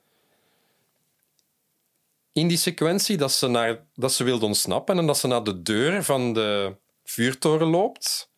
in 2.33 2.49
die 2.49 2.57
sequentie 2.57 3.17
dat 3.17 3.33
ze, 3.33 3.49
naar, 3.49 3.87
dat 3.95 4.13
ze 4.13 4.25
wilde 4.25 4.47
ontsnappen 4.47 4.99
en 4.99 5.07
dat 5.07 5.19
ze 5.19 5.27
naar 5.27 5.45
de 5.45 5.63
deur 5.63 6.05
van 6.05 6.33
de 6.33 6.77
vuurtoren 7.05 7.67
loopt. 7.69 8.31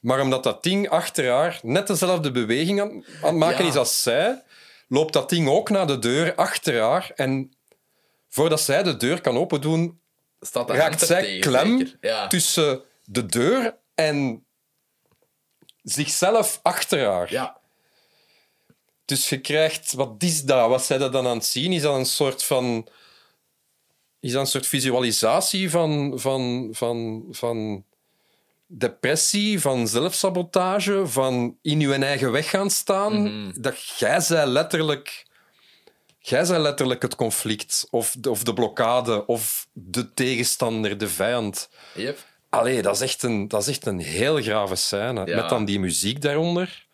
Maar 0.00 0.20
omdat 0.20 0.42
dat 0.42 0.62
ding 0.62 0.88
achter 0.88 1.30
haar 1.30 1.58
net 1.62 1.86
dezelfde 1.86 2.30
beweging 2.30 2.80
aan, 2.80 2.90
aan 2.90 3.04
het 3.28 3.34
maken 3.36 3.64
Ja. 3.64 3.70
is 3.70 3.76
als 3.76 4.02
zij, 4.02 4.42
loopt 4.88 5.12
dat 5.12 5.28
ding 5.30 5.48
ook 5.48 5.70
naar 5.70 5.86
de 5.86 5.98
deur 5.98 6.34
achter 6.34 6.80
haar. 6.80 7.10
En 7.14 7.56
voordat 8.28 8.60
zij 8.60 8.82
de 8.82 8.96
deur 8.96 9.20
kan 9.20 9.36
opendoen, 9.36 10.00
Staat 10.40 10.70
raakt 10.70 11.00
zij 11.00 11.22
tegen, 11.22 11.40
klem? 11.40 11.92
Ja. 12.00 12.26
tussen 12.26 12.82
de 13.04 13.26
deur 13.26 13.76
en 13.94 14.46
zichzelf 15.82 16.60
achter 16.62 17.06
haar. 17.06 17.30
ja. 17.32 17.60
Dus 19.04 19.28
je 19.28 19.40
krijgt, 19.40 19.92
wat 19.92 20.22
is 20.22 20.42
dat? 20.42 20.68
Wat 20.68 20.84
zij 20.84 20.98
dat 20.98 21.12
dan 21.12 21.26
aan 21.26 21.36
het 21.36 21.46
zien? 21.46 21.72
Is 21.72 21.82
dat 21.82 21.96
een 21.96 22.06
soort 22.06 22.44
van. 22.44 22.88
Is 24.20 24.32
dat 24.32 24.40
een 24.40 24.46
soort 24.46 24.66
visualisatie 24.66 25.70
van, 25.70 26.12
van, 26.20 26.68
van, 26.72 27.24
van 27.30 27.84
depressie, 28.66 29.60
van 29.60 29.88
zelfsabotage, 29.88 31.06
van 31.06 31.58
in 31.62 31.80
je 31.80 31.94
eigen 31.94 32.32
weg 32.32 32.50
gaan 32.50 32.70
staan? 32.70 33.52
Dat 33.60 33.98
jij 33.98 34.20
zij 34.20 34.46
letterlijk. 34.46 35.26
Jij 36.18 36.44
zij 36.44 36.58
letterlijk 36.58 37.02
het 37.02 37.14
conflict, 37.14 37.86
of 37.90 38.16
de, 38.18 38.30
of 38.30 38.42
de 38.42 38.54
blokkade, 38.54 39.26
of 39.26 39.68
de 39.72 40.14
tegenstander, 40.14 40.98
de 40.98 41.08
vijand. 41.08 41.68
Yep. 41.94 42.24
Allee, 42.48 42.82
dat 42.82 42.94
is 42.94 43.00
echt 43.00 43.22
een, 43.22 43.48
dat 43.48 43.60
is 43.60 43.68
echt 43.68 43.86
een 43.86 43.98
heel 43.98 44.42
grave 44.42 44.74
scène. 44.74 45.26
Ja. 45.26 45.36
Met 45.36 45.48
dan 45.48 45.64
die 45.64 45.80
muziek 45.80 46.20
daaronder. 46.20 46.86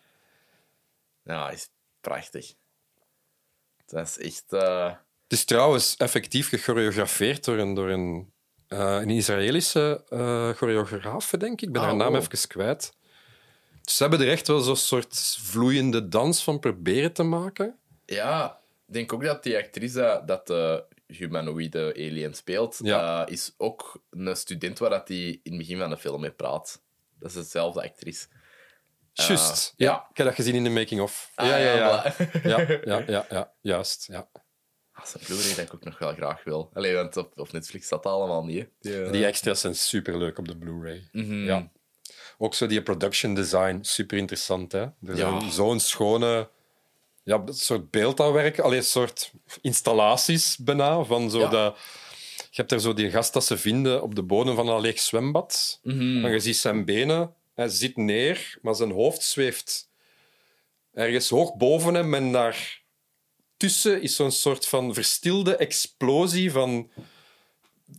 Ja, 1.23 1.49
is 1.49 1.69
prachtig. 2.01 2.53
Dat 3.85 4.07
is 4.07 4.17
echt... 4.17 4.43
eh, 4.53 4.85
Het 5.23 5.39
is 5.39 5.45
trouwens 5.45 5.95
effectief 5.97 6.49
gechoreografeerd 6.49 7.43
door 7.43 7.57
een, 7.57 7.73
door 7.73 7.89
een, 7.89 8.32
eh, 8.73 9.01
een 9.01 9.09
Israëlische 9.09 10.03
eh 10.09 10.49
choreograaf, 10.49 11.29
denk 11.29 11.61
ik. 11.61 11.67
Ik 11.67 11.71
ben 11.73 11.81
Ah, 11.81 11.87
haar 11.87 11.95
naam 11.97 12.11
wow. 12.13 12.21
even 12.21 12.47
kwijt. 12.47 12.93
Dus 13.81 13.95
ze 13.97 14.03
hebben 14.03 14.21
er 14.21 14.29
echt 14.31 14.47
wel 14.47 14.59
zo'n 14.59 14.75
soort 14.75 15.37
vloeiende 15.41 16.07
dans 16.07 16.43
van 16.43 16.59
proberen 16.59 17.13
te 17.13 17.23
maken. 17.23 17.77
Ja, 18.05 18.59
ik 18.87 18.93
denk 18.93 19.13
ook 19.13 19.23
dat 19.23 19.43
die 19.43 19.57
actrice 19.57 20.21
dat 20.25 20.47
de 20.47 20.83
humanoïde 21.07 21.93
alien 21.95 22.33
speelt, 22.33 22.79
Ja. 22.83 23.25
eh, 23.25 23.31
is 23.33 23.53
ook 23.57 24.03
een 24.09 24.35
student 24.35 24.79
waar 24.79 24.89
dat 24.89 25.07
die 25.07 25.39
in 25.43 25.51
het 25.51 25.57
begin 25.57 25.77
van 25.79 25.89
de 25.89 25.97
film 25.97 26.21
mee 26.21 26.31
praat. 26.31 26.81
Dat 27.19 27.29
is 27.29 27.35
dezelfde 27.35 27.83
actrice. 27.83 28.27
Juist. 29.13 29.73
ja. 29.77 29.87
ja. 29.91 30.07
Ik 30.09 30.17
heb 30.17 30.25
dat 30.25 30.35
gezien 30.35 30.55
in 30.55 30.63
de 30.63 30.69
making-of. 30.69 31.31
Ah, 31.35 31.47
ja, 31.47 31.57
ja, 31.57 31.73
ja. 31.75 32.13
ja, 32.43 32.59
ja, 32.83 33.03
ja, 33.07 33.25
ja. 33.29 33.51
Juist, 33.61 34.07
ja. 34.07 34.29
Dat 35.11 35.21
is 35.21 35.27
een 35.29 35.35
Blu-ray 35.35 35.55
dat 35.55 35.65
ik 35.65 35.73
ook 35.73 35.83
nog 35.83 35.97
wel 35.99 36.13
graag 36.13 36.43
wil. 36.43 36.69
Alleen, 36.73 36.93
want 36.93 37.17
op, 37.17 37.39
op 37.39 37.51
Netflix 37.51 37.85
staat 37.85 38.03
dat 38.03 38.13
allemaal 38.13 38.45
niet. 38.45 38.67
Die, 38.81 39.09
Die 39.09 39.25
extra's 39.25 39.61
zijn 39.61 39.75
superleuk 39.75 40.37
op 40.37 40.47
de 40.47 40.57
Blu-ray. 40.57 41.07
mhm. 41.11 41.43
Ja. 41.45 41.69
Ook 42.37 42.53
zo 42.53 42.67
die 42.67 42.81
production 42.81 43.33
design, 43.33 43.79
super 43.81 44.17
interessant. 44.17 44.71
Hè? 44.71 44.79
Er 44.81 44.93
Ja. 45.01 45.15
zijn 45.15 45.51
zo'n 45.51 45.79
schone 45.79 46.49
ja, 47.23 47.43
soort 47.49 47.91
beeldaanwerk, 47.91 48.59
alleen 48.59 48.77
een 48.77 48.83
soort 48.83 49.31
installaties 49.61 50.57
bijna. 50.57 51.03
Van 51.03 51.29
zo 51.31 51.39
Ja. 51.39 51.49
dat, 51.49 51.77
je 52.35 52.47
hebt 52.61 52.71
er 52.71 52.79
zo 52.81 52.93
die 52.93 53.09
gast 53.11 53.33
dat 53.33 53.45
ze 53.45 53.57
vinden 53.57 54.01
op 54.01 54.15
de 54.15 54.23
bodem 54.23 54.55
van 54.55 54.67
een 54.67 54.81
leeg 54.81 54.99
zwembad. 54.99 55.79
Mhm. 55.83 56.25
En 56.25 56.31
je 56.31 56.39
ziet 56.39 56.57
zijn 56.57 56.85
benen, 56.85 57.33
hij 57.55 57.67
zit 57.67 57.97
neer, 57.97 58.57
maar 58.61 58.75
zijn 58.75 58.91
hoofd 58.91 59.21
zweeft 59.23 59.89
ergens 60.93 61.29
hoog 61.29 61.55
boven 61.55 61.93
hem. 61.93 62.13
En 62.13 62.31
daar 62.31 62.81
tussen 63.63 64.01
is 64.01 64.15
zo'n 64.15 64.31
soort 64.31 64.65
van 64.65 64.93
verstilde 64.93 65.55
explosie 65.55 66.51
van 66.51 66.89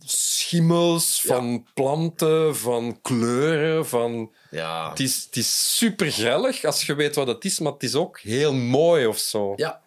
schimmels, 0.05 1.21
Ja. 1.21 1.35
van 1.35 1.65
planten, 1.73 2.55
van 2.55 2.99
kleuren. 3.01 3.85
Van... 3.87 4.31
Ja. 4.51 4.89
Het, 4.89 4.99
is, 4.99 5.23
het 5.25 5.35
is 5.35 5.75
super 5.77 6.11
grillig 6.11 6.63
als 6.63 6.85
je 6.85 6.95
weet 6.95 7.15
wat 7.15 7.27
het 7.27 7.45
is, 7.45 7.59
maar 7.59 7.71
het 7.71 7.83
is 7.83 7.95
ook 7.95 8.19
heel 8.19 8.53
mooi 8.53 9.05
of 9.05 9.17
zo. 9.17 9.53
ja. 9.55 9.83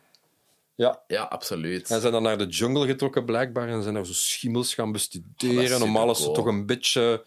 Ja. 0.75 1.01
Ja, 1.07 1.23
absoluut. 1.23 1.91
En 1.91 2.01
zijn 2.01 2.13
dan 2.13 2.23
naar 2.23 2.39
de 2.39 2.47
jungle 2.47 2.87
getrokken, 2.87 3.25
blijkbaar, 3.25 3.69
en 3.69 3.83
zijn 3.83 3.95
daar 3.95 4.07
zo 4.07 4.13
schimmels 4.13 4.75
gaan 4.75 4.87
Oh, 4.87 4.93
bestuderen 4.93 5.65
is 5.77 5.81
om 5.83 5.97
alles 5.97 6.19
toch 6.19 6.47
een 6.47 6.67
beetje 6.67 7.25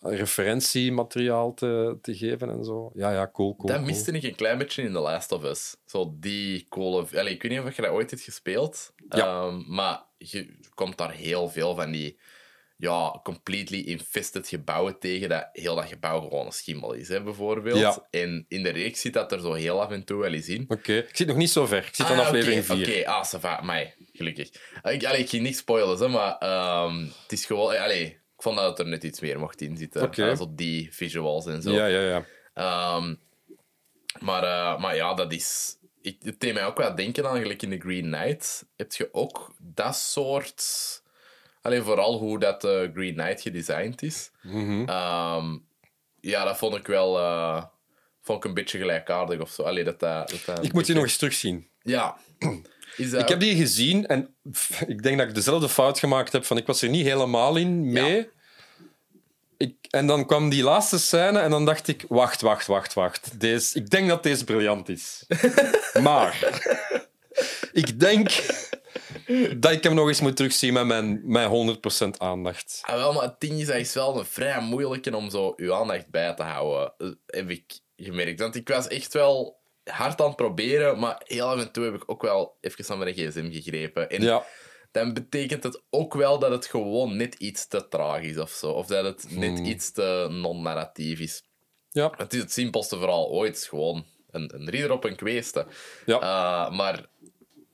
referentiemateriaal 0.00 1.54
te, 1.54 1.98
te 2.02 2.16
geven 2.16 2.50
en 2.50 2.64
zo. 2.64 2.90
Ja, 2.94 3.12
ja, 3.12 3.30
cool, 3.32 3.56
cool. 3.56 3.68
dat 3.68 3.76
cool. 3.76 3.88
miste 3.88 4.12
ik 4.12 4.22
een 4.22 4.34
klein 4.34 4.58
beetje 4.58 4.82
in 4.82 4.92
The 4.92 4.98
Last 4.98 5.32
of 5.32 5.44
Us. 5.44 5.76
Zo 5.86 6.14
die 6.20 6.66
of... 6.70 7.14
Allee, 7.14 7.34
ik 7.34 7.42
weet 7.42 7.50
niet 7.50 7.60
of 7.60 7.76
je 7.76 7.82
dat 7.82 7.90
ooit 7.90 8.10
hebt 8.10 8.22
gespeeld, 8.22 8.92
Ja. 9.08 9.26
Ehm, 9.26 9.62
maar 9.66 10.02
je 10.18 10.56
komt 10.74 10.98
daar 10.98 11.12
heel 11.12 11.48
veel 11.48 11.74
van 11.74 11.90
die 11.90 12.18
ja, 12.78 13.20
completely 13.22 13.80
infested 13.80 14.48
gebouwen 14.48 14.98
tegen, 14.98 15.28
dat 15.28 15.48
heel 15.52 15.74
dat 15.74 15.88
gebouw 15.88 16.20
gewoon 16.20 16.46
een 16.46 16.52
schimmel 16.52 16.92
is, 16.92 17.08
hè, 17.08 17.22
bijvoorbeeld. 17.22 17.78
Ja. 17.78 18.06
En 18.10 18.44
in 18.48 18.62
de 18.62 18.68
reeks 18.68 19.00
zit 19.00 19.12
dat 19.12 19.32
er 19.32 19.40
zo 19.40 19.52
heel 19.52 19.82
af 19.82 19.90
en 19.90 20.04
toe 20.04 20.20
wel 20.20 20.32
eens 20.32 20.48
in. 20.48 20.64
Oké, 20.68 20.92
ik 20.92 21.16
zit 21.16 21.26
nog 21.26 21.36
niet 21.36 21.50
zo 21.50 21.66
ver. 21.66 21.86
Ik 21.86 21.94
zit 21.94 22.06
aan 22.06 22.18
Ah, 22.18 22.26
aflevering 22.26 22.70
oké, 22.70 22.84
4. 22.84 22.88
Oké, 22.88 23.08
ah, 23.08 23.24
ça 23.24 23.40
va. 23.40 23.58
Amai, 23.58 23.94
gelukkig. 24.12 24.48
Ik, 24.82 25.04
allee, 25.04 25.20
ik 25.20 25.28
ging 25.28 25.42
niet 25.42 25.56
spoilen, 25.56 25.98
hè, 25.98 26.08
maar 26.08 26.38
ehm, 26.38 27.00
het 27.22 27.32
is 27.32 27.44
gewoon... 27.46 27.76
Allee, 27.76 28.20
ik 28.38 28.44
vond 28.44 28.56
dat 28.56 28.68
het 28.68 28.78
er 28.78 28.86
net 28.86 29.04
iets 29.04 29.20
meer 29.20 29.38
mocht 29.38 29.60
in 29.60 29.76
zitten. 29.76 30.02
Oké. 30.02 30.30
Ah, 30.30 30.36
zo 30.36 30.46
die 30.54 30.94
visuals 30.94 31.46
en 31.46 31.62
zo. 31.62 31.70
Ja, 31.72 31.86
ja, 31.86 32.00
ja. 32.00 32.24
Ehm, 32.54 33.14
maar, 34.18 34.42
eh, 34.42 34.80
maar 34.80 34.94
ja, 34.96 35.14
dat 35.14 35.32
is... 35.32 35.76
Ik, 36.00 36.16
het 36.22 36.40
deed 36.40 36.54
mij 36.54 36.66
ook 36.66 36.76
wel 36.76 36.94
denken 36.94 37.28
aan, 37.28 37.38
gelijk 37.40 37.62
in 37.62 37.70
The 37.70 37.78
Green 37.78 38.12
Knight, 38.12 38.66
heb 38.76 38.92
je 38.92 39.08
ook 39.12 39.52
dat 39.58 39.96
soort... 39.96 40.62
Alleen 41.62 41.82
vooral 41.84 42.18
hoe 42.18 42.38
dat 42.38 42.64
eh, 42.64 42.70
Green 42.94 43.14
Knight 43.14 43.40
gedesigned 43.40 44.02
is. 44.02 44.30
Mhm. 44.42 44.88
Ehm, 44.88 45.58
ja, 46.20 46.44
dat 46.44 46.56
vond 46.58 46.74
ik 46.74 46.86
wel... 46.86 47.18
eh, 47.18 47.64
vond 48.22 48.38
ik 48.38 48.44
een 48.48 48.54
beetje 48.54 48.78
gelijkaardig 48.78 49.40
of 49.40 49.50
zo. 49.50 49.62
Allee, 49.62 49.84
dat, 49.84 50.00
dat, 50.00 50.30
dat, 50.30 50.42
dat- 50.46 50.64
Ik 50.64 50.72
moet 50.72 50.86
die 50.86 50.94
nog 50.94 51.04
eens 51.04 51.16
terugzien. 51.16 51.68
Ja. 51.82 52.16
Dat 52.98 53.20
Ik 53.22 53.28
heb 53.28 53.40
die 53.40 53.56
gezien 53.56 54.06
en 54.06 54.34
pff, 54.50 54.80
ik 54.94 55.02
denk 55.02 55.18
dat 55.18 55.28
ik 55.28 55.34
dezelfde 55.34 55.68
fout 55.68 55.98
gemaakt 55.98 56.32
heb 56.32 56.44
van 56.44 56.56
ik 56.56 56.66
was 56.66 56.82
er 56.82 56.88
niet 56.88 57.06
helemaal 57.06 57.56
in 57.56 57.92
mee. 57.92 58.28
Ik, 59.56 59.74
en 59.90 60.06
dan 60.06 60.26
kwam 60.26 60.48
die 60.48 60.62
laatste 60.62 60.98
scène 60.98 61.38
en 61.38 61.50
dan 61.50 61.64
dacht 61.64 61.88
ik, 61.88 62.04
wacht, 62.08 62.40
wacht, 62.40 62.66
wacht, 62.66 62.94
wacht. 62.94 63.40
Deze, 63.40 63.78
ik 63.78 63.90
denk 63.90 64.08
dat 64.08 64.22
deze 64.22 64.44
briljant 64.44 64.88
is. 64.88 65.24
maar 66.02 66.62
ik 67.72 68.00
denk 68.00 68.30
dat 69.56 69.72
ik 69.72 69.82
hem 69.82 69.94
nog 69.94 70.08
eens 70.08 70.20
moet 70.20 70.36
terugzien 70.36 70.72
met 70.72 70.86
mijn, 70.86 71.20
mijn 71.24 71.76
100% 72.06 72.08
aandacht. 72.16 72.80
Ah, 72.82 72.94
wel, 72.94 73.12
maar 73.12 73.22
het 73.22 73.40
ding 73.40 73.60
is, 73.60 73.66
dat 73.66 73.76
is 73.76 73.94
wel 73.94 74.18
een 74.18 74.24
vrij 74.26 74.60
moeilijke 74.60 75.16
om 75.16 75.30
zo 75.30 75.52
uw 75.56 75.74
aandacht 75.74 76.08
bij 76.10 76.34
te 76.34 76.42
houden. 76.42 76.92
eh, 76.98 77.08
Heb 77.26 77.50
ik 77.50 77.78
gemerkt. 77.96 78.40
Want 78.40 78.54
ik 78.54 78.68
was 78.68 78.88
echt 78.88 79.12
wel 79.12 79.58
hard 79.90 80.20
aan 80.20 80.26
het 80.26 80.36
proberen, 80.36 80.98
maar 80.98 81.20
heel 81.24 81.46
af 81.46 81.60
en 81.60 81.72
toe 81.72 81.84
heb 81.84 81.94
ik 81.94 82.02
ook 82.06 82.22
wel 82.22 82.56
even 82.60 82.84
naar 82.88 82.98
mijn 82.98 83.14
gsm 83.14 83.50
gegrepen. 83.52 84.10
En 84.10 84.22
Ja, 84.22 84.44
dan 84.92 85.12
betekent 85.14 85.62
het 85.62 85.82
ook 85.90 86.14
wel 86.14 86.38
dat 86.38 86.50
het 86.50 86.66
gewoon 86.66 87.16
net 87.16 87.34
iets 87.34 87.66
te 87.66 87.88
traag 87.88 88.22
is 88.22 88.38
of 88.38 88.50
zo. 88.50 88.70
Of 88.70 88.86
dat 88.86 89.04
het 89.04 89.30
net 89.36 89.58
iets 89.58 89.92
te 89.92 90.26
non-narratief 90.30 91.20
is. 91.20 91.44
ja, 91.90 92.12
Het 92.16 92.34
is 92.34 92.40
het 92.40 92.52
simpelste 92.52 92.98
verhaal 92.98 93.28
ooit. 93.28 93.48
Het 93.54 93.62
is 93.62 93.68
gewoon 93.68 94.04
een, 94.30 94.54
een 94.54 94.70
ridder 94.70 94.90
op 94.92 95.04
een 95.04 95.16
kweeste. 95.16 95.66
ja. 96.06 96.16
Uh, 96.16 96.76
maar 96.76 97.06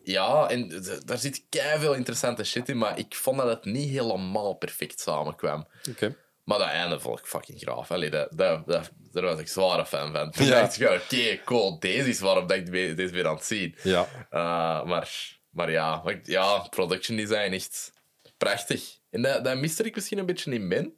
ja, 0.03 0.49
en 0.51 0.85
daar 1.05 1.19
zit 1.19 1.43
veel 1.51 1.95
interessante 1.95 2.45
shit 2.45 2.69
in, 2.69 2.79
maar 2.79 2.99
ik 2.99 3.15
vond 3.15 3.39
dat 3.39 3.49
het 3.49 3.65
niet 3.65 3.91
helemaal 3.91 4.55
perfect 4.55 5.01
samenkwam. 5.01 5.67
Oké. 5.91 6.17
Maar 6.45 6.59
dat 6.59 6.69
einde 6.69 7.01
vond 7.01 7.19
ik 7.19 7.27
fucking 7.27 7.61
graaf. 7.61 7.91
Allee, 7.91 8.11
dat, 8.11 8.29
dat, 8.31 8.67
dat, 8.67 8.91
daar 9.15 9.25
was 9.25 9.39
ik 9.41 9.49
zware 9.49 9.87
fan 9.87 10.13
van. 10.13 10.31
Toen 10.31 10.47
Ja. 10.47 10.61
dacht 10.61 10.81
ik, 10.81 10.89
oké, 10.91 11.41
cool, 11.45 11.79
deze 11.79 12.09
is 12.09 12.21
waarom 12.21 12.47
dat 12.47 12.57
ik 12.57 12.71
deze 12.73 13.15
weer 13.15 13.27
aan 13.27 13.35
het 13.35 13.45
zien. 13.45 13.77
Ja. 13.83 14.07
Uh, 14.31 14.85
maar, 14.85 15.39
maar 15.51 15.71
ja, 15.71 16.03
ja, 16.23 16.59
production 16.71 17.17
design 17.17 17.53
echt 17.53 17.93
prachtig. 18.37 18.99
En 19.11 19.23
dat, 19.23 19.45
dat 19.45 19.57
miste 19.59 19.83
ik 19.83 19.95
misschien 19.95 20.19
een 20.19 20.27
beetje 20.27 20.53
in 20.55 20.69
Ben. 20.69 20.95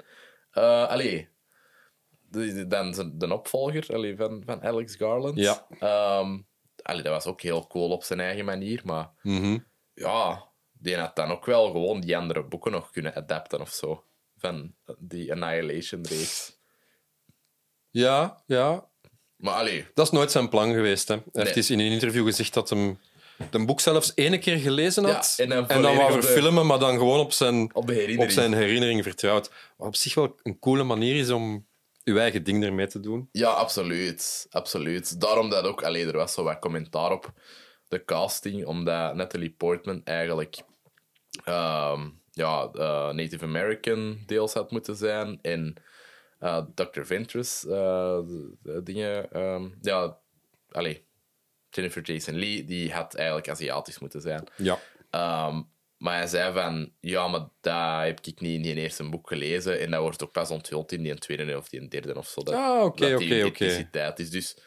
Uh, 0.53 0.89
allee, 0.89 1.29
de- 2.29 2.67
dan 2.67 3.13
de 3.19 3.33
opvolger 3.33 3.87
allee, 3.95 4.17
van, 4.17 4.43
van 4.47 4.63
Alex 4.63 4.97
Garland. 4.97 5.39
Ja. 5.39 5.67
Ehm, 5.79 6.39
allee, 6.83 7.03
dat 7.03 7.13
was 7.13 7.27
ook 7.27 7.41
heel 7.41 7.67
cool 7.67 7.91
op 7.91 8.03
zijn 8.05 8.21
eigen 8.21 8.45
manier, 8.45 8.81
maar 8.85 9.11
Mhm. 9.23 9.59
ja, 9.95 10.45
die 10.73 10.97
had 10.97 11.17
dan 11.17 11.31
ook 11.31 11.47
wel 11.47 11.67
gewoon 11.71 12.01
die 12.01 12.17
andere 12.17 12.45
boeken 12.45 12.73
nog 12.73 12.91
kunnen 12.91 13.15
adapten 13.15 13.61
of 13.61 13.71
zo. 13.71 14.05
Van 14.39 14.75
die 14.99 15.33
Annihilation-reeks. 15.33 16.56
Ja, 17.99 18.43
ja. 18.47 18.85
Maar 19.37 19.55
allee, 19.55 19.87
Dat 19.95 20.07
is 20.07 20.13
nooit 20.13 20.31
zijn 20.31 20.49
plan 20.49 20.73
geweest. 20.73 21.09
Hè. 21.09 21.15
Hij 21.15 21.25
Nee. 21.33 21.45
heeft 21.45 21.57
eens 21.57 21.71
in 21.71 21.79
een 21.79 21.91
interview 21.93 22.27
gezegd 22.27 22.55
dat 22.55 22.71
hij 22.71 22.97
een 23.51 23.67
boek 23.67 23.81
zelfs 23.81 24.13
ene 24.15 24.39
keer 24.39 24.59
gelezen 24.59 25.05
had. 25.05 25.35
Ja, 25.37 25.43
en 25.45 25.51
dan 25.51 25.69
en 25.69 25.83
dan 25.83 25.97
wou 25.97 26.13
de- 26.21 26.23
verfilmen, 26.27 26.67
maar 26.67 26.79
dan 26.79 26.99
gewoon 26.99 27.21
op 27.21 27.33
zijn, 27.33 27.75
op 27.75 27.89
herinnering. 27.89 28.23
op 28.23 28.31
zijn 28.31 28.53
herinnering 28.53 29.03
vertrouwd. 29.03 29.51
Wat 29.77 29.87
op 29.89 29.97
zich 29.97 30.15
wel 30.15 30.37
een 30.43 30.59
coole 30.59 30.83
manier 30.85 31.17
is 31.17 31.31
om 31.31 31.67
je 32.03 32.19
eigen 32.21 32.45
ding 32.45 32.65
ermee 32.65 32.87
te 32.87 33.01
doen. 33.01 33.29
Ja, 33.33 33.49
absoluut. 33.51 34.47
absoluut. 34.51 35.21
Daarom 35.21 35.51
dat 35.51 35.65
ook... 35.65 35.83
Allee, 35.83 36.07
er 36.07 36.17
was 36.17 36.33
zo 36.33 36.43
wat 36.43 36.59
commentaar 36.59 37.13
op 37.13 37.33
de 37.89 38.05
casting, 38.05 38.65
omdat 38.67 39.15
Natalie 39.15 39.51
Portman 39.51 40.01
eigenlijk 40.05 40.57
ehm, 41.45 42.09
ja, 42.33 42.69
eh, 42.73 43.11
Native 43.13 43.45
American 43.45 44.19
deels 44.27 44.53
had 44.53 44.71
moeten 44.71 44.97
zijn 44.97 45.39
en 45.43 45.75
eh, 46.39 46.65
Dr. 46.75 47.03
Ventress 47.03 47.65
eh, 47.67 47.71
de- 48.27 48.55
de 48.63 48.83
dingen... 48.83 49.33
ehm, 49.33 49.69
ja, 49.81 50.19
allee, 50.71 51.05
Jennifer 51.71 52.03
Jason 52.03 52.39
Lee, 52.39 52.65
die 52.65 52.93
had 52.93 53.15
eigenlijk 53.15 53.49
Aziatisch 53.49 53.99
moeten 53.99 54.21
zijn. 54.21 54.45
Ja. 54.57 54.79
Ehm, 55.11 55.63
maar 55.97 56.17
hij 56.19 56.27
zei 56.27 56.53
van, 56.53 56.93
ja, 57.01 57.29
maar 57.29 57.49
dat 57.61 58.05
heb 58.05 58.21
ik 58.27 58.41
niet 58.41 58.55
in 58.57 58.63
die 58.63 58.75
eerste 58.75 59.09
boek 59.09 59.29
gelezen. 59.29 59.81
En 59.81 59.91
dat 59.91 60.01
wordt 60.01 60.23
ook 60.25 60.33
pas 60.33 60.51
onthuld 60.51 60.93
in 60.93 61.03
die 61.03 61.15
tweede 61.15 61.57
of 61.57 61.69
die 61.69 61.89
derde 61.89 62.15
of 62.17 62.29
zo. 62.29 62.43
Dat, 62.43 62.55
Ah, 62.55 62.85
oké, 62.85 63.05
oké, 63.47 63.65
is. 64.19 64.31
Dus 64.31 64.59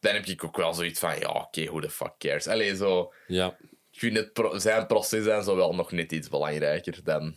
dan 0.00 0.14
heb 0.14 0.24
ik 0.26 0.44
ook 0.44 0.56
wel 0.56 0.74
zoiets 0.74 1.00
van, 1.00 1.18
ja, 1.18 1.28
oké, 1.30 1.64
who 1.64 1.80
the 1.80 1.90
fuck 1.90 2.14
cares? 2.18 2.46
Allee, 2.46 2.76
zo... 2.76 3.12
Ja. 3.26 3.56
Ik 3.90 3.98
vind 4.00 4.16
het 4.16 4.32
pro- 4.32 4.58
zijn 4.58 4.86
proces 4.86 5.26
en 5.26 5.42
zo 5.44 5.56
wel 5.56 5.74
nog 5.74 5.92
net 5.92 6.12
iets 6.12 6.28
belangrijker 6.28 7.00
dan, 7.04 7.36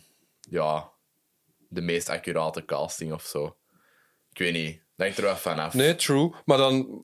ja, 0.50 0.90
de 1.68 1.80
meest 1.80 2.08
accurate 2.08 2.64
casting 2.64 3.12
of 3.12 3.22
zo. 3.24 3.56
Ik 4.38 4.44
weet 4.52 4.64
niet. 4.64 4.80
Hangt 4.96 5.16
er 5.16 5.22
wel 5.22 5.36
vanaf. 5.36 5.74
Nee, 5.74 5.94
true. 5.94 6.32
Maar 6.44 6.58
dan... 6.58 7.02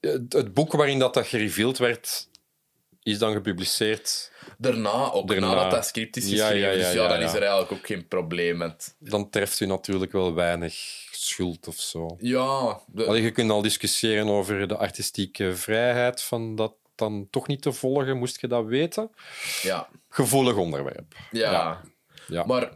Het, 0.00 0.32
het 0.32 0.54
boek 0.54 0.72
waarin 0.72 0.98
dat, 0.98 1.14
dat 1.14 1.26
gereveeld 1.26 1.78
werd, 1.78 2.28
is 3.02 3.18
dan 3.18 3.32
gepubliceerd. 3.32 4.32
Daarna 4.58 5.10
ook, 5.12 5.28
Daarna. 5.28 5.54
nadat 5.54 5.70
dat 5.70 5.86
script 5.86 6.16
is 6.16 6.28
Ja, 6.28 6.30
geschreven. 6.30 6.58
ja, 6.60 6.70
ja, 6.70 6.76
dus 6.76 6.92
ja, 6.92 7.02
ja, 7.02 7.08
dan 7.08 7.20
ja. 7.20 7.24
is 7.26 7.32
er 7.32 7.40
eigenlijk 7.42 7.72
ook 7.72 7.86
geen 7.86 8.08
probleem 8.08 8.56
met... 8.56 8.96
Dan 8.98 9.30
treft 9.30 9.60
u 9.60 9.66
natuurlijk 9.66 10.12
wel 10.12 10.34
weinig 10.34 10.74
schuld 11.10 11.68
of 11.68 11.76
zo. 11.76 12.16
Ja, 12.20 12.80
de- 12.86 13.06
Allee, 13.06 13.22
je 13.22 13.30
kunt 13.30 13.50
al 13.50 13.62
discussiëren 13.62 14.26
over 14.28 14.68
de 14.68 14.76
artistieke 14.76 15.56
vrijheid 15.56 16.22
van 16.22 16.54
dat 16.56 16.74
dan 16.94 17.28
toch 17.30 17.46
niet 17.46 17.62
te 17.62 17.72
volgen, 17.72 18.16
moest 18.18 18.40
je 18.40 18.48
dat 18.48 18.64
weten. 18.66 19.10
Ja. 19.62 19.88
Gevoelig 20.08 20.56
onderwerp. 20.56 21.14
Ja. 21.30 21.52
Ja. 21.52 21.80
Ja. 22.26 22.44
Maar 22.44 22.70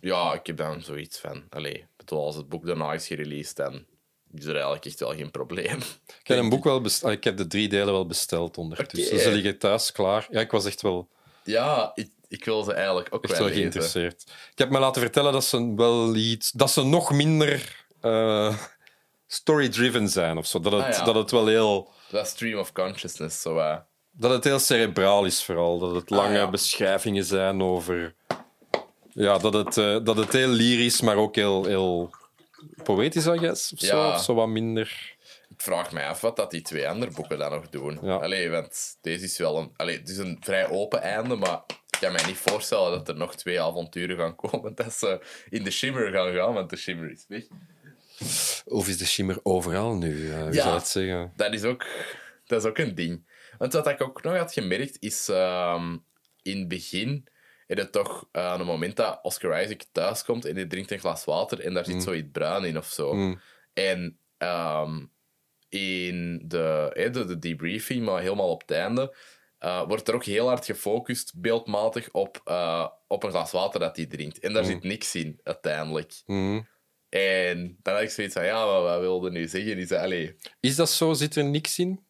ja, 0.00 0.34
ik 0.34 0.46
heb 0.46 0.56
dan 0.56 0.82
zoiets 0.82 1.18
van... 1.18 1.44
Allee, 1.50 1.88
als 2.18 2.36
het 2.36 2.48
boek 2.48 2.66
daarna 2.66 2.92
is 2.92 3.06
gereleased, 3.06 3.56
dan 3.56 3.84
is 4.34 4.44
er 4.44 4.52
eigenlijk 4.54 4.84
echt 4.84 5.00
wel 5.00 5.14
geen 5.14 5.30
probleem. 5.30 5.76
Ik 6.20 6.26
heb 6.26 6.38
een 6.38 6.48
boek 6.48 6.64
wel 6.64 6.80
besteld. 6.80 7.12
Ik 7.12 7.24
heb 7.24 7.36
de 7.36 7.46
drie 7.46 7.68
delen 7.68 7.92
wel 7.92 8.06
besteld 8.06 8.58
ondertussen. 8.58 9.12
Oké. 9.14 9.22
Ze 9.22 9.30
liggen 9.30 9.58
thuis 9.58 9.92
klaar. 9.92 10.26
Ja, 10.30 10.40
ik 10.40 10.50
was 10.50 10.64
echt 10.64 10.82
wel, 10.82 11.08
Ja, 11.44 11.90
ik, 11.94 12.10
ik 12.28 12.44
wil 12.44 12.62
ze 12.62 12.72
eigenlijk 12.72 13.08
ook 13.14 13.24
echt 13.24 13.38
wel 13.38 13.48
geïnteresseerd. 13.48 14.22
Ik 14.52 14.58
heb 14.58 14.70
me 14.70 14.78
laten 14.78 15.00
vertellen 15.02 15.32
dat 15.32 15.44
ze 15.44 15.72
wel 15.74 16.14
iets, 16.14 16.50
dat 16.50 16.70
ze 16.70 16.82
nog 16.84 17.12
minder 17.12 17.84
eh, 18.00 18.56
story-driven 19.26 20.08
zijn 20.08 20.36
of 20.38 20.46
zo. 20.46 20.60
Dat 20.60 20.72
het, 20.72 20.82
Ah, 20.82 20.90
ja. 20.92 21.04
dat 21.04 21.14
het 21.14 21.30
wel 21.30 21.46
heel, 21.46 21.90
Dat 22.10 22.26
stream 22.26 22.58
of 22.58 22.72
consciousness, 22.72 23.40
zo 23.40 23.58
eh. 23.58 23.76
dat 24.10 24.30
het 24.30 24.44
heel 24.44 24.58
cerebraal 24.58 25.24
is 25.24 25.42
vooral. 25.44 25.78
Dat 25.78 25.94
het 25.94 26.10
lange 26.10 26.28
Ah, 26.28 26.34
ja. 26.34 26.50
beschrijvingen 26.50 27.24
zijn 27.24 27.62
over, 27.62 28.14
ja, 29.12 29.38
dat 29.38 29.52
het, 29.54 29.76
eh, 29.76 29.98
dat 30.04 30.16
het 30.16 30.32
heel 30.32 30.48
lyrisch, 30.48 31.00
maar 31.00 31.16
ook 31.16 31.34
heel, 31.34 31.64
heel 31.64 32.10
poëtisch, 32.82 33.26
I 33.26 33.38
guess, 33.38 33.72
of 33.72 33.78
zo, 33.78 34.08
of 34.08 34.22
zo 34.22 34.34
wat 34.34 34.48
minder. 34.48 35.16
Ik 35.50 35.60
vraag 35.66 35.92
mij 35.92 36.06
af 36.06 36.20
wat 36.20 36.36
dat 36.36 36.50
die 36.50 36.62
twee 36.62 36.88
andere 36.88 37.10
boeken 37.12 37.38
dan 37.38 37.50
nog 37.50 37.68
doen. 37.68 37.98
Ja. 38.02 38.14
Allee, 38.16 38.50
want 38.50 38.96
deze 39.00 39.24
is 39.24 39.38
wel 39.38 39.56
een... 39.58 39.70
Allee, 39.76 39.98
het 39.98 40.08
is 40.08 40.16
een 40.16 40.36
vrij 40.40 40.68
open 40.68 41.02
einde, 41.02 41.36
maar 41.36 41.60
ik 41.66 41.98
kan 42.00 42.12
mij 42.12 42.26
niet 42.26 42.36
voorstellen 42.36 42.90
dat 42.90 43.08
er 43.08 43.16
nog 43.16 43.34
twee 43.36 43.60
avonturen 43.60 44.16
gaan 44.16 44.36
komen 44.36 44.74
dat 44.84 44.92
ze 44.92 45.20
in 45.50 45.64
de 45.64 45.70
Shimmer 45.70 46.10
gaan 46.12 46.32
gaan, 46.34 46.54
want 46.54 46.70
de 46.70 46.76
Shimmer 46.76 47.10
is 47.10 47.24
weg. 47.28 47.44
Of 48.64 48.88
is 48.88 48.98
de 48.98 49.06
shimmer 49.06 49.38
overal 49.42 49.94
nu? 49.94 50.30
eh, 50.32 50.44
wie 50.44 50.54
Ja. 50.54 50.62
zou 50.62 50.74
het 50.74 50.86
zeggen? 50.88 51.32
Dat 51.36 51.52
is 51.54 51.62
ook, 51.64 51.86
dat 52.46 52.62
is 52.64 52.68
ook 52.68 52.78
een 52.78 52.94
ding. 52.94 53.26
Want 53.58 53.72
wat 53.72 53.88
ik 53.88 54.00
ook 54.02 54.22
nog 54.22 54.36
had 54.36 54.52
gemerkt, 54.52 54.96
is 55.00 55.28
ehm, 55.28 55.96
in 56.42 56.58
het 56.58 56.68
begin... 56.68 57.28
Is 57.70 57.82
het 57.82 57.92
toch 57.92 58.28
eh, 58.32 58.46
aan 58.46 58.58
het 58.58 58.66
moment 58.66 58.96
dat 58.96 59.18
Oscar 59.22 59.62
Isaac 59.62 59.82
thuiskomt 59.92 60.44
en 60.44 60.54
hij 60.54 60.66
drinkt 60.66 60.90
een 60.90 60.98
glas 60.98 61.24
water 61.24 61.60
en 61.60 61.74
daar 61.74 61.84
zit 61.84 62.02
zoiets 62.02 62.28
bruin 62.32 62.64
in 62.64 62.78
of 62.78 62.86
zo. 62.86 63.36
En 63.72 64.18
ehm, 64.36 65.04
in 65.68 66.42
de, 66.44 66.90
de, 67.12 67.24
de 67.24 67.38
debriefing, 67.38 68.04
maar 68.04 68.20
helemaal 68.22 68.50
op 68.50 68.60
het 68.60 68.70
einde, 68.70 69.16
eh, 69.58 69.82
wordt 69.86 70.08
er 70.08 70.14
ook 70.14 70.24
heel 70.24 70.46
hard 70.46 70.64
gefocust, 70.64 71.32
beeldmatig, 71.40 72.10
op, 72.10 72.40
eh, 72.44 72.88
op 73.06 73.22
een 73.22 73.30
glas 73.30 73.52
water 73.52 73.80
dat 73.80 73.96
hij 73.96 74.06
drinkt. 74.06 74.38
En 74.38 74.52
daar 74.52 74.64
zit 74.64 74.82
niks 74.82 75.14
in, 75.14 75.40
uiteindelijk. 75.42 76.22
En 77.08 77.78
dan 77.82 77.94
had 77.94 78.02
ik 78.02 78.10
zoiets 78.10 78.34
van, 78.34 78.44
ja, 78.44 78.66
wat, 78.66 78.82
wat 78.82 79.00
wilde 79.00 79.30
nu 79.30 79.48
zeggen? 79.48 79.78
Is 79.78 79.88
dat, 79.88 80.12
Is 80.60 80.76
dat 80.76 80.90
zo? 80.90 81.12
Zit 81.12 81.36
er 81.36 81.44
niks 81.44 81.78
in? 81.78 82.08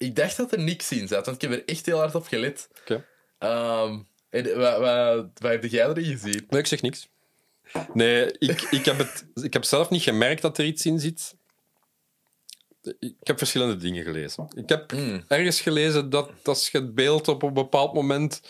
ik 0.00 0.16
dacht 0.16 0.36
dat 0.36 0.52
er 0.52 0.58
niks 0.60 0.92
in 0.92 1.08
zat, 1.08 1.26
want 1.26 1.42
ik 1.42 1.50
heb 1.50 1.60
er 1.60 1.66
echt 1.68 1.86
heel 1.86 1.98
hard 1.98 2.14
op 2.14 2.26
gelet. 2.26 2.68
Oké. 2.80 3.06
Ehm, 3.38 3.98
en, 4.30 4.58
wat, 4.58 4.78
wat, 4.78 5.26
wat 5.34 5.50
heb 5.50 5.64
jij 5.64 5.88
erin 5.88 6.04
gezien? 6.04 6.46
Nee, 6.48 6.60
ik 6.60 6.66
zeg 6.66 6.82
niks. 6.82 7.08
Nee, 7.92 8.38
ik, 8.38 8.62
ik, 8.70 8.84
heb 8.84 8.98
het, 8.98 9.26
ik 9.34 9.52
heb 9.52 9.64
zelf 9.64 9.90
niet 9.90 10.02
gemerkt 10.02 10.42
dat 10.42 10.58
er 10.58 10.64
iets 10.64 10.86
in 10.86 11.00
zit. 11.00 11.34
Ik 12.98 13.14
heb 13.22 13.38
verschillende 13.38 13.76
dingen 13.76 14.04
gelezen. 14.04 14.48
Ik 14.54 14.68
heb 14.68 14.92
ergens 15.28 15.60
gelezen 15.60 16.10
dat 16.10 16.30
als 16.44 16.68
je 16.68 16.78
het 16.78 16.94
beeld 16.94 17.28
op 17.28 17.42
een 17.42 17.52
bepaald 17.52 17.94
moment 17.94 18.40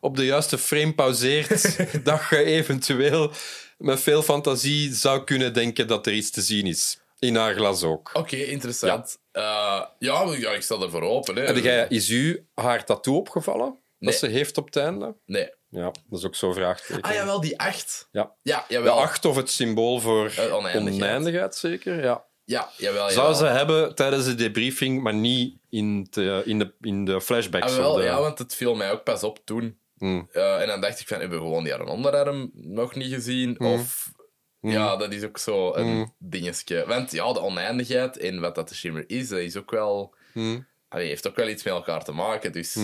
op 0.00 0.16
de 0.16 0.24
juiste 0.24 0.58
frame 0.58 0.94
pauzeert, 0.94 1.76
dat 2.04 2.20
je 2.30 2.44
eventueel 2.44 3.32
met 3.78 4.00
veel 4.00 4.22
fantasie 4.22 4.94
zou 4.94 5.24
kunnen 5.24 5.54
denken 5.54 5.86
dat 5.86 6.06
er 6.06 6.12
iets 6.12 6.30
te 6.30 6.42
zien 6.42 6.66
is. 6.66 6.98
In 7.18 7.36
haar 7.36 7.54
glas 7.54 7.82
ook. 7.82 8.10
Oké, 8.12 8.36
interessant. 8.36 9.18
Ja. 9.32 9.94
ja, 9.98 10.24
maar 10.24 10.38
ja, 10.38 10.50
ik 10.50 10.62
stel 10.62 10.82
ervoor 10.82 11.02
open. 11.02 11.36
Hè. 11.36 11.44
Heb 11.44 11.56
jij, 11.56 11.86
is 11.88 12.10
u 12.10 12.46
haar 12.54 12.84
tattoo 12.84 13.16
opgevallen? 13.16 13.78
Nee. 13.98 14.10
Dat 14.10 14.18
ze 14.20 14.26
heeft 14.26 14.58
op 14.58 14.64
het 14.66 14.76
einde? 14.76 15.16
Nee. 15.26 15.50
Ja, 15.70 15.92
dat 16.08 16.18
is 16.18 16.26
ook 16.26 16.34
zo'n 16.34 16.54
vraagteken. 16.54 17.02
Ah, 17.02 17.12
jawel, 17.14 17.40
die 17.40 17.58
acht. 17.58 18.08
Ja. 18.12 18.34
Ja, 18.42 18.64
De 18.68 18.74
jawel. 18.74 19.00
acht 19.00 19.24
of 19.24 19.36
het 19.36 19.50
symbool 19.50 20.00
voor 20.00 20.26
Eh, 20.36 20.54
oneindigheid. 20.54 21.02
oneindigheid, 21.02 21.54
zeker. 21.54 22.02
Ja. 22.04 22.26
Ja, 22.44 22.68
jawel, 22.76 23.10
Zou 23.10 23.14
jawel. 23.26 23.34
ze 23.34 23.44
hebben 23.58 23.94
tijdens 23.94 24.24
de 24.24 24.34
debriefing, 24.34 25.02
maar 25.02 25.14
niet 25.14 25.58
in, 25.70 26.06
te- 26.10 26.42
in, 26.44 26.58
de, 26.58 26.74
in 26.80 27.04
de 27.04 27.20
flashbacks. 27.20 27.72
Ah, 27.72 27.78
wel, 27.78 27.94
de- 27.94 28.02
ja, 28.02 28.20
want 28.20 28.38
het 28.38 28.54
viel 28.54 28.74
mij 28.74 28.92
ook 28.92 29.02
pas 29.04 29.22
op 29.22 29.38
toen. 29.44 29.78
Hmm. 29.98 30.28
Eh, 30.32 30.60
en 30.60 30.66
dan 30.66 30.80
dacht 30.80 31.00
ik 31.00 31.08
van, 31.08 31.20
hebben 31.20 31.38
we 31.38 31.44
gewoon 31.44 31.64
die 31.64 31.86
onderarm 31.86 32.50
nog 32.54 32.94
niet 32.94 33.12
gezien? 33.12 33.60
Of... 33.60 34.12
Ja, 34.60 34.96
dat 34.96 35.12
is 35.12 35.24
ook 35.24 35.38
zo 35.38 35.74
een 35.74 36.12
dingetje. 36.18 36.84
Want 36.86 37.10
ja, 37.10 37.32
de 37.32 37.40
oneindigheid 37.40 38.16
en 38.18 38.40
wat 38.40 38.54
dat 38.54 38.68
de 38.68 38.74
shimmer 38.74 39.04
is, 39.06 39.28
dat 39.28 39.38
is 39.38 39.56
ook 39.56 39.70
wel... 39.70 40.14
Hmm. 40.32 40.66
Allee, 40.88 41.06
heeft 41.08 41.28
ook 41.28 41.36
wel 41.36 41.48
iets 41.48 41.62
met 41.62 41.72
elkaar 41.72 42.04
te 42.04 42.12
maken. 42.12 42.52
Dus 42.52 42.76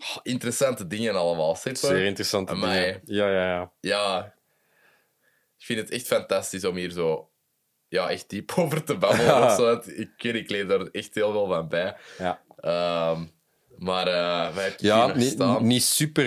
oh, 0.00 0.16
interessante 0.22 0.86
dingen 0.86 1.14
allemaal. 1.14 1.54
Sippe. 1.54 1.78
Zeer 1.78 2.04
interessante 2.04 2.52
Amai. 2.52 2.80
dingen. 2.80 3.00
Ja, 3.04 3.30
ja, 3.30 3.46
ja. 3.46 3.72
Ja, 3.80 4.34
ik 5.58 5.64
vind 5.64 5.80
het 5.80 5.90
echt 5.90 6.06
fantastisch 6.06 6.64
om 6.64 6.76
hier 6.76 6.90
zo 6.90 7.30
ja, 7.88 8.10
echt 8.10 8.28
diep 8.30 8.52
over 8.58 8.84
te 8.84 8.96
babbelen. 8.96 9.44
of 9.44 9.54
zo. 9.60 9.82
Ik, 10.22 10.50
leef 10.50 10.66
daar 10.66 10.86
echt 10.86 11.14
heel 11.14 11.32
veel 11.32 11.46
van 11.46 11.68
bij. 11.68 11.96
Ja, 12.18 12.42
Ehm, 12.60 13.24
maar 13.76 14.06
eh 14.06 14.54
wij 14.54 14.64
hebben 14.64 14.86
ja 14.86 15.14
niet, 15.14 15.30
staan. 15.30 15.66
niet 15.66 15.82
super... 15.82 16.26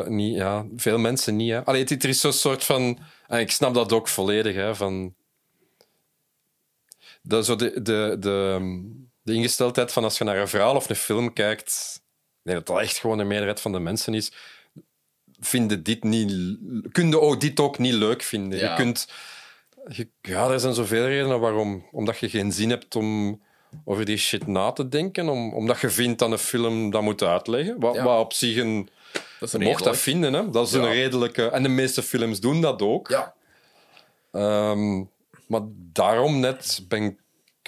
eh, 0.00 0.06
niet, 0.06 0.36
ja, 0.36 0.66
veel 0.76 0.98
mensen 0.98 1.36
niet. 1.36 1.50
Hè. 1.50 1.64
Allee, 1.64 1.80
het, 1.84 2.02
er 2.02 2.08
is 2.08 2.20
zo'n 2.20 2.32
soort 2.32 2.64
van... 2.64 2.98
En 3.26 3.40
ik 3.40 3.50
snap 3.50 3.74
dat 3.74 3.92
ook 3.92 4.08
volledig, 4.08 4.54
hè, 4.54 4.74
van... 4.74 5.14
Dat 7.22 7.44
zo 7.44 7.56
de, 7.56 7.82
de, 7.82 8.16
de, 8.18 8.58
de 9.22 9.32
ingesteldheid 9.32 9.92
van 9.92 10.04
als 10.04 10.18
je 10.18 10.24
naar 10.24 10.36
een 10.36 10.48
verhaal 10.48 10.76
of 10.76 10.88
een 10.88 10.96
film 10.96 11.32
kijkt... 11.32 12.02
Denk 12.44 12.56
dat 12.58 12.66
dat 12.66 12.80
echt 12.84 12.96
gewoon 12.98 13.18
de 13.18 13.24
meerderheid 13.24 13.60
van 13.60 13.72
de 13.72 13.78
mensen 13.78 14.14
is. 14.14 14.32
Vinden 15.40 15.82
dit 15.82 16.04
niet... 16.04 16.58
Kun 16.92 17.08
je 17.08 17.20
ook 17.20 17.40
dit 17.40 17.60
ook 17.60 17.78
niet 17.78 17.92
leuk 17.94 18.22
vinden. 18.22 18.58
Ja. 18.58 18.70
Je 18.70 18.76
kunt... 18.76 19.08
Je, 19.88 20.08
ja, 20.20 20.50
er 20.50 20.60
zijn 20.60 20.74
zoveel 20.74 21.06
redenen 21.06 21.40
waarom. 21.40 21.86
Omdat 21.92 22.18
je 22.18 22.28
geen 22.28 22.52
zin 22.52 22.70
hebt 22.70 22.96
om 22.96 23.40
over 23.84 24.04
die 24.04 24.16
shit 24.16 24.46
na 24.46 24.72
te 24.72 24.88
denken. 24.88 25.28
Om, 25.28 25.54
omdat 25.54 25.80
je 25.80 25.90
vindt 25.90 26.18
dat 26.18 26.30
een 26.30 26.38
film 26.38 26.90
dat 26.90 27.02
moet 27.02 27.22
uitleggen. 27.22 27.80
Wat, 27.80 27.94
Ja. 27.94 28.04
wat 28.04 28.20
op 28.20 28.32
zich 28.32 28.56
een... 28.56 28.88
Dat 29.40 29.58
mocht 29.58 29.84
dat 29.84 29.96
vinden, 29.96 30.32
hè? 30.32 30.50
dat 30.50 30.66
is 30.66 30.72
Ja. 30.72 30.78
een 30.78 30.92
redelijke... 30.92 31.46
En 31.48 31.62
de 31.62 31.68
meeste 31.68 32.02
films 32.02 32.40
doen 32.40 32.60
dat 32.60 32.82
ook. 32.82 33.08
Ja, 33.08 33.34
Ehm, 34.32 34.96
maar 35.46 35.60
daarom 35.92 36.40
net 36.40 36.84
ben 36.88 37.02
ik 37.02 37.18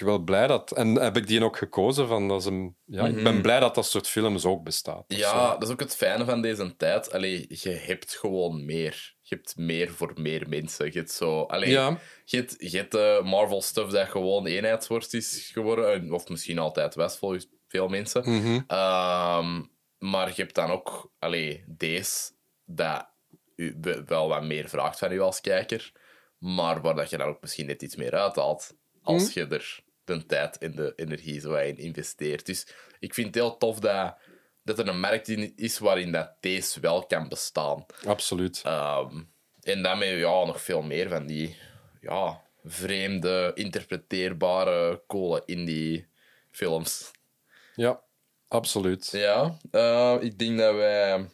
wel 0.01 0.19
blij 0.19 0.47
dat... 0.47 0.71
En 0.71 0.95
heb 0.95 1.17
ik 1.17 1.27
die 1.27 1.43
ook 1.43 1.57
gekozen 1.57 2.07
van... 2.07 2.27
Dat 2.27 2.39
is 2.39 2.45
een, 2.45 2.75
ja, 2.85 3.05
Ik 3.07 3.23
ben 3.23 3.41
blij 3.41 3.59
dat 3.59 3.75
dat 3.75 3.85
soort 3.85 4.07
films 4.07 4.45
ook 4.45 4.63
bestaat. 4.63 5.05
zo. 5.07 5.15
Mhm. 5.17 5.19
ja, 5.19 5.51
dat 5.53 5.63
is 5.63 5.69
ook 5.69 5.79
het 5.79 5.95
fijne 5.95 6.25
van 6.25 6.41
deze 6.41 6.75
tijd. 6.75 7.11
Allee, 7.13 7.45
je 7.49 7.69
hebt 7.69 8.15
gewoon 8.17 8.65
meer. 8.65 9.15
Je 9.21 9.35
hebt 9.35 9.55
meer 9.57 9.91
voor 9.91 10.11
meer 10.15 10.49
mensen. 10.49 10.85
Je 10.85 10.97
hebt 10.97 11.11
zo... 11.11 11.41
Allee, 11.41 11.69
Ja. 11.69 11.99
je 12.25 12.37
hebt, 12.37 12.55
je 12.71 12.77
hebt 12.77 12.95
eh, 12.95 13.23
Marvel 13.23 13.61
stuff 13.61 13.91
dat 13.91 14.07
gewoon 14.09 14.45
eenheidsworst 14.45 15.13
is 15.13 15.49
geworden. 15.53 15.93
En- 15.93 16.13
Of 16.13 16.27
misschien 16.29 16.59
altijd 16.59 16.95
was, 16.95 17.17
volgens 17.17 17.47
veel 17.67 17.87
mensen. 17.87 18.21
Mhm. 18.29 18.59
Ehm, 18.67 19.63
maar 19.97 20.27
je 20.27 20.41
hebt 20.41 20.55
dan 20.55 20.69
ook... 20.71 21.11
Allee, 21.19 21.63
deze... 21.67 22.31
Dat 22.65 23.07
u 23.55 23.77
wel 24.05 24.27
wat 24.27 24.43
meer 24.43 24.69
vraagt 24.69 24.99
van 24.99 25.11
u 25.11 25.19
als 25.19 25.41
kijker. 25.41 25.91
Maar 26.37 26.81
waar 26.81 26.95
dat 26.95 27.09
je 27.09 27.17
dan 27.17 27.27
ook 27.27 27.41
misschien 27.41 27.65
net 27.65 27.81
iets 27.81 27.95
meer 27.95 28.13
uithaalt. 28.15 28.75
Als 29.01 29.23
Mhm. 29.35 29.39
je 29.39 29.45
er 29.55 29.79
de 30.07 30.25
tijd 30.25 30.57
en 30.57 30.75
de 30.75 30.93
energie 30.95 31.39
zo 31.39 31.53
in 31.53 31.77
investeert. 31.77 32.45
Dus 32.45 32.67
ik 32.99 33.13
vind 33.13 33.27
het 33.27 33.35
heel 33.35 33.57
tof 33.57 33.79
dat, 33.79 34.15
dat 34.63 34.79
er 34.79 34.87
een 34.87 34.99
markt 34.99 35.27
in 35.27 35.53
is 35.55 35.79
waarin 35.79 36.11
dat 36.11 36.31
deze 36.39 36.79
wel 36.79 37.05
kan 37.05 37.27
bestaan. 37.29 37.85
Absoluut. 38.05 38.61
Ehm, 38.63 39.21
en 39.61 39.83
daarmee 39.83 40.17
ja, 40.17 40.45
nog 40.45 40.61
veel 40.61 40.81
meer 40.81 41.09
van 41.09 41.25
die 41.25 41.57
ja, 42.01 42.41
vreemde, 42.63 43.51
interpreteerbare, 43.53 45.03
coole 45.07 45.41
indie 45.45 46.07
films. 46.51 47.11
Ja, 47.75 48.01
absoluut. 48.47 49.09
Ja, 49.11 49.57
eh, 49.71 50.17
ik 50.19 50.39
denk 50.39 50.57
dat 50.57 50.75
wij... 50.75 51.29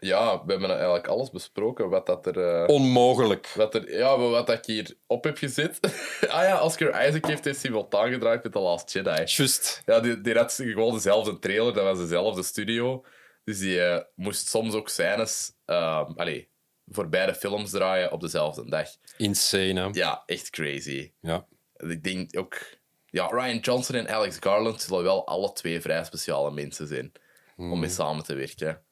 Ja, 0.00 0.44
we 0.44 0.52
hebben 0.52 0.70
eigenlijk 0.70 1.06
alles 1.06 1.30
besproken 1.30 1.88
wat 1.88 2.06
dat 2.06 2.26
er... 2.26 2.62
eh, 2.62 2.68
Onmogelijk. 2.74 3.46
wat, 3.46 3.74
er, 3.74 3.96
ja, 3.98 4.18
wat 4.18 4.46
dat 4.46 4.56
ik 4.58 4.64
hier 4.64 4.96
op 5.06 5.24
heb 5.24 5.38
gezet. 5.38 5.78
ah 6.28 6.42
ja, 6.42 6.62
Oscar 6.62 7.06
Isaac 7.08 7.26
heeft 7.26 7.44
dit 7.44 7.56
simultaan 7.56 8.10
gedraaid 8.10 8.42
met 8.42 8.52
The 8.52 8.58
Last 8.58 8.92
Jedi. 8.92 9.22
Just. 9.24 9.82
Ja, 9.86 10.00
die, 10.00 10.20
die 10.20 10.34
had 10.34 10.54
gewoon 10.54 10.94
dezelfde 10.94 11.38
trailer, 11.38 11.72
dat 11.74 11.84
was 11.84 11.98
dezelfde 11.98 12.42
studio. 12.42 13.04
Dus 13.44 13.58
die 13.58 13.80
eh, 13.82 14.02
moest 14.14 14.48
soms 14.48 14.74
ook 14.74 14.88
scènes 14.88 15.52
ehm 15.64 16.12
allee, 16.16 16.48
voor 16.86 17.08
beide 17.08 17.34
films 17.34 17.70
draaien 17.70 18.12
op 18.12 18.20
dezelfde 18.20 18.70
dag. 18.70 18.88
Insane, 19.16 19.80
hè? 19.80 19.88
Ja, 19.92 20.22
echt 20.26 20.50
crazy. 20.50 21.12
Ja. 21.20 21.46
Ik 21.76 22.04
denk 22.04 22.38
ook... 22.38 22.58
Ja, 23.06 23.26
Ryan 23.26 23.58
Johnson 23.58 23.96
en 23.96 24.08
Alex 24.08 24.36
Garland 24.40 24.82
zullen 24.82 25.02
wel 25.02 25.26
alle 25.26 25.52
twee 25.52 25.80
vrij 25.80 26.04
speciale 26.04 26.50
mensen 26.50 26.86
zijn 26.86 27.12
om 27.56 27.80
mee 27.80 27.88
samen 27.90 28.24
te 28.24 28.34
werken. 28.34 28.82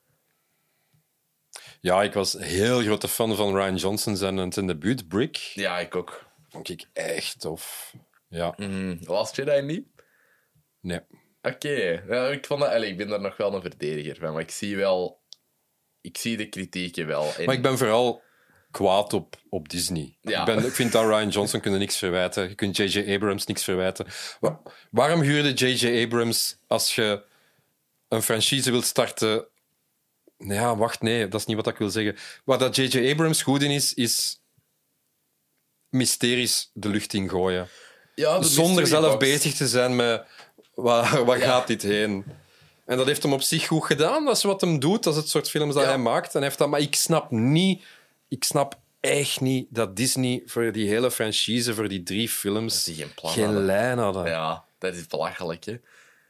Ja, 1.81 2.03
ik 2.03 2.13
was 2.13 2.33
heel 2.33 2.81
grote 2.81 3.09
fan 3.09 3.37
van 3.37 3.55
Ryan 3.55 3.77
Johnson 3.77 4.17
zijn, 4.17 4.53
zijn 4.53 4.67
debuut, 4.67 5.09
Brick. 5.09 5.37
Ja, 5.37 5.79
ik 5.79 5.95
ook. 5.97 6.25
Vond 6.49 6.69
ik 6.69 6.85
echt 6.93 7.41
tof. 7.41 7.95
Ja, 8.29 8.55
Mm, 8.57 8.99
Last 9.07 9.37
Jedi 9.37 9.63
niet? 9.63 9.87
nee. 10.81 11.01
Oké. 11.43 11.69
Ik, 12.33 12.47
vond 12.47 12.61
dat, 12.61 12.71
allee, 12.71 12.91
ik 12.91 12.97
ben 12.97 13.09
daar 13.09 13.21
nog 13.21 13.37
wel 13.37 13.55
een 13.55 13.61
verdediger 13.63 14.17
van, 14.17 14.33
maar 14.33 14.43
ik 14.43 14.51
zie 14.51 14.77
wel... 14.77 15.21
Ik 16.01 16.19
zie 16.19 16.37
de 16.37 16.49
kritieken 16.49 17.07
wel. 17.07 17.33
En- 17.39 17.45
Maar 17.45 17.55
ik 17.55 17.63
ben 17.63 17.79
vooral 17.79 18.23
kwaad 18.71 19.13
op, 19.13 19.37
op 19.49 19.69
Disney. 19.69 20.17
Ja. 20.21 20.41
Ik, 20.41 20.45
ben, 20.47 20.65
ik 20.67 20.73
vind 20.73 20.93
dat 20.93 21.05
Ryan 21.05 21.29
Johnson 21.29 21.61
kunnen 21.61 21.81
niks 21.81 21.97
verwijten. 21.97 22.49
Je 22.49 22.55
kunt 22.55 22.77
J.J. 22.77 23.15
Abrams 23.15 23.47
niks 23.47 23.65
verwijten. 23.65 24.07
Wa- 24.41 24.61
waarom 24.91 25.21
huurde 25.21 25.53
J.J. 25.53 26.05
Abrams 26.05 26.59
als 26.67 26.95
je 26.95 27.25
een 28.09 28.23
franchise 28.23 28.71
wilt 28.71 28.85
starten... 28.85 29.47
Ja, 30.39 30.77
wacht, 30.77 31.01
nee, 31.03 31.29
dat 31.29 31.41
is 31.41 31.47
niet 31.47 31.57
wat 31.57 31.67
ik 31.67 31.77
wil 31.77 31.91
zeggen. 31.91 32.17
Waar 32.45 32.59
dat 32.59 32.77
J.J. 32.77 33.11
Abrams 33.11 33.43
goed 33.43 33.63
in 33.63 33.71
is, 33.71 33.95
is 33.95 34.41
mysteries 35.89 36.71
de 36.73 36.89
lucht 36.89 37.13
in 37.15 37.29
gooien. 37.29 37.69
ja, 38.15 38.39
de 38.39 38.47
Zonder 38.47 38.87
zelf 38.87 39.11
box. 39.13 39.17
bezig 39.25 39.55
te 39.55 39.69
zijn 39.69 39.97
met 39.97 40.25
waar, 40.75 41.25
waar 41.25 41.39
Ja. 41.39 41.45
gaat 41.45 41.67
dit 41.67 41.83
heen. 41.83 42.25
En 42.85 42.97
dat 42.97 43.07
heeft 43.07 43.23
hem 43.23 43.33
op 43.33 43.43
zich 43.43 43.67
goed 43.67 43.85
gedaan. 43.85 44.25
Dat 44.25 44.37
is 44.37 44.43
wat 44.43 44.61
hem 44.61 44.79
doet. 44.79 45.03
Dat 45.03 45.15
is 45.15 45.21
het 45.21 45.29
soort 45.29 45.51
films 45.51 45.75
dat 45.75 45.83
Ja. 45.83 45.89
hij 45.89 45.99
maakt. 45.99 46.35
En 46.35 46.43
heeft 46.43 46.59
dat, 46.59 46.69
maar 46.69 46.81
ik 46.81 46.95
snap 46.95 47.31
niet... 47.31 47.83
Ik 48.29 48.45
snap 48.45 48.79
echt 49.01 49.41
niet 49.41 49.67
dat 49.71 49.97
Disney 49.97 50.43
voor 50.47 50.73
die 50.73 50.89
hele 50.89 51.11
franchise, 51.11 51.75
voor 51.75 51.89
die 51.89 52.03
drie 52.03 52.29
films, 52.29 52.85
die 52.85 52.95
geen 52.95 53.15
plan 53.15 53.33
geen 53.33 53.45
hadden. 53.45 53.65
lijn 53.65 53.99
hadden. 53.99 54.27
Ja, 54.27 54.65
dat 54.79 54.95
is 54.95 55.07
belachelijk, 55.07 55.65
hè. 55.65 55.77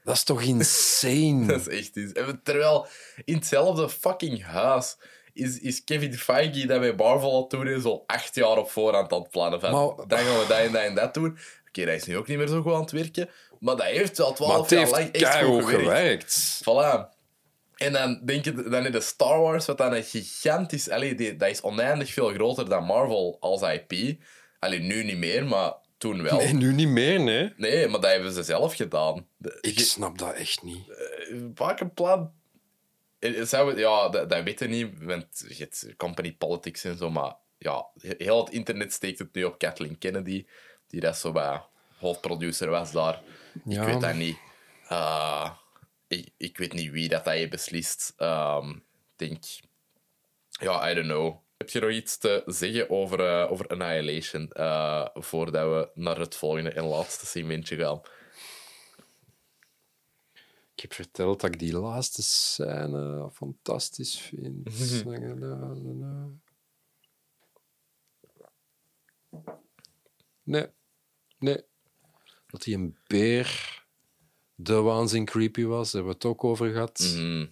Dat 0.08 0.16
is 0.16 0.22
toch 0.24 0.42
insane? 0.42 1.46
Dat 1.52 1.66
is 1.66 1.78
echt 1.78 1.96
iets. 1.96 2.12
En 2.12 2.40
Terwijl 2.42 2.86
in 3.24 3.34
hetzelfde 3.34 3.88
fucking 3.88 4.44
huis 4.44 4.96
is, 5.32 5.58
is 5.60 5.84
Kevin 5.84 6.14
Feige 6.14 6.66
dat 6.66 6.80
bij 6.80 6.94
Marvel 6.94 7.32
al 7.32 7.46
toen 7.46 7.68
is 7.68 7.84
al 7.84 8.04
acht 8.06 8.34
jaar 8.34 8.56
op 8.58 8.70
voorhand 8.70 9.12
aan 9.12 9.20
het 9.20 9.30
plannen 9.30 9.60
van 9.60 9.70
Maar- 9.72 10.06
dan 10.06 10.18
gaan 10.18 10.38
we 10.38 10.44
dat 10.48 10.58
en 10.58 10.72
dat 10.72 10.82
en 10.82 10.94
dat 10.94 11.14
doen. 11.14 11.38
Oké, 11.68 11.84
dat 11.84 11.94
is 11.94 12.04
nu 12.04 12.16
ook 12.16 12.26
niet 12.26 12.38
meer 12.38 12.46
zo 12.48 12.62
goed 12.62 12.72
aan 12.72 12.80
het 12.80 12.90
werken, 12.90 13.28
maar 13.60 13.76
dat 13.76 13.86
heeft 13.86 14.18
wel 14.18 14.32
twaalf 14.32 14.70
jaar 14.70 14.88
lang 14.88 15.10
echt 15.10 15.42
goed 15.42 15.64
gewerkt. 15.64 15.82
gewerkt. 15.84 16.60
Voilà. 16.62 17.16
En 17.76 17.92
dan 17.92 18.20
denk 18.24 18.44
je, 18.44 18.52
dan 18.68 18.86
in 18.86 18.92
de 18.92 19.00
Star 19.00 19.40
Wars, 19.40 19.66
wat 19.66 19.78
dan 19.78 19.92
een 19.94 20.04
gigantisch... 20.04 20.90
Allee, 20.90 21.14
die, 21.14 21.36
dat 21.36 21.48
is 21.50 21.60
oneindig 21.60 22.12
veel 22.12 22.28
groter 22.28 22.68
dan 22.68 22.84
Marvel 22.84 23.36
als 23.40 23.62
IP. 23.62 24.18
Allee, 24.58 24.78
nu 24.78 25.04
niet 25.04 25.16
meer, 25.18 25.46
maar 25.46 25.72
toen 25.98 26.22
wel. 26.22 26.36
Nee, 26.36 26.52
Nee, 26.52 26.62
nu 26.62 26.72
niet 26.72 26.88
meer, 26.88 27.20
nee. 27.56 27.88
maar 27.88 28.00
dat 28.00 28.10
hebben 28.10 28.32
ze 28.32 28.42
zelf 28.42 28.74
gedaan. 28.74 29.26
Ik 29.60 29.78
snap 29.78 30.18
dat 30.18 30.34
echt 30.34 30.62
niet. 30.62 30.84
Maak 31.54 31.80
een 31.80 31.94
plan. 31.94 32.32
Eh, 33.18 33.36
het, 33.36 33.78
ja, 33.78 34.08
dat, 34.08 34.30
dat 34.30 34.42
weet 34.42 34.58
je 34.58 34.68
niet, 34.68 35.02
want 35.02 35.44
je 35.48 35.54
hebt 35.58 35.96
company 35.96 36.32
politics 36.32 36.84
en 36.84 36.96
zo, 36.96 37.10
maar 37.10 37.34
ja, 37.58 37.86
heel 38.00 38.44
het 38.44 38.52
internet 38.52 38.92
steekt 38.92 39.18
het 39.18 39.34
nu 39.34 39.44
op 39.44 39.58
Kathleen 39.58 39.98
Kennedy, 39.98 40.46
die 40.86 41.00
dat 41.00 41.16
zo 41.16 41.32
bij 41.32 41.62
hoofdproducer 41.98 42.70
was 42.70 42.92
daar. 42.92 43.22
Ja. 43.64 43.80
Ik 43.80 43.86
weet 43.86 44.00
dat 44.00 44.14
niet. 44.14 44.38
Eh, 44.88 45.50
ik, 46.08 46.28
ik 46.36 46.58
weet 46.58 46.72
niet 46.72 46.90
wie 46.90 47.08
dat, 47.08 47.24
heeft 47.24 47.50
beslist. 47.50 48.14
Ik 48.16 48.82
denk... 49.16 49.44
Ja, 50.50 50.90
I 50.90 50.94
don't 50.94 51.06
know. 51.06 51.36
Heb 51.58 51.70
je 51.70 51.80
nog 51.80 51.90
iets 51.90 52.18
te 52.18 52.42
zeggen 52.46 52.90
over, 52.90 53.20
eh, 53.20 53.52
over 53.52 53.66
Annihilation, 53.66 54.50
eh, 54.52 55.06
voordat 55.14 55.68
we 55.68 56.00
naar 56.00 56.18
het 56.18 56.34
volgende 56.36 56.70
en 56.70 56.84
laatste 56.84 57.26
segmentje 57.26 57.76
gaan? 57.76 58.00
Ik 60.74 60.80
heb 60.80 60.92
verteld 60.92 61.40
dat 61.40 61.52
ik 61.52 61.58
die 61.58 61.78
laatste 61.78 62.22
scène 62.22 63.30
fantastisch 63.32 64.20
vind. 64.20 64.68
Nee. 70.42 70.66
Nee. 71.38 71.64
Dat 72.46 72.64
hij 72.64 72.74
een 72.74 72.96
beer 73.06 73.86
de 74.54 74.74
waanzin 74.74 75.24
creepy 75.24 75.64
was, 75.64 75.90
daar 75.90 76.02
hebben 76.02 76.20
we 76.20 76.28
het 76.28 76.36
ook 76.36 76.44
over 76.44 76.72
gehad. 76.72 76.98
Mhm. 76.98 77.46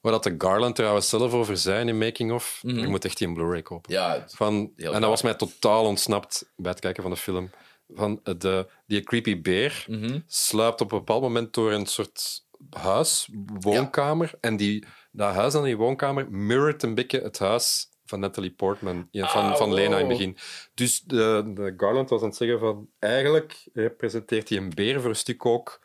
Waar 0.00 0.12
dat 0.12 0.22
de 0.22 0.34
Garland 0.38 0.74
trouwens 0.76 1.08
zelf 1.08 1.32
over 1.32 1.56
zei 1.56 1.88
in 1.88 1.98
Making 1.98 2.32
of. 2.32 2.58
Je 2.62 2.86
moet 2.88 3.04
echt 3.04 3.18
die 3.18 3.26
een 3.28 3.34
Blu-ray 3.34 3.62
kopen. 3.62 3.92
Ja, 3.92 4.24
Van, 4.28 4.72
en 4.76 4.92
dat 5.00 5.10
was 5.10 5.22
mij 5.22 5.34
totaal 5.34 5.84
ontsnapt 5.84 6.52
bij 6.56 6.70
het 6.70 6.80
kijken 6.80 7.02
van 7.02 7.12
de 7.12 7.18
film. 7.18 7.50
Van 7.94 8.20
de, 8.22 8.68
die 8.86 9.02
creepy 9.02 9.40
beer 9.40 9.84
Mhm. 9.88 10.18
sluipt 10.26 10.80
op 10.80 10.92
een 10.92 10.98
bepaald 10.98 11.22
moment 11.22 11.54
door 11.54 11.72
een 11.72 11.86
soort 11.86 12.46
huis, 12.70 13.28
woonkamer. 13.60 14.30
En 14.40 14.56
die, 14.56 14.84
dat 15.12 15.34
huis 15.34 15.54
en 15.54 15.62
die 15.62 15.76
woonkamer 15.76 16.30
mirrored 16.30 16.82
een 16.82 16.94
beetje 16.94 17.20
het 17.20 17.38
huis 17.38 17.88
van 18.04 18.20
Natalie 18.20 18.50
Portman, 18.50 19.08
ja, 19.10 19.28
van, 19.28 19.44
Ah, 19.44 19.56
van 19.56 19.74
Lena 19.74 19.98
in 19.98 20.08
het 20.08 20.18
begin. 20.18 20.36
Dus 20.74 21.00
de, 21.00 21.50
de 21.54 21.74
Garland 21.76 22.10
was 22.10 22.20
aan 22.20 22.28
het 22.28 22.36
zeggen 22.36 22.58
van... 22.58 22.88
Eigenlijk 22.98 23.66
representeert 23.72 24.48
hij 24.48 24.58
een 24.58 24.72
beer 24.74 25.00
voor 25.00 25.10
een 25.10 25.16
stuk 25.16 25.46
ook 25.46 25.80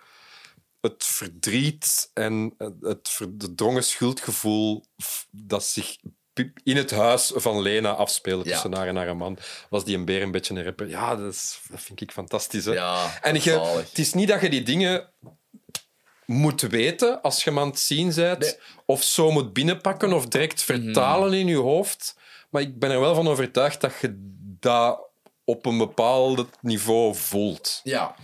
het 0.84 1.04
verdriet 1.06 2.10
en 2.14 2.54
het 2.82 3.10
verdrongen 3.10 3.84
schuldgevoel 3.84 4.86
dat 5.32 5.64
zich 5.66 5.96
in 6.64 6.78
het 6.78 6.92
huis 6.92 7.32
van 7.36 7.62
Lena 7.62 7.92
afspeelde 7.92 8.46
Ja. 8.46 8.52
tussen 8.52 8.74
haar 8.74 8.88
en 8.88 8.96
haar 8.96 9.16
man. 9.18 9.38
Was 9.70 9.86
die 9.86 9.98
een 9.98 10.06
beer 10.06 10.22
een 10.22 10.32
beetje 10.32 10.54
een 10.54 10.64
rapper? 10.64 10.90
Ja, 10.90 11.16
dat, 11.16 11.34
is, 11.34 11.60
dat 11.70 11.82
vind 11.82 12.02
ik 12.02 12.12
fantastisch. 12.12 12.66
Hè? 12.66 12.74
Ja, 12.74 13.20
en 13.22 13.34
je, 13.44 13.60
het 13.90 13.98
is 13.98 14.14
niet 14.14 14.28
dat 14.28 14.42
je 14.42 14.50
die 14.50 14.64
dingen 14.64 15.10
moet 16.26 16.62
weten 16.62 17.22
als 17.22 17.44
je 17.44 17.50
hem 17.50 17.60
aan 17.60 17.68
het 17.70 17.80
zien 17.80 18.14
bent, 18.16 18.40
Nee. 18.40 18.56
of 18.86 19.04
zo 19.04 19.32
moet 19.32 19.54
binnenpakken 19.54 20.14
of 20.14 20.26
direct 20.28 20.64
vertalen 20.64 21.34
in 21.34 21.48
je 21.48 21.56
hoofd. 21.58 22.18
Maar 22.50 22.62
ik 22.62 22.80
ben 22.80 22.92
er 22.92 23.00
wel 23.00 23.16
van 23.16 23.28
overtuigd 23.28 23.82
dat 23.82 23.94
je 24.02 24.16
dat 24.60 25.00
op 25.44 25.66
een 25.66 25.78
bepaald 25.78 26.48
niveau 26.62 27.16
voelt. 27.16 27.80
Ja, 27.84 28.16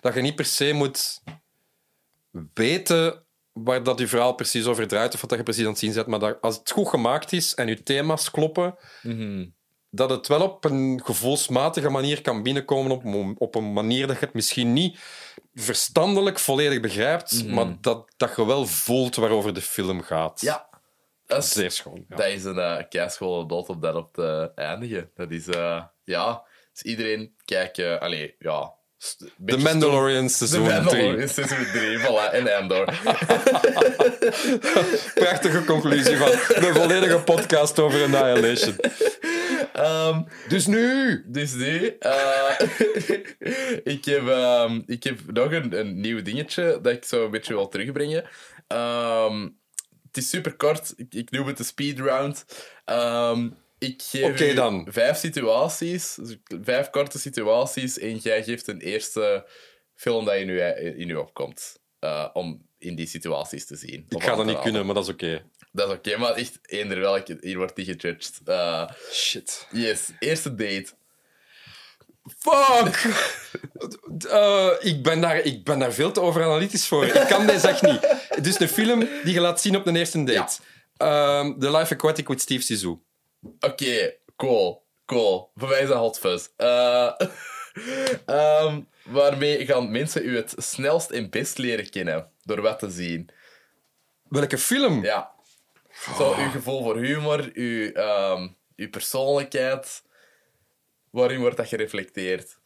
Dat 0.00 0.14
je 0.14 0.20
niet 0.20 0.34
per 0.36 0.44
se 0.44 0.72
moet 0.72 1.20
weten 2.54 3.24
waar 3.52 3.82
dat 3.82 3.98
je 3.98 4.06
verhaal 4.06 4.34
precies 4.34 4.66
over 4.66 4.88
draait 4.88 5.14
of 5.14 5.20
wat 5.20 5.30
dat 5.30 5.38
je 5.38 5.44
precies 5.44 5.64
aan 5.64 5.70
het 5.70 5.78
zien 5.78 5.92
bent, 5.92 6.06
maar 6.06 6.18
dat 6.18 6.40
als 6.40 6.56
het 6.58 6.70
goed 6.70 6.88
gemaakt 6.88 7.32
is 7.32 7.54
en 7.54 7.66
je 7.66 7.82
thema's 7.82 8.30
kloppen, 8.30 8.74
dat 9.90 10.10
het 10.10 10.26
wel 10.26 10.42
op 10.42 10.64
een 10.64 11.00
gevoelsmatige 11.04 11.88
manier 11.88 12.22
kan 12.22 12.42
binnenkomen, 12.42 12.90
op, 12.90 13.40
op 13.40 13.54
een 13.54 13.72
manier 13.72 14.06
dat 14.06 14.18
je 14.18 14.24
het 14.24 14.34
misschien 14.34 14.72
niet 14.72 14.98
verstandelijk 15.54 16.38
volledig 16.38 16.80
begrijpt, 16.80 17.46
maar 17.48 17.76
dat, 17.80 18.12
dat 18.16 18.36
je 18.36 18.46
wel 18.46 18.66
voelt 18.66 19.16
waarover 19.16 19.54
de 19.54 19.62
film 19.62 20.02
gaat. 20.02 20.40
ja. 20.40 20.70
Dat 21.26 21.42
is, 21.42 21.52
Zeer 21.52 21.70
schoon. 21.70 22.04
Ja. 22.08 22.16
dat 22.16 22.26
is 22.26 22.44
een 22.44 22.56
uh, 22.56 22.78
keischool 22.88 23.46
dood 23.46 23.68
om 23.68 23.80
dat 23.80 23.94
op 23.94 24.12
te 24.12 24.52
eindigen. 24.54 25.10
Dat 25.14 25.30
is, 25.30 25.46
eh, 25.46 25.84
ja... 26.04 26.44
Dus 26.72 26.82
iedereen 26.82 27.34
kijken... 27.44 28.00
allee, 28.00 28.34
ja... 28.38 28.74
beetje 29.36 29.62
Mandalorian 29.62 30.28
seizoen 30.28 30.64
The 30.64 30.70
3. 30.70 30.82
Mandalorian 30.82 31.28
seizoen 31.28 31.66
3, 31.72 31.98
voilà. 31.98 32.32
En 32.32 32.56
Andor. 32.56 32.84
Prachtige 35.14 35.64
conclusie 35.64 36.16
van 36.16 36.28
de 36.30 36.70
volledige 36.74 37.18
podcast 37.18 37.78
over 37.78 38.02
Annihilation. 38.02 38.76
Ehm, 39.72 40.22
Dus 40.48 40.66
nu... 40.66 41.24
Dus 41.26 41.52
nu, 41.52 41.96
eh, 41.98 42.58
ik, 43.94 44.04
heb, 44.04 44.28
ehm, 44.28 44.80
ik 44.86 45.04
heb 45.04 45.18
nog 45.26 45.52
een, 45.52 45.78
een 45.78 46.00
nieuw 46.00 46.22
dingetje 46.22 46.78
dat 46.82 46.92
ik 46.92 47.04
zo 47.04 47.24
een 47.24 47.30
beetje 47.30 47.54
wil 47.54 47.68
terugbrengen. 47.68 48.24
Ehm, 48.68 49.48
het 50.06 50.16
is 50.16 50.28
super 50.28 50.56
kort, 50.56 50.92
ik, 50.96 51.14
ik 51.14 51.30
noem 51.30 51.46
het 51.46 51.56
de 51.56 51.64
speed 51.64 51.98
round. 51.98 52.44
Ehm, 52.84 53.48
ik 53.82 54.02
geef 54.02 54.24
Oké 54.24 54.44
u 54.50 54.54
dan. 54.54 54.86
vijf 54.90 55.16
situaties, 55.16 56.14
dus 56.14 56.36
vijf 56.62 56.90
korte 56.90 57.18
situaties, 57.18 57.98
en 57.98 58.16
jij 58.16 58.42
geeft 58.44 58.68
een 58.68 58.80
eerste 58.80 59.46
film 59.94 60.24
dat 60.24 60.34
in 60.34 60.46
je, 60.46 60.94
in 60.96 61.08
u 61.10 61.14
opkomt. 61.14 61.80
eh, 61.98 62.28
om 62.32 62.66
in 62.78 62.94
die 62.94 63.06
situaties 63.06 63.66
te 63.66 63.76
zien. 63.76 64.04
Ik 64.08 64.22
ga 64.22 64.34
dat 64.34 64.46
niet 64.46 64.58
kunnen, 64.58 64.86
maar 64.86 64.94
dat 64.94 65.04
is 65.04 65.10
oké. 65.10 65.42
Dat 65.72 65.88
is 65.88 65.94
oké, 65.94 66.16
maar 66.16 66.34
echt 66.34 66.58
eender 66.62 67.00
welke, 67.00 67.36
hier 67.40 67.56
wordt 67.56 67.76
die 67.76 67.84
gejudged. 67.84 68.40
Eh, 68.44 68.88
Shit. 69.12 69.66
yes, 69.70 70.08
eerste 70.18 70.54
date. 70.54 70.86
Fuck! 72.38 73.04
Eh, 74.28 74.68
ik, 74.80 75.02
ben 75.02 75.20
daar, 75.20 75.36
ik 75.38 75.64
ben 75.64 75.78
daar 75.78 75.92
veel 75.92 76.12
te 76.12 76.20
overanalytisch 76.20 76.86
voor. 76.86 77.06
Ik 77.06 77.26
kan 77.28 77.46
deze 77.46 77.68
echt 77.68 77.82
niet. 77.82 78.46
Is 78.46 78.60
een 78.60 78.68
film 78.68 79.08
die 79.24 79.34
je 79.34 79.40
laat 79.40 79.60
zien 79.60 79.76
op 79.76 79.84
de 79.84 79.98
eerste 79.98 80.24
date. 80.24 80.58
Ehm, 80.96 81.58
The 81.58 81.70
Life 81.70 81.94
Aquatic 81.94 82.28
with 82.28 82.40
Steve 82.40 82.62
Zissou. 82.62 82.98
Oké, 83.60 84.14
cool. 84.36 84.82
Cool. 85.06 85.50
Voor 85.54 85.68
mij 85.68 85.80
is 85.80 85.88
dat 85.88 85.98
hot 85.98 86.18
fuzz. 86.18 86.48
Eh, 86.56 87.12
ehm, 88.26 88.80
waarmee 89.04 89.66
gaan 89.66 89.90
mensen 89.90 90.24
u 90.24 90.36
het 90.36 90.54
snelst 90.56 91.10
en 91.10 91.30
best 91.30 91.58
leren 91.58 91.90
kennen? 91.90 92.30
Door 92.42 92.60
wat 92.60 92.78
te 92.78 92.90
zien. 92.90 93.28
Welke 94.28 94.58
film? 94.58 95.04
Ja. 95.04 95.30
Zo, 96.16 96.34
uw 96.34 96.50
gevoel 96.50 96.82
voor 96.82 96.96
humor, 96.96 97.50
uw, 97.52 97.92
ehm, 97.92 98.48
uw 98.76 98.90
persoonlijkheid. 98.90 100.02
Waarin 101.10 101.40
wordt 101.40 101.56
dat 101.56 101.68
gereflecteerd? 101.68 102.58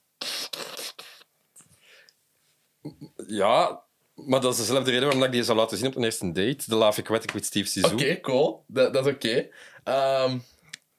Ja, 3.27 3.83
maar 4.15 4.41
dat 4.41 4.53
is 4.53 4.59
dezelfde 4.59 4.91
reden 4.91 5.05
waarom 5.05 5.25
ik 5.25 5.33
die 5.33 5.43
zou 5.43 5.59
laten 5.59 5.79
zien 5.79 5.87
op 5.87 5.97
een 5.97 6.05
eerste 6.05 6.33
date. 6.33 6.57
The 6.57 6.77
Life 6.79 7.01
Aquatic 7.01 7.31
with 7.31 7.45
Steve 7.45 7.69
Zissou. 7.69 7.95
Oké, 7.95 8.21
cool. 8.21 8.65
Dat, 8.67 8.93
dat 8.93 9.07
is 9.07 9.13
oké. 9.13 9.49
Ehm, 9.85 10.39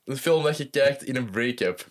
een 0.08 0.18
film 0.18 0.44
dat 0.44 0.58
je 0.58 0.70
kijkt 0.70 1.04
in 1.04 1.16
een 1.16 1.32
break-up. 1.32 1.86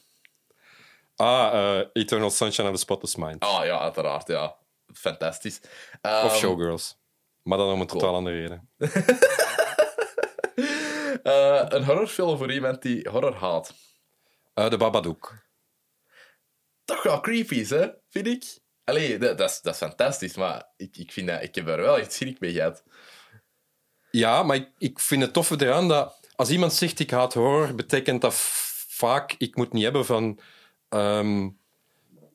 Ah, 1.17 1.79
eh, 1.79 1.87
Eternal 1.93 2.31
Sunshine 2.31 2.69
of 2.69 2.75
the 2.75 2.81
Spotless 2.81 3.17
Mind. 3.17 3.41
Ah 3.43 3.65
ja, 3.65 3.79
uiteraard, 3.79 4.27
ja. 4.29 4.57
Fantastisch. 4.95 5.61
Ehm, 6.01 6.25
Of 6.25 6.37
Showgirls. 6.37 6.99
Maar 7.43 7.59
dan 7.59 7.73
om 7.73 7.81
een 7.81 7.87
totaal 7.87 8.15
andere 8.15 8.37
reden. 8.37 8.71
eh, 11.23 11.65
een 11.69 11.85
horrorfilm 11.85 12.39
voor 12.39 12.53
iemand 12.53 12.83
die 12.83 13.09
horror 13.11 13.35
haat. 13.35 13.75
Eh, 14.55 14.71
de 14.71 14.77
Babadook. 14.77 15.45
Toch 16.85 17.03
wel 17.03 17.21
creepy 17.21 17.67
hè? 17.67 17.89
Vind 18.11 18.27
ik. 18.27 18.59
Allee, 18.85 19.19
dat, 19.19 19.39
dat, 19.39 19.51
is, 19.51 19.61
dat 19.61 19.73
is 19.73 19.81
fantastisch, 19.81 20.37
maar 20.37 20.73
ik, 20.77 20.97
ik, 20.97 21.13
vind 21.13 21.29
dat, 21.29 21.43
ik 21.43 21.55
heb 21.55 21.69
er 21.69 21.77
wel 21.77 21.99
echt 21.99 22.13
schrik 22.13 22.41
mee 22.41 22.53
gehad. 22.53 22.85
Ja, 24.11 24.43
maar 24.43 24.57
ik, 24.57 24.71
ik 24.79 25.01
vind 25.01 25.23
het 25.23 25.33
toffe 25.33 25.57
eraan 25.59 25.89
dat 25.89 26.26
als 26.37 26.51
iemand 26.51 26.73
zegt 26.73 26.99
ik 26.99 27.11
haat 27.11 27.35
horror, 27.35 27.75
betekent 27.75 28.21
dat 28.21 28.35
vaak 28.89 29.35
ik 29.39 29.57
moet 29.57 29.73
niet 29.73 29.83
hebben 29.83 30.05
van 30.05 30.39
ehm 30.89 31.49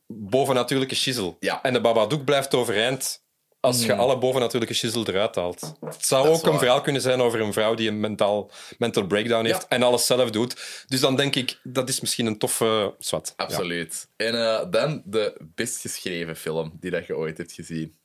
bovennatuurlijke 0.08 0.96
shizzle. 0.96 1.36
Ja. 1.40 1.62
En 1.64 1.74
de 1.74 1.82
Babadook 1.82 2.24
blijft 2.26 2.54
overeind 2.54 3.24
als 3.60 3.86
je 3.86 3.96
alle 3.96 4.18
bovennatuurlijke 4.18 4.76
shizzle 4.76 5.04
eruit 5.08 5.36
haalt. 5.36 5.74
Het 5.86 6.06
zou 6.06 6.28
Dat 6.28 6.36
ook 6.46 6.54
een 6.54 6.60
verhaal 6.60 6.82
kunnen 6.82 7.02
zijn 7.02 7.22
over 7.22 7.42
een 7.42 7.54
vrouw 7.54 7.74
die 7.74 7.88
een 7.90 8.00
mentaal, 8.00 8.52
mental 8.78 9.08
breakdown 9.08 9.46
heeft 9.46 9.62
Ja. 9.62 9.68
en 9.70 9.84
alles 9.84 10.06
zelf 10.06 10.30
doet. 10.30 10.86
Dus 10.88 11.00
dan 11.00 11.16
denk 11.16 11.36
ik, 11.36 11.60
dat 11.64 11.90
is 11.90 12.00
misschien 12.00 12.26
een 12.26 12.38
toffe... 12.38 12.96
Zwat. 13.00 13.34
Ja. 13.38 13.44
Absoluut. 13.44 14.08
En 14.16 14.36
eh, 14.36 14.66
dan 14.70 15.02
de 15.06 15.38
best 15.56 15.82
geschreven 15.82 16.36
film 16.36 16.78
die 16.80 16.92
dat 16.92 17.06
je 17.06 17.18
ooit 17.18 17.38
hebt 17.38 17.52
gezien. 17.52 17.96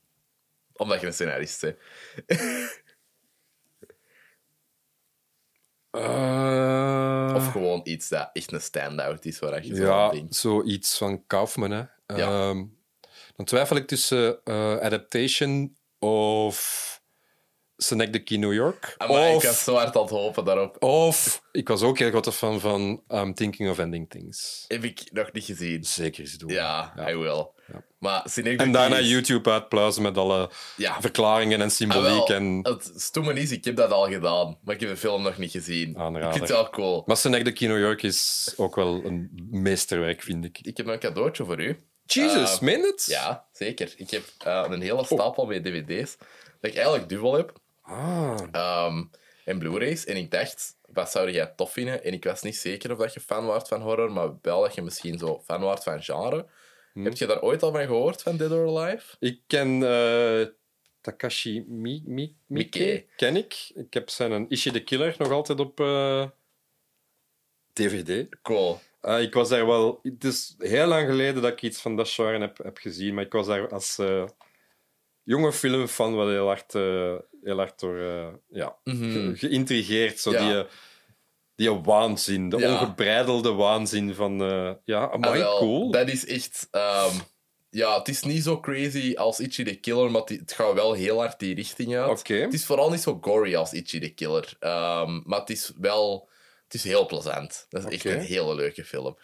Omdat 0.73 1.01
je 1.01 1.07
een 1.07 1.13
scenarist 1.13 1.61
bent. 1.61 1.77
Eh, 5.97 7.33
Of 7.37 7.51
gewoon 7.51 7.81
iets 7.85 8.09
dat 8.09 8.31
echt 8.33 8.53
een 8.53 8.61
stand-out 8.61 9.25
is 9.25 9.39
waar 9.39 9.67
je 9.67 9.75
zo 9.77 9.83
Ja, 9.85 10.11
denkt. 10.11 10.35
zoiets 10.35 10.99
van 10.99 11.27
Kaufman. 11.27 11.71
Hè. 11.71 11.83
Ja. 12.07 12.17
Ehm, 12.49 12.65
dan 13.37 13.47
twijfel 13.47 13.77
ik 13.77 13.87
tussen 13.87 14.41
eh, 14.45 14.77
Adaptation 14.77 15.77
of 15.99 16.85
Synecdoche 17.77 18.37
New 18.37 18.53
York. 18.55 18.95
Maar 18.99 19.35
ik 19.35 19.43
was 19.43 19.65
zo 19.65 19.75
hard 19.75 19.97
aan 19.97 20.03
het 20.03 20.11
hopen 20.11 20.45
daarop. 20.45 20.83
of 20.83 21.43
ik 21.53 21.69
was 21.69 21.83
ook 21.83 21.99
heel 21.99 22.09
grote 22.11 22.33
fan 22.33 22.61
van 22.61 23.03
I'm 23.09 23.35
Thinking 23.35 23.71
of 23.71 23.79
Ending 23.79 24.11
Things. 24.11 24.65
Heb 24.69 24.85
ik 24.85 25.03
nog 25.13 25.33
niet 25.33 25.45
gezien. 25.45 25.85
Zeker 25.85 26.21
eens 26.21 26.35
doen. 26.39 26.51
Ja, 26.51 26.93
hij 26.95 27.19
wil. 27.19 27.55
Maar 27.99 28.23
Synecdoche 28.25 28.67
En 28.67 28.73
daarna 28.73 28.97
is- 28.99 29.11
YouTube 29.11 29.51
uitpluizen 29.51 30.03
met 30.03 30.17
alle 30.19 30.51
Ja. 30.77 31.01
verklaringen 31.01 31.61
en 31.61 31.67
Ah, 31.67 31.73
symboliek. 31.73 32.29
wel, 32.29 32.37
en... 32.37 32.59
Het 32.63 32.93
stomme 32.97 33.33
is, 33.35 33.51
ik 33.51 33.65
heb 33.65 33.77
dat 33.77 33.91
al 33.91 34.09
gedaan, 34.09 34.59
maar 34.65 34.75
ik 34.75 34.81
heb 34.81 34.91
de 34.91 34.97
film 34.97 35.23
nog 35.23 35.39
niet 35.39 35.51
gezien. 35.51 35.99
Aanrader. 35.99 36.23
Ik 36.29 36.35
vind 36.37 36.49
het 36.49 36.57
wel 36.59 36.71
cool. 36.71 37.03
Maar 37.07 37.17
Synecdoche 37.17 37.67
New 37.67 37.79
York 37.81 38.03
is 38.03 38.53
ook 38.57 38.75
wel 38.75 39.05
een 39.05 39.31
meesterwerk, 39.51 40.23
vind 40.23 40.45
ik. 40.45 40.59
Ik 40.63 40.77
heb 40.77 40.87
een 40.87 40.99
cadeautje 40.99 41.45
voor 41.45 41.61
u. 41.61 41.81
Jesus, 42.07 42.55
Eh, 42.55 42.61
meen 42.61 42.83
het? 42.83 43.05
Ja, 43.07 43.45
zeker. 43.53 43.95
Ik 43.97 44.11
heb 44.11 44.23
eh, 44.39 44.65
een 44.69 44.81
hele 44.81 45.05
stapel 45.05 45.47
met 45.47 45.65
dvd's 45.65 46.17
dat 46.61 46.71
ik 46.71 46.75
eigenlijk 46.77 47.09
dubbel 47.09 47.35
heb. 47.35 47.53
Ah, 47.83 48.37
Ehm, 48.53 49.03
en 49.45 49.59
Blu-rays. 49.59 50.05
En 50.05 50.17
ik 50.17 50.31
dacht, 50.31 50.77
wat 50.93 51.11
zou 51.11 51.31
jij 51.31 51.47
tof 51.57 51.73
vinden? 51.73 52.05
En 52.05 52.13
ik 52.13 52.25
was 52.25 52.43
niet 52.43 52.57
zeker 52.57 52.93
of 52.93 52.99
dat 52.99 53.15
je 53.15 53.21
fan 53.21 53.47
was 53.47 53.69
van 53.69 53.81
horror, 53.83 54.13
maar 54.13 54.29
wel 54.43 54.61
dat 54.61 54.75
je 54.75 54.83
misschien 54.83 55.19
zo 55.19 55.43
fan 55.45 55.61
was 55.61 55.83
van 55.83 56.03
genre. 56.03 56.47
Hm. 56.97 57.05
Heb 57.05 57.17
je 57.17 57.27
daar 57.27 57.43
ooit 57.43 57.63
al 57.63 57.73
van 57.73 57.87
gehoord, 57.87 58.23
van 58.23 58.37
Dead 58.37 58.51
or 58.51 58.79
Alive? 58.79 59.17
Ik 59.19 59.41
ken 59.47 59.83
eh, 59.83 60.47
Takashi 61.01 61.65
Mi 61.69 62.03
Mi 62.07 62.37
Miike. 62.47 63.05
Ken 63.17 63.37
ik. 63.37 63.71
Ik 63.75 63.95
heb 63.95 64.09
zijn 64.11 64.31
een 64.33 64.47
Ishi 64.49 64.71
the 64.71 64.81
Killer 64.83 65.15
nog 65.19 65.31
altijd 65.31 65.61
op 65.61 65.81
eh, 65.81 66.25
DVD. 67.73 68.27
Cool. 68.43 68.79
Eh, 69.01 69.21
ik 69.23 69.35
was 69.35 69.49
daar 69.49 69.67
wel... 69.67 70.01
Het 70.03 70.25
is 70.25 70.55
heel 70.59 70.87
lang 70.87 71.09
geleden 71.09 71.43
dat 71.43 71.53
ik 71.53 71.63
iets 71.63 71.81
van 71.81 71.97
dat 71.97 72.09
genre 72.11 72.39
heb, 72.39 72.59
heb 72.59 72.79
gezien, 72.79 73.15
maar 73.15 73.25
ik 73.25 73.33
was 73.33 73.47
daar 73.47 73.69
als 73.73 73.99
eh, 73.99 74.25
jonge 75.23 75.53
filmfan 75.53 76.17
wel 76.17 76.29
heel 76.29 76.47
hard, 76.47 76.75
eh, 76.75 77.15
heel 77.43 77.57
hard 77.57 77.81
door 77.81 77.99
eh, 77.99 78.29
ja, 78.49 78.77
ge- 78.85 79.33
geïntrigeerd. 79.35 80.19
Zo 80.21 80.31
Mhm. 80.31 80.41
Ja. 80.43 80.49
die, 80.49 80.59
eh, 80.59 80.65
die 81.57 81.71
waanzin, 81.71 82.49
de 82.49 82.57
Ja. 82.57 82.73
ongebreidelde 82.73 83.53
waanzin 83.53 84.15
van... 84.15 84.41
eh, 84.43 84.73
ja, 84.85 85.11
amai, 85.11 85.39
wel, 85.39 85.59
cool. 85.59 85.91
Dat 85.91 86.09
is 86.09 86.27
echt... 86.27 86.69
ehm, 86.71 87.15
ja, 87.71 87.99
het 87.99 88.09
is 88.09 88.23
niet 88.23 88.43
zo 88.43 88.61
crazy 88.61 89.15
als 89.17 89.41
Itchy 89.41 89.65
the 89.65 89.75
Killer, 89.75 90.11
maar 90.11 90.23
het, 90.25 90.53
gaat 90.53 90.73
wel 90.75 90.93
heel 90.93 91.19
hard 91.19 91.39
die 91.39 91.55
richting 91.55 91.97
uit. 91.97 92.21
Oké. 92.21 92.35
Het 92.35 92.53
is 92.53 92.65
vooral 92.65 92.91
niet 92.91 93.01
zo 93.01 93.19
gory 93.21 93.55
als 93.55 93.73
Itchy 93.73 94.01
the 94.01 94.09
Killer. 94.09 94.57
ehm, 94.59 95.21
maar 95.25 95.41
het 95.41 95.51
is 95.51 95.73
wel... 95.77 96.29
Het 96.65 96.75
is 96.75 96.85
heel 96.85 97.07
plezant. 97.07 97.67
Dat 97.69 97.85
is 97.85 97.93
echt 97.93 98.05
een 98.05 98.21
hele 98.21 98.55
leuke 98.55 98.85
film. 98.85 99.19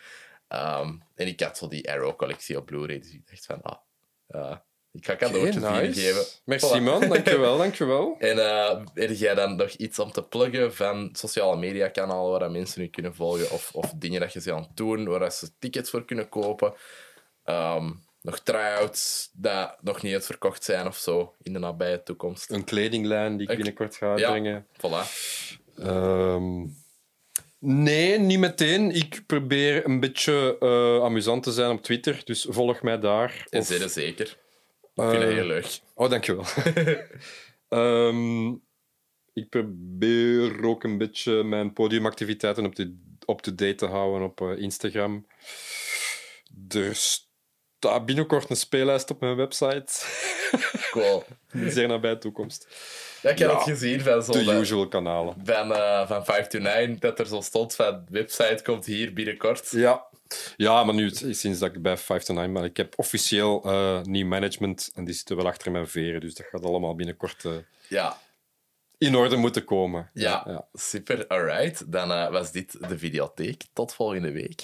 Ehm, 0.48 0.94
en 1.14 1.26
ik 1.26 1.40
had 1.40 1.59
zo 1.59 1.68
die 1.68 1.90
Arrow-collectie 1.90 2.56
op 2.56 2.66
Blu-ray, 2.66 2.98
dus 2.98 3.12
ik 3.12 3.28
dacht 3.30 3.46
van... 3.46 3.62
Ah, 3.62 3.76
eh, 4.26 4.56
ik 4.93 5.06
ga 5.06 5.16
cadeautjes 5.16 5.64
voor 5.64 5.74
jullie 5.74 5.93
geven. 5.93 6.24
Merci 6.44 6.78
Voilà. 6.78 6.82
man, 6.82 7.09
dankjewel, 7.09 7.56
dankjewel. 7.64 8.16
En 8.19 8.39
eh 8.39 8.81
heb 8.94 9.10
jij 9.10 9.35
dan 9.35 9.56
nog 9.56 9.70
iets 9.70 9.98
om 9.98 10.12
te 10.12 10.23
pluggen 10.23 10.74
van 10.74 11.09
sociale 11.12 11.56
mediakanalen 11.56 12.31
waar 12.31 12.40
dat 12.40 12.51
mensen 12.51 12.82
u 12.82 12.86
kunnen 12.86 13.14
volgen? 13.14 13.51
Of, 13.51 13.70
of 13.74 13.93
dingen 13.97 14.20
dat 14.20 14.32
je 14.32 14.40
ze 14.40 14.52
aan 14.52 14.62
het 14.62 14.77
doen, 14.77 15.05
waar 15.09 15.19
dat 15.20 15.35
ze 15.35 15.48
tickets 15.59 15.90
voor 15.90 16.05
kunnen 16.05 16.28
kopen? 16.28 16.74
Ehm, 17.44 17.90
nog 18.23 18.39
try-outs 18.39 19.31
dat 19.32 19.77
nog 19.81 20.02
niet 20.02 20.12
uitverkocht 20.14 20.64
zijn 20.64 20.86
of 20.86 20.97
zo 20.97 21.35
in 21.43 21.52
de 21.52 21.59
nabije 21.59 22.02
toekomst? 22.02 22.51
Een 22.51 22.64
kledinglijn 22.64 23.36
die 23.36 23.48
ik 23.51 23.56
binnenkort 23.56 23.97
ga 23.97 24.06
Ja. 24.06 24.12
uitbrengen. 24.12 24.66
Voilà. 24.77 25.09
Ehm, 25.78 26.66
nee, 27.59 28.19
niet 28.19 28.39
meteen. 28.39 28.90
Ik 28.90 29.23
probeer 29.27 29.85
een 29.86 30.01
beetje 30.01 30.56
eh, 30.60 31.05
amusant 31.05 31.43
te 31.43 31.52
zijn 31.52 31.70
op 31.70 31.82
Twitter, 31.82 32.20
dus 32.24 32.47
volg 32.48 32.82
mij 32.82 32.98
daar. 32.98 33.47
En 33.51 33.60
Of- 33.60 33.66
zeker 33.66 33.89
zeker. 33.89 34.40
Ik 34.94 35.02
vind 35.02 35.12
het 35.12 35.23
Eh, 35.23 35.35
heel 35.35 35.47
leuk. 35.47 35.81
Oh, 35.94 36.10
dankjewel. 36.10 36.44
Ehm 37.69 38.55
ik 39.32 39.48
probeer 39.48 40.64
ook 40.64 40.85
een 40.85 40.98
beetje 40.98 41.43
mijn 41.44 41.73
podiumactiviteiten 41.73 42.64
op 42.64 42.74
de 42.74 42.98
up-to-date 43.27 43.74
te 43.74 43.86
houden 43.86 44.28
op 44.28 44.40
eh, 44.40 44.59
Instagram. 44.59 45.27
Er 46.69 46.97
staat 47.88 48.06
binnenkort 48.06 48.50
een 48.50 48.56
speellijst 48.56 49.10
op 49.10 49.20
mijn 49.20 49.36
website. 49.36 49.86
Cool. 50.90 51.24
Zeer 51.68 51.88
nabije 51.88 52.18
toekomst. 52.18 52.66
Ja, 53.22 53.30
ik 53.30 53.38
heb 53.38 53.50
Ja, 53.50 53.54
het 53.56 53.64
gezien 53.64 54.00
van 54.00 54.22
zo 54.22 54.32
De 54.32 54.52
usual 54.52 54.88
kanalen. 54.88 55.34
van, 55.44 55.66
van 56.06 56.24
5 56.24 56.46
to 56.46 56.59
9 56.59 56.96
dat 57.00 57.18
er 57.18 57.26
zo 57.26 57.40
stond 57.40 57.74
van 57.74 58.06
website 58.10 58.60
komt 58.62 58.84
hier 58.86 59.12
binnenkort. 59.12 59.70
Ja. 59.70 60.04
Ja, 60.56 60.84
maar 60.84 60.94
nu, 60.94 61.10
sinds 61.10 61.59
dat 61.59 61.74
ik 61.74 61.82
bij 61.82 61.96
5 61.96 62.22
to 62.22 62.34
9 62.34 62.52
ben, 62.52 62.64
ik 62.64 62.76
heb 62.76 62.92
officieel 62.98 63.62
eh, 63.64 64.02
nieuw 64.02 64.26
management 64.26 64.90
en 64.94 65.04
die 65.04 65.14
zitten 65.14 65.36
wel 65.36 65.46
achter 65.46 65.72
mijn 65.72 65.88
veren, 65.88 66.20
dus 66.20 66.34
dat 66.34 66.46
gaat 66.50 66.64
allemaal 66.64 66.94
binnenkort 66.94 67.44
eh, 67.44 67.52
Ja, 67.88 68.18
in 68.98 69.16
orde 69.16 69.36
moeten 69.36 69.64
komen. 69.64 70.10
ja, 70.14 70.42
ja. 70.46 70.66
super. 70.72 71.26
Alright, 71.26 71.92
dan 71.92 72.09
was 72.32 72.52
dit 72.52 72.88
de 72.88 72.98
videotheek. 72.98 73.62
Tot 73.72 73.94
volgende 73.94 74.32
week. 74.32 74.60